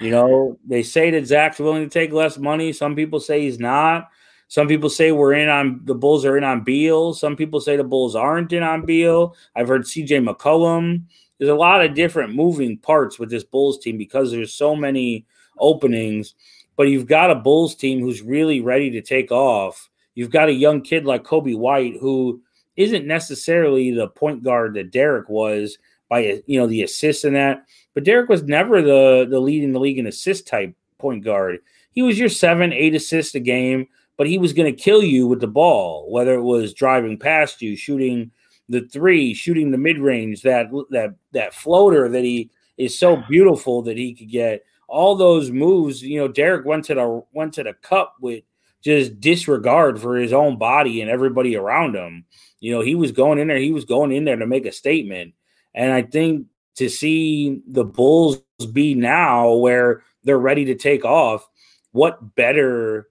You 0.03 0.11
know, 0.11 0.59
they 0.67 0.83
say 0.83 1.11
that 1.13 1.27
Zach's 1.27 1.59
willing 1.59 1.83
to 1.83 1.89
take 1.89 2.13
less 2.13 2.37
money. 2.37 2.75
Some 2.75 2.95
people 2.95 3.21
say 3.21 3.41
he's 3.41 3.59
not. 3.59 4.11
Some 4.49 4.69
people 4.69 4.91
say 4.91 5.13
we're 5.13 5.33
in 5.33 5.49
on 5.49 5.81
the 5.85 5.95
Bulls 5.95 6.27
are 6.27 6.37
in 6.37 6.45
on 6.45 6.63
Beal. 6.63 7.15
Some 7.15 7.37
people 7.37 7.61
say 7.61 7.77
the 7.77 7.85
Bulls 7.85 8.15
aren't 8.15 8.53
in 8.53 8.63
on 8.63 8.85
Beal. 8.85 9.35
I've 9.57 9.69
heard 9.69 9.83
CJ 9.83 10.29
McCollum. 10.29 11.05
There's 11.39 11.51
a 11.51 11.55
lot 11.55 11.83
of 11.83 11.95
different 11.95 12.35
moving 12.35 12.77
parts 12.77 13.19
with 13.19 13.31
this 13.31 13.45
Bulls 13.45 13.79
team 13.79 13.97
because 13.97 14.31
there's 14.31 14.53
so 14.53 14.77
many 14.77 15.27
openings. 15.59 16.35
But 16.77 16.89
you've 16.89 17.07
got 17.07 17.31
a 17.31 17.35
Bulls 17.35 17.75
team 17.75 18.01
who's 18.01 18.23
really 18.23 18.61
ready 18.61 18.91
to 18.91 19.03
take 19.03 19.33
off. 19.33 19.89
You've 20.15 20.31
got 20.31 20.49
a 20.49 20.53
young 20.53 20.83
kid 20.83 21.05
like 21.05 21.25
Coby 21.25 21.57
White 21.57 21.97
who 22.01 22.41
isn't 22.77 23.07
necessarily 23.07 23.91
the 23.91 24.09
point 24.09 24.43
guard 24.43 24.75
that 24.75 24.91
Derrick 24.91 25.29
was 25.29 25.79
by 26.09 26.43
you 26.47 26.59
know 26.59 26.67
the 26.67 26.83
assists 26.83 27.25
and 27.25 27.37
that. 27.37 27.65
But 27.95 28.05
Derrick 28.05 28.29
was 28.29 28.43
never 28.43 28.83
the 28.83 29.27
the 29.29 29.41
leading 29.41 29.73
the 29.73 29.81
league 29.81 29.99
in 29.99 30.07
assist 30.07 30.47
type 30.47 30.75
point 30.99 31.25
guard. 31.25 31.59
He 31.93 32.03
was 32.03 32.19
your 32.19 32.29
seven, 32.29 32.73
eight 32.73 32.95
assists 32.95 33.35
a 33.35 33.41
game, 33.41 33.89
but 34.17 34.27
he 34.27 34.39
was 34.39 34.53
going 34.53 34.73
to 34.75 34.83
kill 34.83 35.03
you 35.03 35.27
with 35.27 35.41
the 35.41 35.47
ball, 35.47 36.11
whether 36.11 36.35
it 36.35 36.43
was 36.43 36.75
driving 36.75 37.19
past 37.19 37.63
you, 37.63 37.77
shooting 37.77 38.31
the 38.69 38.83
three, 38.89 39.33
shooting 39.33 39.71
the 39.71 39.79
mid 39.79 39.99
range, 39.99 40.43
that 40.43 40.67
that 40.91 41.15
that 41.33 41.55
floater 41.55 42.09
that 42.09 42.25
he 42.25 42.51
is 42.77 42.99
so 42.99 43.23
beautiful 43.29 43.83
that 43.83 43.97
he 43.97 44.15
could 44.15 44.31
get. 44.31 44.65
All 44.89 45.17
those 45.17 45.51
moves, 45.51 46.03
you 46.03 46.19
know, 46.19 46.29
Derrick 46.29 46.65
went 46.65 46.85
to 46.87 46.95
the 46.95 47.25
went 47.33 47.55
to 47.55 47.63
the 47.63 47.73
cup 47.75 48.15
with 48.21 48.45
just 48.83 49.21
disregard 49.21 50.01
for 50.01 50.17
his 50.17 50.33
own 50.33 50.59
body 50.59 51.01
and 51.01 51.11
everybody 51.11 51.57
around 51.57 51.97
him. 51.97 52.25
You 52.61 52.73
know, 52.73 52.81
he 52.81 52.95
was 52.95 53.13
going 53.13 53.39
in 53.39 53.49
there, 53.49 53.59
he 53.59 53.73
was 53.73 53.85
going 53.85 54.13
in 54.13 54.25
there 54.25 54.37
to 54.37 54.47
make 54.47 54.65
a 54.65 54.73
statement. 54.73 55.35
And 55.75 55.93
I 55.93 56.03
think 56.03 56.47
to 56.77 56.89
see 56.89 57.63
the 57.67 57.85
Bulls 57.85 58.43
be 58.73 58.95
now 58.95 59.55
where 59.55 60.03
they're 60.25 60.39
ready 60.39 60.65
to 60.67 60.75
take 60.75 61.05
off, 61.05 61.49
what 61.93 62.35
better 62.37 63.09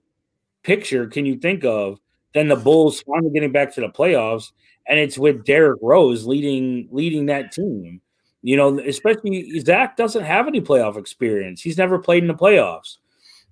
picture 0.64 1.08
can 1.08 1.26
you 1.26 1.38
think 1.38 1.66
of 1.66 2.00
than 2.34 2.48
the 2.48 2.56
Bulls 2.56 3.02
finally 3.02 3.32
getting 3.32 3.52
back 3.52 3.74
to 3.74 3.82
the 3.82 3.90
playoffs? 3.90 4.52
And 4.88 5.00
it's 5.00 5.18
with 5.18 5.44
Derrick 5.44 5.80
Rose 5.82 6.26
leading 6.26 6.88
leading 6.92 7.26
that 7.26 7.52
team. 7.52 8.02
You 8.46 8.58
know, 8.58 8.80
especially 8.80 9.60
Zach 9.62 9.98
doesn't 9.98 10.24
have 10.24 10.48
any 10.48 10.62
playoff 10.62 10.98
experience. 10.98 11.64
He's 11.64 11.80
never 11.80 11.98
played 11.98 12.22
in 12.22 12.28
the 12.28 12.36
playoffs. 12.36 12.98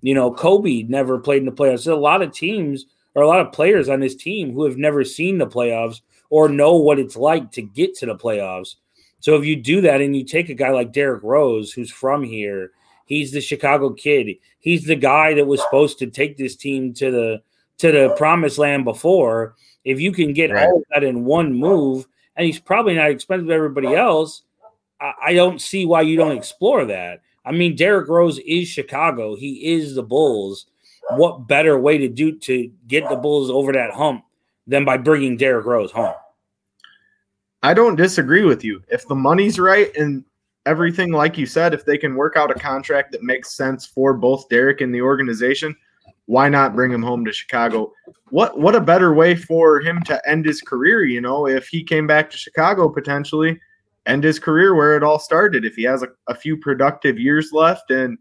You 0.02 0.14
know, 0.14 0.30
Coby 0.32 0.88
never 0.88 1.18
played 1.18 1.40
in 1.40 1.46
the 1.46 1.50
playoffs. 1.50 1.82
There's 1.82 1.88
a 1.88 1.96
lot 1.96 2.22
of 2.22 2.30
teams 2.32 2.86
or 3.16 3.24
a 3.24 3.26
lot 3.26 3.40
of 3.40 3.50
players 3.50 3.88
on 3.88 3.98
this 3.98 4.14
team 4.14 4.52
who 4.52 4.62
have 4.62 4.76
never 4.76 5.02
seen 5.02 5.38
the 5.38 5.48
playoffs 5.48 6.02
or 6.30 6.48
know 6.48 6.76
what 6.76 7.00
it's 7.00 7.16
like 7.16 7.50
to 7.50 7.62
get 7.62 7.96
to 7.96 8.06
the 8.06 8.14
playoffs. 8.14 8.76
So 9.18 9.34
if 9.34 9.44
you 9.44 9.56
do 9.56 9.80
that 9.80 10.00
and 10.00 10.14
you 10.14 10.22
take 10.22 10.48
a 10.48 10.54
guy 10.54 10.70
like 10.70 10.92
Derrick 10.92 11.24
Rose, 11.24 11.72
who's 11.72 11.90
from 11.90 12.22
here, 12.22 12.70
he's 13.04 13.32
the 13.32 13.40
Chicago 13.40 13.90
kid. 13.90 14.36
He's 14.60 14.84
the 14.84 14.94
guy 14.94 15.34
that 15.34 15.46
was 15.48 15.60
supposed 15.60 15.98
to 15.98 16.06
take 16.06 16.36
this 16.36 16.54
team 16.54 16.94
to 16.94 17.10
the 17.10 17.42
to 17.78 17.90
the 17.90 18.14
promised 18.16 18.58
land 18.58 18.84
before. 18.84 19.56
If 19.84 19.98
you 19.98 20.12
can 20.12 20.34
get 20.34 20.52
Right. 20.52 20.68
all 20.68 20.76
of 20.76 20.84
that 20.90 21.02
in 21.02 21.24
one 21.24 21.52
move, 21.52 22.06
and 22.36 22.46
he's 22.46 22.60
probably 22.60 22.94
not 22.94 23.10
expensive 23.10 23.48
to 23.48 23.52
everybody 23.52 23.92
else, 23.92 24.42
I, 25.00 25.12
I 25.26 25.34
don't 25.34 25.60
see 25.60 25.86
why 25.86 26.02
you 26.02 26.16
don't 26.16 26.36
explore 26.36 26.84
that. 26.86 27.20
I 27.44 27.52
mean, 27.52 27.76
Derrick 27.76 28.08
Rose 28.08 28.38
is 28.38 28.68
Chicago. 28.68 29.36
He 29.36 29.74
is 29.74 29.94
the 29.94 30.02
Bulls. 30.02 30.66
What 31.10 31.46
better 31.46 31.78
way 31.78 31.98
to 31.98 32.08
do 32.08 32.38
to 32.38 32.70
get 32.88 33.08
the 33.08 33.16
Bulls 33.16 33.50
over 33.50 33.72
that 33.72 33.92
hump 33.92 34.24
than 34.66 34.84
by 34.84 34.96
bringing 34.96 35.36
Derrick 35.36 35.66
Rose 35.66 35.92
home? 35.92 36.14
I 37.62 37.74
don't 37.74 37.96
disagree 37.96 38.44
with 38.44 38.64
you. 38.64 38.82
If 38.90 39.06
the 39.08 39.14
money's 39.14 39.58
right 39.58 39.94
and 39.96 40.24
everything, 40.66 41.12
like 41.12 41.36
you 41.36 41.46
said, 41.46 41.74
if 41.74 41.84
they 41.84 41.98
can 41.98 42.14
work 42.14 42.36
out 42.36 42.50
a 42.50 42.54
contract 42.54 43.12
that 43.12 43.22
makes 43.22 43.54
sense 43.54 43.86
for 43.86 44.14
both 44.14 44.48
Derrick 44.48 44.80
and 44.80 44.94
the 44.94 45.02
organization, 45.02 45.74
why 46.26 46.48
not 46.48 46.74
bring 46.74 46.90
him 46.90 47.02
home 47.02 47.24
to 47.24 47.32
Chicago? 47.32 47.92
What 48.30 48.58
what 48.58 48.74
a 48.74 48.80
better 48.80 49.12
way 49.14 49.34
for 49.34 49.80
him 49.80 50.02
to 50.04 50.28
end 50.28 50.46
his 50.46 50.60
career, 50.62 51.04
you 51.04 51.20
know, 51.20 51.46
if 51.46 51.68
he 51.68 51.82
came 51.82 52.06
back 52.06 52.30
to 52.30 52.36
Chicago 52.38 52.88
potentially, 52.88 53.60
end 54.06 54.24
his 54.24 54.38
career 54.38 54.74
where 54.74 54.96
it 54.96 55.02
all 55.02 55.18
started. 55.18 55.64
If 55.64 55.74
he 55.76 55.82
has 55.84 56.02
a, 56.02 56.08
a 56.28 56.34
few 56.34 56.56
productive 56.56 57.18
years 57.18 57.50
left 57.52 57.90
and 57.90 58.18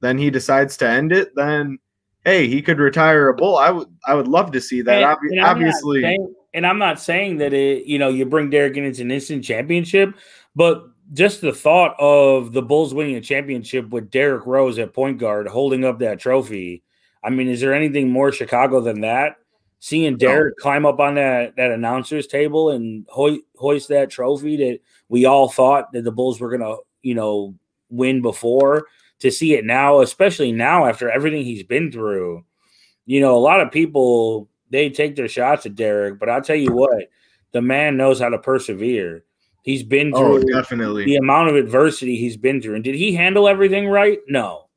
then 0.00 0.18
he 0.18 0.30
decides 0.30 0.76
to 0.78 0.88
end 0.88 1.12
it, 1.12 1.34
then 1.34 1.78
hey, 2.24 2.48
he 2.48 2.60
could 2.60 2.78
retire 2.78 3.28
a 3.28 3.34
bull. 3.34 3.56
I 3.56 3.70
would 3.70 3.88
I 4.06 4.14
would 4.14 4.28
love 4.28 4.50
to 4.52 4.60
see 4.60 4.82
that. 4.82 4.94
And- 5.02 5.04
and 5.30 5.40
obviously, 5.46 6.02
saying- 6.02 6.34
and 6.54 6.66
I'm 6.66 6.78
not 6.78 6.98
saying 7.00 7.36
that 7.38 7.52
it, 7.52 7.84
you 7.84 7.98
know, 7.98 8.08
you 8.08 8.24
bring 8.24 8.48
Derrick 8.50 8.76
in 8.76 8.84
it's 8.84 8.98
an 8.98 9.10
instant 9.10 9.44
championship, 9.44 10.14
but 10.54 10.84
just 11.12 11.40
the 11.40 11.52
thought 11.52 11.94
of 12.00 12.52
the 12.52 12.62
Bulls 12.62 12.94
winning 12.94 13.14
a 13.16 13.20
championship 13.20 13.90
with 13.90 14.10
Derrick 14.10 14.46
Rose 14.46 14.78
at 14.78 14.92
point 14.94 15.18
guard 15.18 15.46
holding 15.46 15.84
up 15.84 15.98
that 16.00 16.18
trophy. 16.18 16.82
I 17.22 17.30
mean, 17.30 17.48
is 17.48 17.60
there 17.60 17.74
anything 17.74 18.10
more 18.10 18.32
Chicago 18.32 18.80
than 18.80 19.02
that? 19.02 19.36
Seeing 19.78 20.16
Derrick 20.16 20.56
climb 20.56 20.86
up 20.86 20.98
on 20.98 21.14
that 21.16 21.54
that 21.56 21.70
announcer's 21.70 22.26
table 22.26 22.70
and 22.70 23.06
hoi- 23.10 23.40
hoist 23.56 23.88
that 23.88 24.10
trophy 24.10 24.56
that 24.56 24.80
we 25.08 25.24
all 25.24 25.48
thought 25.48 25.92
that 25.92 26.04
the 26.04 26.12
Bulls 26.12 26.40
were 26.40 26.50
gonna, 26.50 26.76
you 27.02 27.14
know, 27.14 27.54
win 27.88 28.22
before. 28.22 28.86
To 29.20 29.30
see 29.30 29.54
it 29.54 29.64
now, 29.64 30.02
especially 30.02 30.52
now 30.52 30.84
after 30.84 31.10
everything 31.10 31.42
he's 31.42 31.62
been 31.62 31.90
through, 31.90 32.44
you 33.06 33.18
know, 33.18 33.34
a 33.34 33.40
lot 33.40 33.62
of 33.62 33.72
people 33.72 34.50
they 34.70 34.90
take 34.90 35.16
their 35.16 35.28
shots 35.28 35.64
at 35.64 35.74
Derrick, 35.74 36.18
but 36.18 36.28
I'll 36.28 36.42
tell 36.42 36.56
you 36.56 36.72
what, 36.72 37.08
the 37.52 37.62
man 37.62 37.96
knows 37.96 38.20
how 38.20 38.28
to 38.28 38.38
persevere. 38.38 39.24
He's 39.62 39.82
been 39.82 40.12
oh, 40.14 40.38
through 40.38 40.52
definitely. 40.52 41.04
the 41.04 41.16
amount 41.16 41.48
of 41.48 41.56
adversity 41.56 42.16
he's 42.16 42.36
been 42.36 42.60
through. 42.60 42.76
And 42.76 42.84
did 42.84 42.94
he 42.94 43.14
handle 43.14 43.48
everything 43.48 43.88
right? 43.88 44.18
No. 44.28 44.68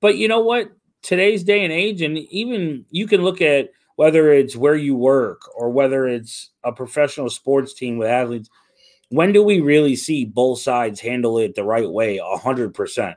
But 0.00 0.16
you 0.16 0.28
know 0.28 0.40
what? 0.40 0.70
Today's 1.02 1.44
day 1.44 1.64
and 1.64 1.72
age, 1.72 2.02
and 2.02 2.18
even 2.18 2.84
you 2.90 3.06
can 3.06 3.22
look 3.22 3.40
at 3.40 3.70
whether 3.96 4.32
it's 4.32 4.54
where 4.54 4.76
you 4.76 4.94
work 4.94 5.42
or 5.56 5.70
whether 5.70 6.06
it's 6.06 6.50
a 6.62 6.72
professional 6.72 7.30
sports 7.30 7.74
team 7.74 7.98
with 7.98 8.08
athletes. 8.08 8.48
When 9.10 9.32
do 9.32 9.42
we 9.42 9.60
really 9.60 9.96
see 9.96 10.24
both 10.24 10.60
sides 10.60 11.00
handle 11.00 11.38
it 11.38 11.54
the 11.54 11.64
right 11.64 11.88
way? 11.88 12.18
A 12.18 12.36
hundred 12.36 12.74
percent. 12.74 13.16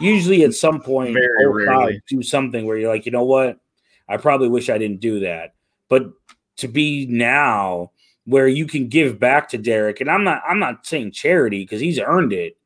Usually, 0.00 0.44
at 0.44 0.54
some 0.54 0.80
point, 0.80 1.14
Very 1.14 1.46
both 1.46 1.56
rarely. 1.56 1.92
sides 1.94 2.04
do 2.08 2.22
something 2.22 2.66
where 2.66 2.76
you're 2.76 2.92
like, 2.92 3.06
you 3.06 3.12
know 3.12 3.24
what? 3.24 3.58
I 4.08 4.18
probably 4.18 4.48
wish 4.48 4.70
I 4.70 4.78
didn't 4.78 5.00
do 5.00 5.20
that. 5.20 5.54
But 5.88 6.10
to 6.58 6.68
be 6.68 7.06
now 7.06 7.92
where 8.24 8.48
you 8.48 8.66
can 8.66 8.88
give 8.88 9.18
back 9.18 9.48
to 9.48 9.58
Derrick, 9.58 10.00
and 10.00 10.10
I'm 10.10 10.24
not 10.24 10.42
I'm 10.46 10.58
not 10.58 10.86
saying 10.86 11.12
charity 11.12 11.64
because 11.64 11.80
he's 11.80 11.98
earned 11.98 12.32
it, 12.32 12.56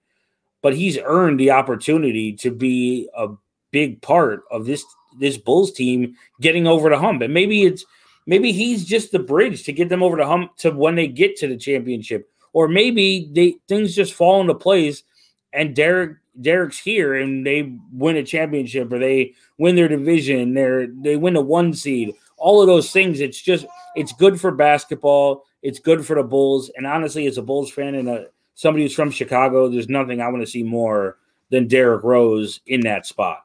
but 0.63 0.75
he's 0.75 0.99
earned 0.99 1.41
the 1.41 1.53
opportunity 1.53 2.33
to 2.35 2.51
be 2.51 3.09
a 3.17 3.29
big 3.71 4.03
part 4.03 4.43
of 4.51 4.67
this 4.67 4.85
this 5.19 5.37
Bulls 5.39 5.73
team 5.73 6.17
getting 6.41 6.67
over 6.67 6.91
the 6.91 6.99
hump. 6.99 7.23
And 7.23 7.33
maybe 7.33 7.65
it's 7.65 7.85
maybe 8.27 8.53
he's 8.53 8.85
just 8.85 9.13
the 9.13 9.19
bridge 9.19 9.65
to 9.65 9.73
get 9.73 9.89
them 9.89 10.03
over 10.03 10.17
the 10.17 10.27
hump 10.27 10.57
to 10.59 10.71
when 10.71 10.95
they 10.95 11.07
get 11.07 11.37
to 11.37 11.49
the 11.49 11.57
championship. 11.57 12.29
Or 12.53 12.69
maybe 12.69 13.31
they 13.33 13.57
things 13.69 13.95
just 13.95 14.15
fall 14.15 14.41
into 14.41 14.55
place 14.55 15.05
and 15.53 15.75
Derrick 15.75 16.17
Derrick's 16.41 16.79
here 16.79 17.15
and 17.15 17.47
they 17.47 17.73
win 17.93 18.17
a 18.17 18.23
championship 18.23 18.93
or 18.93 18.99
they 18.99 19.35
win 19.59 19.77
their 19.77 19.89
division, 19.89 20.55
they 20.55 20.87
they 21.01 21.17
win 21.17 21.37
a 21.37 21.41
one 21.41 21.75
seed, 21.75 22.15
all 22.37 22.61
of 22.61 22.67
those 22.67 22.93
things. 22.93 23.21
It's 23.21 23.41
just 23.41 23.67
it's 23.95 24.13
good 24.13 24.41
for 24.41 24.51
basketball. 24.51 25.45
It's 25.63 25.79
good 25.79 26.07
for 26.07 26.17
the 26.17 26.23
Bulls. 26.23 26.71
And 26.77 26.87
honestly, 26.87 27.27
as 27.27 27.39
a 27.39 27.43
Bulls 27.43 27.71
fan 27.71 27.95
and 27.95 28.09
a 28.09 28.27
somebody 28.55 28.85
who's 28.85 28.95
from 28.95 29.11
Chicago, 29.11 29.69
there's 29.69 29.89
nothing 29.89 30.21
I 30.21 30.29
want 30.29 30.43
to 30.43 30.51
see 30.51 30.63
more 30.63 31.19
than 31.51 31.69
Derrick 31.69 32.05
Rose 32.05 32.61
in 32.67 32.81
that 32.83 33.07
spot. 33.07 33.45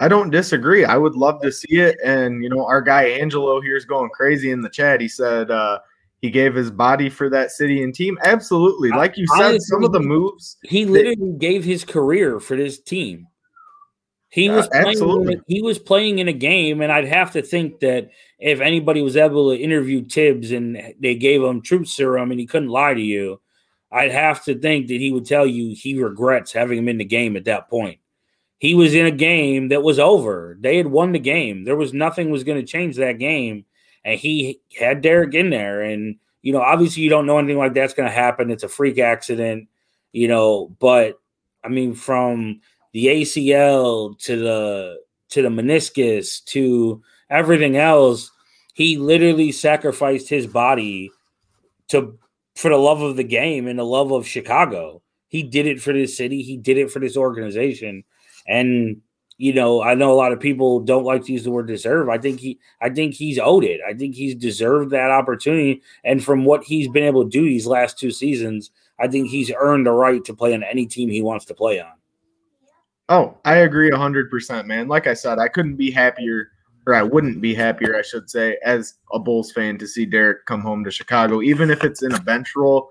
I 0.00 0.08
don't 0.08 0.30
disagree. 0.30 0.84
I 0.84 0.96
would 0.96 1.14
love 1.14 1.40
to 1.42 1.52
see 1.52 1.76
it. 1.76 1.98
And 2.04 2.42
you 2.42 2.48
know, 2.48 2.66
our 2.66 2.82
guy 2.82 3.04
Angelo 3.04 3.60
here 3.60 3.76
is 3.76 3.84
going 3.84 4.10
crazy 4.10 4.50
in 4.50 4.60
the 4.60 4.70
chat. 4.70 5.00
He 5.00 5.08
said 5.08 5.50
uh 5.50 5.80
he 6.24 6.30
gave 6.30 6.54
his 6.54 6.70
body 6.70 7.10
for 7.10 7.28
that 7.28 7.50
city 7.50 7.82
and 7.82 7.94
team. 7.94 8.16
Absolutely. 8.24 8.88
Like 8.88 9.18
you 9.18 9.26
said, 9.36 9.44
Honestly, 9.44 9.58
some 9.60 9.84
of 9.84 9.92
the 9.92 10.00
moves 10.00 10.56
he 10.62 10.86
literally 10.86 11.16
that, 11.16 11.38
gave 11.38 11.62
his 11.62 11.84
career 11.84 12.40
for 12.40 12.56
this 12.56 12.80
team. 12.80 13.26
He 14.30 14.48
was 14.48 14.66
uh, 14.68 14.80
playing 14.80 15.28
in, 15.28 15.42
he 15.46 15.60
was 15.60 15.78
playing 15.78 16.20
in 16.20 16.28
a 16.28 16.32
game, 16.32 16.80
and 16.80 16.90
I'd 16.90 17.08
have 17.08 17.32
to 17.32 17.42
think 17.42 17.80
that 17.80 18.08
if 18.38 18.62
anybody 18.62 19.02
was 19.02 19.18
able 19.18 19.50
to 19.50 19.62
interview 19.62 20.02
Thibs 20.02 20.50
and 20.50 20.94
they 20.98 21.14
gave 21.14 21.42
him 21.42 21.60
truth 21.60 21.88
serum 21.88 22.30
and 22.30 22.40
he 22.40 22.46
couldn't 22.46 22.70
lie 22.70 22.94
to 22.94 23.02
you, 23.02 23.42
I'd 23.92 24.10
have 24.10 24.42
to 24.44 24.58
think 24.58 24.88
that 24.88 24.98
he 24.98 25.12
would 25.12 25.26
tell 25.26 25.46
you 25.46 25.74
he 25.76 26.02
regrets 26.02 26.52
having 26.52 26.78
him 26.78 26.88
in 26.88 26.96
the 26.96 27.04
game 27.04 27.36
at 27.36 27.44
that 27.44 27.68
point. 27.68 27.98
He 28.56 28.74
was 28.74 28.94
in 28.94 29.04
a 29.04 29.10
game 29.10 29.68
that 29.68 29.82
was 29.82 29.98
over. 29.98 30.56
They 30.58 30.78
had 30.78 30.86
won 30.86 31.12
the 31.12 31.18
game. 31.18 31.64
There 31.64 31.76
was 31.76 31.92
nothing 31.92 32.30
was 32.30 32.44
going 32.44 32.58
to 32.58 32.66
change 32.66 32.96
that 32.96 33.18
game 33.18 33.66
and 34.04 34.18
he 34.18 34.60
had 34.78 35.00
Derrick 35.00 35.34
in 35.34 35.50
there. 35.50 35.82
And 35.82 36.16
you 36.42 36.52
know, 36.52 36.60
obviously, 36.60 37.02
you 37.02 37.10
don't 37.10 37.26
know 37.26 37.38
anything 37.38 37.58
like 37.58 37.74
that's 37.74 37.94
going 37.94 38.08
to 38.08 38.14
happen. 38.14 38.50
It's 38.50 38.62
a 38.62 38.68
freak 38.68 38.98
accident, 38.98 39.68
you 40.12 40.28
know. 40.28 40.74
But 40.78 41.18
I 41.64 41.68
mean, 41.68 41.94
from 41.94 42.60
the 42.92 43.06
ACL 43.06 44.18
to 44.20 44.36
the 44.36 44.98
to 45.30 45.42
the 45.42 45.48
meniscus 45.48 46.44
to 46.46 47.02
everything 47.30 47.76
else, 47.76 48.30
he 48.74 48.98
literally 48.98 49.52
sacrificed 49.52 50.28
his 50.28 50.46
body 50.46 51.10
to 51.88 52.18
for 52.56 52.68
the 52.68 52.76
love 52.76 53.00
of 53.00 53.16
the 53.16 53.24
game 53.24 53.66
and 53.66 53.78
the 53.78 53.84
love 53.84 54.12
of 54.12 54.26
Chicago. 54.26 55.00
He 55.28 55.42
did 55.42 55.66
it 55.66 55.80
for 55.80 55.92
this 55.92 56.16
city. 56.16 56.42
He 56.42 56.56
did 56.56 56.76
it 56.76 56.90
for 56.90 57.00
this 57.00 57.16
organization, 57.16 58.04
and 58.46 59.00
you 59.36 59.52
know, 59.52 59.82
I 59.82 59.94
know 59.94 60.12
a 60.12 60.14
lot 60.14 60.32
of 60.32 60.40
people 60.40 60.80
don't 60.80 61.04
like 61.04 61.24
to 61.24 61.32
use 61.32 61.44
the 61.44 61.50
word 61.50 61.66
deserve. 61.66 62.08
I 62.08 62.18
think 62.18 62.40
he 62.40 62.58
I 62.80 62.90
think 62.90 63.14
he's 63.14 63.38
owed 63.38 63.64
it. 63.64 63.80
I 63.86 63.94
think 63.94 64.14
he's 64.14 64.34
deserved 64.34 64.90
that 64.90 65.10
opportunity. 65.10 65.82
And 66.04 66.22
from 66.22 66.44
what 66.44 66.64
he's 66.64 66.88
been 66.88 67.04
able 67.04 67.24
to 67.24 67.30
do 67.30 67.42
these 67.42 67.66
last 67.66 67.98
two 67.98 68.10
seasons, 68.10 68.70
I 69.00 69.08
think 69.08 69.28
he's 69.28 69.50
earned 69.56 69.86
the 69.86 69.92
right 69.92 70.24
to 70.24 70.34
play 70.34 70.54
on 70.54 70.62
any 70.62 70.86
team 70.86 71.08
he 71.08 71.22
wants 71.22 71.44
to 71.46 71.54
play 71.54 71.80
on. 71.80 71.92
Oh, 73.08 73.36
I 73.44 73.56
agree 73.56 73.90
hundred 73.90 74.30
percent, 74.30 74.68
man. 74.68 74.88
Like 74.88 75.06
I 75.06 75.14
said, 75.14 75.38
I 75.38 75.48
couldn't 75.48 75.76
be 75.76 75.90
happier, 75.90 76.50
or 76.86 76.94
I 76.94 77.02
wouldn't 77.02 77.40
be 77.40 77.54
happier, 77.54 77.96
I 77.96 78.02
should 78.02 78.30
say, 78.30 78.56
as 78.64 78.94
a 79.12 79.18
Bulls 79.18 79.52
fan 79.52 79.78
to 79.78 79.86
see 79.86 80.06
Derrick 80.06 80.46
come 80.46 80.60
home 80.60 80.84
to 80.84 80.90
Chicago, 80.90 81.42
even 81.42 81.70
if 81.70 81.82
it's 81.82 82.02
in 82.02 82.14
a 82.14 82.20
bench 82.20 82.54
role. 82.56 82.90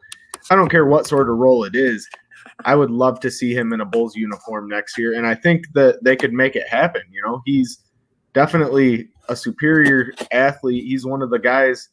I 0.52 0.56
don't 0.56 0.70
care 0.70 0.86
what 0.86 1.08
sort 1.08 1.30
of 1.30 1.38
role 1.38 1.64
it 1.64 1.74
is. 1.74 2.08
I 2.66 2.76
would 2.76 2.92
love 2.92 3.20
to 3.22 3.32
see 3.32 3.54
him 3.54 3.74
in 3.74 3.82
a 3.82 3.86
Bulls 3.86 4.16
uniform 4.16 4.68
next 4.68 4.98
year, 4.98 5.14
and 5.14 5.28
I 5.28 5.36
think 5.36 5.66
that 5.74 6.04
they 6.04 6.16
could 6.16 6.34
make 6.34 6.56
it 6.56 6.68
happen. 6.68 7.02
You 7.12 7.22
know, 7.24 7.42
he's 7.46 7.80
definitely 8.34 9.10
a 9.30 9.36
superior 9.36 10.14
athlete. 10.32 10.86
He's 10.86 11.06
one 11.06 11.22
of 11.22 11.30
the 11.30 11.40
guys, 11.40 11.90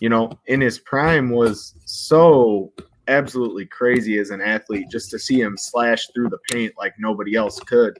you 0.00 0.08
know, 0.08 0.30
in 0.46 0.60
his 0.60 0.78
prime 0.78 1.30
was 1.30 1.74
so 1.84 2.72
absolutely 3.08 3.66
crazy 3.66 4.18
as 4.18 4.30
an 4.30 4.40
athlete 4.40 4.86
just 4.90 5.10
to 5.10 5.18
see 5.18 5.40
him 5.40 5.56
slash 5.56 6.06
through 6.14 6.28
the 6.28 6.38
paint 6.50 6.72
like 6.78 6.94
nobody 6.98 7.34
else 7.34 7.58
could. 7.60 7.98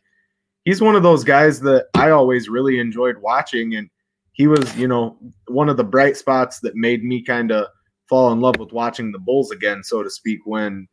He's 0.65 0.81
one 0.81 0.95
of 0.95 1.03
those 1.03 1.25
guys 1.25 1.61
that 1.61 1.87
I 1.95 2.11
always 2.11 2.49
really 2.49 2.79
enjoyed 2.79 3.17
watching 3.19 3.75
and 3.75 3.91
he 4.33 4.47
was, 4.47 4.75
you 4.77 4.89
know, 4.89 5.19
one 5.49 5.69
of 5.69 5.77
the 5.77 5.85
bright 5.85 6.17
spots 6.17 6.61
that 6.61 6.77
made 6.77 7.05
me 7.05 7.23
kind 7.23 7.51
of 7.51 7.67
fall 8.09 8.33
in 8.33 8.41
love 8.41 8.59
with 8.59 8.73
watching 8.73 9.13
the 9.13 9.19
Bulls 9.19 9.51
again, 9.51 9.83
so 9.83 10.03
to 10.03 10.11
speak, 10.11 10.41
when 10.45 10.89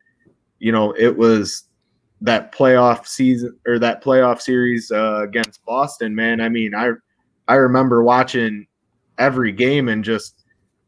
you 0.58 0.72
know, 0.72 0.92
it 0.92 1.16
was 1.16 1.64
that 2.20 2.52
playoff 2.52 3.06
season 3.06 3.56
or 3.66 3.78
that 3.78 4.02
playoff 4.02 4.40
series 4.40 4.90
uh, 4.90 5.22
against 5.22 5.64
Boston, 5.64 6.14
man. 6.14 6.40
I 6.40 6.48
mean, 6.48 6.74
I 6.74 6.92
I 7.46 7.54
remember 7.54 8.02
watching 8.02 8.66
every 9.18 9.52
game 9.52 9.88
and 9.88 10.04
just 10.04 10.44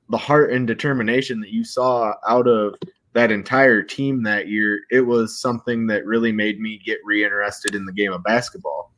the 0.09 0.19
heart 0.19 0.53
and 0.53 0.67
determination 0.67 1.41
that 1.41 1.51
you 1.51 1.65
saw 1.65 2.15
out 2.27 2.49
of 2.49 2.75
that 3.13 3.31
entire 3.31 3.83
team 3.83 4.23
that 4.25 4.49
year. 4.49 4.81
It 4.91 5.01
was 5.01 5.41
something 5.41 5.87
that 5.87 6.05
really 6.05 6.33
made 6.33 6.61
me 6.61 6.81
get 6.85 6.99
reinterested 7.05 7.75
in 7.75 7.85
the 7.85 7.93
game 7.93 8.13
of 8.13 8.23
basketball. 8.23 8.93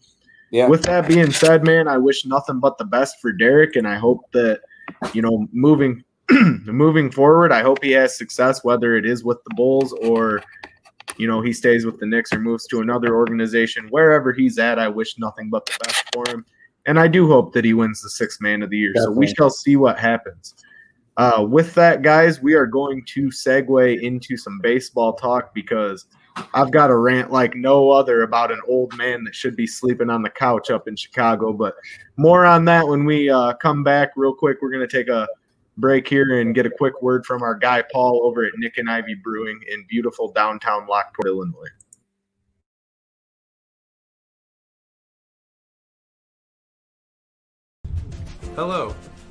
Yeah. 0.50 0.68
With 0.68 0.82
that 0.82 1.08
being 1.08 1.32
said, 1.32 1.64
man, 1.64 1.88
I 1.88 1.96
wish 1.96 2.26
nothing 2.26 2.60
but 2.60 2.76
the 2.76 2.84
best 2.84 3.20
for 3.20 3.32
Derrick, 3.32 3.76
and 3.76 3.88
I 3.88 3.96
hope 3.96 4.20
that 4.32 4.60
you 5.12 5.22
know 5.22 5.46
moving 5.52 6.04
moving 6.66 7.10
forward, 7.10 7.52
I 7.52 7.62
hope 7.62 7.82
he 7.82 7.92
has 7.92 8.16
success, 8.16 8.64
whether 8.64 8.96
it 8.96 9.04
is 9.06 9.24
with 9.24 9.42
the 9.44 9.54
Bulls 9.54 9.92
or 9.92 10.42
you 11.18 11.26
know 11.26 11.42
he 11.42 11.52
stays 11.52 11.84
with 11.84 11.98
the 11.98 12.06
Knicks 12.06 12.32
or 12.32 12.38
moves 12.38 12.66
to 12.68 12.80
another 12.80 13.16
organization. 13.16 13.88
Wherever 13.90 14.32
he's 14.32 14.58
at, 14.58 14.78
I 14.78 14.88
wish 14.88 15.18
nothing 15.18 15.50
but 15.50 15.66
the 15.66 15.76
best 15.84 16.04
for 16.14 16.24
him, 16.28 16.44
and 16.86 16.98
I 16.98 17.08
do 17.08 17.26
hope 17.26 17.52
that 17.54 17.64
he 17.64 17.74
wins 17.74 18.02
the 18.02 18.10
Sixth 18.10 18.40
Man 18.40 18.62
of 18.62 18.70
the 18.70 18.78
Year. 18.78 18.92
Definitely. 18.92 19.14
So 19.14 19.18
we 19.18 19.34
shall 19.34 19.50
see 19.50 19.76
what 19.76 19.98
happens. 19.98 20.54
Uh, 21.18 21.46
with 21.48 21.74
that, 21.74 22.02
guys, 22.02 22.40
we 22.40 22.54
are 22.54 22.66
going 22.66 23.04
to 23.04 23.26
segue 23.26 24.00
into 24.00 24.36
some 24.36 24.58
baseball 24.62 25.12
talk 25.12 25.52
because 25.54 26.06
I've 26.54 26.70
got 26.70 26.90
a 26.90 26.96
rant 26.96 27.30
like 27.30 27.54
no 27.54 27.90
other 27.90 28.22
about 28.22 28.50
an 28.50 28.60
old 28.66 28.96
man 28.96 29.22
that 29.24 29.34
should 29.34 29.54
be 29.54 29.66
sleeping 29.66 30.09
on 30.09 30.22
the 30.22 30.30
couch 30.30 30.70
up 30.70 30.88
in 30.88 30.96
Chicago. 30.96 31.52
But 31.52 31.74
more 32.16 32.46
on 32.46 32.64
that 32.64 32.88
when 32.88 33.04
we 33.04 33.28
uh, 33.28 33.52
come 33.54 33.84
back. 33.84 34.12
Real 34.16 34.34
quick, 34.34 34.59
we're 34.62 34.70
going 34.70 34.86
to 34.88 34.96
take 34.96 35.09
a 35.09 35.28
break 35.77 36.09
here 36.09 36.40
and 36.40 36.55
get 36.55 36.66
a 36.66 36.70
quick 36.70 37.01
word 37.03 37.24
from 37.27 37.43
our 37.43 37.55
guy 37.55 37.82
Paul 37.93 38.23
over 38.24 38.44
at 38.44 38.53
Nik 38.57 38.78
and 38.78 38.90
Ivy 38.90 39.15
Brewing 39.23 39.61
in 39.69 39.85
beautiful 39.89 40.32
downtown 40.32 40.86
Lockport, 40.86 41.27
Illinois. 41.27 41.69
Hello. 48.55 48.94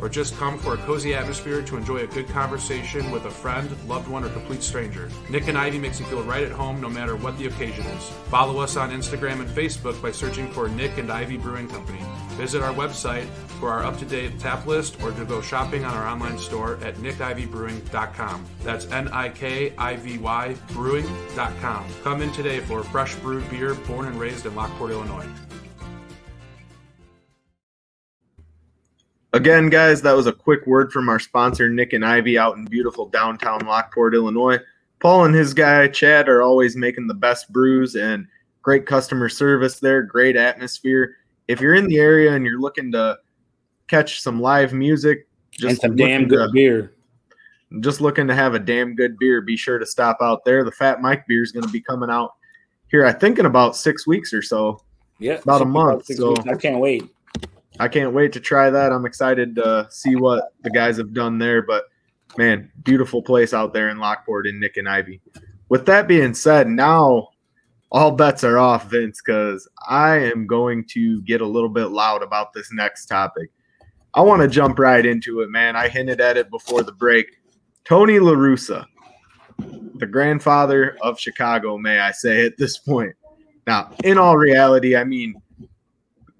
or 0.00 0.08
just 0.08 0.36
come 0.36 0.58
for 0.58 0.74
a 0.74 0.78
cozy 0.78 1.14
atmosphere 1.14 1.62
to 1.62 1.76
enjoy 1.76 1.98
a 1.98 2.06
good 2.06 2.28
conversation 2.28 3.10
with 3.10 3.24
a 3.26 3.30
friend, 3.30 3.70
loved 3.88 4.08
one, 4.08 4.24
or 4.24 4.28
complete 4.30 4.62
stranger. 4.62 5.08
Nik 5.28 5.48
and 5.48 5.58
Ivy 5.58 5.78
makes 5.78 6.00
you 6.00 6.06
feel 6.06 6.22
right 6.22 6.42
at 6.42 6.52
home 6.52 6.80
no 6.80 6.88
matter 6.88 7.16
what 7.16 7.36
the 7.38 7.46
occasion 7.46 7.84
is. 7.86 8.08
Follow 8.28 8.60
us 8.60 8.76
on 8.76 8.90
Instagram 8.90 9.40
and 9.40 9.48
Facebook 9.48 10.00
by 10.02 10.10
searching 10.12 10.50
for 10.50 10.68
Nik 10.68 10.98
and 10.98 11.10
Ivy 11.10 11.36
Brewing 11.36 11.68
Company. 11.68 12.00
Visit 12.30 12.62
our 12.62 12.72
website 12.72 13.26
for 13.60 13.70
our 13.70 13.84
up 13.84 13.98
to 13.98 14.04
date 14.04 14.38
tap 14.38 14.66
list 14.66 15.00
or 15.02 15.12
to 15.12 15.24
go 15.24 15.40
shopping 15.40 15.84
on 15.84 15.94
our 15.94 16.06
online 16.06 16.38
store 16.38 16.78
at 16.82 16.94
nikivybrewing.com. 16.96 18.46
That's 18.62 18.90
N 18.90 19.08
I 19.08 19.28
K 19.28 19.74
I 19.76 19.96
V 19.96 20.18
Y 20.18 20.56
brewing.com. 20.68 21.84
Come 22.02 22.22
in 22.22 22.32
today 22.32 22.60
for 22.60 22.82
fresh 22.82 23.14
brewed 23.16 23.48
beer 23.50 23.74
born 23.74 24.06
and 24.06 24.18
raised 24.18 24.46
in 24.46 24.54
Lockport, 24.54 24.92
Illinois. 24.92 25.26
Again, 29.32 29.70
guys, 29.70 30.02
that 30.02 30.12
was 30.12 30.26
a 30.26 30.32
quick 30.32 30.66
word 30.66 30.92
from 30.92 31.08
our 31.08 31.20
sponsor, 31.20 31.68
Nik 31.68 31.92
and 31.92 32.04
Ivy, 32.04 32.36
out 32.36 32.56
in 32.56 32.64
beautiful 32.64 33.08
downtown 33.08 33.60
Lockport, 33.64 34.14
Illinois. 34.14 34.58
Paul 34.98 35.24
and 35.24 35.34
his 35.34 35.54
guy, 35.54 35.86
Chad, 35.88 36.28
are 36.28 36.42
always 36.42 36.76
making 36.76 37.06
the 37.06 37.14
best 37.14 37.52
brews 37.52 37.94
and 37.94 38.26
great 38.62 38.86
customer 38.86 39.28
service 39.28 39.78
there, 39.78 40.02
great 40.02 40.36
atmosphere. 40.36 41.16
If 41.46 41.60
you're 41.60 41.74
in 41.74 41.86
the 41.86 41.98
area 41.98 42.32
and 42.32 42.44
you're 42.44 42.60
looking 42.60 42.90
to 42.92 43.18
catch 43.88 44.20
some 44.20 44.40
live 44.40 44.72
music, 44.72 45.28
just 45.52 45.70
and 45.70 45.78
some 45.78 45.96
damn 45.96 46.26
good 46.26 46.46
to, 46.46 46.52
beer. 46.52 46.94
Just 47.80 48.00
looking 48.00 48.26
to 48.26 48.34
have 48.34 48.54
a 48.54 48.58
damn 48.58 48.96
good 48.96 49.16
beer, 49.18 49.40
be 49.40 49.56
sure 49.56 49.78
to 49.78 49.86
stop 49.86 50.18
out 50.20 50.44
there. 50.44 50.64
The 50.64 50.72
Fat 50.72 51.00
Mike 51.00 51.26
beer 51.28 51.42
is 51.42 51.52
going 51.52 51.64
to 51.64 51.72
be 51.72 51.80
coming 51.80 52.10
out 52.10 52.34
here, 52.88 53.06
I 53.06 53.12
think, 53.12 53.38
in 53.38 53.46
about 53.46 53.76
six 53.76 54.06
weeks 54.06 54.32
or 54.32 54.42
so. 54.42 54.82
Yeah, 55.18 55.34
about 55.34 55.62
a 55.62 55.66
month. 55.66 56.10
About 56.10 56.16
so 56.16 56.28
weeks. 56.30 56.46
I 56.48 56.56
can't 56.56 56.78
wait. 56.78 57.04
I 57.80 57.88
can't 57.88 58.12
wait 58.12 58.32
to 58.34 58.40
try 58.40 58.68
that. 58.68 58.92
I'm 58.92 59.06
excited 59.06 59.56
to 59.56 59.88
see 59.90 60.14
what 60.14 60.52
the 60.62 60.70
guys 60.70 60.98
have 60.98 61.14
done 61.14 61.38
there. 61.38 61.62
But 61.62 61.84
man, 62.36 62.70
beautiful 62.84 63.22
place 63.22 63.54
out 63.54 63.72
there 63.72 63.88
in 63.88 63.98
Lockport 63.98 64.46
in 64.46 64.60
Nik 64.60 64.76
and 64.76 64.86
Ivy. 64.86 65.22
With 65.70 65.86
that 65.86 66.06
being 66.06 66.34
said, 66.34 66.68
now 66.68 67.28
all 67.90 68.10
bets 68.10 68.44
are 68.44 68.58
off, 68.58 68.90
Vince, 68.90 69.22
because 69.24 69.66
I 69.88 70.18
am 70.18 70.46
going 70.46 70.84
to 70.90 71.22
get 71.22 71.40
a 71.40 71.46
little 71.46 71.70
bit 71.70 71.86
loud 71.86 72.22
about 72.22 72.52
this 72.52 72.70
next 72.70 73.06
topic. 73.06 73.50
I 74.12 74.20
want 74.20 74.42
to 74.42 74.48
jump 74.48 74.78
right 74.78 75.06
into 75.06 75.40
it, 75.40 75.48
man. 75.48 75.74
I 75.74 75.88
hinted 75.88 76.20
at 76.20 76.36
it 76.36 76.50
before 76.50 76.82
the 76.82 76.92
break. 76.92 77.38
Tony 77.84 78.18
LaRussa, 78.18 78.84
the 79.94 80.06
grandfather 80.06 80.98
of 81.00 81.18
Chicago, 81.18 81.78
may 81.78 81.98
I 81.98 82.10
say 82.10 82.44
at 82.44 82.58
this 82.58 82.76
point. 82.76 83.14
Now, 83.66 83.90
in 84.04 84.18
all 84.18 84.36
reality, 84.36 84.96
I 84.96 85.04
mean, 85.04 85.34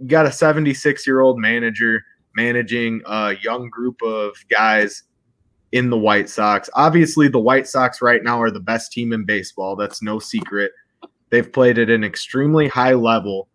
you 0.01 0.09
got 0.09 0.27
a 0.27 0.33
76 0.33 1.07
year 1.07 1.21
old 1.21 1.39
manager 1.39 2.03
managing 2.37 3.03
a 3.07 3.37
young 3.43 3.69
group 3.69 4.01
of 4.03 4.33
guys 4.51 5.03
in 5.73 5.91
the 5.91 5.99
White 5.99 6.29
Sox. 6.29 6.69
Obviously, 6.75 7.29
the 7.29 7.39
White 7.39 7.69
Sox 7.69 8.03
right 8.03 8.23
now 8.23 8.41
are 8.41 8.51
the 8.51 8.61
best 8.61 8.93
team 8.93 9.13
in 9.13 9.25
baseball. 9.25 9.77
That's 9.77 10.03
no 10.03 10.19
secret. 10.19 10.73
They've 11.31 11.53
played 11.53 11.79
at 11.79 11.91
an 11.91 12.03
extremely 12.03 12.67
high 12.67 12.95
level. 12.95 13.49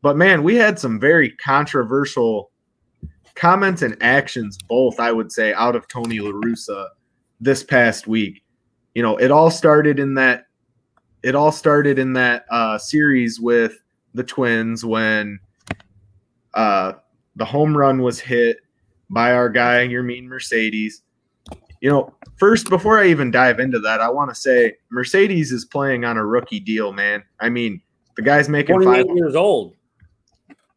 But 0.00 0.16
man, 0.16 0.42
we 0.42 0.56
had 0.56 0.78
some 0.78 0.98
very 0.98 1.30
controversial 1.30 2.50
comments 3.36 3.82
and 3.82 3.96
actions, 4.02 4.58
both, 4.68 4.98
I 4.98 5.12
would 5.12 5.30
say, 5.30 5.52
out 5.54 5.76
of 5.76 5.86
Tony 5.86 6.18
LaRussa 6.18 6.88
this 7.40 7.62
past 7.62 8.06
week. 8.06 8.42
You 8.94 9.02
know, 9.02 9.16
it 9.16 9.30
all 9.30 9.50
started 9.50 9.98
in 9.98 10.14
that 10.14 10.46
it 11.22 11.36
all 11.36 11.52
started 11.52 12.00
in 12.00 12.14
that 12.14 12.44
uh, 12.50 12.78
series 12.78 13.38
with 13.38 13.74
the 14.12 14.24
Twins 14.24 14.84
when 14.84 15.38
uh, 16.54 16.92
the 17.36 17.44
home 17.44 17.76
run 17.76 18.02
was 18.02 18.20
hit 18.20 18.58
by 19.10 19.32
our 19.32 19.48
guy, 19.48 19.86
Yermin 19.86 20.24
Mercedes. 20.24 21.02
You 21.80 21.90
know, 21.90 22.14
first, 22.36 22.68
before 22.68 22.98
I 22.98 23.08
even 23.08 23.30
dive 23.30 23.58
into 23.58 23.80
that, 23.80 24.00
I 24.00 24.08
want 24.08 24.30
to 24.30 24.34
say 24.34 24.74
Mercedes 24.90 25.50
is 25.50 25.64
playing 25.64 26.04
on 26.04 26.16
a 26.16 26.24
rookie 26.24 26.60
deal, 26.60 26.92
man. 26.92 27.24
I 27.40 27.48
mean, 27.48 27.80
the 28.16 28.22
guy's 28.22 28.48
making 28.48 28.76
28 28.76 29.06
five, 29.06 29.16
years 29.16 29.34
old. 29.34 29.74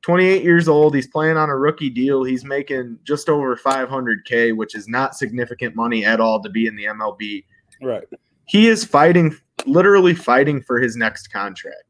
28 0.02 0.44
years 0.44 0.68
old. 0.68 0.96
He's 0.96 1.08
playing 1.08 1.38
on 1.38 1.50
a 1.50 1.58
rookie 1.58 1.90
deal. 1.90 2.24
He's 2.24 2.46
making 2.46 3.00
just 3.04 3.30
over 3.30 3.56
500K, 3.56 4.56
which 4.56 4.76
is 4.76 4.88
not 4.88 5.16
significant 5.16 5.76
money 5.76 6.06
at 6.06 6.20
all 6.20 6.42
to 6.44 6.50
be 6.50 6.68
in 6.68 6.76
the 6.76 6.86
MLB. 6.86 7.44
Right. 7.82 8.04
He 8.48 8.68
is 8.68 8.86
fighting, 8.86 9.36
literally 9.66 10.14
fighting 10.14 10.62
for 10.62 10.80
his 10.80 10.96
next 10.96 11.32
contract. 11.32 11.85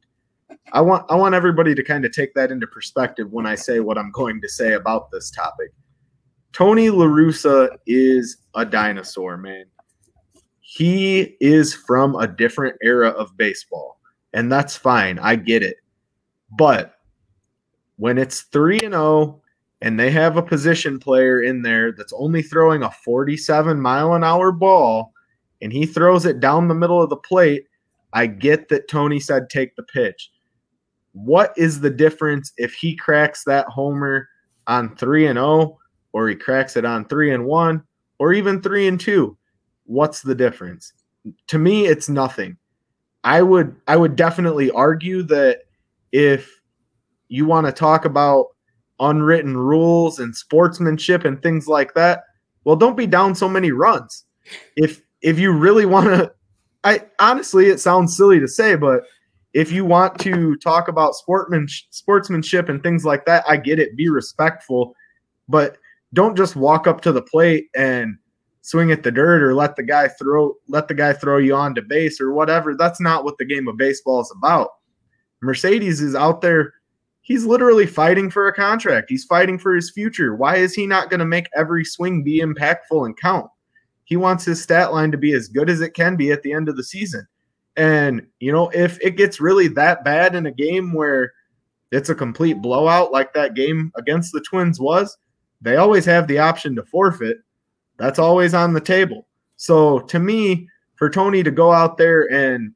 I 0.71 0.81
want 0.81 1.05
I 1.09 1.15
want 1.15 1.35
everybody 1.35 1.75
to 1.75 1.83
kind 1.83 2.05
of 2.05 2.11
take 2.11 2.33
that 2.33 2.51
into 2.51 2.67
perspective 2.67 3.31
when 3.31 3.45
I 3.45 3.55
say 3.55 3.79
what 3.79 3.97
I'm 3.97 4.11
going 4.11 4.41
to 4.41 4.49
say 4.49 4.73
about 4.73 5.11
this 5.11 5.29
topic. 5.29 5.71
Tony 6.53 6.87
LaRussa 6.87 7.69
is 7.85 8.37
a 8.55 8.65
dinosaur, 8.65 9.37
man. 9.37 9.65
He 10.61 11.35
is 11.39 11.73
from 11.73 12.15
a 12.15 12.27
different 12.27 12.75
era 12.81 13.09
of 13.09 13.37
baseball, 13.37 13.99
and 14.33 14.51
that's 14.51 14.75
fine. 14.75 15.19
I 15.19 15.35
get 15.35 15.63
it. 15.63 15.77
But 16.57 16.95
when 17.97 18.17
it's 18.17 18.41
3 18.43 18.79
and 18.81 18.93
0 18.93 19.41
and 19.81 19.99
they 19.99 20.09
have 20.11 20.37
a 20.37 20.41
position 20.41 20.99
player 20.99 21.43
in 21.43 21.61
there 21.61 21.91
that's 21.91 22.13
only 22.13 22.41
throwing 22.41 22.83
a 22.83 22.91
47 22.91 23.79
mile 23.79 24.13
an 24.13 24.23
hour 24.23 24.51
ball 24.51 25.13
and 25.61 25.71
he 25.71 25.85
throws 25.85 26.25
it 26.25 26.39
down 26.39 26.67
the 26.67 26.73
middle 26.73 27.01
of 27.01 27.09
the 27.09 27.17
plate, 27.17 27.65
I 28.13 28.27
get 28.27 28.69
that 28.69 28.87
Tony 28.87 29.19
said 29.19 29.49
take 29.49 29.75
the 29.75 29.83
pitch. 29.83 30.31
What 31.15 31.53
is 31.55 31.79
the 31.79 31.89
difference 31.89 32.51
if 32.57 32.73
he 32.73 32.93
cracks 32.93 33.45
that 33.45 33.67
homer 33.67 34.27
on 34.67 34.97
3 34.97 35.27
and 35.27 35.37
0 35.37 35.77
or 36.11 36.27
he 36.27 36.35
cracks 36.35 36.75
it 36.75 36.83
on 36.83 37.05
3 37.05 37.33
and 37.33 37.45
1 37.45 37.81
or 38.19 38.33
even 38.33 38.61
3 38.61 38.87
and 38.87 38.99
2? 38.99 39.37
What's 39.85 40.21
the 40.21 40.35
difference? 40.35 40.91
To 41.47 41.57
me 41.57 41.85
it's 41.85 42.09
nothing. 42.09 42.57
I 43.23 43.41
would 43.41 43.75
I 43.87 43.95
would 43.95 44.17
definitely 44.17 44.69
argue 44.71 45.23
that 45.23 45.61
if 46.11 46.51
you 47.29 47.45
want 47.45 47.65
to 47.65 47.71
talk 47.71 48.03
about 48.03 48.47
unwritten 48.99 49.55
rules 49.55 50.19
and 50.19 50.35
sportsmanship 50.35 51.23
and 51.23 51.41
things 51.41 51.65
like 51.65 51.93
that, 51.93 52.23
well, 52.65 52.75
don't 52.75 52.97
be 52.97 53.07
down 53.07 53.35
so 53.35 53.47
many 53.47 53.71
runs. 53.71 54.25
If 54.75 55.01
if 55.21 55.39
you 55.39 55.53
really 55.53 55.85
want 55.85 56.07
to, 56.07 56.31
I 56.83 57.05
honestly, 57.19 57.67
it 57.67 57.79
sounds 57.79 58.17
silly 58.17 58.41
to 58.41 58.49
say, 58.49 58.75
but 58.75 59.03
if 59.55 59.71
you 59.71 59.85
want 59.85 60.19
to 60.19 60.57
talk 60.57 60.89
about 60.89 61.15
sportsman 61.15 61.65
sportsmanship 61.89 62.67
and 62.67 62.83
things 62.83 63.05
like 63.05 63.25
that, 63.25 63.45
I 63.47 63.55
get 63.55 63.79
it. 63.79 63.95
Be 63.95 64.09
respectful, 64.09 64.93
but 65.47 65.77
don't 66.13 66.35
just 66.35 66.57
walk 66.57 66.87
up 66.87 66.99
to 67.01 67.13
the 67.13 67.21
plate 67.21 67.69
and 67.73 68.17
swing 68.61 68.91
at 68.91 69.01
the 69.01 69.11
dirt 69.11 69.41
or 69.41 69.55
let 69.55 69.77
the 69.77 69.83
guy 69.83 70.09
throw 70.09 70.53
let 70.67 70.89
the 70.89 70.93
guy 70.93 71.13
throw 71.13 71.37
you 71.37 71.55
onto 71.55 71.81
base 71.81 72.19
or 72.19 72.33
whatever. 72.33 72.75
That's 72.75 72.99
not 72.99 73.23
what 73.23 73.37
the 73.37 73.45
game 73.45 73.69
of 73.69 73.77
baseball 73.77 74.19
is 74.19 74.33
about. 74.37 74.71
Mercedes 75.41 76.01
is 76.01 76.15
out 76.15 76.41
there 76.41 76.73
he's 77.21 77.45
literally 77.45 77.87
fighting 77.87 78.29
for 78.29 78.47
a 78.47 78.53
contract. 78.53 79.09
He's 79.09 79.23
fighting 79.23 79.57
for 79.57 79.73
his 79.73 79.89
future. 79.89 80.35
Why 80.35 80.57
is 80.57 80.75
he 80.75 80.85
not 80.85 81.09
going 81.09 81.21
to 81.21 81.25
make 81.25 81.47
every 81.55 81.85
swing 81.85 82.23
be 82.23 82.41
impactful 82.41 83.05
and 83.05 83.17
count? 83.17 83.49
He 84.03 84.17
wants 84.17 84.43
his 84.43 84.61
stat 84.61 84.93
line 84.93 85.11
to 85.11 85.17
be 85.17 85.33
as 85.33 85.47
good 85.47 85.69
as 85.69 85.81
it 85.81 85.95
can 85.95 86.17
be 86.17 86.31
at 86.31 86.43
the 86.43 86.51
end 86.51 86.67
of 86.67 86.75
the 86.75 86.83
season. 86.83 87.25
And, 87.77 88.25
you 88.39 88.51
know, 88.51 88.69
if 88.69 88.99
it 89.01 89.17
gets 89.17 89.41
really 89.41 89.67
that 89.69 90.03
bad 90.03 90.35
in 90.35 90.45
a 90.45 90.51
game 90.51 90.93
where 90.93 91.33
it's 91.91 92.09
a 92.09 92.15
complete 92.15 92.61
blowout 92.61 93.11
like 93.11 93.33
that 93.33 93.53
game 93.53 93.91
against 93.95 94.31
the 94.31 94.41
Twins 94.41 94.79
was, 94.79 95.17
they 95.61 95.75
always 95.75 96.05
have 96.05 96.27
the 96.27 96.39
option 96.39 96.75
to 96.75 96.83
forfeit. 96.83 97.37
That's 97.97 98.19
always 98.19 98.53
on 98.53 98.73
the 98.73 98.81
table. 98.81 99.27
So 99.57 99.99
to 99.99 100.19
me, 100.19 100.69
for 100.95 101.09
Tony 101.09 101.43
to 101.43 101.51
go 101.51 101.71
out 101.71 101.97
there 101.97 102.31
and 102.31 102.73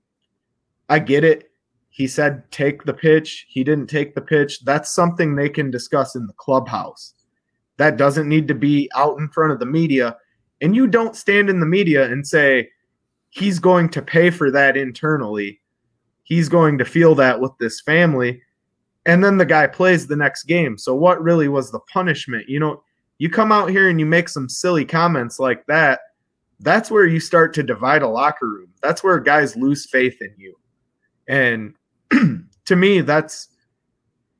I 0.89 0.99
get 0.99 1.23
it, 1.23 1.51
he 1.89 2.07
said, 2.07 2.49
take 2.51 2.83
the 2.83 2.93
pitch. 2.93 3.45
He 3.49 3.63
didn't 3.63 3.87
take 3.87 4.15
the 4.15 4.21
pitch. 4.21 4.63
That's 4.63 4.93
something 4.93 5.35
they 5.35 5.49
can 5.49 5.71
discuss 5.71 6.15
in 6.15 6.27
the 6.27 6.33
clubhouse. 6.33 7.13
That 7.77 7.97
doesn't 7.97 8.27
need 8.27 8.47
to 8.49 8.55
be 8.55 8.89
out 8.95 9.17
in 9.17 9.29
front 9.29 9.51
of 9.51 9.59
the 9.59 9.65
media. 9.65 10.17
And 10.61 10.75
you 10.75 10.87
don't 10.87 11.15
stand 11.15 11.49
in 11.49 11.59
the 11.59 11.65
media 11.65 12.09
and 12.09 12.25
say, 12.25 12.69
he's 13.29 13.59
going 13.59 13.89
to 13.89 14.01
pay 14.01 14.29
for 14.29 14.51
that 14.51 14.77
internally. 14.77 15.59
He's 16.23 16.49
going 16.49 16.77
to 16.77 16.85
feel 16.85 17.15
that 17.15 17.39
with 17.39 17.51
this 17.59 17.81
family. 17.81 18.41
And 19.05 19.23
then 19.23 19.37
the 19.37 19.45
guy 19.45 19.67
plays 19.67 20.05
the 20.05 20.15
next 20.15 20.43
game. 20.43 20.77
So, 20.77 20.93
what 20.93 21.21
really 21.21 21.47
was 21.47 21.71
the 21.71 21.79
punishment? 21.91 22.47
You 22.47 22.59
know, 22.59 22.83
you 23.17 23.29
come 23.29 23.51
out 23.51 23.69
here 23.69 23.89
and 23.89 23.99
you 23.99 24.05
make 24.05 24.29
some 24.29 24.49
silly 24.49 24.85
comments 24.85 25.39
like 25.39 25.65
that. 25.67 26.01
That's 26.59 26.91
where 26.91 27.05
you 27.05 27.19
start 27.19 27.53
to 27.55 27.63
divide 27.63 28.01
a 28.01 28.07
locker 28.07 28.47
room. 28.47 28.69
That's 28.81 29.03
where 29.03 29.19
guys 29.19 29.55
lose 29.55 29.85
faith 29.85 30.21
in 30.21 30.33
you. 30.37 30.55
And 31.27 31.73
to 32.65 32.75
me, 32.75 33.01
that's 33.01 33.47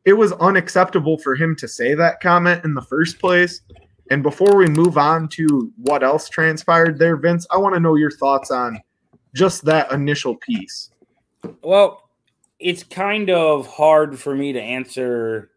it 0.06 0.14
was 0.14 0.32
unacceptable 0.34 1.18
for 1.18 1.36
him 1.36 1.56
to 1.58 1.68
say 1.68 1.94
that 1.94 2.22
comment 2.22 2.64
in 2.66 2.74
the 2.74 2.82
first 2.82 3.20
place. 3.20 3.62
And 4.10 4.24
before 4.24 4.56
we 4.56 4.68
move 4.68 4.98
on 4.98 5.28
to 5.30 5.72
what 5.78 6.04
else 6.04 6.30
transpired 6.30 6.98
there, 6.98 7.16
Vince, 7.16 7.46
I 7.52 7.58
want 7.58 7.76
to 7.76 7.80
know 7.80 7.96
your 7.96 8.12
thoughts 8.12 8.50
on 8.50 8.82
just 9.36 9.66
that 9.66 9.92
initial 9.92 10.36
piece. 10.36 10.90
Well, 11.62 12.10
it's 12.60 12.84
kind 12.84 13.30
of 13.30 13.68
hard 13.68 14.20
for 14.20 14.36
me 14.36 14.52
to 14.54 14.62
answer 14.62 15.52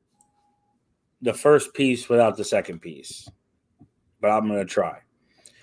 the 1.23 1.33
first 1.33 1.73
piece 1.73 2.09
without 2.09 2.37
the 2.37 2.45
second 2.45 2.81
piece, 2.81 3.29
but 4.21 4.29
I'm 4.29 4.47
going 4.49 4.59
to 4.59 4.65
try. 4.65 4.99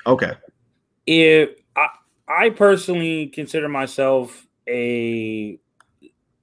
Okay. 0.08 0.34
If 1.06 1.50
I, 1.76 1.88
I 2.28 2.50
personally 2.50 3.28
consider 3.28 3.70
myself 3.70 4.48
a 4.68 5.60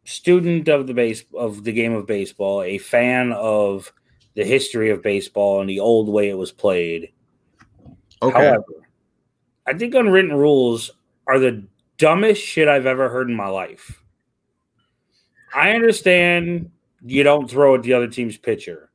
student 0.04 0.68
of 0.68 0.86
the 0.86 0.94
base 0.94 1.24
of 1.34 1.64
the 1.64 1.72
game 1.72 1.92
of 1.92 2.06
baseball, 2.06 2.62
a 2.62 2.78
fan 2.78 3.32
of 3.32 3.92
the 4.36 4.44
history 4.44 4.90
of 4.90 5.02
baseball 5.02 5.60
and 5.60 5.68
the 5.68 5.80
old 5.80 6.08
way 6.08 6.28
it 6.28 6.38
was 6.38 6.52
played. 6.52 7.10
Okay. 8.22 8.38
However, 8.38 8.64
I 9.66 9.74
think 9.74 9.94
unwritten 9.94 10.34
rules 10.34 10.90
are 11.26 11.38
the 11.38 11.64
dumbest 11.98 12.42
shit 12.42 12.68
I've 12.68 12.86
ever 12.86 13.08
heard 13.08 13.28
in 13.28 13.34
my 13.34 13.48
life. 13.48 14.02
I 15.54 15.70
understand 15.72 16.70
you 17.04 17.22
don't 17.22 17.50
throw 17.50 17.74
at 17.74 17.82
the 17.82 17.94
other 17.94 18.08
team's 18.08 18.36
pitcher. 18.36 18.90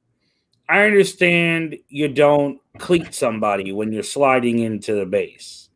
I 0.69 0.85
understand 0.85 1.77
you 1.89 2.07
don't 2.07 2.59
cleat 2.77 3.13
somebody 3.13 3.71
when 3.73 3.91
you're 3.91 4.03
sliding 4.03 4.59
into 4.59 4.93
the 4.93 5.05
base. 5.05 5.69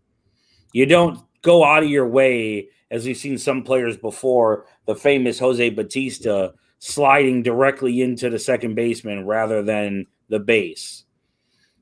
You 0.71 0.85
don't 0.85 1.19
go 1.41 1.65
out 1.65 1.83
of 1.83 1.89
your 1.89 2.07
way, 2.07 2.69
as 2.91 3.05
we've 3.05 3.17
seen 3.17 3.37
some 3.37 3.63
players 3.63 3.97
before, 3.97 4.67
the 4.85 4.95
famous 4.95 5.39
Jose 5.39 5.69
Bautista 5.71 6.53
sliding 6.86 7.41
directly 7.41 8.03
into 8.03 8.30
the 8.30 8.38
second 8.38 8.76
baseman 8.76 9.26
rather 9.26 9.64
than 9.64 10.06
the 10.30 10.38
base. 10.38 11.03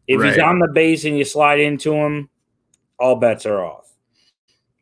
If 0.08 0.24
he's 0.24 0.40
on 0.40 0.60
the 0.60 0.70
base 0.70 1.04
and 1.04 1.18
you 1.18 1.26
slide 1.26 1.60
into 1.60 1.94
him, 1.94 2.30
all 2.98 3.18
bets 3.18 3.46
are 3.46 3.62
off. 3.62 3.92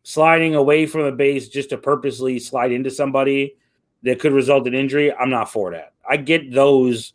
Sliding 0.04 0.54
away 0.54 0.86
from 0.86 1.06
the 1.06 1.12
base 1.12 1.50
just 1.50 1.72
to 1.72 1.78
purposely 1.78 2.38
slide 2.38 2.72
into 2.72 2.92
somebody 2.92 3.56
that 4.04 4.20
could 4.20 4.32
result 4.32 4.68
in 4.68 4.76
injury, 4.76 5.12
I'm 5.12 5.32
not 5.32 5.52
for 5.52 5.72
that. 5.72 5.94
I 6.08 6.18
get 6.18 6.52
those 6.52 7.14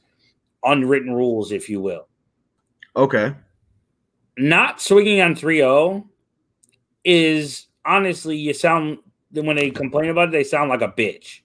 unwritten 0.65 1.12
rules, 1.12 1.53
if 1.53 1.69
you 1.69 1.81
will. 1.81 2.09
Okay. 2.97 3.35
Not 4.37 4.81
swinging 4.81 5.20
on 5.20 5.37
3 5.37 5.59
0 5.59 6.09
is 7.05 7.69
honestly, 7.85 8.37
you 8.37 8.53
sound 8.53 8.99
when 9.31 9.55
they 9.55 9.70
complain 9.70 10.11
about 10.11 10.31
it, 10.31 10.33
they 10.33 10.45
sound 10.45 10.70
like 10.70 10.83
a 10.83 10.89
bitch. 10.89 11.43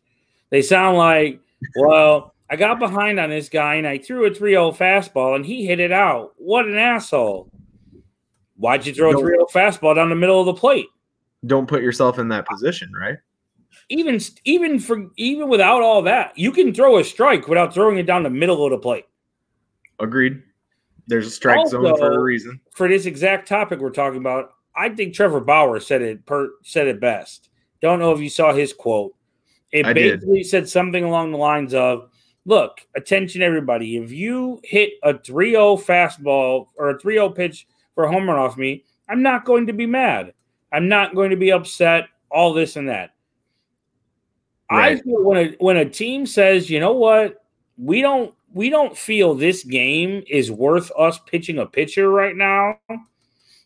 They 0.49 0.63
sound 0.63 0.97
like, 0.97 1.39
well, 1.75 2.33
I 2.49 2.55
got 2.55 2.79
behind 2.79 3.19
on 3.19 3.29
this 3.29 3.49
guy 3.49 3.75
and 3.75 3.87
I 3.87 3.97
threw 3.97 4.25
a 4.25 4.31
3-0 4.31 4.75
fastball 4.75 5.35
and 5.35 5.45
he 5.45 5.65
hit 5.65 5.79
it 5.79 5.91
out. 5.91 6.33
What 6.37 6.65
an 6.65 6.77
asshole. 6.77 7.49
Why'd 8.57 8.85
you 8.85 8.93
throw 8.93 9.09
a 9.09 9.13
No. 9.13 9.21
3-0 9.21 9.51
fastball 9.51 9.95
down 9.95 10.09
the 10.09 10.15
middle 10.15 10.39
of 10.39 10.45
the 10.45 10.53
plate? 10.53 10.87
Don't 11.45 11.67
put 11.67 11.81
yourself 11.81 12.19
in 12.19 12.27
that 12.27 12.47
position, 12.47 12.91
right? 12.99 13.17
Even 13.89 14.19
even 14.43 14.79
for 14.79 15.07
even 15.17 15.49
without 15.49 15.81
all 15.81 16.01
that, 16.03 16.37
you 16.37 16.51
can 16.51 16.73
throw 16.73 16.97
a 16.97 17.03
strike 17.03 17.47
without 17.47 17.73
throwing 17.73 17.97
it 17.97 18.05
down 18.05 18.23
the 18.23 18.29
middle 18.29 18.63
of 18.65 18.71
the 18.71 18.77
plate. 18.77 19.05
Agreed. 19.99 20.43
There's 21.07 21.27
a 21.27 21.31
strike 21.31 21.67
zone 21.67 21.97
for 21.97 22.13
a 22.13 22.19
reason. 22.19 22.59
For 22.71 22.87
this 22.87 23.05
exact 23.05 23.47
topic 23.47 23.79
we're 23.79 23.89
talking 23.89 24.19
about, 24.19 24.51
I 24.75 24.89
think 24.89 25.13
Trevor 25.13 25.41
Bauer 25.41 25.79
said 25.79 26.01
it 26.01 26.25
per, 26.25 26.51
said 26.63 26.87
it 26.87 26.99
best. 26.99 27.49
Don't 27.81 27.99
know 27.99 28.11
if 28.11 28.19
you 28.19 28.29
saw 28.29 28.53
his 28.53 28.73
quote. 28.73 29.15
It 29.71 29.85
I 29.85 29.93
did. 29.93 30.19
basically 30.19 30.43
said 30.43 30.69
something 30.69 31.03
along 31.03 31.31
the 31.31 31.37
lines 31.37 31.73
of, 31.73 32.09
"Look, 32.45 32.79
attention 32.95 33.41
everybody, 33.41 33.97
if 33.97 34.11
you 34.11 34.59
hit 34.63 34.93
a 35.03 35.13
3-0 35.13 35.77
fastball 35.77 36.67
or 36.75 36.89
a 36.89 36.99
3-0 36.99 37.35
pitch 37.35 37.67
for 37.95 38.05
a 38.05 38.11
home 38.11 38.29
run 38.29 38.37
off 38.37 38.57
me, 38.57 38.83
I'm 39.09 39.21
not 39.21 39.45
going 39.45 39.67
to 39.67 39.73
be 39.73 39.85
mad. 39.85 40.33
I'm 40.71 40.87
not 40.87 41.15
going 41.15 41.29
to 41.29 41.37
be 41.37 41.51
upset, 41.51 42.07
all 42.29 42.53
this 42.53 42.75
and 42.75 42.89
that." 42.89 43.11
I 44.69 44.95
feel 44.95 45.21
when 45.23 45.37
a 45.37 45.55
when 45.59 45.77
a 45.77 45.89
team 45.89 46.25
says, 46.25 46.69
"You 46.69 46.79
know 46.79 46.93
what? 46.93 47.43
We 47.77 48.01
don't 48.01 48.33
we 48.53 48.69
don't 48.69 48.97
feel 48.97 49.33
this 49.33 49.63
game 49.63 50.23
is 50.29 50.51
worth 50.51 50.91
us 50.97 51.19
pitching 51.19 51.59
a 51.59 51.65
pitcher 51.65 52.09
right 52.09 52.35
now 52.35 52.79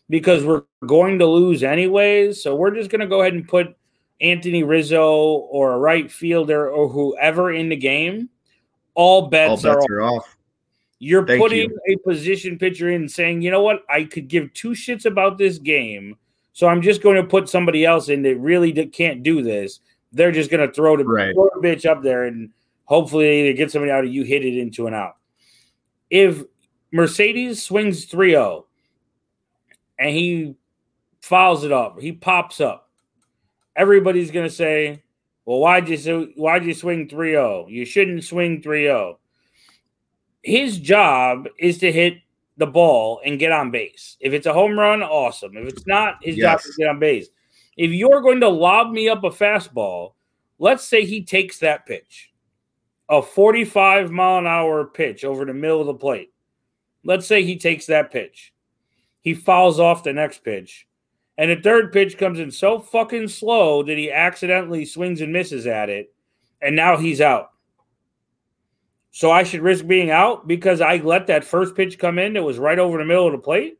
because 0.08 0.44
we're 0.44 0.62
going 0.86 1.18
to 1.18 1.26
lose 1.26 1.62
anyways. 1.62 2.42
So 2.42 2.54
we're 2.54 2.74
just 2.74 2.90
going 2.90 3.00
to 3.00 3.06
go 3.06 3.20
ahead 3.20 3.34
and 3.34 3.46
put 3.46 3.76
Anthony 4.20 4.62
Rizzo 4.62 5.06
or 5.10 5.72
a 5.72 5.78
right 5.78 6.10
fielder 6.10 6.70
or 6.70 6.88
whoever 6.88 7.52
in 7.52 7.68
the 7.68 7.76
game. 7.76 8.30
All 8.94 9.22
All 9.22 9.28
bets, 9.28 9.62
bets 9.62 9.86
are 9.88 9.98
are 9.98 10.02
off. 10.02 10.36
You're 10.98 11.26
Thank 11.26 11.40
putting 11.40 11.70
a 11.88 11.96
position 11.96 12.58
pitcher 12.58 12.90
in 12.90 13.08
saying, 13.08 13.42
you 13.42 13.50
know 13.50 13.62
what? 13.62 13.82
I 13.90 14.04
could 14.04 14.28
give 14.28 14.52
two 14.54 14.70
shits 14.70 15.04
about 15.04 15.36
this 15.36 15.58
game. 15.58 16.16
So 16.54 16.66
I'm 16.68 16.80
just 16.80 17.02
going 17.02 17.16
to 17.16 17.24
put 17.24 17.50
somebody 17.50 17.84
else 17.84 18.08
in 18.08 18.22
that 18.22 18.36
really 18.38 18.72
can't 18.86 19.22
do 19.22 19.42
this. 19.42 19.80
They're 20.12 20.32
just 20.32 20.50
going 20.50 20.66
to 20.66 20.72
throw 20.72 20.96
the, 20.96 21.04
Right. 21.04 21.34
throw 21.34 21.50
bitch 21.60 21.84
up 21.84 22.02
there 22.02 22.24
and 22.24 22.50
hopefully 22.84 23.42
they 23.42 23.52
get 23.52 23.70
somebody 23.70 23.92
out 23.92 24.04
or 24.04 24.06
you 24.06 24.22
hit 24.22 24.44
it 24.44 24.58
into 24.58 24.86
an 24.86 24.94
out. 24.94 25.16
If 26.08 26.44
Mercedes 26.92 27.62
swings 27.62 28.06
3 28.06 28.30
0 28.30 28.64
and 29.98 30.10
he 30.10 30.54
fouls 31.20 31.62
it 31.64 31.72
up, 31.72 32.00
he 32.00 32.12
pops 32.12 32.60
up, 32.60 32.85
everybody's 33.76 34.30
going 34.30 34.48
to 34.48 34.54
say, 34.54 35.02
well, 35.44 35.58
why'd 35.58 35.88
you, 35.88 36.32
why'd 36.36 36.64
you 36.64 36.74
swing 36.74 37.08
3 37.08 37.30
0? 37.30 37.66
You 37.68 37.84
shouldn't 37.84 38.24
swing 38.24 38.62
3 38.62 38.84
0 38.84 39.18
his 40.46 40.78
job 40.78 41.48
is 41.58 41.78
to 41.78 41.90
hit 41.90 42.18
the 42.56 42.66
ball 42.66 43.20
and 43.24 43.38
get 43.38 43.50
on 43.50 43.72
base. 43.72 44.16
If 44.20 44.32
it's 44.32 44.46
a 44.46 44.52
home 44.52 44.78
run, 44.78 45.02
awesome. 45.02 45.56
If 45.56 45.66
it's 45.66 45.86
not, 45.88 46.18
his 46.22 46.36
job 46.36 46.60
is 46.60 46.76
to 46.76 46.82
get 46.82 46.88
on 46.88 47.00
base. 47.00 47.26
If 47.76 47.90
you're 47.90 48.22
going 48.22 48.40
to 48.40 48.48
lob 48.48 48.92
me 48.92 49.08
up 49.08 49.24
a 49.24 49.30
fastball, 49.30 50.12
let's 50.60 50.86
say 50.86 51.04
he 51.04 51.24
takes 51.24 51.58
that 51.58 51.84
pitch, 51.84 52.32
a 53.08 53.20
45 53.20 54.12
mile 54.12 54.38
an 54.38 54.46
hour 54.46 54.84
pitch 54.84 55.24
over 55.24 55.44
the 55.44 55.52
middle 55.52 55.80
of 55.80 55.88
the 55.88 55.94
plate. 55.94 56.32
Let's 57.04 57.26
say 57.26 57.42
he 57.42 57.58
takes 57.58 57.86
that 57.86 58.12
pitch. 58.12 58.54
He 59.20 59.34
fouls 59.34 59.80
off 59.80 60.04
the 60.04 60.12
next 60.12 60.44
pitch. 60.44 60.86
And 61.38 61.50
the 61.50 61.62
third 61.62 61.92
pitch 61.92 62.16
comes 62.16 62.38
in 62.38 62.50
so 62.50 62.78
fucking 62.78 63.28
slow 63.28 63.82
that 63.82 63.98
he 63.98 64.10
accidentally 64.10 64.84
swings 64.84 65.20
and 65.20 65.32
misses 65.32 65.66
at 65.66 65.90
it. 65.90 66.12
And 66.62 66.74
now 66.74 66.96
he's 66.96 67.20
out. 67.20 67.50
So 69.10 69.30
I 69.30 69.44
should 69.44 69.60
risk 69.60 69.86
being 69.86 70.10
out 70.10 70.46
because 70.46 70.80
I 70.80 70.96
let 70.96 71.26
that 71.28 71.44
first 71.44 71.74
pitch 71.74 71.98
come 71.98 72.18
in 72.18 72.34
that 72.34 72.42
was 72.42 72.58
right 72.58 72.78
over 72.78 72.98
the 72.98 73.04
middle 73.04 73.26
of 73.26 73.32
the 73.32 73.38
plate. 73.38 73.78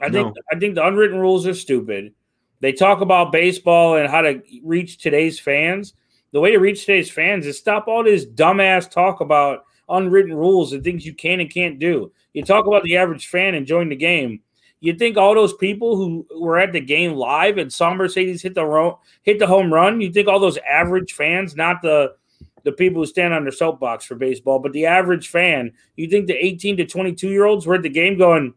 I 0.00 0.10
think 0.10 0.34
No. 0.34 0.42
I 0.50 0.58
think 0.58 0.74
the 0.74 0.86
unwritten 0.86 1.18
rules 1.18 1.46
are 1.46 1.54
stupid. 1.54 2.14
They 2.60 2.72
talk 2.72 3.00
about 3.00 3.32
baseball 3.32 3.96
and 3.96 4.10
how 4.10 4.22
to 4.22 4.42
reach 4.62 4.98
today's 4.98 5.38
fans. 5.38 5.94
The 6.32 6.40
way 6.40 6.52
to 6.52 6.58
reach 6.58 6.86
today's 6.86 7.10
fans 7.10 7.46
is 7.46 7.58
stop 7.58 7.88
all 7.88 8.04
this 8.04 8.24
dumbass 8.26 8.90
talk 8.90 9.20
about 9.20 9.64
unwritten 9.88 10.34
rules 10.34 10.72
and 10.72 10.84
things 10.84 11.04
you 11.04 11.14
can 11.14 11.40
and 11.40 11.52
can't 11.52 11.78
do. 11.78 12.12
You 12.32 12.44
talk 12.44 12.66
about 12.66 12.82
the 12.84 12.96
average 12.96 13.26
fan 13.26 13.54
enjoying 13.54 13.88
the 13.88 13.96
game. 13.96 14.40
You 14.80 14.94
think 14.94 15.16
all 15.18 15.34
those 15.34 15.52
people 15.54 15.96
who 15.96 16.26
were 16.40 16.58
at 16.58 16.72
the 16.72 16.80
game 16.80 17.12
live 17.12 17.58
and 17.58 17.70
saw 17.72 17.92
Mercedes 17.92 18.40
hit 18.42 18.54
the 18.54 18.64
ro- 18.64 18.98
hit 19.22 19.38
the 19.38 19.46
home 19.46 19.72
run, 19.72 20.00
you 20.00 20.10
think 20.10 20.26
all 20.26 20.40
those 20.40 20.58
average 20.58 21.12
fans, 21.12 21.54
not 21.56 21.82
the 21.82 22.14
the 22.62 22.72
people 22.72 23.00
who 23.02 23.06
stand 23.06 23.32
on 23.32 23.42
their 23.42 23.52
soapbox 23.52 24.04
for 24.04 24.14
baseball, 24.16 24.58
but 24.58 24.72
the 24.72 24.84
average 24.84 25.28
fan, 25.28 25.72
you 25.96 26.06
think 26.08 26.26
the 26.26 26.34
18 26.44 26.76
to 26.76 26.86
22 26.86 27.28
year 27.28 27.46
olds 27.46 27.66
were 27.66 27.76
at 27.76 27.82
the 27.82 27.88
game 27.88 28.18
going, 28.18 28.52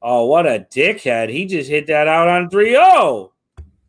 Oh, 0.00 0.26
what 0.26 0.46
a 0.46 0.64
dickhead. 0.70 1.28
He 1.30 1.46
just 1.46 1.68
hit 1.68 1.88
that 1.88 2.06
out 2.06 2.28
on 2.28 2.48
3 2.50 2.70
0. 2.70 3.32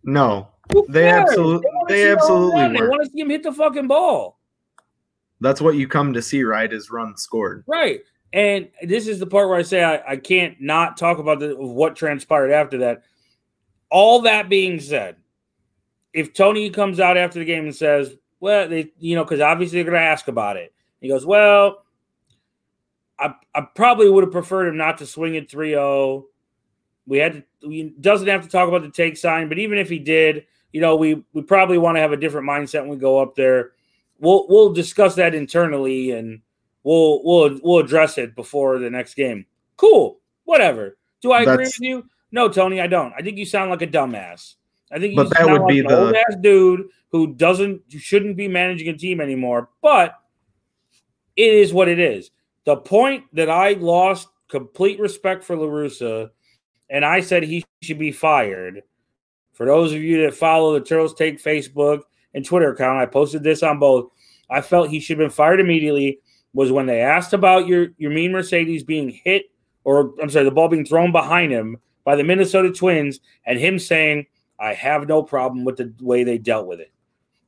No, 0.03 0.47
They 0.89 1.07
absolutely, 1.09 1.69
they 1.87 2.03
home 2.07 2.17
absolutely 2.17 2.61
run. 2.61 2.73
They 2.73 2.81
want 2.81 3.03
to 3.03 3.09
see 3.11 3.19
him 3.19 3.29
hit 3.29 3.43
the 3.43 3.51
fucking 3.51 3.87
ball. 3.87 4.39
that's 5.41 5.61
what 5.61 5.75
you 5.75 5.87
come 5.87 6.13
to 6.13 6.21
see, 6.21 6.43
right? 6.43 6.71
Is 6.71 6.89
runs 6.89 7.21
scored. 7.21 7.63
Right. 7.67 7.99
And 8.33 8.69
this 8.81 9.07
is 9.07 9.19
the 9.19 9.27
part 9.27 9.47
where 9.49 9.57
I 9.57 9.63
say 9.63 9.83
I, 9.83 10.13
I 10.13 10.17
can't 10.17 10.59
not 10.59 10.97
talk 10.97 11.17
about 11.17 11.39
the, 11.39 11.55
what 11.55 11.95
transpired 11.95 12.51
after 12.51 12.79
that. 12.79 13.03
All 13.89 14.21
that 14.23 14.49
being 14.49 14.79
said, 14.79 15.15
if 16.13 16.33
Tony 16.33 16.69
comes 16.69 16.99
out 16.99 17.17
after 17.17 17.39
the 17.39 17.45
game 17.45 17.65
and 17.65 17.75
says, 17.75 18.15
well, 18.39 18.67
they, 18.67 18.91
you 18.99 19.15
know, 19.15 19.23
because 19.23 19.39
obviously 19.39 19.77
they're 19.77 19.91
going 19.91 20.01
to 20.01 20.07
ask 20.07 20.27
about 20.27 20.57
it. 20.57 20.73
He 20.99 21.07
goes, 21.07 21.25
well, 21.25 21.83
I, 23.19 23.33
I 23.55 23.61
probably 23.61 24.09
would 24.09 24.23
have 24.23 24.31
preferred 24.31 24.67
him 24.67 24.77
not 24.77 24.97
to 24.99 25.05
swing 25.05 25.37
at 25.37 25.49
3 25.49 25.69
0. 25.69 26.25
We 27.07 27.19
had 27.19 27.33
to, 27.61 27.67
we 27.67 27.95
doesn't 27.99 28.27
have 28.27 28.43
to 28.43 28.49
talk 28.49 28.67
about 28.67 28.81
the 28.81 28.91
take 28.91 29.15
sign, 29.15 29.47
but 29.47 29.59
even 29.59 29.77
if 29.77 29.89
he 29.89 29.99
did, 29.99 30.45
you 30.73 30.81
know, 30.81 30.95
we, 30.97 31.23
we 31.33 31.41
probably 31.41 31.77
want 31.77 31.95
to 31.95 32.01
have 32.01 32.11
a 32.11 32.17
different 32.17 32.47
mindset 32.47 32.81
when 32.81 32.89
we 32.89 32.97
go 32.97 33.19
up 33.19 33.35
there. 33.35 33.71
We'll, 34.19 34.47
we'll 34.49 34.73
discuss 34.73 35.15
that 35.15 35.33
internally 35.33 36.11
and 36.11 36.41
we'll, 36.87 37.21
we'll, 37.23 37.59
we'll 37.63 37.79
address 37.79 38.17
it 38.17 38.35
before 38.35 38.79
the 38.79 38.89
next 38.89 39.15
game. 39.15 39.45
Cool. 39.75 40.19
Whatever. 40.45 40.97
Do 41.21 41.31
I 41.33 41.41
agree 41.41 41.51
That's- 41.57 41.79
with 41.79 41.87
you? 41.87 42.05
No, 42.31 42.49
Tony, 42.49 42.81
I 42.81 42.87
don't. 42.87 43.13
I 43.17 43.21
think 43.21 43.37
you 43.37 43.45
sound 43.45 43.69
like 43.69 43.81
a 43.81 43.87
dumbass. 43.87 44.55
I 44.91 44.99
think 44.99 45.11
you 45.11 45.15
But 45.17 45.29
that 45.29 45.39
sound 45.39 45.51
would 45.53 45.61
like 45.63 45.69
be 45.73 45.79
an 45.79 45.87
the- 45.87 45.99
old 45.99 46.15
ass 46.15 46.35
dude 46.41 46.89
who 47.11 47.33
doesn't 47.35 47.81
shouldn't 47.89 48.37
be 48.37 48.47
managing 48.47 48.89
a 48.89 48.97
team 48.97 49.21
anymore. 49.21 49.69
But 49.81 50.15
it 51.35 51.53
is 51.53 51.73
what 51.73 51.87
it 51.87 51.99
is. 51.99 52.31
The 52.65 52.75
point 52.77 53.23
that 53.33 53.49
I 53.49 53.73
lost 53.73 54.27
complete 54.49 54.99
respect 54.99 55.43
for 55.43 55.55
La 55.55 55.67
Russa, 55.67 56.29
and 56.89 57.05
I 57.05 57.21
said 57.21 57.43
he 57.43 57.65
should 57.81 57.99
be 57.99 58.11
fired. 58.11 58.83
For 59.53 59.65
those 59.65 59.93
of 59.93 60.01
you 60.01 60.21
that 60.23 60.35
follow 60.35 60.73
the 60.73 60.85
Turtles 60.85 61.13
Take 61.13 61.41
Facebook 61.41 62.01
and 62.33 62.45
Twitter 62.45 62.71
account, 62.71 62.99
I 62.99 63.05
posted 63.05 63.43
this 63.43 63.63
on 63.63 63.79
both. 63.79 64.11
I 64.49 64.61
felt 64.61 64.89
he 64.89 64.99
should 64.99 65.17
have 65.17 65.25
been 65.27 65.35
fired 65.35 65.59
immediately. 65.59 66.19
Was 66.57 66.71
when 66.71 66.87
they 66.87 67.01
asked 67.01 67.33
about 67.33 67.67
your 67.67 67.89
Yermin 68.01 68.31
Mercedes 68.31 68.83
being 68.83 69.11
hit, 69.11 69.51
or 69.83 70.11
I'm 70.19 70.27
sorry, 70.27 70.43
the 70.43 70.49
ball 70.49 70.69
being 70.69 70.85
thrown 70.85 71.11
behind 71.11 71.51
him 71.51 71.77
by 72.03 72.15
the 72.15 72.23
Minnesota 72.23 72.71
Twins, 72.71 73.19
and 73.45 73.59
him 73.59 73.77
saying, 73.77 74.25
"I 74.59 74.73
have 74.73 75.07
no 75.07 75.21
problem 75.21 75.65
with 75.65 75.77
the 75.77 75.93
way 76.01 76.23
they 76.23 76.39
dealt 76.39 76.65
with 76.65 76.79
it." 76.79 76.91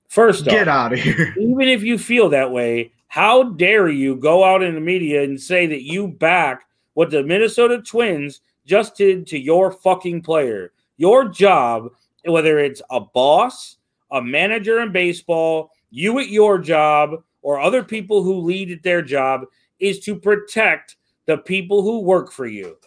First 0.09 0.47
off, 0.47 0.53
Get 0.53 0.67
out 0.67 0.93
of 0.93 0.99
here. 0.99 1.33
even 1.39 1.67
if 1.67 1.81
you 1.81 1.97
feel 1.97 2.29
that 2.29 2.51
way, 2.51 2.91
how 3.07 3.43
dare 3.43 3.89
you 3.89 4.15
go 4.15 4.43
out 4.43 4.61
in 4.61 4.75
the 4.75 4.79
media 4.79 5.23
and 5.23 5.41
say 5.41 5.65
that 5.65 5.81
you 5.81 6.07
back 6.07 6.67
what 6.93 7.09
the 7.09 7.23
Minnesota 7.23 7.81
Twins 7.81 8.41
just 8.67 8.95
did 8.95 9.25
to 9.25 9.39
your 9.39 9.71
fucking 9.71 10.21
player? 10.21 10.71
Your 10.97 11.27
job, 11.27 11.89
whether 12.25 12.59
it's 12.59 12.83
a 12.91 12.99
boss, 12.99 13.77
a 14.11 14.21
manager 14.21 14.81
in 14.81 14.91
baseball, 14.91 15.71
you 15.89 16.19
at 16.19 16.29
your 16.29 16.59
job, 16.59 17.23
or 17.49 17.59
other 17.59 17.83
people 17.83 18.21
who 18.21 18.41
lead 18.41 18.69
at 18.69 18.83
their 18.83 19.01
job, 19.01 19.45
is 19.79 19.99
to 20.01 20.15
protect 20.15 20.97
the 21.25 21.37
people 21.37 21.81
who 21.81 21.99
work 22.01 22.31
for 22.31 22.45
you, 22.45 22.77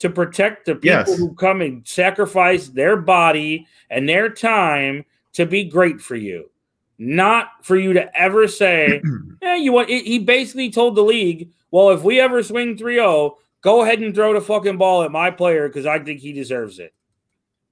to 0.00 0.10
protect 0.10 0.66
the 0.66 0.74
people 0.74 1.06
Yes. 1.08 1.18
who 1.18 1.34
come 1.34 1.62
and 1.62 1.86
sacrifice 1.86 2.68
their 2.68 2.96
body 2.96 3.66
and 3.88 4.06
their 4.06 4.28
time 4.28 5.04
to 5.32 5.46
be 5.46 5.64
great 5.64 5.98
for 6.00 6.16
you 6.16 6.50
not 6.98 7.48
for 7.62 7.76
you 7.76 7.92
to 7.94 8.16
ever 8.16 8.46
say, 8.46 9.02
yeah, 9.42 9.56
you 9.56 9.72
want. 9.72 9.88
He 9.88 10.20
basically 10.20 10.70
told 10.70 10.94
the 10.94 11.02
league, 11.02 11.50
well, 11.72 11.90
if 11.90 12.02
we 12.02 12.20
ever 12.20 12.42
swing 12.42 12.76
3 12.76 12.94
0, 12.94 13.38
go 13.60 13.82
ahead 13.82 13.98
and 14.00 14.14
throw 14.14 14.32
the 14.32 14.40
fucking 14.40 14.76
ball 14.76 15.02
at 15.02 15.10
my 15.10 15.30
player 15.30 15.68
because 15.68 15.86
I 15.86 15.98
think 15.98 16.20
he 16.20 16.32
deserves 16.32 16.78
it. 16.78 16.94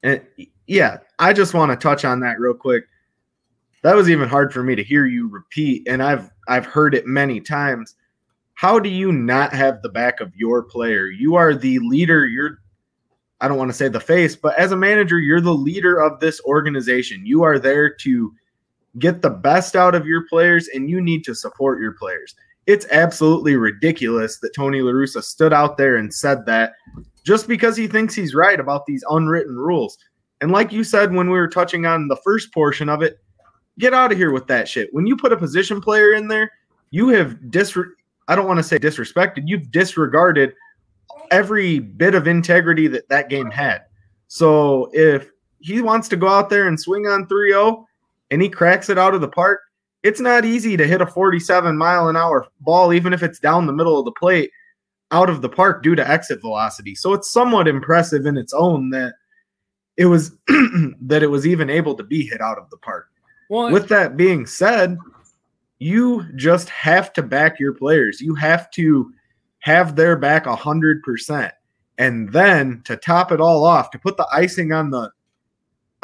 And 0.03 0.23
yeah, 0.67 0.99
I 1.19 1.33
just 1.33 1.55
want 1.55 1.71
to 1.71 1.77
touch 1.77 2.05
on 2.05 2.19
that 2.21 2.41
real 2.41 2.55
quick. 2.55 2.85
That 3.83 3.97
was 3.97 4.11
even 4.11 4.29
hard 4.29 4.53
for 4.53 4.63
me 4.63 4.75
to 4.75 4.85
hear 4.85 5.07
you 5.07 5.29
repeat, 5.29 5.87
and 5.89 6.03
I've 6.03 6.31
I've 6.49 6.67
heard 6.67 6.95
it 6.95 7.07
many 7.07 7.41
times. 7.41 7.97
How 8.55 8.79
do 8.79 8.91
you 8.91 9.11
not 9.11 9.55
have 9.55 9.81
the 9.81 9.89
back 9.89 10.21
of 10.21 10.37
your 10.37 10.63
player? 10.63 11.07
You 11.07 11.35
are 11.37 11.55
the 11.55 11.79
leader. 11.79 12.27
You're 12.27 12.59
I 13.41 13.49
don't 13.49 13.57
want 13.57 13.71
to 13.71 13.77
say 13.77 13.89
the 13.89 14.01
face, 14.01 14.37
but 14.37 14.59
as 14.59 14.73
a 14.73 14.77
manager, 14.77 15.19
you're 15.19 15.41
the 15.41 15.55
leader 15.55 15.99
of 15.99 16.21
this 16.21 16.43
organization. 16.45 17.25
You 17.25 17.43
are 17.43 17.59
there 17.59 17.89
to 17.95 18.35
get 18.99 19.23
the 19.23 19.31
best 19.31 19.77
out 19.77 19.95
of 19.95 20.07
your 20.07 20.27
players 20.29 20.69
and 20.75 20.91
you 20.91 21.01
need 21.01 21.25
to 21.25 21.35
support 21.35 21.81
your 21.81 21.93
players. 21.93 22.35
It's 22.67 22.87
absolutely 22.91 23.57
ridiculous 23.57 24.39
that 24.41 24.55
Tony 24.55 24.83
La 24.83 24.93
Russa 24.93 25.23
stood 25.23 25.53
out 25.53 25.77
there 25.77 25.97
and 25.97 26.13
said 26.13 26.45
that 26.47 26.73
just 27.25 27.49
because 27.49 27.77
he 27.77 27.87
thinks 27.87 28.15
he's 28.15 28.35
right 28.35 28.61
about 28.61 28.87
these 28.87 29.05
unwritten 29.09 29.57
rules. 29.57 29.97
And 30.41 30.51
like 30.51 30.73
you 30.73 30.85
said 30.85 31.15
when 31.15 31.31
we 31.31 31.39
were 31.39 31.49
touching 31.49 31.87
on 31.87 32.09
the 32.09 32.17
first 32.17 32.53
portion 32.53 32.89
of 32.89 33.03
it, 33.03 33.19
get 33.81 33.95
out 33.95 34.13
of 34.13 34.19
here 34.19 34.31
with 34.31 34.47
that 34.49 34.69
shit. 34.69 34.93
When 34.93 35.07
you 35.07 35.17
put 35.17 35.33
a 35.33 35.37
position 35.37 35.81
player 35.81 36.13
in 36.13 36.29
there, 36.29 36.53
you 36.91 37.09
have 37.09 37.35
disre- 37.49 37.93
I 38.29 38.37
don't 38.37 38.47
want 38.47 38.59
to 38.59 38.65
say 38.65 38.79
disrespected, 38.79 39.43
you've 39.47 39.71
disregarded 39.71 40.55
every 41.31 41.79
bit 41.79 42.15
of 42.15 42.27
integrity 42.27 42.87
that 42.89 43.09
that 43.09 43.29
game 43.29 43.51
had. 43.51 43.83
So 44.29 44.91
if 44.93 45.31
he 45.59 45.83
wants 45.83 46.09
to 46.09 46.17
go 46.17 46.29
out 46.29 46.51
there 46.51 46.69
and 46.69 46.79
swing 46.79 47.07
on 47.07 47.27
3-0 47.27 47.85
and 48.31 48.41
he 48.41 48.49
cracks 48.49 48.89
it 48.89 48.99
out 48.99 49.15
of 49.15 49.21
the 49.21 49.29
park, 49.29 49.61
it's 50.03 50.21
not 50.21 50.45
easy 50.45 50.77
to 50.77 50.87
hit 50.87 51.01
a 51.01 51.07
47 51.07 51.77
mile 51.77 52.09
an 52.09 52.17
hour 52.17 52.47
ball 52.61 52.93
even 52.93 53.13
if 53.13 53.23
it's 53.23 53.39
down 53.39 53.67
the 53.67 53.73
middle 53.73 53.99
of 53.99 54.05
the 54.05 54.13
plate 54.13 54.51
out 55.11 55.29
of 55.29 55.43
the 55.43 55.49
park 55.49 55.83
due 55.83 55.95
to 55.95 56.09
exit 56.09 56.41
velocity. 56.41 56.95
So 56.95 57.13
it's 57.13 57.31
somewhat 57.31 57.69
impressive 57.69 58.27
in 58.27 58.37
its 58.37 58.53
own 58.53 58.91
that 58.91 59.15
it 59.97 60.07
was 60.07 60.31
that 60.47 61.23
it 61.23 61.31
was 61.31 61.47
even 61.47 61.69
able 61.69 61.95
to 61.97 62.05
be 62.05 62.25
hit 62.25 62.41
out 62.41 62.59
of 62.59 62.71
the 62.71 62.77
park. 62.79 63.09
Well, 63.51 63.73
With 63.73 63.89
that 63.89 64.17
being 64.17 64.47
said, 64.47 64.97
you 65.81 66.25
just 66.37 66.69
have 66.69 67.13
to 67.15 67.23
back 67.23 67.59
your 67.59 67.75
players. 67.75 68.21
You 68.21 68.37
have 68.37 68.71
to 68.73 69.13
have 69.59 69.97
their 69.97 70.17
back 70.17 70.47
a 70.47 70.55
hundred 70.55 71.03
percent. 71.03 71.53
And 71.99 72.33
then 72.33 72.81
to 72.85 72.97
top 72.97 73.33
it 73.33 73.41
all 73.41 73.65
off, 73.65 73.91
to 73.91 73.99
put 73.99 74.17
the 74.17 74.29
icing 74.33 74.73
on 74.73 74.91
the 74.91 75.11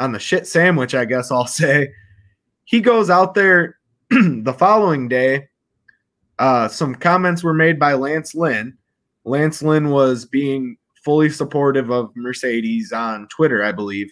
on 0.01 0.11
the 0.11 0.19
shit 0.19 0.45
sandwich, 0.45 0.93
I 0.93 1.05
guess 1.05 1.31
I'll 1.31 1.47
say, 1.47 1.89
he 2.65 2.81
goes 2.81 3.09
out 3.09 3.33
there 3.33 3.77
the 4.09 4.55
following 4.57 5.07
day. 5.07 5.47
Uh, 6.39 6.67
some 6.67 6.95
comments 6.95 7.43
were 7.43 7.53
made 7.53 7.79
by 7.79 7.93
Lance 7.93 8.35
Lynn. 8.35 8.77
Lance 9.23 9.63
Lynn 9.63 9.89
was 9.89 10.25
being 10.25 10.75
fully 11.05 11.29
supportive 11.29 11.91
of 11.91 12.11
Mercedes 12.13 12.91
on 12.91 13.29
Twitter, 13.29 13.63
I 13.63 13.71
believe. 13.71 14.11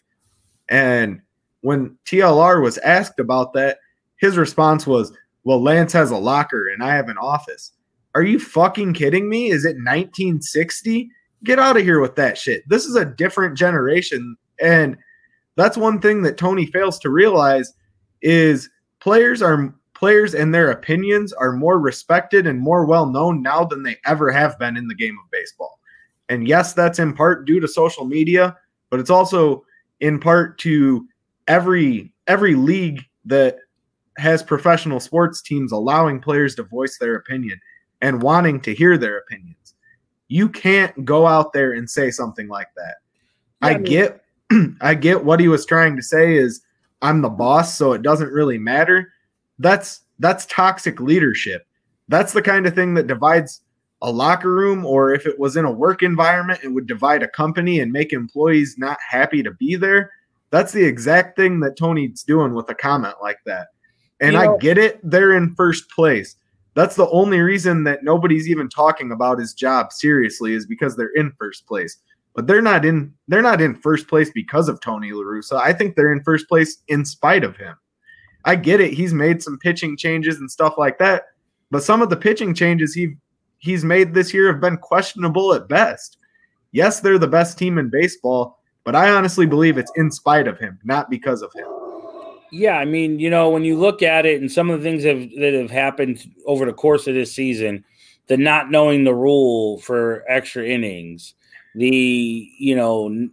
And 0.70 1.20
when 1.66 1.98
TLR 2.06 2.62
was 2.62 2.78
asked 2.80 3.20
about 3.20 3.52
that, 3.54 3.80
his 4.18 4.38
response 4.38 4.86
was, 4.86 5.12
Well, 5.46 5.64
Lance 5.64 5.92
has 5.94 6.12
a 6.12 6.18
locker 6.18 6.70
and 6.70 6.84
I 6.84 6.94
have 6.94 7.10
an 7.10 7.18
office. 7.18 7.72
Are 8.14 8.22
you 8.22 8.40
fucking 8.40 8.94
kidding 8.94 9.28
me? 9.28 9.50
Is 9.50 9.66
it 9.66 9.76
1960? 9.78 11.10
Get 11.44 11.58
out 11.58 11.76
of 11.76 11.82
here 11.82 12.00
with 12.00 12.16
that 12.18 12.38
shit. 12.38 12.62
This 12.70 12.86
is 12.86 12.96
a 12.96 13.04
different 13.04 13.58
generation. 13.58 14.38
And 14.62 14.96
that's 15.56 15.76
one 15.76 16.00
thing 16.00 16.22
that 16.22 16.38
Tony 16.38 16.68
fails 16.68 17.00
to 17.00 17.10
realize 17.10 17.74
is 18.22 18.70
players 19.00 19.42
are 19.42 19.74
players 19.96 20.36
and 20.36 20.54
their 20.54 20.70
opinions 20.70 21.34
are 21.34 21.52
more 21.52 21.80
respected 21.80 22.46
and 22.46 22.60
more 22.60 22.86
well 22.86 23.08
known 23.08 23.42
now 23.42 23.66
than 23.66 23.82
they 23.82 23.98
ever 24.06 24.32
have 24.32 24.60
been 24.60 24.78
in 24.78 24.88
the 24.88 24.94
game 24.94 25.18
of 25.18 25.32
baseball. 25.32 25.80
And 26.30 26.48
yes, 26.48 26.74
that's 26.74 27.00
in 27.00 27.16
part 27.16 27.48
due 27.48 27.60
to 27.60 27.68
social 27.68 28.06
media, 28.06 28.56
but 28.92 29.00
it's 29.00 29.10
also 29.10 29.66
in 30.00 30.20
part 30.20 30.60
to 30.60 31.08
every 31.48 32.12
every 32.28 32.56
league 32.56 33.04
that 33.26 33.58
has 34.18 34.42
professional 34.42 35.00
sports 35.00 35.42
teams 35.42 35.72
allowing 35.72 36.20
players 36.22 36.56
to 36.56 36.64
voice 36.64 36.98
their 36.98 37.16
opinion 37.16 37.60
and 38.02 38.22
wanting 38.22 38.62
to 38.62 38.74
hear 38.74 38.98
their 38.98 39.20
opinions. 39.20 39.76
You 40.28 40.50
can't 40.50 41.06
go 41.06 41.28
out 41.28 41.54
there 41.54 41.74
and 41.74 41.90
say 41.90 42.12
something 42.12 42.48
like 42.48 42.70
that. 42.76 42.96
Yeah, 43.62 43.68
I, 43.68 43.72
I 43.72 43.78
mean- 43.78 43.84
get 43.84 44.22
I 44.82 44.94
get 44.94 45.26
what 45.26 45.40
he 45.40 45.48
was 45.48 45.66
trying 45.66 45.96
to 45.96 46.04
say 46.04 46.38
is 46.38 46.62
I'm 47.02 47.22
the 47.22 47.30
boss 47.30 47.78
so 47.78 47.94
it 47.94 48.02
doesn't 48.02 48.32
really 48.32 48.58
matter. 48.58 49.12
That's 49.60 50.02
that's 50.20 50.46
toxic 50.48 51.00
leadership. 51.00 51.68
That's 52.08 52.34
the 52.34 52.42
kind 52.42 52.66
of 52.66 52.76
thing 52.76 52.94
that 52.94 53.08
divides 53.08 53.62
a 54.02 54.12
locker 54.12 54.54
room 54.54 54.86
or 54.86 55.14
if 55.14 55.26
it 55.26 55.40
was 55.40 55.56
in 55.56 55.66
a 55.66 55.72
work 55.72 56.04
environment 56.04 56.60
it 56.64 56.68
would 56.68 56.86
divide 56.86 57.24
a 57.24 57.28
company 57.28 57.80
and 57.80 57.92
make 57.92 58.14
employees 58.14 58.76
not 58.78 58.98
happy 59.08 59.42
to 59.42 59.52
be 59.52 59.76
there. 59.76 60.12
That's 60.56 60.72
the 60.72 60.86
exact 60.86 61.36
thing 61.36 61.60
that 61.60 61.76
Tony's 61.76 62.23
doing 62.23 62.53
with 62.53 62.69
a 62.69 62.76
comment 62.76 63.15
like 63.22 63.40
that. 63.45 63.68
And 64.22 64.32
You 64.32 64.40
know- 64.40 64.56
I 64.56 64.57
get 64.57 64.77
it, 64.77 65.02
they're 65.03 65.34
in 65.34 65.53
first 65.53 65.90
place. 65.90 66.38
That's 66.76 66.95
the 66.95 67.10
only 67.10 67.41
reason 67.41 67.84
that 67.84 68.06
nobody's 68.06 68.48
even 68.48 68.69
talking 68.69 69.11
about 69.11 69.38
his 69.38 69.53
job 69.53 69.91
seriously 69.91 70.53
is 70.53 70.65
because 70.65 70.95
they're 70.95 71.11
in 71.14 71.34
first 71.38 71.68
place. 71.68 71.98
But 72.36 72.48
they're 72.48 72.61
not 72.61 72.86
in 72.86 73.14
they're 73.27 73.41
not 73.41 73.60
in 73.60 73.76
first 73.76 74.07
place 74.07 74.32
because 74.34 74.69
of 74.69 74.80
Tony 74.80 75.11
La 75.11 75.23
Russa. 75.23 75.60
I 75.60 75.73
think 75.73 75.98
they're 75.98 76.14
in 76.14 76.23
first 76.23 76.48
place 76.48 76.77
in 76.88 77.03
spite 77.03 77.44
of 77.44 77.57
him. 77.57 77.76
I 78.45 78.56
get 78.56 78.80
it. 78.80 78.94
He's 78.94 79.14
made 79.14 79.44
some 79.44 79.60
pitching 79.60 79.98
changes 79.98 80.40
and 80.40 80.49
stuff 80.49 80.77
like 80.77 80.99
that, 80.99 81.23
but 81.69 81.84
some 81.84 82.02
of 82.02 82.10
the 82.10 82.15
pitching 82.15 82.53
changes 82.53 82.94
he 82.94 83.18
he's 83.57 83.84
made 83.84 84.14
this 84.14 84.34
year 84.34 84.48
have 84.53 84.61
been 84.61 84.77
questionable 84.77 85.53
at 85.53 85.68
best. 85.68 86.18
Yes, 86.72 87.02
they're 87.02 87.19
the 87.19 87.27
best 87.27 87.57
team 87.57 87.77
in 87.77 87.90
baseball, 87.90 88.55
but 88.86 88.95
I 88.95 89.10
honestly 89.10 89.45
believe 89.45 89.78
it's 89.78 89.91
in 89.95 90.12
spite 90.12 90.48
of 90.48 90.57
him, 90.60 90.80
not 90.84 91.10
because 91.10 91.41
of 91.41 91.52
him. 91.53 91.66
Yeah, 92.52 92.78
I 92.78 92.86
mean, 92.86 93.20
you 93.20 93.30
know, 93.30 93.49
when 93.49 93.66
you 93.66 93.78
look 93.78 94.02
at 94.02 94.26
it 94.26 94.40
and 94.40 94.49
some 94.49 94.70
of 94.70 94.80
the 94.80 94.84
things 94.90 95.03
have, 95.03 95.30
that 95.41 95.53
have 95.53 95.72
happened 95.72 96.24
over 96.45 96.66
the 96.66 96.74
course 96.74 97.07
of 97.07 97.16
this 97.16 97.34
season, 97.34 97.84
the 98.28 98.38
not 98.38 98.72
knowing 98.72 99.03
the 99.03 99.14
rule 99.14 99.80
for 99.80 100.24
extra 100.30 100.66
innings, 100.66 101.34
the, 101.74 102.49
you 102.57 102.76
know, 102.76 103.28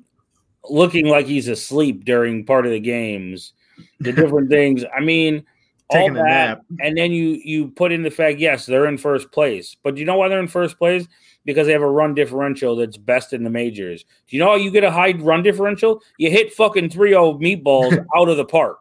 looking 0.69 1.07
like 1.07 1.27
he's 1.27 1.49
asleep 1.49 2.05
during 2.05 2.45
part 2.45 2.67
of 2.67 2.73
the 2.73 2.81
games, 2.81 3.53
the 4.01 4.13
different 4.13 4.49
things. 4.51 4.85
I 4.97 5.01
mean, 5.01 5.45
all 5.89 5.99
Taking 5.99 6.17
a 6.17 6.23
that, 6.23 6.49
nap. 6.49 6.61
and 6.81 6.97
then 6.97 7.13
you 7.13 7.41
you 7.45 7.69
put 7.69 7.93
in 7.93 8.03
the 8.03 8.11
fact, 8.11 8.39
yes, 8.39 8.67
they're 8.67 8.87
in 8.87 8.97
first 8.99 9.31
place, 9.31 9.77
but 9.83 9.95
do 9.95 10.01
you 10.01 10.07
know 10.07 10.17
why 10.17 10.29
they're 10.29 10.41
in 10.41 10.49
first 10.49 10.79
place? 10.79 11.07
Because 11.45 11.67
they 11.67 11.73
have 11.73 11.83
a 11.83 11.91
run 11.91 12.15
differential 12.15 12.77
that's 12.77 12.97
best 12.97 13.33
in 13.33 13.43
the 13.43 13.51
majors. 13.51 14.05
Do 14.29 14.37
you 14.37 14.39
know 14.39 14.51
how 14.51 14.57
you 14.57 14.71
get 14.71 14.85
a 14.85 14.91
high 14.91 15.13
run 15.13 15.43
differential? 15.43 16.01
You 16.17 16.31
hit 16.31 16.53
fucking 16.53 16.91
3-0 16.91 17.41
meatballs 17.41 17.99
out 18.17 18.29
of 18.29 18.37
the 18.37 18.45
park. 18.45 18.79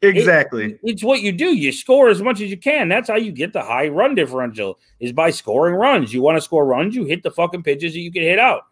Exactly. 0.00 0.78
It's 0.82 1.02
what 1.02 1.22
you 1.22 1.32
do. 1.32 1.54
You 1.54 1.72
score 1.72 2.08
as 2.08 2.22
much 2.22 2.40
as 2.40 2.50
you 2.50 2.56
can. 2.56 2.88
That's 2.88 3.08
how 3.08 3.16
you 3.16 3.32
get 3.32 3.52
the 3.52 3.62
high 3.62 3.88
run 3.88 4.14
differential 4.14 4.78
is 5.00 5.12
by 5.12 5.30
scoring 5.30 5.74
runs. 5.74 6.12
You 6.12 6.22
want 6.22 6.36
to 6.36 6.42
score 6.42 6.66
runs, 6.66 6.94
you 6.94 7.04
hit 7.04 7.22
the 7.22 7.30
fucking 7.30 7.62
pitches 7.62 7.92
that 7.92 8.00
you 8.00 8.12
can 8.12 8.22
hit 8.22 8.38
out. 8.38 8.62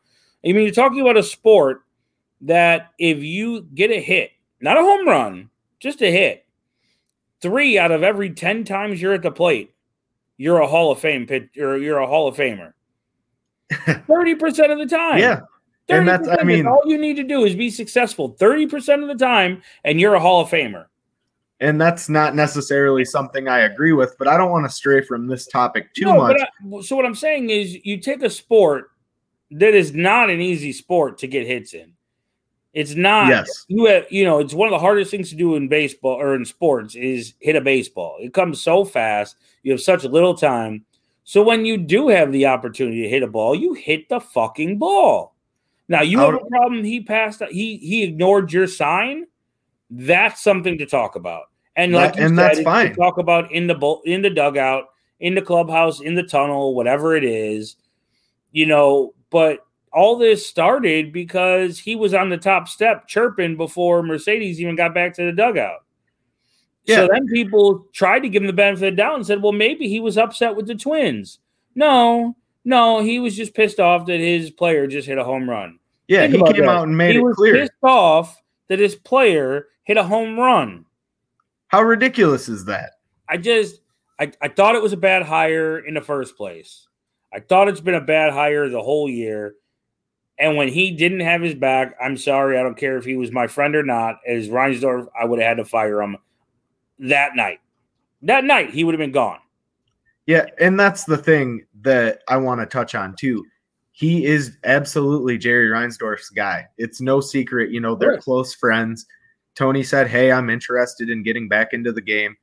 I 0.45 0.49
mean, 0.49 0.63
you're 0.63 0.73
talking 0.73 1.01
about 1.01 1.17
a 1.17 1.23
sport 1.23 1.83
that 2.43 2.91
if 2.99 3.19
you 3.19 3.63
get 3.75 3.91
a 3.91 4.01
hit, 4.01 4.33
not 4.61 4.77
a 4.77 4.83
home 4.83 5.07
run, 5.07 5.51
just 5.79 6.03
a 6.03 6.11
hit, 6.11 6.45
three 7.41 7.79
out 7.79 7.93
of 7.93 8.03
every 8.03 8.31
10 8.31 8.65
times 8.65 9.01
you're 9.01 9.15
at 9.15 9.23
the 9.23 9.31
plate, 9.31 9.73
you're 10.37 10.61
a 10.61 10.67
Hall 10.67 10.91
of 10.91 10.99
Fame 10.99 11.27
pitch 11.27 11.57
or 11.59 11.79
you're 11.79 11.99
a 11.99 12.07
Hall 12.07 12.29
of 12.29 12.37
Famer. 12.37 12.73
30% 13.86 14.73
of 14.73 14.78
the 14.78 14.86
time. 14.86 15.19
yeah. 15.19 15.40
And 15.89 16.07
that's- 16.09 16.28
I 16.28 16.36
30% 16.36 16.47
mean- 16.47 16.66
all 16.66 16.82
you 16.86 16.97
need 16.99 17.16
to 17.16 17.24
do 17.24 17.44
is 17.44 17.55
be 17.57 17.69
successful 17.70 18.31
30% 18.39 19.03
of 19.03 19.09
the 19.09 19.15
time, 19.24 19.62
and 19.85 20.01
you're 20.01 20.15
a 20.15 20.20
Hall 20.20 20.40
of 20.43 20.49
Famer. 20.49 20.86
And 21.61 21.81
that's 21.81 22.09
not 22.09 22.35
necessarily 22.35 23.05
something 23.05 23.47
I 23.49 23.61
agree 23.61 23.93
with, 23.93 24.16
but 24.19 24.27
I 24.27 24.36
don't 24.36 24.51
want 24.51 24.65
to 24.65 24.70
stray 24.73 25.01
from 25.01 25.27
this 25.28 25.47
topic 25.47 25.93
too 25.94 26.07
No, 26.07 26.16
much. 26.16 26.39
but 26.39 26.78
I- 26.78 26.81
so 26.82 26.97
what 26.97 27.05
I'm 27.05 27.15
saying 27.15 27.51
is, 27.51 27.85
you 27.85 27.99
take 27.99 28.23
a 28.23 28.31
sport 28.31 28.90
that 29.51 29.74
is 29.74 29.93
not 29.94 30.31
an 30.31 30.40
easy 30.40 30.73
sport 30.73 31.19
to 31.19 31.27
get 31.27 31.47
hits 31.47 31.74
in. 31.74 31.93
It's 32.73 32.94
not. 32.94 33.28
Yes. 33.28 33.66
You 33.69 33.85
have, 33.86 34.07
you 34.11 34.24
know, 34.24 34.39
it's 34.39 34.55
one 34.55 34.66
of 34.66 34.73
the 34.73 34.78
hardest 34.78 35.11
things 35.11 35.28
to 35.28 35.36
do 35.36 35.57
in 35.57 35.69
baseball 35.69 36.15
or 36.19 36.35
in 36.35 36.44
sports 36.47 36.94
is 36.94 37.35
hit 37.39 37.55
a 37.55 37.61
baseball. 37.61 38.16
It 38.19 38.32
comes 38.32 38.62
so 38.62 38.85
fast. 38.85 39.36
You 39.62 39.73
have 39.73 39.81
such 39.82 40.05
little 40.05 40.35
time. 40.35 40.86
So 41.24 41.43
when 41.43 41.65
you 41.65 41.78
do 41.78 42.09
have 42.09 42.32
the 42.32 42.47
opportunity 42.47 43.03
to 43.03 43.09
hit 43.09 43.23
a 43.23 43.28
ball, 43.28 43.55
you 43.55 43.74
hit 43.74 44.09
the 44.09 44.20
fucking 44.20 44.78
ball. 44.78 45.35
Now 45.89 46.03
you 46.03 46.19
have 46.19 46.35
a 46.35 46.44
problem. 46.47 46.85
He 46.85 47.01
passed. 47.01 47.43
He 47.51 47.77
he 47.77 48.03
ignored 48.03 48.53
your 48.53 48.66
sign. 48.66 49.27
That's 49.90 50.43
something 50.43 50.78
to 50.78 50.86
talk 50.86 51.16
about. 51.16 51.44
And 51.77 51.93
like 51.93 52.15
That- 52.15 52.20
you 52.20 52.27
and 52.27 52.36
said, 52.36 52.49
that's 52.49 52.62
fine. 52.62 52.94
Talk 52.94 53.19
about 53.19 53.53
in 53.53 53.66
the 53.66 53.74
bull, 53.74 54.03
in 54.05 54.23
the 54.23 54.31
dugout, 54.31 54.86
in 55.20 55.35
the 55.35 55.43
clubhouse, 55.43 56.01
in 56.01 56.15
the 56.15 56.23
tunnel, 56.23 56.74
whatever 56.74 57.16
it 57.16 57.24
is. 57.24 57.77
You 58.53 58.66
know, 58.66 59.15
but 59.31 59.65
all 59.93 60.16
this 60.16 60.47
started 60.47 61.12
because 61.12 61.78
he 61.78 61.94
was 61.94 62.15
on 62.15 62.31
the 62.31 62.39
top 62.39 62.69
step 62.69 63.07
chirping 63.07 63.57
before 63.57 64.03
Mercedes 64.03 64.61
even 64.61 64.77
got 64.77 64.94
back 64.94 65.15
to 65.15 65.24
the 65.24 65.32
dugout. 65.32 65.82
So 66.87 67.03
Yeah. 67.03 67.09
then 67.13 67.27
people 67.29 67.87
tried 67.93 68.21
to 68.21 68.29
give 68.29 68.43
him 68.43 68.47
the 68.49 68.53
benefit 68.53 68.87
of 68.89 68.93
the 68.93 68.97
doubt 68.97 69.15
and 69.17 69.27
said, 69.27 69.43
well, 69.43 69.53
maybe 69.53 69.89
he 69.89 70.01
was 70.01 70.19
upset 70.19 70.57
with 70.57 70.67
the 70.67 70.75
twins. 70.75 71.39
No, 71.75 72.37
no, 72.65 73.01
he 73.03 73.19
was 73.21 73.37
just 73.37 73.55
pissed 73.55 73.79
off 73.81 74.07
that 74.07 74.19
his 74.21 74.51
player 74.51 74.87
just 74.87 75.07
hit 75.07 75.19
a 75.19 75.25
home 75.25 75.49
run. 75.49 75.79
yeah, 76.09 76.23
Think 76.23 76.47
he 76.47 76.53
came 76.55 76.63
that. 76.67 76.69
out 76.71 76.87
and 76.89 76.97
made 76.97 77.13
he 77.13 77.19
it 77.19 77.23
was 77.23 77.37
clear. 77.37 77.55
pissed 77.55 77.73
off 77.83 78.43
that 78.69 78.79
his 78.79 78.95
player 78.97 79.69
hit 79.85 79.97
a 79.97 80.03
home 80.03 80.39
run. 80.39 80.85
How 81.69 81.83
ridiculous 81.83 82.49
is 82.49 82.65
that? 82.67 82.93
I 83.29 83.37
just 83.37 83.81
I, 84.19 84.31
I 84.43 84.49
thought 84.49 84.75
it 84.75 84.83
was 84.83 84.93
a 84.93 84.97
bad 84.99 85.23
hire 85.23 85.79
in 85.79 85.95
the 85.95 86.01
first 86.01 86.37
place. 86.37 86.87
I 87.33 87.41
thought 87.41 87.69
it's 87.69 87.81
been 87.81 87.95
a 87.95 88.01
bad 88.01 88.33
hire 88.33 88.69
the 88.69 88.83
whole 88.83 89.09
year. 89.09 89.55
And 90.39 90.57
when 90.57 90.69
he 90.69 90.91
didn't 90.91 91.21
have 91.21 91.41
his 91.41 91.55
back, 91.55 91.95
I'm 92.03 92.17
sorry, 92.17 92.59
I 92.59 92.63
don't 92.63 92.77
care 92.77 92.99
if 92.99 93.05
he 93.05 93.17
was 93.17 93.31
my 93.33 93.47
friend 93.47 93.75
or 93.75 93.83
not. 93.83 94.17
As 94.27 94.49
Reinsdorf, 94.49 95.07
I 95.19 95.25
would 95.25 95.39
have 95.39 95.49
had 95.49 95.57
to 95.59 95.65
fire 95.65 96.03
him 96.03 96.17
that 96.98 97.36
night. 97.36 97.60
That 98.23 98.44
night, 98.44 98.70
he 98.70 98.85
would 98.85 98.94
have 98.94 99.01
been 99.01 99.12
gone. 99.12 99.39
Yeah, 100.27 100.47
and 100.60 100.78
that's 100.78 101.05
the 101.05 101.16
thing 101.16 101.66
that 101.82 102.23
I 102.28 102.36
want 102.36 102.60
to 102.60 102.66
touch 102.66 102.94
on 102.94 103.16
too. 103.16 103.44
He 103.90 104.24
is 104.24 104.56
absolutely 104.64 105.36
Jerry 105.36 105.69
Reinsdorf's 105.69 106.31
guy. 106.31 106.66
It's 106.78 107.01
no 107.01 107.20
secret, 107.20 107.70
you 107.70 107.81
know, 107.81 107.94
they're 107.94 108.19
close 108.19 108.55
friends. 108.55 109.06
Tony 109.55 109.82
said, 109.82 110.09
Hey, 110.09 110.32
I'm 110.32 110.48
interested 110.48 111.10
in 111.10 111.23
getting 111.23 111.48
back 111.48 111.73
into 111.73 111.93
the 111.93 112.01
game. 112.01 112.36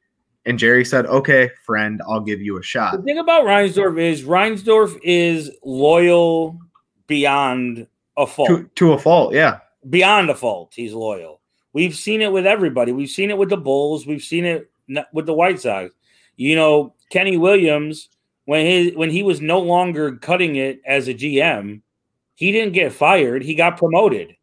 And 0.46 0.60
Jerry 0.60 0.86
said, 0.86 1.06
Okay, 1.08 1.50
friend, 1.66 2.02
I'll 2.08 2.20
give 2.20 2.42
you 2.42 2.58
a 2.58 2.64
shot. 2.64 2.98
The 2.98 3.04
thing 3.04 3.18
about 3.18 3.46
Reinsdorf 3.46 4.00
is 4.00 4.24
Reinsdorf 4.24 5.00
is 5.04 5.52
loyal 5.64 6.60
beyond 7.08 7.88
a 8.16 8.28
fault. 8.28 8.50
To, 8.50 8.70
to 8.76 8.94
a 8.94 9.00
fault, 9.00 9.34
yeah. 9.34 9.60
beyond 9.90 10.30
a 10.30 10.36
fault. 10.36 10.74
He's 10.76 10.94
loyal. 10.94 11.39
We've 11.74 11.96
seen 11.96 12.22
it 12.22 12.32
with 12.32 12.48
everybody. 12.48 12.92
We've 12.92 13.10
seen 13.10 13.30
it 13.30 13.38
with 13.38 13.50
the 13.50 13.58
Bulls. 13.58 14.08
We've 14.08 14.24
seen 14.24 14.46
it 14.46 14.70
with 15.14 15.26
the 15.26 15.34
White 15.34 15.60
Sox. 15.60 15.94
You 16.36 16.56
know, 16.56 16.96
Kenny 17.12 17.38
Williams 17.38 18.10
when 18.50 18.66
he 18.66 18.90
when 18.96 19.12
he 19.12 19.22
was 19.22 19.42
no 19.42 19.60
longer 19.60 20.16
cutting 20.16 20.56
it 20.56 20.82
as 20.84 21.08
a 21.08 21.14
GM, 21.14 21.82
he 22.34 22.52
didn't 22.52 22.74
get 22.74 22.92
fired. 22.92 23.44
He 23.44 23.54
got 23.54 23.78
promoted. 23.78 24.36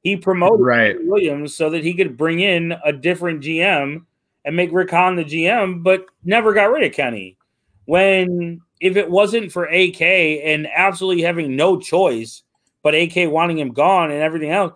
He 0.00 0.16
promoted 0.16 0.64
Right. 0.64 0.96
Kenny 0.96 1.06
Williams 1.06 1.54
so 1.54 1.68
that 1.68 1.84
he 1.84 1.92
could 1.92 2.16
bring 2.16 2.40
in 2.40 2.72
a 2.82 2.94
different 2.94 3.42
GM 3.42 4.06
and 4.46 4.56
make 4.56 4.72
Rick 4.72 4.90
Hahn 4.90 5.16
the 5.16 5.24
GM, 5.24 5.82
but 5.82 6.06
never 6.24 6.54
got 6.54 6.70
rid 6.70 6.84
of 6.84 6.94
Kenny. 6.94 7.36
When 7.84 8.62
if 8.80 8.96
it 8.96 9.10
wasn't 9.10 9.52
for 9.52 9.64
AK 9.64 10.00
and 10.00 10.66
absolutely 10.74 11.22
having 11.22 11.56
no 11.56 11.78
choice, 11.78 12.42
but 12.82 12.94
AK 12.94 13.30
wanting 13.30 13.58
him 13.58 13.74
gone 13.74 14.10
and 14.10 14.22
everything 14.22 14.50
else, 14.50 14.72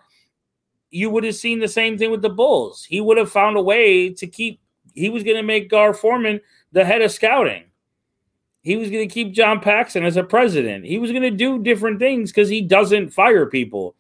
you 0.91 1.11
would 1.11 1.25
have 1.25 1.35
seen 1.35 1.59
the 1.61 1.69
same 1.69 1.97
thing 1.97 2.11
with 2.11 2.23
the 2.23 2.29
Bulls. 2.31 2.85
He 2.85 3.01
would 3.01 3.17
have 3.17 3.31
found 3.31 3.57
a 3.57 3.63
way 3.63 4.11
to 4.15 4.27
keep. 4.27 4.61
He 4.95 5.09
was 5.09 5.23
going 5.23 5.37
to 5.37 5.43
make 5.43 5.71
Gar 5.71 5.95
Forman 5.95 6.41
the 6.73 6.85
head 6.85 7.03
of 7.03 7.13
scouting. 7.13 7.65
He 8.63 8.77
was 8.77 8.91
going 8.91 9.09
to 9.09 9.13
keep 9.13 9.33
John 9.33 9.61
Paxson 9.61 10.05
as 10.05 10.17
a 10.17 10.25
president. 10.25 10.85
He 10.85 10.99
was 10.99 11.13
going 11.13 11.23
to 11.23 11.31
do 11.31 11.63
different 11.63 11.99
things 11.99 12.31
because 12.31 12.49
he 12.49 12.61
doesn't 12.61 13.11
fire 13.11 13.47
people. 13.47 13.95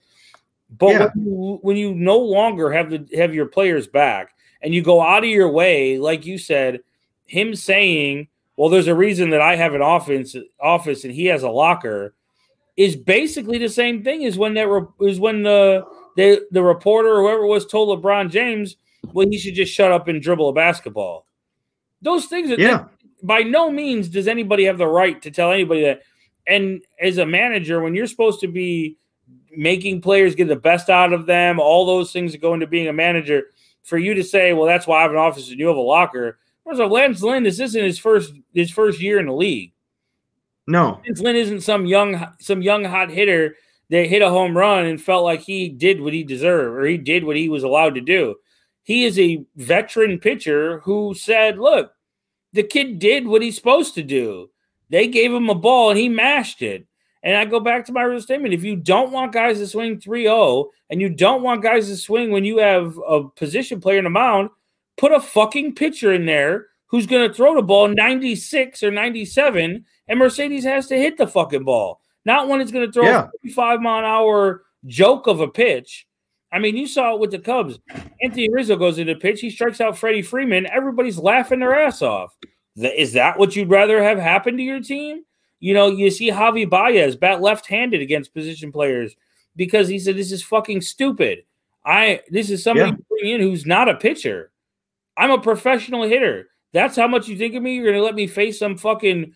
But 0.79 0.89
Yeah. 0.89 1.09
when, 1.15 1.25
you, 1.25 1.59
when 1.63 1.77
you 1.77 1.95
no 1.95 2.19
longer 2.19 2.71
have 2.71 2.91
the 2.91 3.07
have 3.17 3.35
your 3.35 3.47
players 3.47 3.87
back 3.87 4.35
and 4.63 4.75
you 4.75 4.83
go 4.83 5.01
out 5.01 5.25
of 5.25 5.31
your 5.31 5.51
way, 5.51 5.99
like 5.99 6.27
you 6.27 6.39
said, 6.39 6.81
him 7.27 7.55
saying, 7.55 8.29
"Well, 8.57 8.69
there's 8.69 8.89
a 8.89 8.95
reason 8.95 9.31
that 9.31 9.41
I 9.41 9.57
have 9.57 9.75
an 9.75 9.83
office 9.83 10.37
office 10.61 11.05
and 11.05 11.15
he 11.15 11.27
has 11.27 11.43
a 11.43 11.51
locker," 11.51 12.15
is 12.77 12.97
basically 12.97 13.59
the 13.59 13.69
same 13.69 14.03
thing 14.05 14.25
as 14.25 14.37
when 14.37 14.55
that 14.55 14.69
re- 14.69 15.09
is 15.09 15.19
when 15.19 15.43
the 15.43 15.85
the 16.21 16.47
the 16.51 16.63
reporter 16.63 17.09
or 17.17 17.23
whoever 17.23 17.47
was 17.47 17.67
told 17.67 18.03
LeBron 18.03 18.31
James, 18.31 18.77
"Well, 19.13 19.27
he 19.29 19.39
should 19.39 19.55
just 19.55 19.73
shut 19.73 19.93
up 19.93 20.09
and 20.09 20.21
dribble 20.21 20.49
a 20.49 20.53
basketball." 20.53 21.27
Those 22.03 22.27
things, 22.27 22.51
are, 22.51 22.61
Yeah. 22.61 22.85
by 23.23 23.41
no 23.43 23.71
means 23.71 24.09
does 24.09 24.29
anybody 24.29 24.65
have 24.65 24.79
the 24.79 24.87
right 24.87 25.21
to 25.23 25.31
tell 25.31 25.53
anybody 25.53 25.83
that. 25.83 26.03
And 26.47 26.83
as 26.99 27.19
a 27.19 27.27
manager, 27.27 27.83
when 27.83 27.95
you're 27.95 28.07
supposed 28.07 28.41
to 28.41 28.49
be 28.49 28.97
making 29.57 30.01
players 30.01 30.35
get 30.35 30.49
the 30.49 30.57
best 30.57 30.89
out 30.89 31.13
of 31.13 31.27
them, 31.27 31.61
all 31.61 31.85
those 31.85 32.13
things 32.13 32.33
that 32.33 32.41
go 32.41 32.55
into 32.55 32.67
being 32.67 32.89
a 32.89 32.93
manager, 32.93 33.51
for 33.83 33.99
you 33.99 34.15
to 34.15 34.25
say, 34.25 34.53
"Well, 34.53 34.67
that's 34.67 34.87
why 34.87 34.99
I 34.99 35.03
have 35.03 35.11
an 35.11 35.17
office 35.19 35.51
and 35.51 35.59
you 35.59 35.67
have 35.69 35.77
a 35.77 35.81
locker." 35.81 36.39
First 36.65 36.81
of 36.81 36.87
all, 36.91 36.93
Lance 36.97 37.23
Lynn, 37.23 37.43
this 37.43 37.61
isn't 37.61 37.83
his 37.83 37.99
first 37.99 38.35
his 38.55 38.71
first 38.71 39.01
year 39.01 39.19
in 39.19 39.27
the 39.27 39.33
league. 39.35 39.73
No. 40.67 41.01
Lance 41.05 41.21
Lynn 41.21 41.37
isn't 41.37 41.61
some 41.63 41.87
young 41.87 42.27
some 42.39 42.63
young 42.63 42.85
hot 42.85 43.11
hitter 43.11 43.57
that 43.91 44.07
hit 44.07 44.23
a 44.23 44.31
home 44.31 44.57
run 44.57 44.87
and 44.87 45.01
felt 45.01 45.25
like 45.25 45.41
he 45.41 45.69
did 45.69 46.01
what 46.01 46.13
he 46.13 46.25
deserved 46.25 46.79
or 46.79 46.87
he 46.87 46.97
did 46.97 47.25
what 47.25 47.37
he 47.37 47.49
was 47.49 47.63
allowed 47.63 47.95
to 47.97 48.01
do. 48.01 48.37
He 48.83 49.05
is 49.05 49.19
a 49.19 49.45
veteran 49.57 50.19
pitcher 50.19 50.81
who 50.81 51.15
said, 51.15 51.59
"Look, 51.59 51.93
the 52.53 52.63
kid 52.63 52.99
did 52.99 53.27
what 53.27 53.43
he's 53.43 53.57
supposed 53.57 53.95
to 53.95 54.03
do. 54.03 54.51
They 54.89 55.07
gave 55.07 55.33
him 55.33 55.51
a 55.51 55.55
ball 55.55 55.91
and 55.91 55.99
he 55.99 56.09
mashed 56.09 56.63
it." 56.63 56.87
And 57.23 57.37
I 57.37 57.45
go 57.45 57.61
back 57.61 57.85
to 57.85 57.93
my 57.93 58.03
real 58.03 58.21
statement. 58.21 58.55
If 58.55 58.65
you 58.65 58.77
don't 58.77 59.13
want 59.13 59.33
guys 59.33 59.59
to 59.59 59.67
swing 59.67 60.01
3-0 60.01 60.71
and 60.89 61.01
you 61.01 61.11
don't 61.11 61.43
want 61.43 61.63
guys 61.63 61.89
to 61.89 61.97
swing 61.97 62.31
when 62.31 62.45
you 62.45 62.59
have 62.59 62.99
a 63.07 63.25
position 63.25 63.81
player 63.81 63.99
in 63.99 64.05
the 64.05 64.11
mound, 64.11 64.49
put 64.97 65.13
a 65.13 65.21
fucking 65.21 65.75
pitcher 65.75 66.13
in 66.13 66.25
there 66.25 66.69
who's 66.87 67.07
going 67.07 67.29
to 67.29 67.35
throw 67.35 67.55
the 67.55 67.63
ball 67.63 67.89
96 67.89 68.83
or 68.83 68.91
97 68.91 69.85
and 70.09 70.19
Mercedes 70.19 70.65
has 70.65 70.87
to 70.87 70.97
hit 70.97 71.19
the 71.19 71.27
fucking 71.27 71.65
ball. 71.65 72.01
Not 72.31 72.47
when 72.47 72.61
it's 72.61 72.71
going 72.71 72.87
to 72.87 72.93
throw 72.93 73.03
Yeah. 73.07 73.25
a 73.25 73.31
55 73.43 73.81
mile 73.81 73.99
an 73.99 74.05
hour 74.05 74.63
joke 74.87 75.27
of 75.27 75.41
a 75.41 75.49
pitch. 75.49 76.07
I 76.53 76.61
mean, 76.61 76.77
you 76.77 76.87
saw 76.87 77.13
it 77.15 77.19
with 77.21 77.33
the 77.33 77.41
Cubs. 77.41 77.81
Anthony 78.23 78.49
Rizzo 78.53 78.77
goes 78.77 78.99
into 79.01 79.15
the 79.15 79.19
pitch. 79.21 79.41
He 79.41 79.51
strikes 79.51 79.81
out 79.81 79.99
Freddie 79.99 80.23
Freeman. 80.23 80.67
Everybody's 80.67 81.19
laughing 81.19 81.59
their 81.59 81.75
ass 81.77 82.03
off. 82.03 82.37
Is 82.77 83.15
that 83.15 83.37
what 83.37 83.57
you'd 83.57 83.69
rather 83.69 84.01
have 84.01 84.17
happen 84.17 84.57
to 84.57 84.63
your 84.63 84.81
team? 84.81 85.25
You 85.59 85.75
know, 85.75 85.89
you 85.89 86.09
see 86.09 86.31
Javy 86.31 86.71
Baez 86.71 87.17
bat 87.17 87.41
left-handed 87.41 88.01
against 88.01 88.33
position 88.33 88.71
players 88.71 89.17
because 89.57 89.89
he 89.89 89.99
said 89.99 90.17
this 90.17 90.31
is 90.31 90.43
fucking 90.45 90.83
stupid. 90.83 91.41
I 91.85 92.21
this 92.31 92.49
is 92.49 92.63
somebody 92.63 92.91
Yeah. 92.91 92.97
bring 93.09 93.33
in 93.35 93.41
who's 93.41 93.67
not 93.67 93.89
a 93.89 93.97
pitcher. 93.97 94.53
I'm 95.17 95.33
a 95.33 95.41
professional 95.41 96.05
hitter. 96.05 96.49
That's 96.73 96.95
how 96.95 97.09
much 97.09 97.27
you 97.27 97.37
think 97.37 97.57
of 97.57 97.63
me. 97.65 97.75
You're 97.75 97.91
gonna 97.93 98.05
let 98.05 98.15
me 98.15 98.29
face 98.29 98.57
some 98.61 98.77
fucking 98.77 99.35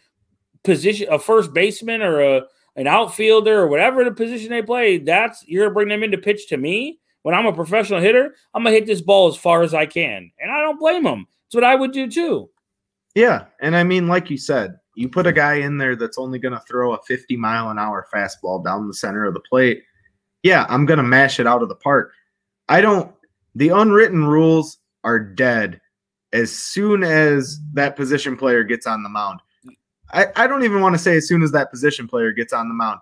position, 0.63 1.09
a 1.11 1.19
first 1.19 1.53
baseman 1.53 2.01
or 2.03 2.21
a 2.21 2.43
an 2.77 2.87
outfielder 2.87 3.61
or 3.61 3.69
whatever 3.69 4.05
the 4.05 4.13
position 4.13 4.51
they 4.51 4.63
play. 4.63 4.99
That's 4.99 5.45
you're 5.47 5.65
gonna 5.65 5.75
bring 5.75 5.89
them 5.89 6.03
in 6.03 6.11
to 6.11 6.19
pitch 6.19 6.49
to 6.49 6.57
me 6.57 6.99
when 7.23 7.35
I'm 7.35 7.47
a 7.47 7.53
professional 7.53 8.01
hitter. 8.01 8.35
I'm 8.53 8.65
gonna 8.65 8.75
hit 8.75 8.87
this 8.87 9.01
ball 9.01 9.29
as 9.29 9.37
far 9.37 9.63
as 9.63 9.75
I 9.75 9.87
can, 9.87 10.31
and 10.41 10.51
I 10.51 10.61
don't 10.61 10.81
blame 10.81 11.05
them. 11.05 11.27
It's 11.47 11.55
what 11.55 11.65
I 11.65 11.75
would 11.75 11.93
do 11.93 12.11
too. 12.11 12.51
Yeah. 13.15 13.45
And 13.61 13.77
I 13.77 13.85
mean, 13.85 14.09
like 14.09 14.31
you 14.31 14.37
said, 14.37 14.77
you 14.97 15.09
put 15.09 15.27
a 15.27 15.33
guy 15.33 15.55
in 15.55 15.79
there 15.79 15.97
that's 15.97 16.19
only 16.19 16.39
to 16.55 16.63
throw 16.69 16.95
a 16.95 17.03
50 17.03 17.37
mile 17.37 17.71
an 17.71 17.79
hour 17.79 18.07
fastball 18.13 18.65
down 18.65 18.87
the 18.87 18.95
center 18.95 19.25
of 19.25 19.35
the 19.35 19.41
plate. 19.41 19.83
Yeah, 20.43 20.67
I'm 20.69 20.87
to 20.99 21.05
mash 21.05 21.41
it 21.41 21.47
out 21.47 21.63
of 21.63 21.69
the 21.69 21.75
park. 21.77 22.13
I 22.69 22.81
don't, 22.81 23.13
the 23.55 23.71
unwritten 23.71 24.25
rules 24.25 24.79
are 25.05 25.19
dead 25.19 25.81
as 26.33 26.51
soon 26.53 27.05
as 27.05 27.61
that 27.73 27.97
position 27.97 28.37
player 28.37 28.65
gets 28.65 28.87
on 28.87 29.03
the 29.03 29.09
mound. 29.09 29.41
I, 30.15 30.27
I 30.37 30.47
don't 30.47 30.65
even 30.65 30.81
want 30.81 30.95
to 30.95 30.99
say 30.99 31.17
as 31.17 31.27
soon 31.27 31.43
as 31.43 31.53
that 31.53 31.71
position 31.71 32.07
player 32.09 32.33
gets 32.33 32.53
on 32.53 32.69
the 32.69 32.75
mound. 32.75 33.01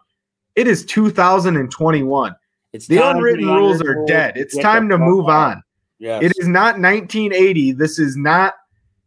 It 0.56 0.66
is 0.66 0.84
2021. 0.86 2.34
It's 2.72 2.86
The 2.86 2.98
unwritten 2.98 3.46
rules 3.46 3.82
are 3.82 4.04
dead. 4.06 4.36
It's 4.36 4.54
get 4.54 4.62
time 4.62 4.88
to 4.88 4.98
move 4.98 5.28
out. 5.28 5.56
on. 5.56 5.62
Yes. 5.98 6.22
It 6.24 6.32
is 6.38 6.48
not 6.48 6.80
1980. 6.80 7.72
This 7.72 7.98
is 7.98 8.16
not, 8.16 8.54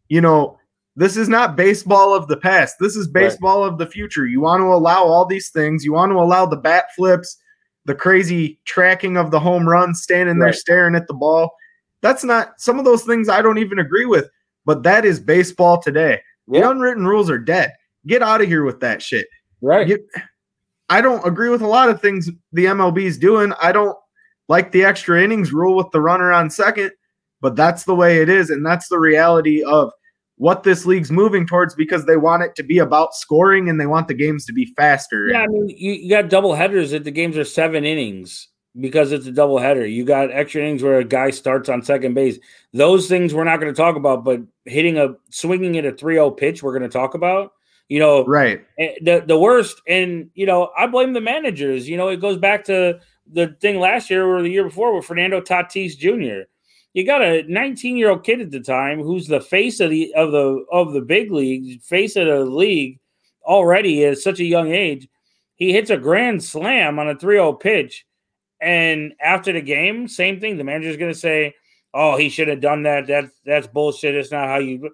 you 0.08 0.20
know, 0.20 0.58
this 0.94 1.16
is 1.16 1.28
not 1.28 1.56
baseball 1.56 2.14
of 2.14 2.26
the 2.28 2.36
past. 2.36 2.76
This 2.80 2.96
is 2.96 3.06
baseball 3.06 3.64
of 3.64 3.76
the 3.76 3.86
future. 3.86 4.26
You 4.26 4.40
want 4.40 4.60
to 4.62 4.66
allow 4.72 5.04
all 5.04 5.26
these 5.26 5.50
things. 5.50 5.84
You 5.84 5.92
want 5.92 6.10
to 6.10 6.16
allow 6.16 6.46
the 6.46 6.56
bat 6.56 6.86
flips, 6.96 7.36
the 7.84 7.94
crazy 7.94 8.58
tracking 8.64 9.18
of 9.18 9.30
the 9.30 9.38
home 9.40 9.68
run, 9.68 9.94
standing 9.94 10.38
there 10.38 10.54
staring 10.54 10.94
at 10.94 11.06
the 11.06 11.14
ball. 11.14 11.54
That's 12.00 12.24
not 12.24 12.60
some 12.60 12.78
of 12.78 12.84
those 12.84 13.02
things 13.02 13.28
I 13.28 13.42
don't 13.42 13.58
even 13.58 13.78
agree 13.78 14.06
with, 14.06 14.30
but 14.64 14.82
that 14.84 15.04
is 15.04 15.20
baseball 15.20 15.82
today. 15.82 16.20
The 16.48 16.70
unwritten 16.70 17.06
rules 17.06 17.28
are 17.28 17.38
dead. 17.38 17.72
Get 18.06 18.22
out 18.22 18.40
of 18.40 18.48
here 18.48 18.64
with 18.64 18.80
that 18.80 19.02
shit. 19.02 19.26
right. 19.60 19.86
You- 19.88 20.06
I 20.88 21.00
don't 21.00 21.26
agree 21.26 21.48
with 21.48 21.62
a 21.62 21.66
lot 21.66 21.88
of 21.88 22.00
things 22.00 22.30
the 22.52 22.66
MLB 22.66 23.06
is 23.06 23.18
doing. 23.18 23.52
I 23.60 23.72
don't 23.72 23.96
like 24.48 24.70
the 24.70 24.84
extra 24.84 25.20
innings 25.20 25.52
rule 25.52 25.74
with 25.74 25.90
the 25.90 26.00
runner 26.00 26.32
on 26.32 26.48
second, 26.48 26.92
but 27.40 27.56
that's 27.56 27.82
the 27.84 27.94
way 27.94 28.18
it 28.22 28.28
is. 28.28 28.50
And 28.50 28.64
that's 28.64 28.88
the 28.88 29.00
reality 29.00 29.64
of 29.64 29.90
what 30.36 30.62
this 30.62 30.86
league's 30.86 31.10
moving 31.10 31.44
towards 31.44 31.74
because 31.74 32.04
they 32.06 32.16
want 32.16 32.44
it 32.44 32.54
to 32.56 32.62
be 32.62 32.78
about 32.78 33.14
scoring 33.14 33.68
and 33.68 33.80
they 33.80 33.86
want 33.86 34.06
the 34.06 34.14
games 34.14 34.44
to 34.46 34.52
be 34.52 34.66
faster. 34.76 35.26
Yeah, 35.26 35.40
I 35.42 35.46
mean, 35.48 35.70
you, 35.70 35.92
you 35.92 36.08
got 36.10 36.28
double 36.28 36.54
headers 36.54 36.92
that 36.92 37.02
the 37.02 37.10
games 37.10 37.36
are 37.36 37.44
seven 37.44 37.84
innings 37.84 38.46
because 38.78 39.10
it's 39.10 39.26
a 39.26 39.32
double 39.32 39.58
header. 39.58 39.86
You 39.86 40.04
got 40.04 40.30
extra 40.30 40.60
innings 40.62 40.84
where 40.84 40.98
a 41.00 41.04
guy 41.04 41.30
starts 41.30 41.68
on 41.68 41.82
second 41.82 42.14
base. 42.14 42.38
Those 42.72 43.08
things 43.08 43.34
we're 43.34 43.42
not 43.44 43.58
going 43.58 43.74
to 43.74 43.76
talk 43.76 43.96
about, 43.96 44.22
but 44.22 44.40
hitting 44.66 44.98
a 44.98 45.14
swinging 45.30 45.76
at 45.78 45.86
a 45.86 45.90
3-0 45.92 46.36
pitch, 46.36 46.62
we're 46.62 46.78
going 46.78 46.88
to 46.88 46.96
talk 46.96 47.14
about. 47.14 47.50
You 47.88 48.00
know, 48.00 48.24
Right. 48.24 48.64
Eh, 48.78 48.94
the 49.02 49.24
the 49.26 49.38
worst 49.38 49.80
and 49.86 50.30
you 50.34 50.46
know 50.46 50.70
i 50.76 50.86
blame 50.86 51.12
the 51.12 51.20
managers. 51.20 51.88
You 51.88 51.96
know 51.96 52.08
it 52.08 52.20
goes 52.20 52.38
back 52.38 52.64
to 52.64 52.98
the 53.32 53.56
thing 53.60 53.78
last 53.78 54.10
year 54.10 54.26
or 54.26 54.42
the 54.42 54.48
year 54.48 54.64
before 54.64 54.94
with 54.94 55.04
fernando 55.04 55.40
tatis 55.40 55.98
jr 55.98 56.48
you 56.96 57.04
got 57.04 57.20
a 57.20 57.42
19 57.46 57.98
year 57.98 58.08
old 58.08 58.24
kid 58.24 58.40
at 58.40 58.50
the 58.50 58.58
time 58.58 59.02
who's 59.02 59.26
the 59.26 59.40
face 59.40 59.80
of 59.80 59.90
the 59.90 60.14
of 60.14 60.32
the 60.32 60.64
of 60.72 60.94
the 60.94 61.02
big 61.02 61.30
league 61.30 61.82
face 61.82 62.16
of 62.16 62.26
the 62.26 62.42
league 62.46 62.98
already 63.44 64.02
at 64.06 64.16
such 64.16 64.40
a 64.40 64.44
young 64.44 64.72
age. 64.72 65.06
He 65.56 65.72
hits 65.74 65.90
a 65.90 65.98
grand 65.98 66.42
slam 66.42 66.98
on 66.98 67.10
a 67.10 67.14
3-0 67.14 67.60
pitch 67.60 68.06
and 68.62 69.12
after 69.20 69.52
the 69.52 69.60
game 69.60 70.08
same 70.08 70.40
thing. 70.40 70.56
The 70.56 70.64
manager's 70.64 70.96
going 70.96 71.12
to 71.12 71.18
say 71.18 71.54
oh 71.92 72.16
he 72.16 72.30
should 72.30 72.48
have 72.48 72.62
done 72.62 72.84
that. 72.84 73.06
That's 73.06 73.30
that's 73.44 73.66
bullshit. 73.66 74.14
It's 74.14 74.32
not 74.32 74.48
how 74.48 74.56
you 74.56 74.90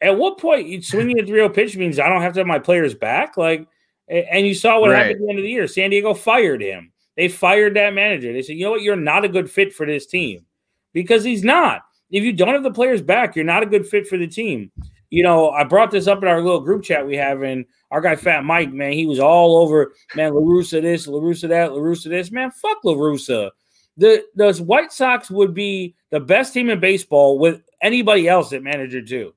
at 0.00 0.16
what 0.16 0.38
point 0.38 0.66
you 0.68 0.82
swinging 0.82 1.20
a 1.20 1.26
3 1.26 1.48
pitch 1.50 1.76
means 1.76 1.98
I 1.98 2.08
don't 2.08 2.22
have 2.22 2.32
to 2.34 2.40
have 2.40 2.46
my 2.46 2.58
players 2.58 2.94
back? 2.94 3.36
Like, 3.36 3.66
And 4.08 4.44
you 4.46 4.54
saw 4.54 4.80
what 4.80 4.90
Right. 4.90 4.96
happened 4.98 5.16
at 5.16 5.20
the 5.20 5.30
end 5.30 5.38
of 5.38 5.44
the 5.44 5.50
year. 5.50 5.66
San 5.68 5.90
Diego 5.90 6.14
fired 6.14 6.60
him. 6.60 6.92
They 7.16 7.28
fired 7.28 7.74
that 7.74 7.94
manager. 7.94 8.32
They 8.32 8.42
said, 8.42 8.56
you 8.56 8.64
know 8.64 8.72
what? 8.72 8.82
You're 8.82 8.96
not 8.96 9.24
a 9.24 9.28
good 9.28 9.48
fit 9.50 9.72
for 9.72 9.86
this 9.86 10.06
team 10.06 10.44
because 10.92 11.22
he's 11.22 11.44
not. 11.44 11.82
If 12.10 12.24
you 12.24 12.32
don't 12.32 12.54
have 12.54 12.64
the 12.64 12.72
players 12.72 13.02
back, 13.02 13.36
you're 13.36 13.44
not 13.44 13.62
a 13.62 13.66
good 13.66 13.86
fit 13.86 14.08
for 14.08 14.16
the 14.18 14.26
team. 14.26 14.72
You 15.10 15.22
know, 15.22 15.50
I 15.50 15.62
brought 15.64 15.90
this 15.92 16.06
up 16.08 16.22
in 16.22 16.28
our 16.28 16.40
little 16.40 16.60
group 16.60 16.82
chat 16.82 17.06
we 17.06 17.16
have, 17.16 17.42
and 17.42 17.64
our 17.90 18.00
guy 18.00 18.16
Fat 18.16 18.44
Mike, 18.44 18.72
man, 18.72 18.92
he 18.92 19.06
was 19.06 19.20
all 19.20 19.58
over, 19.58 19.92
man, 20.16 20.32
LaRussa 20.32 20.82
this, 20.82 21.06
LaRussa 21.06 21.48
that, 21.48 21.70
LaRussa 21.70 22.08
this. 22.08 22.30
Man, 22.32 22.50
fuck 22.50 22.78
LaRussa. 22.84 23.50
The, 23.96 24.24
the 24.34 24.54
White 24.64 24.92
Sox 24.92 25.30
would 25.30 25.52
be 25.52 25.94
the 26.10 26.20
best 26.20 26.54
team 26.54 26.70
in 26.70 26.80
baseball 26.80 27.38
with 27.38 27.62
anybody 27.82 28.28
else 28.28 28.52
at 28.52 28.62
manager 28.62 29.02
too. 29.02 29.34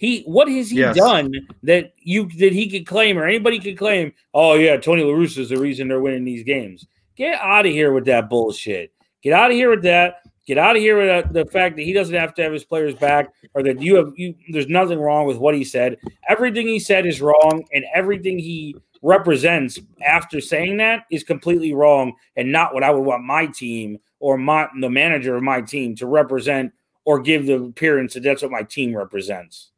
He 0.00 0.22
what 0.22 0.48
has 0.48 0.70
he 0.70 0.78
Yes. 0.78 0.96
done 0.96 1.30
that 1.62 1.92
you 1.98 2.26
that 2.38 2.54
he 2.54 2.70
could 2.70 2.86
claim 2.86 3.18
or 3.18 3.26
anybody 3.26 3.58
could 3.58 3.76
claim? 3.76 4.14
Oh 4.32 4.54
yeah, 4.54 4.78
Tony 4.78 5.02
La 5.02 5.12
Russa 5.12 5.38
is 5.38 5.50
the 5.50 5.58
reason 5.58 5.88
they're 5.88 6.00
winning 6.00 6.24
these 6.24 6.42
games. 6.42 6.86
Get 7.16 7.38
out 7.38 7.66
of 7.66 7.72
here 7.72 7.92
with 7.92 8.06
that 8.06 8.30
bullshit. 8.30 8.94
Get 9.22 9.34
out 9.34 9.50
of 9.50 9.56
here 9.58 9.68
with 9.68 9.82
that. 9.82 10.22
Get 10.46 10.56
out 10.56 10.74
of 10.74 10.80
here 10.80 10.96
with 10.96 11.06
that, 11.06 11.32
the 11.34 11.44
fact 11.44 11.76
that 11.76 11.82
he 11.82 11.92
doesn't 11.92 12.14
have 12.14 12.32
to 12.36 12.42
have 12.42 12.50
his 12.50 12.64
players 12.64 12.94
back, 12.94 13.28
or 13.52 13.62
that 13.62 13.82
you 13.82 13.96
have 13.96 14.14
you. 14.16 14.34
There's 14.48 14.68
nothing 14.68 14.98
wrong 14.98 15.26
with 15.26 15.36
what 15.36 15.54
he 15.54 15.64
said. 15.64 15.98
Everything 16.30 16.66
he 16.66 16.78
said 16.78 17.04
is 17.04 17.20
wrong, 17.20 17.62
and 17.74 17.84
everything 17.94 18.38
he 18.38 18.74
represents 19.02 19.78
after 20.02 20.40
saying 20.40 20.78
that 20.78 21.04
is 21.10 21.24
completely 21.24 21.74
wrong, 21.74 22.14
and 22.36 22.50
not 22.50 22.72
what 22.72 22.82
I 22.82 22.90
would 22.90 23.04
want 23.04 23.22
my 23.22 23.46
team 23.48 23.98
or 24.18 24.38
my 24.38 24.66
the 24.80 24.88
manager 24.88 25.36
of 25.36 25.42
my 25.42 25.60
team 25.60 25.94
to 25.96 26.06
represent 26.06 26.72
or 27.04 27.20
give 27.20 27.44
the 27.44 27.62
appearance 27.62 28.14
that 28.14 28.22
that's 28.22 28.40
what 28.40 28.50
my 28.50 28.62
team 28.62 28.96
represents. 28.96 29.72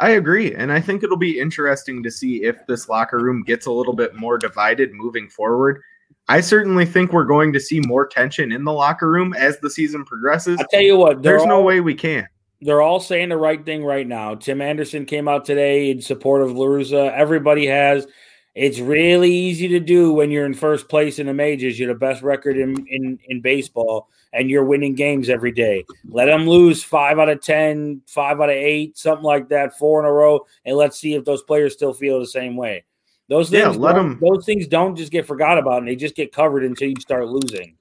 I 0.00 0.10
agree. 0.10 0.54
And 0.54 0.72
I 0.72 0.80
think 0.80 1.02
it'll 1.02 1.16
be 1.18 1.38
interesting 1.38 2.02
to 2.02 2.10
see 2.10 2.42
if 2.42 2.66
this 2.66 2.88
locker 2.88 3.18
room 3.18 3.42
gets 3.42 3.66
a 3.66 3.70
little 3.70 3.92
bit 3.92 4.16
more 4.16 4.38
divided 4.38 4.92
moving 4.94 5.28
forward. 5.28 5.82
I 6.26 6.40
certainly 6.40 6.86
think 6.86 7.12
we're 7.12 7.24
going 7.24 7.52
to 7.52 7.60
see 7.60 7.80
more 7.80 8.06
tension 8.06 8.50
in 8.50 8.64
the 8.64 8.72
locker 8.72 9.10
room 9.10 9.34
as 9.34 9.58
the 9.60 9.68
season 9.68 10.04
progresses. 10.04 10.58
I 10.58 10.64
tell 10.70 10.80
you 10.80 10.96
what, 10.96 11.22
There's 11.22 11.44
no 11.44 11.60
way 11.60 11.80
we 11.80 11.94
can. 11.94 12.26
they're 12.62 12.82
all 12.82 13.00
saying 13.00 13.28
the 13.28 13.36
right 13.36 13.64
thing 13.64 13.84
right 13.84 14.06
now. 14.06 14.34
Tim 14.34 14.60
Anderson 14.62 15.04
came 15.04 15.28
out 15.28 15.44
today 15.44 15.90
in 15.90 16.00
support 16.00 16.42
of 16.42 16.52
La 16.52 16.66
Russa. 16.66 17.12
Everybody 17.12 17.66
has. 17.66 18.06
It's 18.54 18.80
really 18.80 19.32
easy 19.32 19.68
to 19.68 19.80
do 19.80 20.12
when 20.12 20.30
you're 20.30 20.44
in 20.44 20.54
first 20.54 20.88
place 20.88 21.20
in 21.20 21.26
the 21.26 21.34
majors. 21.34 21.78
You're 21.78 21.92
the 21.92 21.98
best 21.98 22.22
record 22.22 22.56
in, 22.58 22.84
in, 22.88 23.18
in 23.28 23.40
baseball, 23.40 24.08
and 24.32 24.50
you're 24.50 24.64
winning 24.64 24.94
games 24.96 25.28
every 25.28 25.52
day. 25.52 25.84
Let 26.08 26.26
them 26.26 26.48
lose 26.48 26.82
five 26.82 27.20
out 27.20 27.28
of 27.28 27.40
10, 27.42 28.02
five 28.08 28.40
out 28.40 28.50
of 28.50 28.56
eight, 28.56 28.98
something 28.98 29.24
like 29.24 29.48
that, 29.50 29.78
four 29.78 30.00
in 30.00 30.06
a 30.06 30.12
row, 30.12 30.44
and 30.64 30.76
let's 30.76 30.98
see 30.98 31.14
if 31.14 31.24
those 31.24 31.42
players 31.42 31.74
still 31.74 31.92
feel 31.92 32.18
the 32.18 32.26
same 32.26 32.56
way. 32.56 32.84
Those 33.28 33.50
things, 33.50 33.76
Yeah, 33.76 33.80
let 33.80 33.94
don't- 33.94 34.20
those 34.20 34.44
things 34.44 34.66
don't 34.66 34.96
just 34.96 35.12
get 35.12 35.26
forgot 35.26 35.56
about, 35.56 35.78
and 35.78 35.88
they 35.88 35.94
just 35.94 36.16
get 36.16 36.32
covered 36.32 36.64
until 36.64 36.88
you 36.88 36.96
start 36.98 37.28
losing. 37.28 37.76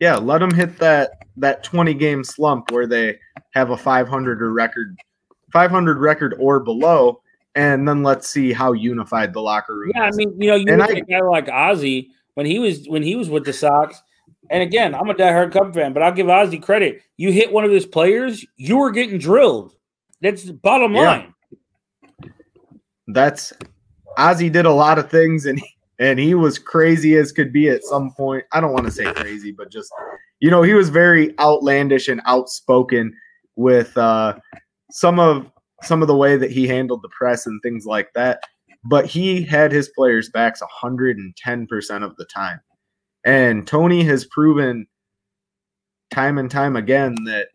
Yeah, 0.00 0.16
let 0.16 0.38
them 0.38 0.52
hit 0.52 0.78
that 0.78 1.12
that 1.36 1.62
20 1.62 1.94
game 1.94 2.24
slump 2.24 2.72
where 2.72 2.88
they 2.88 3.20
have 3.52 3.70
a 3.70 3.76
500 3.76 4.42
or 4.42 4.52
record 4.52 4.96
500 5.52 5.98
record 5.98 6.34
or 6.40 6.58
below 6.58 7.20
and 7.54 7.86
then 7.86 8.02
let's 8.02 8.28
see 8.28 8.52
how 8.52 8.72
unified 8.72 9.32
the 9.32 9.40
locker 9.40 9.76
room 9.78 9.92
Yeah, 9.94 10.02
I 10.04 10.10
mean, 10.12 10.34
you 10.40 10.48
know, 10.48 10.56
you 10.56 10.64
look 10.76 10.90
I- 10.90 10.98
a 10.98 11.00
guy 11.02 11.20
like 11.20 11.46
Ozzy 11.46 12.08
when 12.34 12.46
he 12.46 12.58
was 12.58 12.88
when 12.88 13.02
he 13.02 13.16
was 13.16 13.28
with 13.30 13.44
the 13.44 13.52
Sox. 13.52 14.00
And 14.50 14.62
again, 14.62 14.94
I'm 14.94 15.08
a 15.08 15.14
diehard 15.14 15.52
Cub 15.52 15.72
fan, 15.72 15.92
but 15.92 16.02
I'll 16.02 16.12
give 16.12 16.26
Ozzy 16.26 16.60
credit. 16.62 17.00
You 17.16 17.30
hit 17.32 17.52
one 17.52 17.64
of 17.64 17.70
his 17.70 17.86
players, 17.86 18.44
you 18.56 18.76
were 18.76 18.90
getting 18.90 19.18
drilled. 19.18 19.74
That's 20.20 20.44
the 20.44 20.52
bottom 20.52 20.94
Yeah. 20.94 21.02
line. 21.02 21.34
That's 23.08 23.52
Ozzy 24.18 24.50
did 24.50 24.66
a 24.66 24.72
lot 24.72 24.98
of 24.98 25.10
things 25.10 25.46
and 25.46 25.60
and 25.98 26.18
he 26.18 26.34
was 26.34 26.58
crazy 26.58 27.16
as 27.16 27.32
could 27.32 27.52
be 27.52 27.68
at 27.68 27.84
some 27.84 28.12
point. 28.12 28.44
I 28.52 28.60
don't 28.60 28.72
want 28.72 28.86
to 28.86 28.90
say 28.90 29.12
crazy, 29.12 29.52
but 29.52 29.70
just 29.70 29.92
you 30.40 30.50
know, 30.50 30.62
he 30.62 30.74
was 30.74 30.88
very 30.88 31.38
outlandish 31.38 32.08
and 32.08 32.20
outspoken 32.26 33.14
with 33.56 33.96
uh 33.96 34.34
some 34.90 35.18
of 35.20 35.50
some 35.82 36.02
of 36.02 36.08
the 36.08 36.16
way 36.16 36.36
that 36.36 36.50
he 36.50 36.66
handled 36.66 37.02
the 37.02 37.08
press 37.08 37.46
and 37.46 37.60
things 37.62 37.86
like 37.86 38.12
that. 38.14 38.44
But 38.84 39.06
he 39.06 39.42
had 39.42 39.70
his 39.70 39.88
players 39.90 40.28
backs 40.30 40.60
110% 40.82 42.02
of 42.02 42.16
the 42.16 42.24
time. 42.26 42.60
And 43.24 43.66
Tony 43.66 44.02
has 44.04 44.24
proven 44.24 44.86
time 46.10 46.38
and 46.38 46.50
time 46.50 46.76
again 46.76 47.14
that 47.24 47.48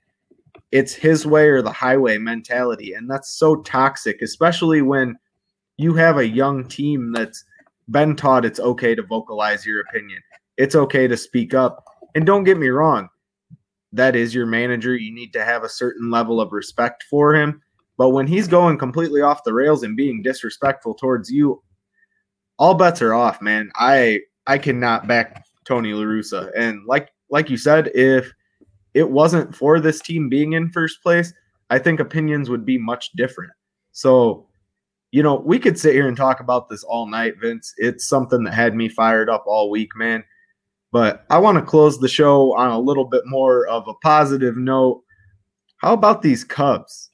it's 0.71 0.93
his 0.93 1.25
way 1.25 1.47
or 1.47 1.61
the 1.61 1.71
highway 1.71 2.17
mentality. 2.17 2.93
And 2.93 3.09
that's 3.09 3.37
so 3.37 3.57
toxic, 3.57 4.21
especially 4.21 4.81
when 4.81 5.17
you 5.77 5.93
have 5.93 6.17
a 6.17 6.27
young 6.27 6.67
team 6.67 7.11
that's 7.11 7.43
been 7.89 8.15
taught 8.15 8.45
it's 8.45 8.59
okay 8.59 8.95
to 8.95 9.03
vocalize 9.03 9.65
your 9.65 9.81
opinion. 9.81 10.21
It's 10.57 10.75
okay 10.75 11.07
to 11.07 11.15
speak 11.15 11.53
up. 11.53 11.85
And 12.15 12.25
don't 12.25 12.43
get 12.43 12.57
me 12.57 12.69
wrong, 12.69 13.09
that 13.93 14.15
is 14.15 14.33
your 14.33 14.45
manager. 14.45 14.95
You 14.95 15.13
need 15.13 15.33
to 15.33 15.45
have 15.45 15.63
a 15.63 15.69
certain 15.69 16.09
level 16.09 16.41
of 16.41 16.51
respect 16.51 17.03
for 17.09 17.35
him. 17.35 17.61
But 17.97 18.09
when 18.09 18.27
he's 18.27 18.47
going 18.47 18.77
completely 18.77 19.21
off 19.21 19.43
the 19.43 19.53
rails 19.53 19.83
and 19.83 19.97
being 19.97 20.21
disrespectful 20.21 20.93
towards 20.93 21.31
you, 21.31 21.61
all 22.59 22.75
bets 22.75 23.01
are 23.01 23.13
off, 23.13 23.41
man. 23.41 23.71
I 23.75 24.21
I 24.45 24.57
cannot 24.57 25.07
back 25.07 25.45
Tony 25.65 25.93
La 25.93 26.03
Russa. 26.03 26.51
And 26.55 26.85
like 26.85 27.09
like 27.29 27.49
you 27.49 27.57
said, 27.57 27.91
if 27.93 28.31
it 28.93 29.09
wasn't 29.09 29.55
for 29.55 29.79
this 29.79 30.01
team 30.01 30.29
being 30.29 30.53
in 30.53 30.71
first 30.71 31.01
place, 31.03 31.33
I 31.69 31.79
think 31.79 31.99
opinions 31.99 32.49
would 32.49 32.65
be 32.65 32.77
much 32.77 33.11
different. 33.13 33.51
So, 33.91 34.47
you 35.11 35.21
know, 35.21 35.35
we 35.35 35.59
could 35.59 35.77
sit 35.77 35.93
here 35.93 36.07
and 36.07 36.15
talk 36.15 36.39
about 36.39 36.69
this 36.69 36.83
all 36.83 37.07
night, 37.07 37.35
Vince. 37.39 37.73
It's 37.77 38.07
something 38.07 38.43
that 38.43 38.53
had 38.53 38.75
me 38.75 38.89
fired 38.89 39.29
up 39.29 39.43
all 39.45 39.69
week, 39.69 39.89
man. 39.95 40.23
But 40.91 41.25
I 41.29 41.37
want 41.39 41.57
to 41.57 41.63
close 41.63 41.99
the 41.99 42.07
show 42.07 42.55
on 42.55 42.71
a 42.71 42.79
little 42.79 43.05
bit 43.05 43.23
more 43.25 43.67
of 43.67 43.87
a 43.87 43.93
positive 43.95 44.55
note. 44.55 45.03
How 45.77 45.93
about 45.93 46.21
these 46.21 46.43
Cubs? 46.43 47.06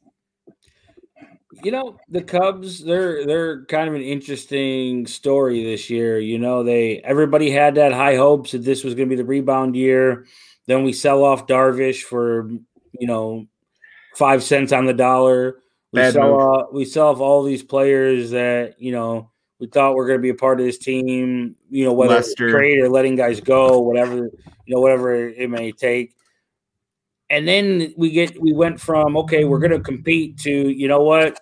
You 1.63 1.71
know, 1.71 1.97
the 2.09 2.21
Cubs, 2.21 2.83
they're 2.83 3.25
they're 3.25 3.65
kind 3.65 3.87
of 3.87 3.95
an 3.95 4.01
interesting 4.01 5.07
story 5.07 5.63
this 5.63 5.89
year. 5.89 6.19
You 6.19 6.37
know, 6.37 6.63
they 6.63 6.99
everybody 6.99 7.49
had 7.49 7.75
that 7.75 7.93
high 7.93 8.15
hopes 8.15 8.51
that 8.51 8.63
this 8.63 8.83
was 8.83 8.95
gonna 8.95 9.07
be 9.07 9.15
the 9.15 9.23
rebound 9.23 9.75
year. 9.75 10.25
Then 10.67 10.83
we 10.83 10.93
sell 10.93 11.23
off 11.23 11.47
Darvish 11.47 12.01
for 12.01 12.49
you 12.99 13.07
know 13.07 13.47
five 14.15 14.43
cents 14.43 14.71
on 14.71 14.85
the 14.85 14.93
dollar. 14.93 15.59
We 15.91 15.99
Bad 15.99 16.13
sell 16.13 16.33
off, 16.33 16.73
we 16.73 16.85
sell 16.85 17.07
off 17.07 17.19
all 17.19 17.43
these 17.43 17.63
players 17.63 18.31
that 18.31 18.75
you 18.79 18.91
know 18.91 19.31
we 19.59 19.67
thought 19.67 19.95
were 19.95 20.05
going 20.05 20.19
to 20.19 20.21
be 20.21 20.29
a 20.29 20.35
part 20.35 20.59
of 20.59 20.65
this 20.65 20.77
team. 20.77 21.55
You 21.69 21.85
know, 21.85 21.93
whether 21.93 22.17
it's 22.17 22.29
Lester. 22.29 22.49
trade 22.49 22.79
or 22.79 22.89
letting 22.89 23.15
guys 23.15 23.39
go, 23.39 23.79
whatever 23.79 24.29
you 24.65 24.75
know, 24.75 24.81
whatever 24.81 25.29
it 25.29 25.49
may 25.49 25.71
take. 25.71 26.13
And 27.29 27.47
then 27.47 27.93
we 27.97 28.11
get 28.11 28.39
we 28.41 28.53
went 28.53 28.79
from 28.79 29.15
okay, 29.17 29.45
we're 29.45 29.59
going 29.59 29.71
to 29.71 29.79
compete 29.79 30.37
to 30.39 30.51
you 30.51 30.87
know 30.87 31.01
what 31.01 31.39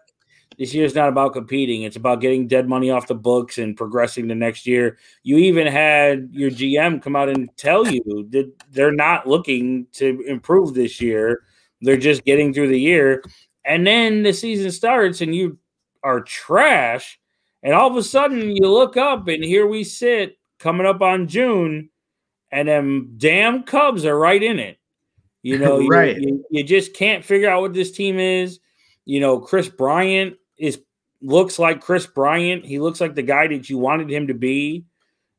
this 0.58 0.74
year's 0.74 0.96
not 0.96 1.10
about 1.10 1.34
competing. 1.34 1.84
It's 1.84 1.96
about 1.96 2.22
getting 2.22 2.48
dead 2.48 2.68
money 2.68 2.92
off 2.92 3.08
the 3.08 3.16
books 3.16 3.58
and 3.58 3.76
progressing 3.76 4.28
the 4.28 4.36
next 4.36 4.68
year. 4.68 4.98
You 5.24 5.38
even 5.38 5.66
had 5.66 6.30
your 6.32 6.52
GM 6.52 7.02
come 7.02 7.16
out 7.16 7.30
and 7.30 7.50
tell 7.58 7.88
you 7.88 8.28
that 8.32 8.52
they're 8.72 8.92
not 8.92 9.28
looking 9.28 9.88
to 9.94 10.22
improve 10.28 10.74
this 10.74 11.02
year. 11.02 11.44
They're 11.82 11.98
just 11.98 12.26
getting 12.26 12.54
through 12.54 12.68
the 12.68 12.80
year. 12.80 13.24
And 13.66 13.88
then 13.88 14.24
the 14.24 14.34
season 14.34 14.72
starts 14.72 15.22
and 15.22 15.34
you 15.34 15.58
are 16.04 16.22
trash. 16.22 17.20
And 17.64 17.74
all 17.74 17.90
of 17.90 17.96
a 17.96 18.04
sudden 18.04 18.56
you 18.56 18.68
look 18.68 18.98
up 18.98 19.28
and 19.28 19.44
here 19.44 19.66
we 19.68 19.84
sit 19.84 20.38
coming 20.60 20.86
up 20.86 21.02
on 21.02 21.28
June 21.28 21.90
and 22.52 22.68
them 22.68 23.14
damn 23.18 23.64
Cubs 23.64 24.06
are 24.06 24.18
right 24.18 24.42
in 24.44 24.60
it. 24.60 24.78
You 25.44 25.58
know, 25.58 25.80
you- 25.80 25.88
Right. 25.90 26.18
you, 26.20 26.44
you 26.52 26.64
just 26.64 26.94
can't 26.94 27.24
figure 27.26 27.50
out 27.50 27.62
what 27.62 27.74
this 27.74 27.92
team 27.92 28.20
is. 28.20 28.60
You 29.06 29.20
know, 29.20 29.40
Kris 29.40 29.70
Bryant 29.70 30.36
is 30.62 30.80
looks 31.22 31.60
like 31.60 31.82
Kris 31.82 32.08
Bryant. 32.08 32.66
He 32.66 32.80
looks 32.80 33.02
like 33.02 33.16
the 33.16 33.22
guy 33.22 33.48
that 33.48 33.70
you 33.70 33.78
wanted 33.78 34.10
him 34.10 34.28
to 34.28 34.34
be. 34.34 34.86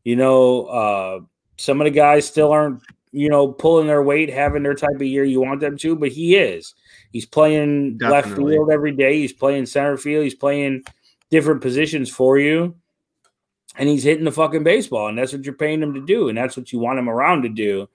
You 0.04 0.16
know, 0.16 0.64
uh, 0.66 1.20
some 1.56 1.80
of 1.80 1.84
the 1.84 1.90
guys 1.90 2.26
still 2.26 2.50
aren't, 2.50 2.82
you 3.12 3.28
know, 3.28 3.48
pulling 3.48 3.86
their 3.86 4.02
weight, 4.02 4.30
having 4.30 4.62
their 4.62 4.74
type 4.74 4.96
of 4.96 5.02
year 5.02 5.24
you 5.24 5.40
want 5.40 5.60
them 5.60 5.76
to, 5.78 5.96
but 5.96 6.10
he 6.10 6.36
is. 6.36 6.74
He's 7.12 7.26
playing 7.26 7.98
left 7.98 8.28
field 8.28 8.70
every 8.72 8.92
day. 8.92 9.18
He's 9.18 9.32
playing 9.32 9.66
center 9.66 9.96
field. 9.96 10.24
He's 10.24 10.34
playing 10.34 10.84
different 11.30 11.60
positions 11.60 12.10
for 12.10 12.38
you. 12.38 12.74
And 13.76 13.88
he's 13.88 14.02
hitting 14.02 14.24
the 14.24 14.32
fucking 14.32 14.64
baseball. 14.64 15.08
And 15.08 15.16
that's 15.16 15.32
what 15.32 15.44
you're 15.44 15.54
paying 15.54 15.82
him 15.82 15.94
to 15.94 16.00
do. 16.04 16.28
And 16.28 16.36
that's 16.36 16.56
what 16.56 16.72
you 16.72 16.78
want 16.78 16.98
him 16.98 17.08
around 17.08 17.42
to 17.42 17.48
do. 17.48 17.88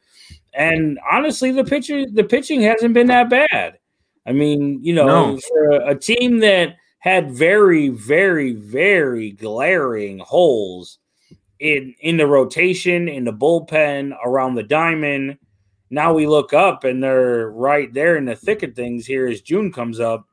And 0.53 0.97
honestly, 1.11 1.51
the 1.51 1.63
pitcher, 1.63 2.05
the 2.11 2.23
pitching 2.23 2.61
hasn't 2.61 2.93
been 2.93 3.07
that 3.07 3.29
bad. 3.29 3.79
I 4.25 4.31
mean, 4.31 4.83
you 4.83 4.93
know, 4.93 5.05
No. 5.05 5.39
for 5.47 5.71
a, 5.71 5.89
a 5.91 5.95
team 5.95 6.39
that 6.39 6.75
had 7.07 7.31
very, 7.31 7.89
very, 7.89 8.53
very 8.53 9.31
glaring 9.31 10.19
holes 10.19 10.99
in 11.59 11.95
in 12.01 12.17
the 12.17 12.27
rotation, 12.27 13.07
in 13.07 13.23
the 13.23 13.33
bullpen, 13.33 14.15
around 14.23 14.55
the 14.55 14.63
diamond. 14.63 15.37
Now 15.89 16.13
we 16.13 16.27
look 16.27 16.53
up 16.53 16.83
and 16.83 17.01
they're 17.01 17.49
right 17.49 17.91
there 17.93 18.17
in 18.17 18.25
the 18.25 18.35
thick 18.35 18.61
of 18.63 18.75
things 18.75 19.05
here 19.05 19.27
as 19.27 19.41
June 19.41 19.71
comes 19.71 19.99
up. 19.99 20.27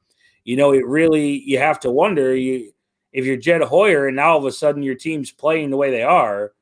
You 0.44 0.56
know, 0.56 0.72
it 0.72 0.86
really 0.86 1.42
you 1.46 1.58
have 1.58 1.80
to 1.80 1.90
wonder 1.90 2.34
you 2.34 2.72
if 3.12 3.24
you're 3.24 3.36
Jed 3.36 3.62
Hoyer 3.62 4.08
and 4.08 4.16
now 4.16 4.32
all 4.32 4.38
of 4.38 4.44
a 4.44 4.52
sudden 4.52 4.82
your 4.82 4.96
team's 4.96 5.30
playing 5.30 5.70
the 5.70 5.76
way 5.76 5.92
they 5.92 6.02
are, 6.02 6.52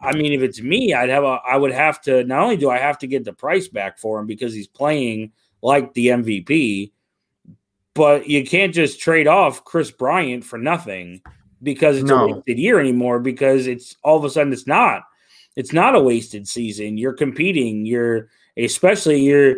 I 0.00 0.14
mean, 0.14 0.32
if 0.32 0.42
it's 0.42 0.60
me, 0.60 0.94
I'd 0.94 1.08
have 1.08 1.24
a, 1.24 1.40
I 1.46 1.56
would 1.56 1.72
have 1.72 2.00
to. 2.02 2.24
Not 2.24 2.42
only 2.42 2.56
do 2.56 2.70
I 2.70 2.78
have 2.78 2.98
to 2.98 3.06
get 3.06 3.24
the 3.24 3.32
price 3.32 3.68
back 3.68 3.98
for 3.98 4.18
him 4.18 4.26
because 4.26 4.54
he's 4.54 4.68
playing 4.68 5.32
like 5.62 5.92
the 5.94 6.08
MVP, 6.08 6.92
but 7.94 8.28
you 8.28 8.44
can't 8.44 8.74
just 8.74 9.00
trade 9.00 9.26
off 9.26 9.64
Kris 9.64 9.90
Bryant 9.90 10.44
for 10.44 10.58
nothing 10.58 11.22
because 11.62 11.98
it's 11.98 12.08
No. 12.08 12.24
a 12.24 12.34
wasted 12.34 12.58
year 12.58 12.80
anymore. 12.80 13.20
Because 13.20 13.66
it's 13.66 13.96
all 14.02 14.16
of 14.16 14.24
a 14.24 14.30
sudden 14.30 14.52
it's 14.52 14.66
not. 14.66 15.02
It's 15.56 15.72
not 15.72 15.94
a 15.94 16.00
wasted 16.00 16.48
season. 16.48 16.96
You're 16.96 17.12
competing. 17.12 17.84
You're 17.84 18.28
especially 18.56 19.20
you're, 19.20 19.56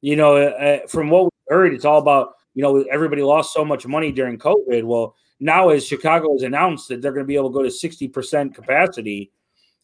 you 0.00 0.16
know, 0.16 0.36
uh, 0.36 0.86
from 0.88 1.10
what 1.10 1.24
we 1.24 1.30
heard, 1.48 1.74
it's 1.74 1.84
all 1.84 1.98
about 1.98 2.34
you 2.54 2.62
know 2.62 2.82
everybody 2.90 3.22
lost 3.22 3.52
so 3.52 3.64
much 3.64 3.86
money 3.86 4.12
during 4.12 4.38
COVID. 4.38 4.84
Well, 4.84 5.14
now 5.40 5.70
as 5.70 5.86
Chicago 5.86 6.32
has 6.32 6.42
announced 6.42 6.88
that 6.88 7.02
they're 7.02 7.12
going 7.12 7.24
to 7.24 7.28
be 7.28 7.36
able 7.36 7.50
to 7.50 7.54
go 7.54 7.62
to 7.62 7.70
sixty 7.70 8.08
percent 8.08 8.54
capacity, 8.54 9.32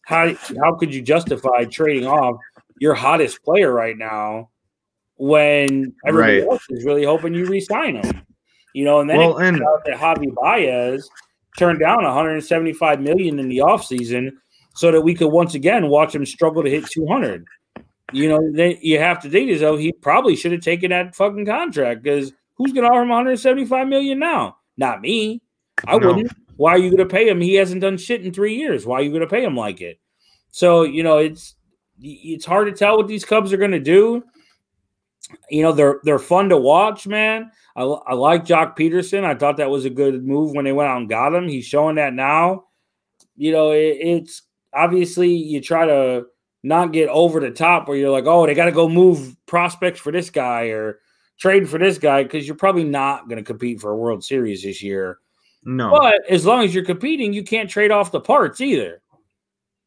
how 0.03 0.33
how 0.63 0.75
could 0.75 0.93
you 0.93 1.01
justify 1.01 1.65
trading 1.65 2.07
off 2.07 2.39
your 2.79 2.95
hottest 2.95 3.43
player 3.43 3.71
right 3.71 3.97
now 3.97 4.49
when 5.21 5.93
everybody 6.03 6.39
Right. 6.39 6.47
else 6.49 6.63
is 6.71 6.83
really 6.83 7.03
hoping 7.03 7.35
you 7.35 7.45
resign 7.45 7.95
him? 7.97 8.21
You 8.73 8.85
know, 8.85 9.01
and 9.01 9.09
then 9.09 9.17
Well, 9.19 9.37
it 9.37 9.47
and 9.49 9.61
out 9.61 9.85
that 9.85 9.97
Javy 9.97 10.33
Baez 10.33 11.07
turned 11.59 11.79
down 11.79 12.03
175 12.03 12.99
million 12.99 13.37
in 13.37 13.47
the 13.47 13.59
offseason 13.59 14.31
so 14.73 14.91
that 14.91 15.01
we 15.01 15.13
could 15.13 15.27
once 15.27 15.53
again 15.53 15.89
watch 15.89 16.15
him 16.15 16.25
struggle 16.25 16.63
to 16.63 16.69
hit 16.69 16.85
200. 16.89 17.45
You 18.13 18.29
know, 18.29 18.51
then 18.51 18.77
you 18.81 18.97
have 18.97 19.21
to 19.21 19.29
think 19.29 19.51
as 19.51 19.59
though 19.59 19.77
he 19.77 19.91
probably 19.91 20.35
should 20.35 20.53
have 20.53 20.61
taken 20.61 20.89
that 20.89 21.15
fucking 21.15 21.45
contract 21.45 22.01
because 22.01 22.33
who's 22.55 22.71
going 22.73 22.85
to 22.87 22.89
offer 22.91 23.03
him 23.03 23.09
175 23.09 23.87
million 23.87 24.17
now? 24.17 24.57
Not 24.75 25.01
me. 25.01 25.41
I 25.85 25.97
No. 25.97 26.07
wouldn't. 26.07 26.31
Why 26.55 26.71
are 26.71 26.77
you 26.79 26.89
going 26.89 27.07
to 27.07 27.13
pay 27.13 27.29
him? 27.29 27.39
He 27.41 27.55
hasn't 27.55 27.81
done 27.81 27.97
shit 27.97 28.25
in 28.25 28.33
three 28.33 28.55
years. 28.55 28.85
Why 28.87 28.99
are 28.99 29.01
you 29.03 29.09
going 29.09 29.21
to 29.21 29.27
pay 29.27 29.43
him 29.43 29.55
like 29.55 29.81
it? 29.81 29.99
So 30.49 30.81
you 30.83 31.03
know, 31.03 31.17
it's 31.19 31.55
it's 32.01 32.45
hard 32.45 32.67
to 32.67 32.73
tell 32.73 32.97
what 32.97 33.07
these 33.07 33.23
Cubs 33.23 33.53
are 33.53 33.57
going 33.57 33.71
to 33.71 33.79
do. 33.79 34.23
You 35.49 35.63
know, 35.63 35.71
they're 35.71 35.99
they're 36.03 36.19
fun 36.19 36.49
to 36.49 36.57
watch, 36.57 37.07
man. 37.07 37.51
I, 37.75 37.83
I 37.83 38.13
like 38.13 38.45
Joc 38.45 38.77
Pederson. 38.77 39.23
I 39.23 39.35
thought 39.35 39.57
that 39.57 39.69
was 39.69 39.85
a 39.85 39.89
good 39.89 40.25
move 40.25 40.53
when 40.53 40.65
they 40.65 40.71
went 40.71 40.89
out 40.89 40.97
and 40.97 41.09
got 41.09 41.33
him. 41.33 41.47
He's 41.47 41.65
showing 41.65 41.95
that 41.95 42.13
now. 42.13 42.65
You 43.35 43.51
know, 43.51 43.71
it, 43.71 43.97
it's 43.99 44.43
obviously 44.73 45.33
you 45.33 45.61
try 45.61 45.85
to 45.85 46.25
not 46.63 46.93
get 46.93 47.09
over 47.09 47.39
the 47.39 47.51
top 47.51 47.87
where 47.87 47.97
you're 47.97 48.11
like, 48.11 48.25
oh, 48.25 48.45
they 48.45 48.53
got 48.53 48.65
to 48.65 48.71
go 48.71 48.87
move 48.87 49.35
prospects 49.45 49.99
for 49.99 50.11
this 50.11 50.29
guy 50.29 50.65
or 50.67 50.99
trade 51.39 51.67
for 51.67 51.79
this 51.79 51.97
guy 51.97 52.23
because 52.23 52.45
you're 52.45 52.55
probably 52.55 52.83
not 52.83 53.27
going 53.27 53.37
to 53.37 53.43
compete 53.43 53.81
for 53.81 53.91
a 53.91 53.97
World 53.97 54.23
Series 54.23 54.63
this 54.63 54.83
year. 54.83 55.17
no, 55.63 55.89
But 55.91 56.21
as 56.29 56.45
long 56.45 56.63
as 56.63 56.73
you're 56.73 56.85
competing, 56.85 57.33
you 57.33 57.43
can't 57.43 57.69
trade 57.69 57.91
off 57.91 58.11
the 58.11 58.21
parts 58.21 58.61
either. 58.61 59.01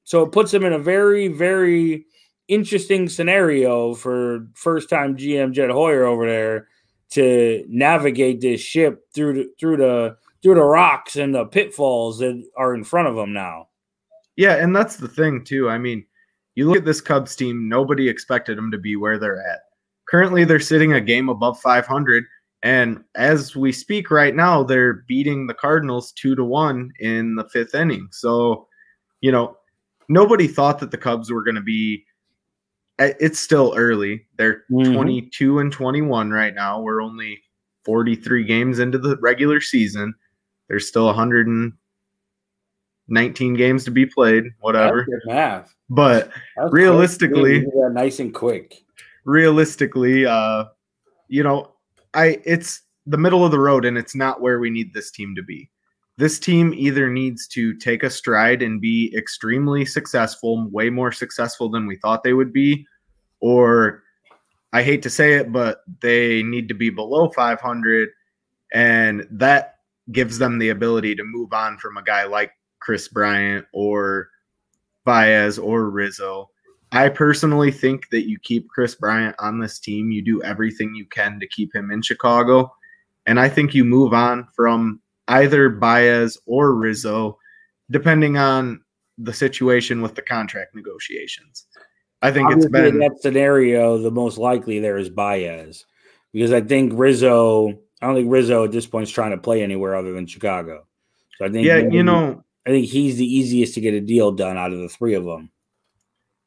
So 0.02 0.22
it 0.22 0.32
puts 0.32 0.50
them 0.50 0.64
in 0.64 0.72
a 0.72 0.78
very, 0.78 1.28
very 1.28 2.06
interesting 2.48 3.08
scenario 3.08 3.94
for 3.94 4.46
first 4.54 4.88
time 4.90 5.16
GM 5.16 5.52
Jed 5.52 5.70
Hoyer 5.70 6.04
over 6.04 6.26
there 6.26 6.68
to 7.10 7.64
navigate 7.68 8.40
this 8.40 8.60
ship 8.60 9.04
through 9.14 9.34
the 9.34 9.50
through 9.58 9.76
the 9.76 10.16
through 10.42 10.54
the 10.54 10.62
rocks 10.62 11.16
and 11.16 11.34
the 11.34 11.46
pitfalls 11.46 12.18
that 12.18 12.42
are 12.56 12.74
in 12.74 12.84
front 12.84 13.08
of 13.08 13.16
them 13.16 13.32
now. 13.32 13.68
Yeah, 14.36 14.56
and 14.56 14.74
that's 14.74 14.96
the 14.96 15.08
thing 15.08 15.44
too. 15.44 15.70
I 15.70 15.78
mean, 15.78 16.04
you 16.54 16.66
look 16.68 16.78
at 16.78 16.84
this 16.84 17.00
Cubs 17.00 17.36
team, 17.36 17.68
nobody 17.68 18.08
expected 18.08 18.58
them 18.58 18.70
to 18.70 18.78
be 18.78 18.96
where 18.96 19.18
they're 19.18 19.40
at. 19.40 19.60
Currently, 20.08 20.44
they're 20.44 20.60
sitting 20.60 20.92
a 20.92 21.00
game 21.00 21.28
above 21.28 21.58
500, 21.60 22.24
and 22.62 23.02
as 23.14 23.56
we 23.56 23.72
speak 23.72 24.10
right 24.10 24.34
now, 24.34 24.62
they're 24.62 25.04
beating 25.08 25.46
the 25.46 25.54
Cardinals 25.54 26.12
2 26.12 26.34
to 26.34 26.44
1 26.44 26.92
in 27.00 27.36
the 27.36 27.44
5th 27.44 27.74
inning. 27.74 28.08
So, 28.10 28.68
you 29.20 29.32
know, 29.32 29.56
nobody 30.08 30.46
thought 30.46 30.78
that 30.80 30.90
the 30.90 30.98
Cubs 30.98 31.30
were 31.30 31.42
going 31.42 31.54
to 31.54 31.62
be 31.62 32.04
it's 32.98 33.38
still 33.38 33.74
early. 33.76 34.26
They're 34.36 34.64
Mhm. 34.70 34.94
22 34.94 35.58
and 35.58 35.70
21 35.72 36.30
right 36.30 36.54
now. 36.54 36.80
We're 36.80 37.02
only 37.02 37.42
43 37.84 38.44
games 38.44 38.78
into 38.78 38.96
the 38.98 39.16
regular 39.18 39.60
season. 39.60 40.14
There's 40.68 40.86
still 40.88 41.06
119 41.08 43.54
games 43.54 43.84
to 43.84 43.90
be 43.90 44.06
played, 44.06 44.44
whatever. 44.60 45.06
Math. 45.26 45.74
But 45.90 46.30
Realistically- 46.70 47.60
quick. 47.60 47.74
You 47.74 47.82
did 47.82 47.82
that 47.82 47.92
nice 47.94 48.20
and 48.20 48.32
quick. 48.32 48.74
realistically, 49.24 50.24
uh, 50.26 50.66
you 51.28 51.42
know, 51.42 51.74
I 52.14 52.40
it's 52.44 52.82
the 53.06 53.18
middle 53.18 53.44
of 53.44 53.50
the 53.50 53.58
road 53.58 53.84
and 53.84 53.98
it's 53.98 54.14
not 54.14 54.40
where 54.40 54.58
we 54.60 54.70
need 54.70 54.94
this 54.94 55.10
team 55.10 55.34
to 55.36 55.42
be. 55.42 55.68
This 56.16 56.38
team 56.38 56.72
either 56.74 57.10
needs 57.10 57.48
to 57.48 57.74
take 57.74 58.04
a 58.04 58.10
stride 58.10 58.62
and 58.62 58.80
be 58.80 59.12
extremely 59.16 59.84
successful, 59.84 60.68
way 60.70 60.88
more 60.90 61.10
successful 61.10 61.68
than 61.68 61.86
we 61.86 61.96
thought 61.96 62.22
they 62.22 62.34
would 62.34 62.52
be, 62.52 62.86
or 63.40 64.04
I 64.72 64.82
hate 64.82 65.02
to 65.02 65.10
say 65.10 65.34
it, 65.34 65.52
but 65.52 65.80
they 66.00 66.42
need 66.42 66.68
to 66.68 66.74
be 66.74 66.90
below 66.90 67.30
500 67.30 68.08
and 68.72 69.26
that 69.30 69.76
gives 70.12 70.38
them 70.38 70.58
the 70.58 70.70
ability 70.70 71.14
to 71.14 71.24
move 71.24 71.52
on 71.52 71.78
from 71.78 71.96
a 71.96 72.02
guy 72.02 72.24
like 72.24 72.50
Kris 72.80 73.08
Bryant 73.08 73.66
or 73.72 74.28
Baez 75.04 75.58
or 75.58 75.88
Rizzo. 75.88 76.50
I 76.92 77.08
personally 77.08 77.70
think 77.70 78.10
that 78.10 78.28
you 78.28 78.38
keep 78.38 78.68
Kris 78.68 78.94
Bryant 78.94 79.36
on 79.38 79.58
this 79.58 79.78
team. 79.78 80.10
You 80.10 80.22
do 80.22 80.42
everything 80.42 80.94
you 80.94 81.06
can 81.06 81.40
to 81.40 81.48
keep 81.48 81.74
him 81.74 81.90
in 81.90 82.02
Chicago. 82.02 82.72
And 83.26 83.40
I 83.40 83.48
think 83.48 83.74
you 83.74 83.84
move 83.84 84.12
on 84.12 84.46
from 84.54 85.00
either 85.28 85.68
Baez 85.68 86.38
or 86.46 86.74
Rizzo, 86.74 87.38
depending 87.90 88.36
on 88.36 88.82
the 89.18 89.32
situation 89.32 90.02
with 90.02 90.14
the 90.14 90.22
contract 90.22 90.74
negotiations. 90.74 91.66
I 92.22 92.32
think 92.32 92.50
it's 92.50 92.66
Obviously, 92.66 92.88
in 92.88 92.98
been 92.98 93.00
that 93.00 93.20
scenario, 93.20 93.98
the 93.98 94.10
most 94.10 94.38
likely 94.38 94.80
there 94.80 94.96
is 94.96 95.10
Baez 95.10 95.84
because 96.32 96.52
I 96.52 96.60
think 96.60 96.92
Rizzo. 96.94 97.78
I 98.02 98.06
don't 98.06 98.16
think 98.16 98.30
Rizzo 98.30 98.64
at 98.64 98.72
this 98.72 98.86
point 98.86 99.04
is 99.04 99.10
trying 99.10 99.30
to 99.30 99.38
play 99.38 99.62
anywhere 99.62 99.94
other 99.94 100.12
than 100.12 100.26
Chicago. 100.26 100.86
So 101.38 101.46
I 101.46 101.48
think 101.48 101.66
yeah, 101.66 101.80
maybe- 101.82 101.96
you 101.96 102.02
know, 102.02 102.42
I 102.66 102.70
think 102.70 102.86
he's 102.86 103.16
the 103.16 103.26
easiest 103.26 103.74
to 103.74 103.80
get 103.80 103.94
a 103.94 104.00
deal 104.00 104.32
done 104.32 104.56
out 104.56 104.72
of 104.72 104.78
the 104.78 104.88
three 104.88 105.14
of 105.14 105.24
them. 105.24 105.50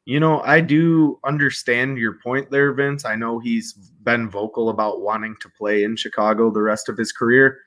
You 0.05 0.19
know, 0.19 0.41
I 0.41 0.61
do 0.61 1.19
understand 1.25 1.97
your 1.97 2.13
point 2.23 2.49
there, 2.49 2.73
Vince. 2.73 3.05
I 3.05 3.15
know 3.15 3.39
he's 3.39 3.73
been 3.73 4.29
vocal 4.29 4.69
about 4.69 5.01
wanting 5.01 5.35
to 5.41 5.49
play 5.49 5.83
in 5.83 5.95
Chicago 5.95 6.49
the 6.49 6.61
rest 6.61 6.89
of 6.89 6.97
his 6.97 7.11
career, 7.11 7.59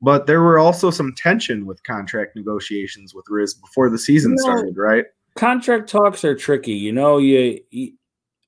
but 0.00 0.26
there 0.26 0.42
were 0.42 0.58
also 0.58 0.90
some 0.90 1.14
tension 1.16 1.66
with 1.66 1.82
contract 1.82 2.36
negotiations 2.36 3.14
with 3.14 3.24
Riz 3.28 3.54
before 3.54 3.90
the 3.90 3.98
season 3.98 4.34
No. 4.36 4.42
started, 4.42 4.76
right? 4.76 5.04
Contract 5.34 5.88
talks 5.88 6.24
are 6.24 6.34
tricky. 6.34 6.72
You 6.72 6.92
know, 6.92 7.18
you, 7.18 7.60
you 7.70 7.92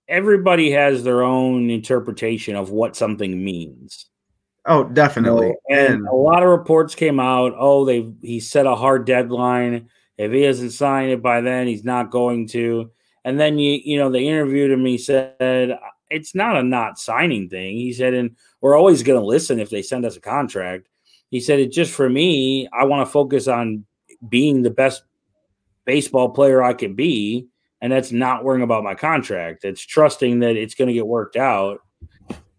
everybody 0.09 0.71
has 0.73 1.05
their 1.05 1.23
own 1.23 1.71
interpretation 1.71 2.57
of 2.57 2.71
what 2.71 2.97
something 2.97 3.43
means. 3.45 4.07
Oh, 4.67 4.81
You 4.81 4.85
know, 4.89 4.93
definitely. 4.95 5.55
and 5.71 5.79
And 5.95 6.09
a 6.09 6.15
lot 6.15 6.43
of 6.43 6.49
reports 6.49 6.95
came 6.95 7.19
out. 7.21 7.55
Oh, 7.57 7.85
they 7.85 8.13
he 8.21 8.41
set 8.41 8.67
a 8.67 8.75
hard 8.77 9.07
deadline. 9.07 9.89
If 10.19 10.33
he 10.33 10.43
doesn't 10.43 10.71
sign 10.71 11.09
it 11.09 11.23
by 11.23 11.41
then, 11.41 11.67
he's 11.67 11.85
not 11.85 12.11
going 12.11 12.47
to. 12.49 12.91
And 13.25 13.39
then 13.41 13.59
you 13.59 13.81
you 13.85 13.99
know 13.99 14.11
they 14.11 14.27
interviewed 14.27 14.71
him. 14.71 14.85
He 14.85 14.99
said 14.99 15.79
it's 16.11 16.35
not 16.35 16.57
a 16.57 16.63
not 16.63 16.99
signing 16.99 17.49
thing. 17.49 17.77
He 17.77 17.93
said, 17.93 18.15
and 18.15 18.37
we're 18.61 18.77
always 18.77 19.03
going 19.05 19.19
to 19.21 19.25
listen 19.25 19.61
if 19.61 19.71
they 19.71 19.81
send 19.81 20.05
us 20.05 20.17
a 20.17 20.21
contract. 20.21 20.89
He 21.31 21.41
said 21.41 21.61
it's 21.61 21.75
just 21.75 21.93
for 21.93 22.09
me. 22.09 22.69
I 22.73 22.85
want 22.85 23.07
to 23.07 23.11
focus 23.11 23.49
on 23.49 23.85
being 24.29 24.63
the 24.63 24.71
best 24.71 25.05
baseball 25.85 26.31
player 26.31 26.63
I 26.63 26.75
can 26.75 26.95
be, 26.95 27.47
and 27.81 27.93
that's 27.93 28.13
not 28.13 28.45
worrying 28.45 28.63
about 28.63 28.85
my 28.85 28.95
contract. 28.95 29.65
It's 29.65 29.85
trusting 29.85 30.41
that 30.41 30.57
it's 30.57 30.75
going 30.75 30.89
to 30.89 30.95
get 30.95 31.07
worked 31.07 31.37
out, 31.37 31.81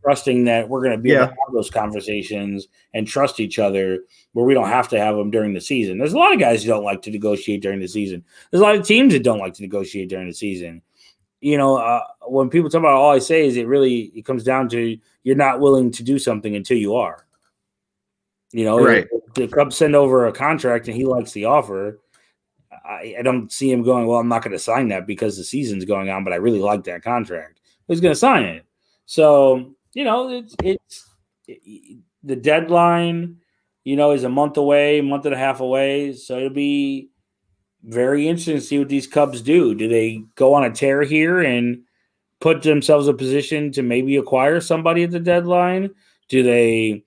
trusting 0.04 0.46
that 0.46 0.70
we're 0.70 0.82
going 0.82 0.96
to 0.96 0.98
be 0.98 1.12
able 1.12 1.28
to 1.28 1.32
have 1.32 1.54
those 1.54 1.70
conversations 1.70 2.68
and 2.94 3.08
trust 3.08 3.40
each 3.40 3.60
other 3.60 4.00
where 4.34 4.46
we 4.46 4.54
don't 4.54 4.70
have 4.70 4.88
to 4.90 5.00
have 5.00 5.16
them 5.16 5.32
during 5.32 5.54
the 5.54 5.62
season. 5.62 5.98
There's 5.98 6.14
a 6.14 6.18
lot 6.18 6.34
of 6.34 6.40
guys 6.40 6.64
who 6.64 6.70
don't 6.70 6.84
like 6.84 7.02
to 7.04 7.12
negotiate 7.12 7.62
during 7.62 7.80
the 7.80 7.88
season. 7.88 8.24
There's 8.50 8.62
a 8.62 8.64
lot 8.64 8.76
of 8.76 8.86
teams 8.86 9.14
that 9.14 9.24
don't 9.24 9.40
like 9.40 9.54
to 9.56 9.62
negotiate 9.62 10.10
during 10.10 10.28
the 10.28 10.34
season. 10.34 10.82
You 11.42 11.58
know, 11.58 11.78
uh, 11.78 12.04
when 12.28 12.50
people 12.50 12.70
talk 12.70 12.80
about 12.80 12.94
all 12.94 13.12
I 13.12 13.20
say 13.20 13.46
is 13.46 13.58
it 13.58 13.68
really 13.68 14.12
it 14.16 14.26
comes 14.26 14.44
down 14.44 14.70
to 14.70 14.98
you're 15.24 15.36
not 15.36 15.60
willing 15.60 15.92
to 15.92 16.04
do 16.04 16.18
something 16.18 16.56
until 16.56 16.78
you 16.78 16.96
are. 16.96 17.26
You 18.52 18.66
know, 18.66 18.84
Right. 18.84 19.08
the 19.36 19.48
Cubs 19.48 19.78
send 19.78 19.96
over 19.96 20.28
a 20.28 20.34
contract 20.34 20.88
and 20.88 20.96
he 20.96 21.06
likes 21.06 21.32
the 21.32 21.46
offer. 21.46 22.00
I, 22.86 23.16
I 23.20 23.22
don't 23.22 23.52
see 23.52 23.72
him 23.72 23.84
going, 23.84 24.08
well, 24.08 24.20
I'm 24.20 24.28
not 24.28 24.44
going 24.44 24.52
to 24.52 24.60
sign 24.60 24.90
that 24.90 25.08
because 25.08 25.38
the 25.38 25.44
season's 25.44 25.86
going 25.86 26.10
on, 26.10 26.24
but 26.24 26.34
I 26.34 26.38
really 26.38 26.60
like 26.60 26.84
that 26.86 27.04
contract. 27.04 27.60
He's 27.88 28.02
going 28.02 28.14
to 28.14 28.20
sign 28.20 28.44
it. 28.44 28.66
So, 29.06 29.74
you 29.94 30.04
know, 30.04 30.30
it's, 30.30 30.56
it's 30.64 31.10
it, 31.48 32.00
the 32.24 32.36
deadline, 32.36 33.38
you 33.84 33.96
know, 33.96 34.12
is 34.12 34.24
a 34.24 34.30
month 34.30 34.58
away, 34.58 35.02
month 35.02 35.26
and 35.26 35.36
a 35.36 35.38
half 35.38 35.60
away. 35.60 36.14
So 36.14 36.38
it'll 36.38 36.50
be 36.50 37.10
very 37.84 38.28
interesting 38.28 38.56
to 38.56 38.62
see 38.62 38.80
what 38.80 38.90
these 38.90 39.08
Cubs 39.08 39.42
do. 39.42 39.74
Do 39.76 39.88
they 39.88 40.24
go 40.36 40.54
on 40.54 40.64
a 40.64 40.72
tear 40.72 41.04
here 41.04 41.40
and 41.42 41.84
put 42.40 42.64
themselves 42.64 43.08
in 43.08 43.16
a 43.16 43.18
position 43.18 43.72
to 43.74 43.82
maybe 43.82 44.18
acquire 44.18 44.60
somebody 44.60 45.04
at 45.04 45.12
the 45.12 45.20
deadline? 45.20 45.92
Do 46.30 46.44
they 46.44 47.04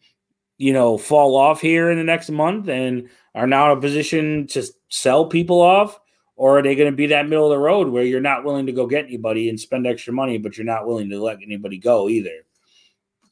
you 0.58 0.72
know, 0.72 0.96
fall 0.98 1.36
off 1.36 1.60
here 1.60 1.90
in 1.90 1.98
the 1.98 2.04
next 2.04 2.30
month 2.30 2.68
and 2.68 3.08
are 3.34 3.46
now 3.46 3.72
in 3.72 3.78
a 3.78 3.80
position 3.80 4.46
to 4.48 4.64
sell 4.88 5.26
people 5.26 5.60
off? 5.60 6.00
Or 6.36 6.58
are 6.58 6.62
they 6.62 6.74
going 6.74 6.90
to 6.90 6.96
be 6.96 7.06
that 7.08 7.28
middle 7.28 7.44
of 7.44 7.50
the 7.50 7.64
road 7.64 7.88
where 7.88 8.02
you're 8.02 8.20
not 8.20 8.44
willing 8.44 8.66
to 8.66 8.72
go 8.72 8.88
get 8.88 9.04
anybody 9.04 9.48
and 9.48 9.58
spend 9.58 9.86
extra 9.86 10.12
money, 10.12 10.36
but 10.36 10.56
you're 10.56 10.64
not 10.64 10.86
willing 10.86 11.08
to 11.10 11.22
let 11.22 11.38
anybody 11.42 11.78
go 11.78 12.08
either? 12.08 12.44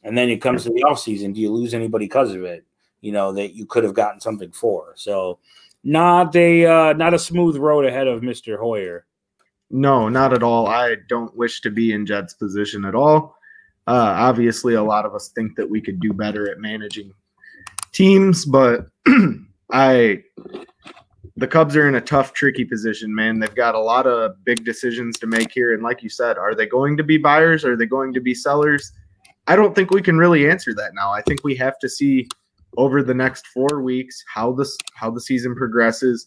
And 0.04 0.16
then 0.16 0.28
it 0.30 0.40
comes 0.40 0.64
to 0.64 0.70
the 0.70 0.82
offseason. 0.82 1.34
Do 1.34 1.40
you 1.40 1.50
lose 1.50 1.74
anybody 1.74 2.04
because 2.04 2.32
of 2.32 2.44
it? 2.44 2.64
You 3.00 3.10
know, 3.10 3.32
that 3.32 3.54
you 3.54 3.66
could 3.66 3.82
have 3.82 3.94
gotten 3.94 4.20
something 4.20 4.52
for. 4.52 4.92
So 4.94 5.40
not 5.82 6.34
a 6.36 6.64
uh, 6.66 6.92
not 6.92 7.14
a 7.14 7.18
smooth 7.18 7.56
road 7.56 7.84
ahead 7.84 8.06
of 8.06 8.20
Mr. 8.20 8.58
Hoyer. 8.58 9.04
No, 9.70 10.08
not 10.08 10.32
at 10.32 10.42
all. 10.42 10.66
I 10.66 10.96
don't 11.08 11.36
wish 11.36 11.60
to 11.62 11.70
be 11.70 11.92
in 11.92 12.06
Jed's 12.06 12.34
position 12.34 12.84
at 12.84 12.94
all. 12.94 13.36
Uh, 13.86 14.14
obviously, 14.16 14.74
a 14.74 14.82
lot 14.82 15.04
of 15.04 15.14
us 15.14 15.28
think 15.28 15.56
that 15.56 15.68
we 15.68 15.80
could 15.80 16.00
do 16.00 16.12
better 16.12 16.50
at 16.50 16.58
managing 16.58 17.12
teams, 17.92 18.44
but 18.44 18.86
I 19.72 20.22
the 21.36 21.46
Cubs 21.46 21.76
are 21.76 21.88
in 21.88 21.94
a 21.94 22.00
tough, 22.00 22.34
tricky 22.34 22.64
position, 22.64 23.14
man. 23.14 23.38
They've 23.38 23.54
got 23.54 23.74
a 23.74 23.80
lot 23.80 24.06
of 24.06 24.44
big 24.44 24.64
decisions 24.64 25.18
to 25.18 25.26
make 25.26 25.50
here. 25.50 25.72
And 25.72 25.82
like 25.82 26.02
you 26.02 26.10
said, 26.10 26.36
are 26.36 26.54
they 26.54 26.66
going 26.66 26.96
to 26.98 27.02
be 27.02 27.16
buyers? 27.16 27.64
Are 27.64 27.76
they 27.76 27.86
going 27.86 28.12
to 28.12 28.20
be 28.20 28.34
sellers? 28.34 28.92
I 29.46 29.56
don't 29.56 29.74
think 29.74 29.90
we 29.90 30.02
can 30.02 30.18
really 30.18 30.48
answer 30.48 30.74
that 30.74 30.94
now. 30.94 31.10
I 31.10 31.22
think 31.22 31.42
we 31.42 31.56
have 31.56 31.78
to 31.80 31.88
see 31.88 32.28
over 32.76 33.02
the 33.02 33.14
next 33.14 33.46
four 33.48 33.82
weeks 33.82 34.22
how 34.32 34.52
this 34.52 34.76
how 34.94 35.10
the 35.10 35.20
season 35.20 35.54
progresses. 35.54 36.26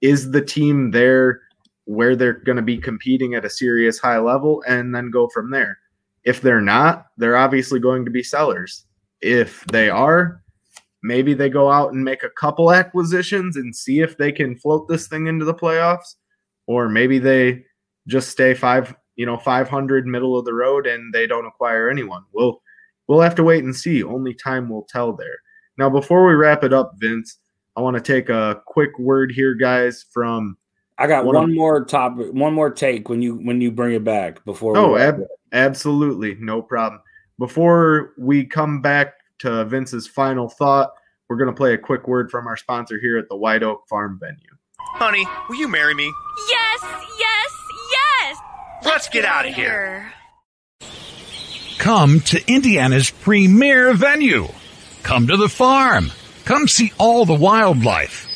Is 0.00 0.30
the 0.30 0.42
team 0.42 0.90
there 0.90 1.42
where 1.84 2.16
they're 2.16 2.40
going 2.40 2.56
to 2.56 2.62
be 2.62 2.78
competing 2.78 3.34
at 3.34 3.44
a 3.44 3.50
serious 3.50 3.98
high 3.98 4.18
level 4.18 4.62
and 4.66 4.94
then 4.94 5.10
go 5.10 5.28
from 5.28 5.50
there? 5.50 5.78
If 6.26 6.42
they're 6.42 6.60
not, 6.60 7.06
they're 7.16 7.36
obviously 7.38 7.80
going 7.80 8.04
to 8.04 8.10
be 8.10 8.22
sellers. 8.22 8.84
If 9.22 9.64
they 9.66 9.88
are, 9.88 10.42
maybe 11.02 11.32
they 11.32 11.48
go 11.48 11.70
out 11.70 11.92
and 11.92 12.04
make 12.04 12.22
a 12.24 12.30
couple 12.30 12.72
acquisitions 12.72 13.56
and 13.56 13.74
see 13.74 14.00
if 14.00 14.18
they 14.18 14.32
can 14.32 14.56
float 14.56 14.88
this 14.88 15.08
thing 15.08 15.26
into 15.28 15.44
the 15.44 15.54
playoffs 15.54 16.16
or 16.66 16.88
maybe 16.88 17.18
they 17.18 17.64
just 18.08 18.28
stay 18.28 18.54
five 18.54 18.94
you 19.14 19.24
know 19.24 19.36
500 19.38 20.06
middle 20.06 20.36
of 20.36 20.44
the 20.44 20.52
road 20.54 20.86
and 20.86 21.14
they 21.14 21.26
don't 21.26 21.46
acquire 21.46 21.88
anyone 21.88 22.22
we'll 22.32 22.60
we'll 23.06 23.20
have 23.20 23.34
to 23.36 23.44
wait 23.44 23.62
and 23.64 23.74
see 23.74 24.02
only 24.02 24.34
time 24.34 24.68
will 24.68 24.86
tell 24.88 25.12
there 25.12 25.36
now 25.78 25.88
before 25.88 26.26
we 26.26 26.34
wrap 26.34 26.64
it 26.64 26.72
up 26.72 26.92
vince 26.96 27.38
i 27.76 27.80
want 27.80 27.94
to 27.96 28.02
take 28.02 28.28
a 28.28 28.60
quick 28.66 28.98
word 28.98 29.30
here 29.32 29.54
guys 29.54 30.04
from 30.12 30.56
I 30.98 31.06
got 31.06 31.26
One 31.26 31.34
one, 31.34 31.50
of- 31.50 31.54
more 31.56 31.84
topic, 31.84 32.32
one 32.32 32.54
more 32.54 32.70
take 32.70 33.10
when 33.10 33.20
you 33.20 33.34
when 33.36 33.60
you 33.60 33.70
bring 33.70 33.92
it 33.94 34.02
back 34.02 34.42
before. 34.46 34.72
we 34.72 34.78
Oh, 34.78 34.94
wrap 34.96 35.16
ab-. 35.16 35.26
Absolutely. 35.52 36.36
No 36.38 36.62
problem. 36.62 37.00
Before 37.38 38.14
we 38.18 38.46
come 38.46 38.80
back 38.80 39.14
to 39.40 39.64
Vince's 39.64 40.06
final 40.06 40.48
thought, 40.48 40.90
we're 41.28 41.36
going 41.36 41.50
to 41.50 41.56
play 41.56 41.74
a 41.74 41.78
quick 41.78 42.08
word 42.08 42.30
from 42.30 42.46
our 42.46 42.56
sponsor 42.56 42.98
here 43.00 43.18
at 43.18 43.28
the 43.28 43.36
White 43.36 43.62
Oak 43.62 43.82
Farm 43.88 44.18
venue. 44.20 44.38
Honey, 44.78 45.26
will 45.48 45.56
you 45.56 45.68
marry 45.68 45.94
me? 45.94 46.12
Yes, 46.48 46.80
yes, 47.18 47.52
yes. 47.90 48.38
Let's 48.84 49.08
get 49.08 49.24
out 49.24 49.46
of 49.46 49.54
here. 49.54 50.12
Come 51.78 52.20
to 52.20 52.42
Indiana's 52.50 53.10
premier 53.10 53.92
venue. 53.92 54.48
Come 55.02 55.26
to 55.26 55.36
the 55.36 55.48
farm. 55.48 56.10
Come 56.44 56.68
see 56.68 56.92
all 56.98 57.26
the 57.26 57.34
wildlife. 57.34 58.26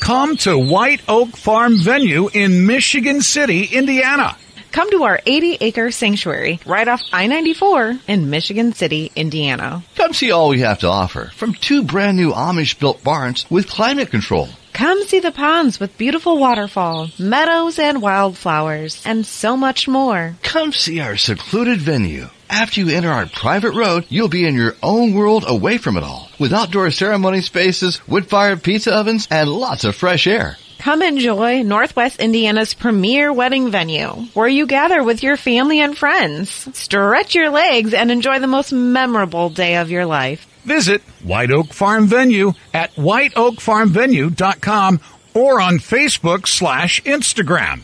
Come 0.00 0.36
to 0.38 0.58
White 0.58 1.02
Oak 1.08 1.36
Farm 1.36 1.78
Venue 1.78 2.28
in 2.32 2.66
Michigan 2.66 3.20
City, 3.20 3.64
Indiana. 3.64 4.36
Come 4.72 4.90
to 4.90 5.02
our 5.02 5.20
80 5.26 5.58
acre 5.60 5.90
sanctuary 5.90 6.58
right 6.64 6.88
off 6.88 7.02
I 7.12 7.26
94 7.26 7.98
in 8.08 8.30
Michigan 8.30 8.72
City, 8.72 9.12
Indiana. 9.14 9.84
Come 9.96 10.14
see 10.14 10.30
all 10.30 10.48
we 10.48 10.60
have 10.60 10.78
to 10.78 10.88
offer 10.88 11.30
from 11.36 11.52
two 11.52 11.82
brand 11.82 12.16
new 12.16 12.32
Amish 12.32 12.78
built 12.80 13.04
barns 13.04 13.44
with 13.50 13.68
climate 13.68 14.10
control. 14.10 14.48
Come 14.72 15.02
see 15.04 15.20
the 15.20 15.30
ponds 15.30 15.78
with 15.78 15.98
beautiful 15.98 16.38
waterfall, 16.38 17.10
meadows 17.18 17.78
and 17.78 18.00
wildflowers, 18.00 19.02
and 19.04 19.26
so 19.26 19.58
much 19.58 19.86
more. 19.86 20.36
Come 20.42 20.72
see 20.72 21.00
our 21.00 21.18
secluded 21.18 21.78
venue. 21.78 22.28
After 22.48 22.80
you 22.80 22.88
enter 22.88 23.10
our 23.10 23.26
private 23.26 23.72
road, 23.72 24.06
you'll 24.08 24.28
be 24.28 24.46
in 24.46 24.54
your 24.54 24.74
own 24.82 25.12
world 25.12 25.44
away 25.46 25.76
from 25.76 25.98
it 25.98 26.02
all 26.02 26.30
with 26.38 26.54
outdoor 26.54 26.90
ceremony 26.90 27.42
spaces, 27.42 28.00
wood 28.08 28.26
fired 28.26 28.62
pizza 28.62 28.94
ovens, 28.94 29.28
and 29.30 29.50
lots 29.50 29.84
of 29.84 29.94
fresh 29.94 30.26
air. 30.26 30.56
Come 30.82 31.00
enjoy 31.00 31.62
Northwest 31.62 32.18
Indiana's 32.18 32.74
premier 32.74 33.32
wedding 33.32 33.70
venue, 33.70 34.08
where 34.34 34.48
you 34.48 34.66
gather 34.66 35.04
with 35.04 35.22
your 35.22 35.36
family 35.36 35.80
and 35.80 35.96
friends. 35.96 36.50
Stretch 36.76 37.36
your 37.36 37.50
legs 37.50 37.94
and 37.94 38.10
enjoy 38.10 38.40
the 38.40 38.48
most 38.48 38.72
memorable 38.72 39.48
day 39.48 39.76
of 39.76 39.92
your 39.92 40.06
life. 40.06 40.44
Visit 40.64 41.02
White 41.22 41.52
Oak 41.52 41.72
Farm 41.72 42.08
Venue 42.08 42.54
at 42.74 42.92
whiteoakfarmvenue.com 42.96 45.00
or 45.34 45.60
on 45.60 45.74
Facebook 45.74 46.48
slash 46.48 47.00
Instagram. 47.04 47.82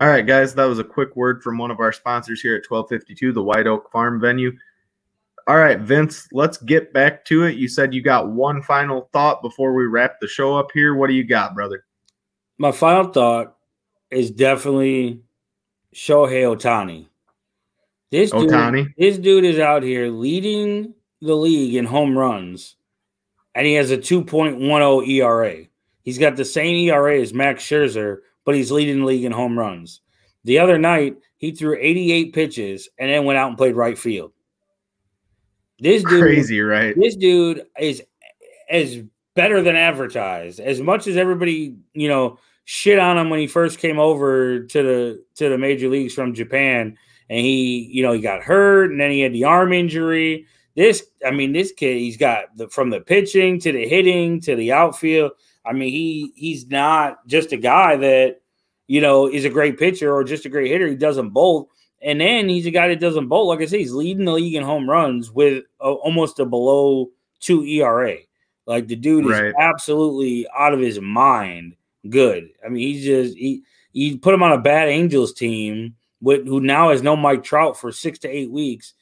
All 0.00 0.08
right, 0.08 0.26
guys, 0.26 0.54
that 0.54 0.64
was 0.64 0.78
a 0.78 0.84
quick 0.84 1.14
word 1.14 1.42
from 1.42 1.58
one 1.58 1.70
of 1.70 1.80
our 1.80 1.92
sponsors 1.92 2.40
here 2.40 2.54
at 2.54 2.64
1252, 2.66 3.34
the 3.34 3.42
White 3.42 3.66
Oak 3.66 3.92
Farm 3.92 4.18
venue. 4.18 4.52
All 5.50 5.56
right, 5.56 5.80
Vince, 5.80 6.28
let's 6.30 6.58
get 6.58 6.92
back 6.92 7.24
to 7.24 7.42
it. 7.42 7.56
You 7.56 7.66
said 7.66 7.92
you 7.92 8.02
got 8.02 8.30
one 8.30 8.62
final 8.62 9.10
thought 9.12 9.42
before 9.42 9.74
we 9.74 9.84
wrap 9.86 10.20
the 10.20 10.28
show 10.28 10.56
up 10.56 10.68
here. 10.72 10.94
What 10.94 11.08
do 11.08 11.12
you 11.14 11.24
got, 11.24 11.56
brother? 11.56 11.86
My 12.58 12.70
final 12.70 13.10
thought 13.10 13.56
is 14.12 14.30
definitely 14.30 15.22
Shohei 15.92 16.44
Ohtani. 16.44 17.08
This 18.12 18.30
dude, 18.30 18.48
Ohtani? 18.48 18.94
this 18.96 19.18
dude 19.18 19.44
is 19.44 19.58
out 19.58 19.82
here 19.82 20.06
leading 20.06 20.94
the 21.20 21.34
league 21.34 21.74
in 21.74 21.84
home 21.84 22.16
runs, 22.16 22.76
and 23.56 23.66
he 23.66 23.74
has 23.74 23.90
a 23.90 23.98
2.10 23.98 25.08
ERA. 25.08 25.64
He's 26.02 26.18
got 26.18 26.36
the 26.36 26.44
same 26.44 26.76
ERA 26.76 27.20
as 27.20 27.34
Max 27.34 27.64
Scherzer, 27.64 28.18
but 28.44 28.54
he's 28.54 28.70
leading 28.70 29.00
the 29.00 29.06
league 29.06 29.24
in 29.24 29.32
home 29.32 29.58
runs. 29.58 30.00
The 30.44 30.60
other 30.60 30.78
night, 30.78 31.16
he 31.38 31.50
threw 31.50 31.76
88 31.76 32.34
pitches 32.34 32.88
and 33.00 33.10
then 33.10 33.24
went 33.24 33.40
out 33.40 33.48
and 33.48 33.58
played 33.58 33.74
right 33.74 33.98
field. 33.98 34.30
This 35.80 36.04
dude, 36.04 36.22
Crazy, 36.22 36.60
right? 36.60 36.94
this 36.96 37.16
dude 37.16 37.66
is 37.78 38.02
is 38.70 39.02
better 39.34 39.62
than 39.62 39.76
advertised. 39.76 40.60
As 40.60 40.80
much 40.80 41.06
as 41.06 41.16
everybody, 41.16 41.76
you 41.94 42.08
know, 42.08 42.38
shit 42.64 42.98
on 42.98 43.18
him 43.18 43.30
when 43.30 43.40
he 43.40 43.46
first 43.46 43.78
came 43.78 43.98
over 43.98 44.60
to 44.60 44.82
the 44.82 45.24
to 45.36 45.48
the 45.48 45.58
major 45.58 45.88
leagues 45.88 46.14
from 46.14 46.34
Japan, 46.34 46.96
and 47.28 47.38
he, 47.38 47.88
you 47.90 48.02
know, 48.02 48.12
he 48.12 48.20
got 48.20 48.42
hurt, 48.42 48.90
and 48.90 49.00
then 49.00 49.10
he 49.10 49.20
had 49.20 49.32
the 49.32 49.44
arm 49.44 49.72
injury. 49.72 50.46
This, 50.76 51.04
I 51.26 51.30
mean, 51.30 51.52
this 51.52 51.72
kid, 51.72 51.96
he's 51.96 52.16
got 52.16 52.56
the 52.56 52.68
from 52.68 52.90
the 52.90 53.00
pitching 53.00 53.58
to 53.60 53.72
the 53.72 53.88
hitting 53.88 54.40
to 54.42 54.54
the 54.54 54.72
outfield. 54.72 55.32
I 55.64 55.72
mean, 55.72 55.90
he 55.90 56.32
he's 56.36 56.68
not 56.68 57.26
just 57.26 57.52
a 57.52 57.56
guy 57.56 57.96
that 57.96 58.40
you 58.86 59.00
know 59.00 59.26
is 59.28 59.44
a 59.44 59.50
great 59.50 59.78
pitcher 59.78 60.12
or 60.12 60.24
just 60.24 60.46
a 60.46 60.48
great 60.48 60.70
hitter. 60.70 60.86
He 60.86 60.96
doesn't 60.96 61.30
both. 61.30 61.68
And 62.02 62.20
then 62.20 62.48
he's 62.48 62.66
a 62.66 62.70
guy 62.70 62.88
that 62.88 63.00
doesn't 63.00 63.28
bolt. 63.28 63.48
Like 63.48 63.60
I 63.60 63.66
say, 63.66 63.78
he's 63.78 63.92
leading 63.92 64.24
the 64.24 64.32
league 64.32 64.54
in 64.54 64.62
home 64.62 64.88
runs 64.88 65.30
with 65.30 65.64
a, 65.80 65.84
almost 65.84 66.40
a 66.40 66.46
below 66.46 67.10
two 67.40 67.64
ERA. 67.64 68.16
Like 68.66 68.86
the 68.86 68.96
dude 68.96 69.26
is 69.26 69.32
Right. 69.32 69.54
absolutely 69.58 70.46
out 70.56 70.72
of 70.72 70.80
his 70.80 71.00
mind 71.00 71.74
good. 72.08 72.50
I 72.64 72.68
mean, 72.68 72.86
he's 72.86 73.04
just 73.04 73.36
he 73.36 73.62
he 73.92 74.16
put 74.16 74.34
him 74.34 74.42
on 74.42 74.52
a 74.52 74.58
bad 74.60 74.88
Angels 74.88 75.32
team 75.32 75.96
with 76.20 76.46
who 76.46 76.60
now 76.60 76.90
has 76.90 77.02
no 77.02 77.16
Mike 77.16 77.42
Trout 77.42 77.76
for 77.78 77.90
six 77.92 78.18
to 78.20 78.28
eight 78.28 78.50
weeks, 78.50 78.94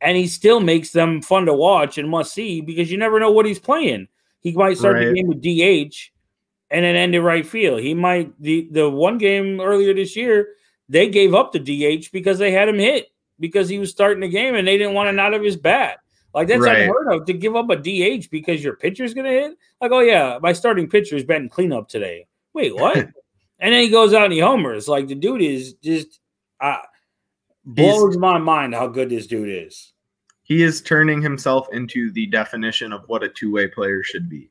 and 0.00 0.16
he 0.16 0.26
still 0.26 0.60
makes 0.60 0.90
them 0.90 1.20
fun 1.20 1.46
to 1.46 1.52
watch 1.52 1.98
and 1.98 2.08
must 2.08 2.32
see 2.32 2.60
because 2.60 2.90
you 2.90 2.98
never 2.98 3.18
know 3.20 3.30
what 3.32 3.46
he's 3.46 3.58
playing. 3.58 4.08
He 4.40 4.52
might 4.52 4.78
start 4.78 4.96
the 4.98 5.12
game 5.14 5.26
with 5.26 5.42
DH 5.42 6.10
and 6.70 6.84
then 6.84 6.94
end 6.96 7.14
in 7.14 7.22
right 7.22 7.44
field. 7.46 7.80
He 7.80 7.94
might 7.94 8.32
the 8.40 8.68
the 8.70 8.88
one 8.88 9.18
game 9.18 9.60
earlier 9.60 9.92
this 9.92 10.14
year 10.16 10.50
they 10.88 11.08
gave 11.08 11.34
up 11.34 11.52
the 11.52 11.58
DH 11.58 12.10
because 12.12 12.38
they 12.38 12.52
had 12.52 12.68
him 12.68 12.78
hit 12.78 13.08
because 13.40 13.68
he 13.68 13.78
was 13.78 13.90
starting 13.90 14.20
the 14.20 14.28
game 14.28 14.54
and 14.54 14.66
they 14.66 14.78
didn't 14.78 14.94
want 14.94 15.08
to 15.08 15.12
not 15.12 15.32
have 15.32 15.42
his 15.42 15.56
bat. 15.56 15.98
Like 16.34 16.48
that's 16.48 16.60
Right. 16.60 16.82
unheard 16.82 17.12
of 17.12 17.26
to 17.26 17.32
give 17.32 17.56
up 17.56 17.70
a 17.70 17.76
DH 17.76 18.30
because 18.30 18.62
your 18.62 18.76
pitcher's 18.76 19.14
gonna 19.14 19.30
hit. 19.30 19.56
Like, 19.80 19.92
oh 19.92 20.00
yeah, 20.00 20.38
my 20.40 20.52
starting 20.52 20.88
pitcher 20.88 21.16
is 21.16 21.24
batting 21.24 21.48
cleanup 21.48 21.88
today. 21.88 22.26
Wait, 22.52 22.74
what? 22.74 22.96
and 23.58 23.74
then 23.74 23.82
he 23.82 23.88
goes 23.88 24.12
out 24.12 24.24
and 24.24 24.32
he 24.32 24.40
homers. 24.40 24.86
Like 24.86 25.08
the 25.08 25.14
dude 25.14 25.42
is 25.42 25.74
just 25.74 26.20
uh, 26.60 26.78
blows 27.64 28.16
my 28.18 28.38
mind 28.38 28.74
how 28.74 28.86
good 28.86 29.10
this 29.10 29.26
dude 29.26 29.48
is. 29.48 29.92
He 30.42 30.62
is 30.62 30.80
turning 30.80 31.20
himself 31.20 31.68
into 31.72 32.12
the 32.12 32.26
definition 32.26 32.92
of 32.92 33.02
what 33.08 33.22
a 33.24 33.28
two 33.28 33.50
way 33.52 33.66
player 33.66 34.02
should 34.02 34.28
be. 34.28 34.50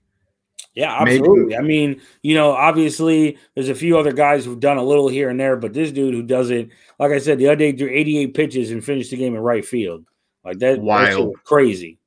Yeah, 0.75 1.01
Maybe- 1.05 1.19
absolutely. 1.19 1.55
I 1.55 1.61
mean, 1.61 2.01
you 2.21 2.35
know, 2.35 2.51
obviously 2.51 3.37
there's 3.55 3.69
a 3.69 3.75
few 3.75 3.97
other 3.97 4.11
guys 4.11 4.43
who've 4.43 4.59
done 4.59 4.77
a 4.77 4.83
little 4.83 5.07
here 5.07 5.29
and 5.29 5.39
there, 5.39 5.55
but 5.55 5.73
this 5.73 5.91
dude 5.91 6.13
who 6.13 6.21
does 6.21 6.49
it, 6.49 6.69
like 6.99 7.11
I 7.11 7.17
said, 7.17 7.39
the 7.39 7.47
other 7.47 7.55
day 7.55 7.71
threw 7.71 7.89
88 7.89 8.33
pitches 8.33 8.71
and 8.71 8.83
finished 8.83 9.11
the 9.11 9.17
game 9.17 9.35
in 9.35 9.41
right 9.41 9.65
field. 9.65 10.05
Like 10.43 10.59
that, 10.59 10.79
Wild. 10.79 11.35
crazy. 11.45 11.97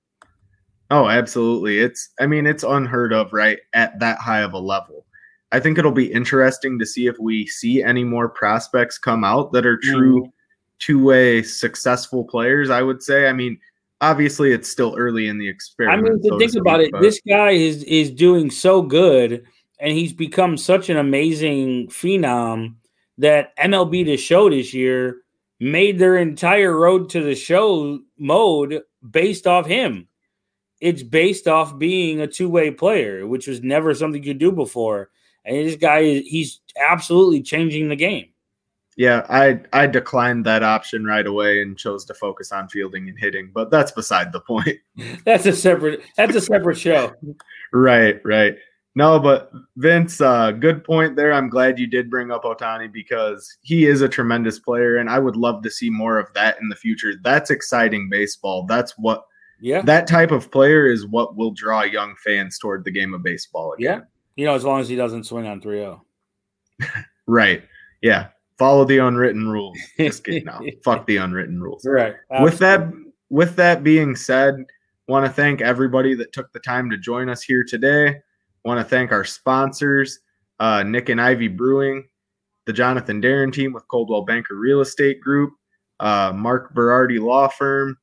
Oh, 0.90 1.08
absolutely. 1.08 1.78
It's 1.80 2.10
I 2.20 2.26
mean, 2.26 2.46
it's 2.46 2.62
unheard 2.62 3.12
of, 3.12 3.32
right? 3.32 3.58
At 3.74 3.98
that 4.00 4.18
high 4.18 4.40
of 4.42 4.52
a 4.52 4.58
level. 4.58 5.04
I 5.50 5.60
think 5.60 5.78
it'll 5.78 5.90
be 5.92 6.12
interesting 6.12 6.78
to 6.78 6.84
see 6.86 7.06
if 7.06 7.16
we 7.18 7.46
see 7.46 7.82
any 7.82 8.04
more 8.04 8.28
prospects 8.28 8.98
come 8.98 9.24
out 9.24 9.50
that 9.52 9.64
are 9.66 9.78
true 9.78 10.22
Mhm. 10.24 10.32
two 10.78 11.02
way 11.02 11.42
successful 11.42 12.22
players. 12.24 12.68
I 12.70 12.82
would 12.82 13.02
say. 13.02 13.28
I 13.28 13.32
mean, 13.32 13.58
obviously, 14.00 14.52
it's 14.52 14.70
still 14.70 14.94
early 14.96 15.28
in 15.28 15.38
the 15.38 15.48
experiment. 15.48 16.06
I 16.06 16.10
mean, 16.10 16.22
to 16.22 16.28
so 16.28 16.38
think 16.38 16.50
speak, 16.52 16.60
about 16.60 16.80
it, 16.80 16.92
but- 16.92 17.02
this 17.02 17.20
guy 17.26 17.50
is 17.50 17.82
is 17.84 18.10
doing 18.10 18.50
so 18.50 18.82
good, 18.82 19.44
and 19.80 19.92
he's 19.92 20.12
become 20.12 20.56
such 20.56 20.88
an 20.88 20.96
amazing 20.96 21.88
phenom 21.88 22.74
that 23.18 23.56
MLB 23.56 24.04
The 24.04 24.16
Show 24.16 24.50
this 24.50 24.72
year 24.72 25.18
made 25.60 25.98
their 25.98 26.16
entire 26.16 26.76
road 26.78 27.10
to 27.10 27.20
the 27.22 27.34
show 27.34 27.98
mode 28.16 28.82
based 29.10 29.46
off 29.46 29.66
him. 29.66 30.06
It's 30.80 31.02
based 31.02 31.48
off 31.48 31.76
being 31.78 32.20
a 32.20 32.28
two 32.28 32.48
way 32.48 32.70
player, 32.70 33.26
which 33.26 33.48
was 33.48 33.62
never 33.62 33.94
something 33.94 34.22
you 34.22 34.30
could 34.30 34.38
do 34.38 34.52
before. 34.52 35.10
And 35.44 35.56
this 35.66 35.76
guy 35.76 36.00
is 36.00 36.26
he's 36.26 36.60
absolutely 36.78 37.42
changing 37.42 37.88
the 37.88 37.96
game. 37.96 38.28
Yeah, 38.98 39.24
I 39.30 39.60
I 39.72 39.86
declined 39.86 40.44
that 40.46 40.64
option 40.64 41.04
right 41.04 41.24
away 41.24 41.62
and 41.62 41.78
chose 41.78 42.04
to 42.06 42.14
focus 42.14 42.50
on 42.50 42.68
fielding 42.68 43.08
and 43.08 43.16
hitting, 43.16 43.52
but 43.54 43.70
that's 43.70 43.92
beside 43.92 44.32
the 44.32 44.40
point. 44.40 44.76
That's 45.24 45.46
a 45.46 45.52
separate 45.52 46.02
that's 46.16 46.34
a 46.34 46.40
separate 46.40 46.76
show. 46.76 47.14
right, 47.72 48.20
right. 48.24 48.56
No, 48.96 49.20
but 49.20 49.52
Vince, 49.76 50.20
uh, 50.20 50.50
good 50.50 50.82
point 50.82 51.14
there. 51.14 51.32
I'm 51.32 51.48
glad 51.48 51.78
you 51.78 51.86
did 51.86 52.10
bring 52.10 52.32
up 52.32 52.42
Ohtani 52.42 52.92
because 52.92 53.56
he 53.62 53.86
is 53.86 54.00
a 54.02 54.08
tremendous 54.08 54.58
player, 54.58 54.96
and 54.96 55.08
I 55.08 55.20
would 55.20 55.36
love 55.36 55.62
to 55.62 55.70
see 55.70 55.88
more 55.90 56.18
of 56.18 56.26
that 56.34 56.60
in 56.60 56.68
the 56.68 56.74
future. 56.74 57.12
That's 57.22 57.50
exciting 57.50 58.08
baseball. 58.10 58.66
That's 58.66 58.98
what 58.98 59.24
Yeah. 59.60 59.82
that 59.82 60.08
type 60.08 60.32
of 60.32 60.50
player 60.50 60.90
is 60.90 61.06
what 61.06 61.36
will 61.36 61.52
draw 61.52 61.82
young 61.82 62.16
fans 62.24 62.58
toward 62.58 62.84
the 62.84 62.90
game 62.90 63.14
of 63.14 63.22
baseball. 63.22 63.74
Again. 63.74 63.98
Yeah. 63.98 64.04
You 64.34 64.46
know, 64.46 64.56
as 64.56 64.64
long 64.64 64.80
as 64.80 64.88
he 64.88 64.96
doesn't 64.96 65.22
swing 65.22 65.46
on 65.46 65.62
oh. 65.64 65.68
3-0. 65.68 66.00
Right. 67.28 67.62
Yeah. 68.02 68.28
Follow 68.58 68.84
the 68.84 68.98
unwritten 68.98 69.48
rules. 69.48 69.78
Just 69.98 70.24
kidding. 70.24 70.44
No, 70.44 70.60
fuck 70.84 71.06
the 71.06 71.18
unwritten 71.18 71.62
rules. 71.62 71.86
Right. 71.86 72.14
with 72.40 72.58
that 72.58 72.90
with 73.30 73.56
that 73.56 73.84
being 73.84 74.16
said 74.16 74.64
want 75.06 75.24
to 75.24 75.32
thank 75.32 75.60
everybody 75.60 76.14
that 76.14 76.32
took 76.32 76.52
the 76.52 76.60
time 76.60 76.90
to 76.90 76.98
join 76.98 77.28
us 77.28 77.42
here 77.42 77.64
today 77.64 78.20
want 78.64 78.78
to 78.78 78.84
thank 78.84 79.12
our 79.12 79.24
sponsors 79.24 80.20
uh, 80.60 80.82
nik 80.82 81.08
and 81.08 81.20
ivy 81.20 81.48
brewing 81.48 82.06
the 82.66 82.72
jonathan 82.72 83.20
darren 83.20 83.52
team 83.52 83.72
with 83.72 83.86
coldwell 83.88 84.22
banker 84.22 84.54
real 84.54 84.80
estate 84.80 85.20
group 85.20 85.52
uh, 86.00 86.32
mark 86.34 86.74
berardi 86.74 87.20
law 87.20 87.48
firm 87.48 87.96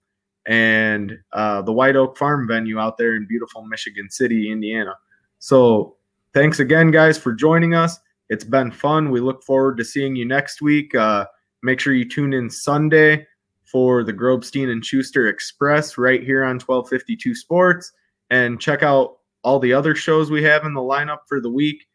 and 0.48 1.18
uh, 1.34 1.62
the 1.62 1.74
white 1.74 1.96
oak 1.96 2.18
farm 2.18 2.48
venue 2.48 2.80
out 2.80 2.98
there 2.98 3.16
in 3.16 3.26
beautiful 3.28 3.64
michigan 3.64 4.10
city 4.10 4.52
indiana 4.52 4.94
so 5.40 5.96
thanks 6.34 6.60
again 6.60 6.92
guys 6.92 7.18
for 7.18 7.34
joining 7.34 7.74
us 7.74 8.00
it's 8.30 8.44
been 8.44 8.72
fun 8.72 9.10
we 9.10 9.20
look 9.20 9.44
forward 9.44 9.78
to 9.78 9.86
seeing 9.86 10.16
you 10.16 10.26
next 10.26 10.62
week 10.62 10.94
uh, 10.96 11.26
make 11.64 11.80
sure 11.80 11.94
you 11.94 12.08
tune 12.08 12.34
in 12.34 12.50
sunday 12.50 13.26
for 13.66 14.04
the 14.04 14.14
Grobstein 14.14 14.72
and 14.72 14.86
Schuster 14.86 15.28
Express 15.28 15.98
right 15.98 16.24
here 16.24 16.44
on 16.44 16.60
1252 16.60 17.36
Sports 17.36 17.92
and 18.30 18.62
check 18.62 18.84
out 18.84 19.18
all 19.44 19.60
the 19.60 19.74
other 19.74 19.96
shows 19.96 20.32
we 20.32 20.44
have 20.44 20.66
in 20.66 20.74
the 20.74 20.82
lineup 20.82 21.20
for 21.28 21.42
the 21.42 21.50
week. 21.50 21.86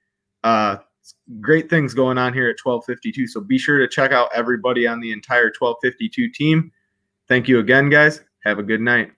Uh, 0.45 0.77
great 1.41 1.71
things 1.71 1.95
going 1.95 2.19
on 2.19 2.33
here 2.33 2.49
at 2.49 2.57
1252. 2.63 3.27
So 3.29 3.41
be 3.41 3.59
sure 3.59 3.79
to 3.79 3.89
check 3.89 4.13
out 4.13 4.29
everybody 4.35 4.87
on 4.87 5.01
the 5.01 5.13
entire 5.13 5.53
1252 5.59 6.31
team. 6.31 6.71
Thank 7.29 7.49
you 7.49 7.61
again, 7.61 7.89
guys. 7.89 8.21
Have 8.45 8.59
a 8.59 8.63
good 8.63 8.81
night. 8.81 9.13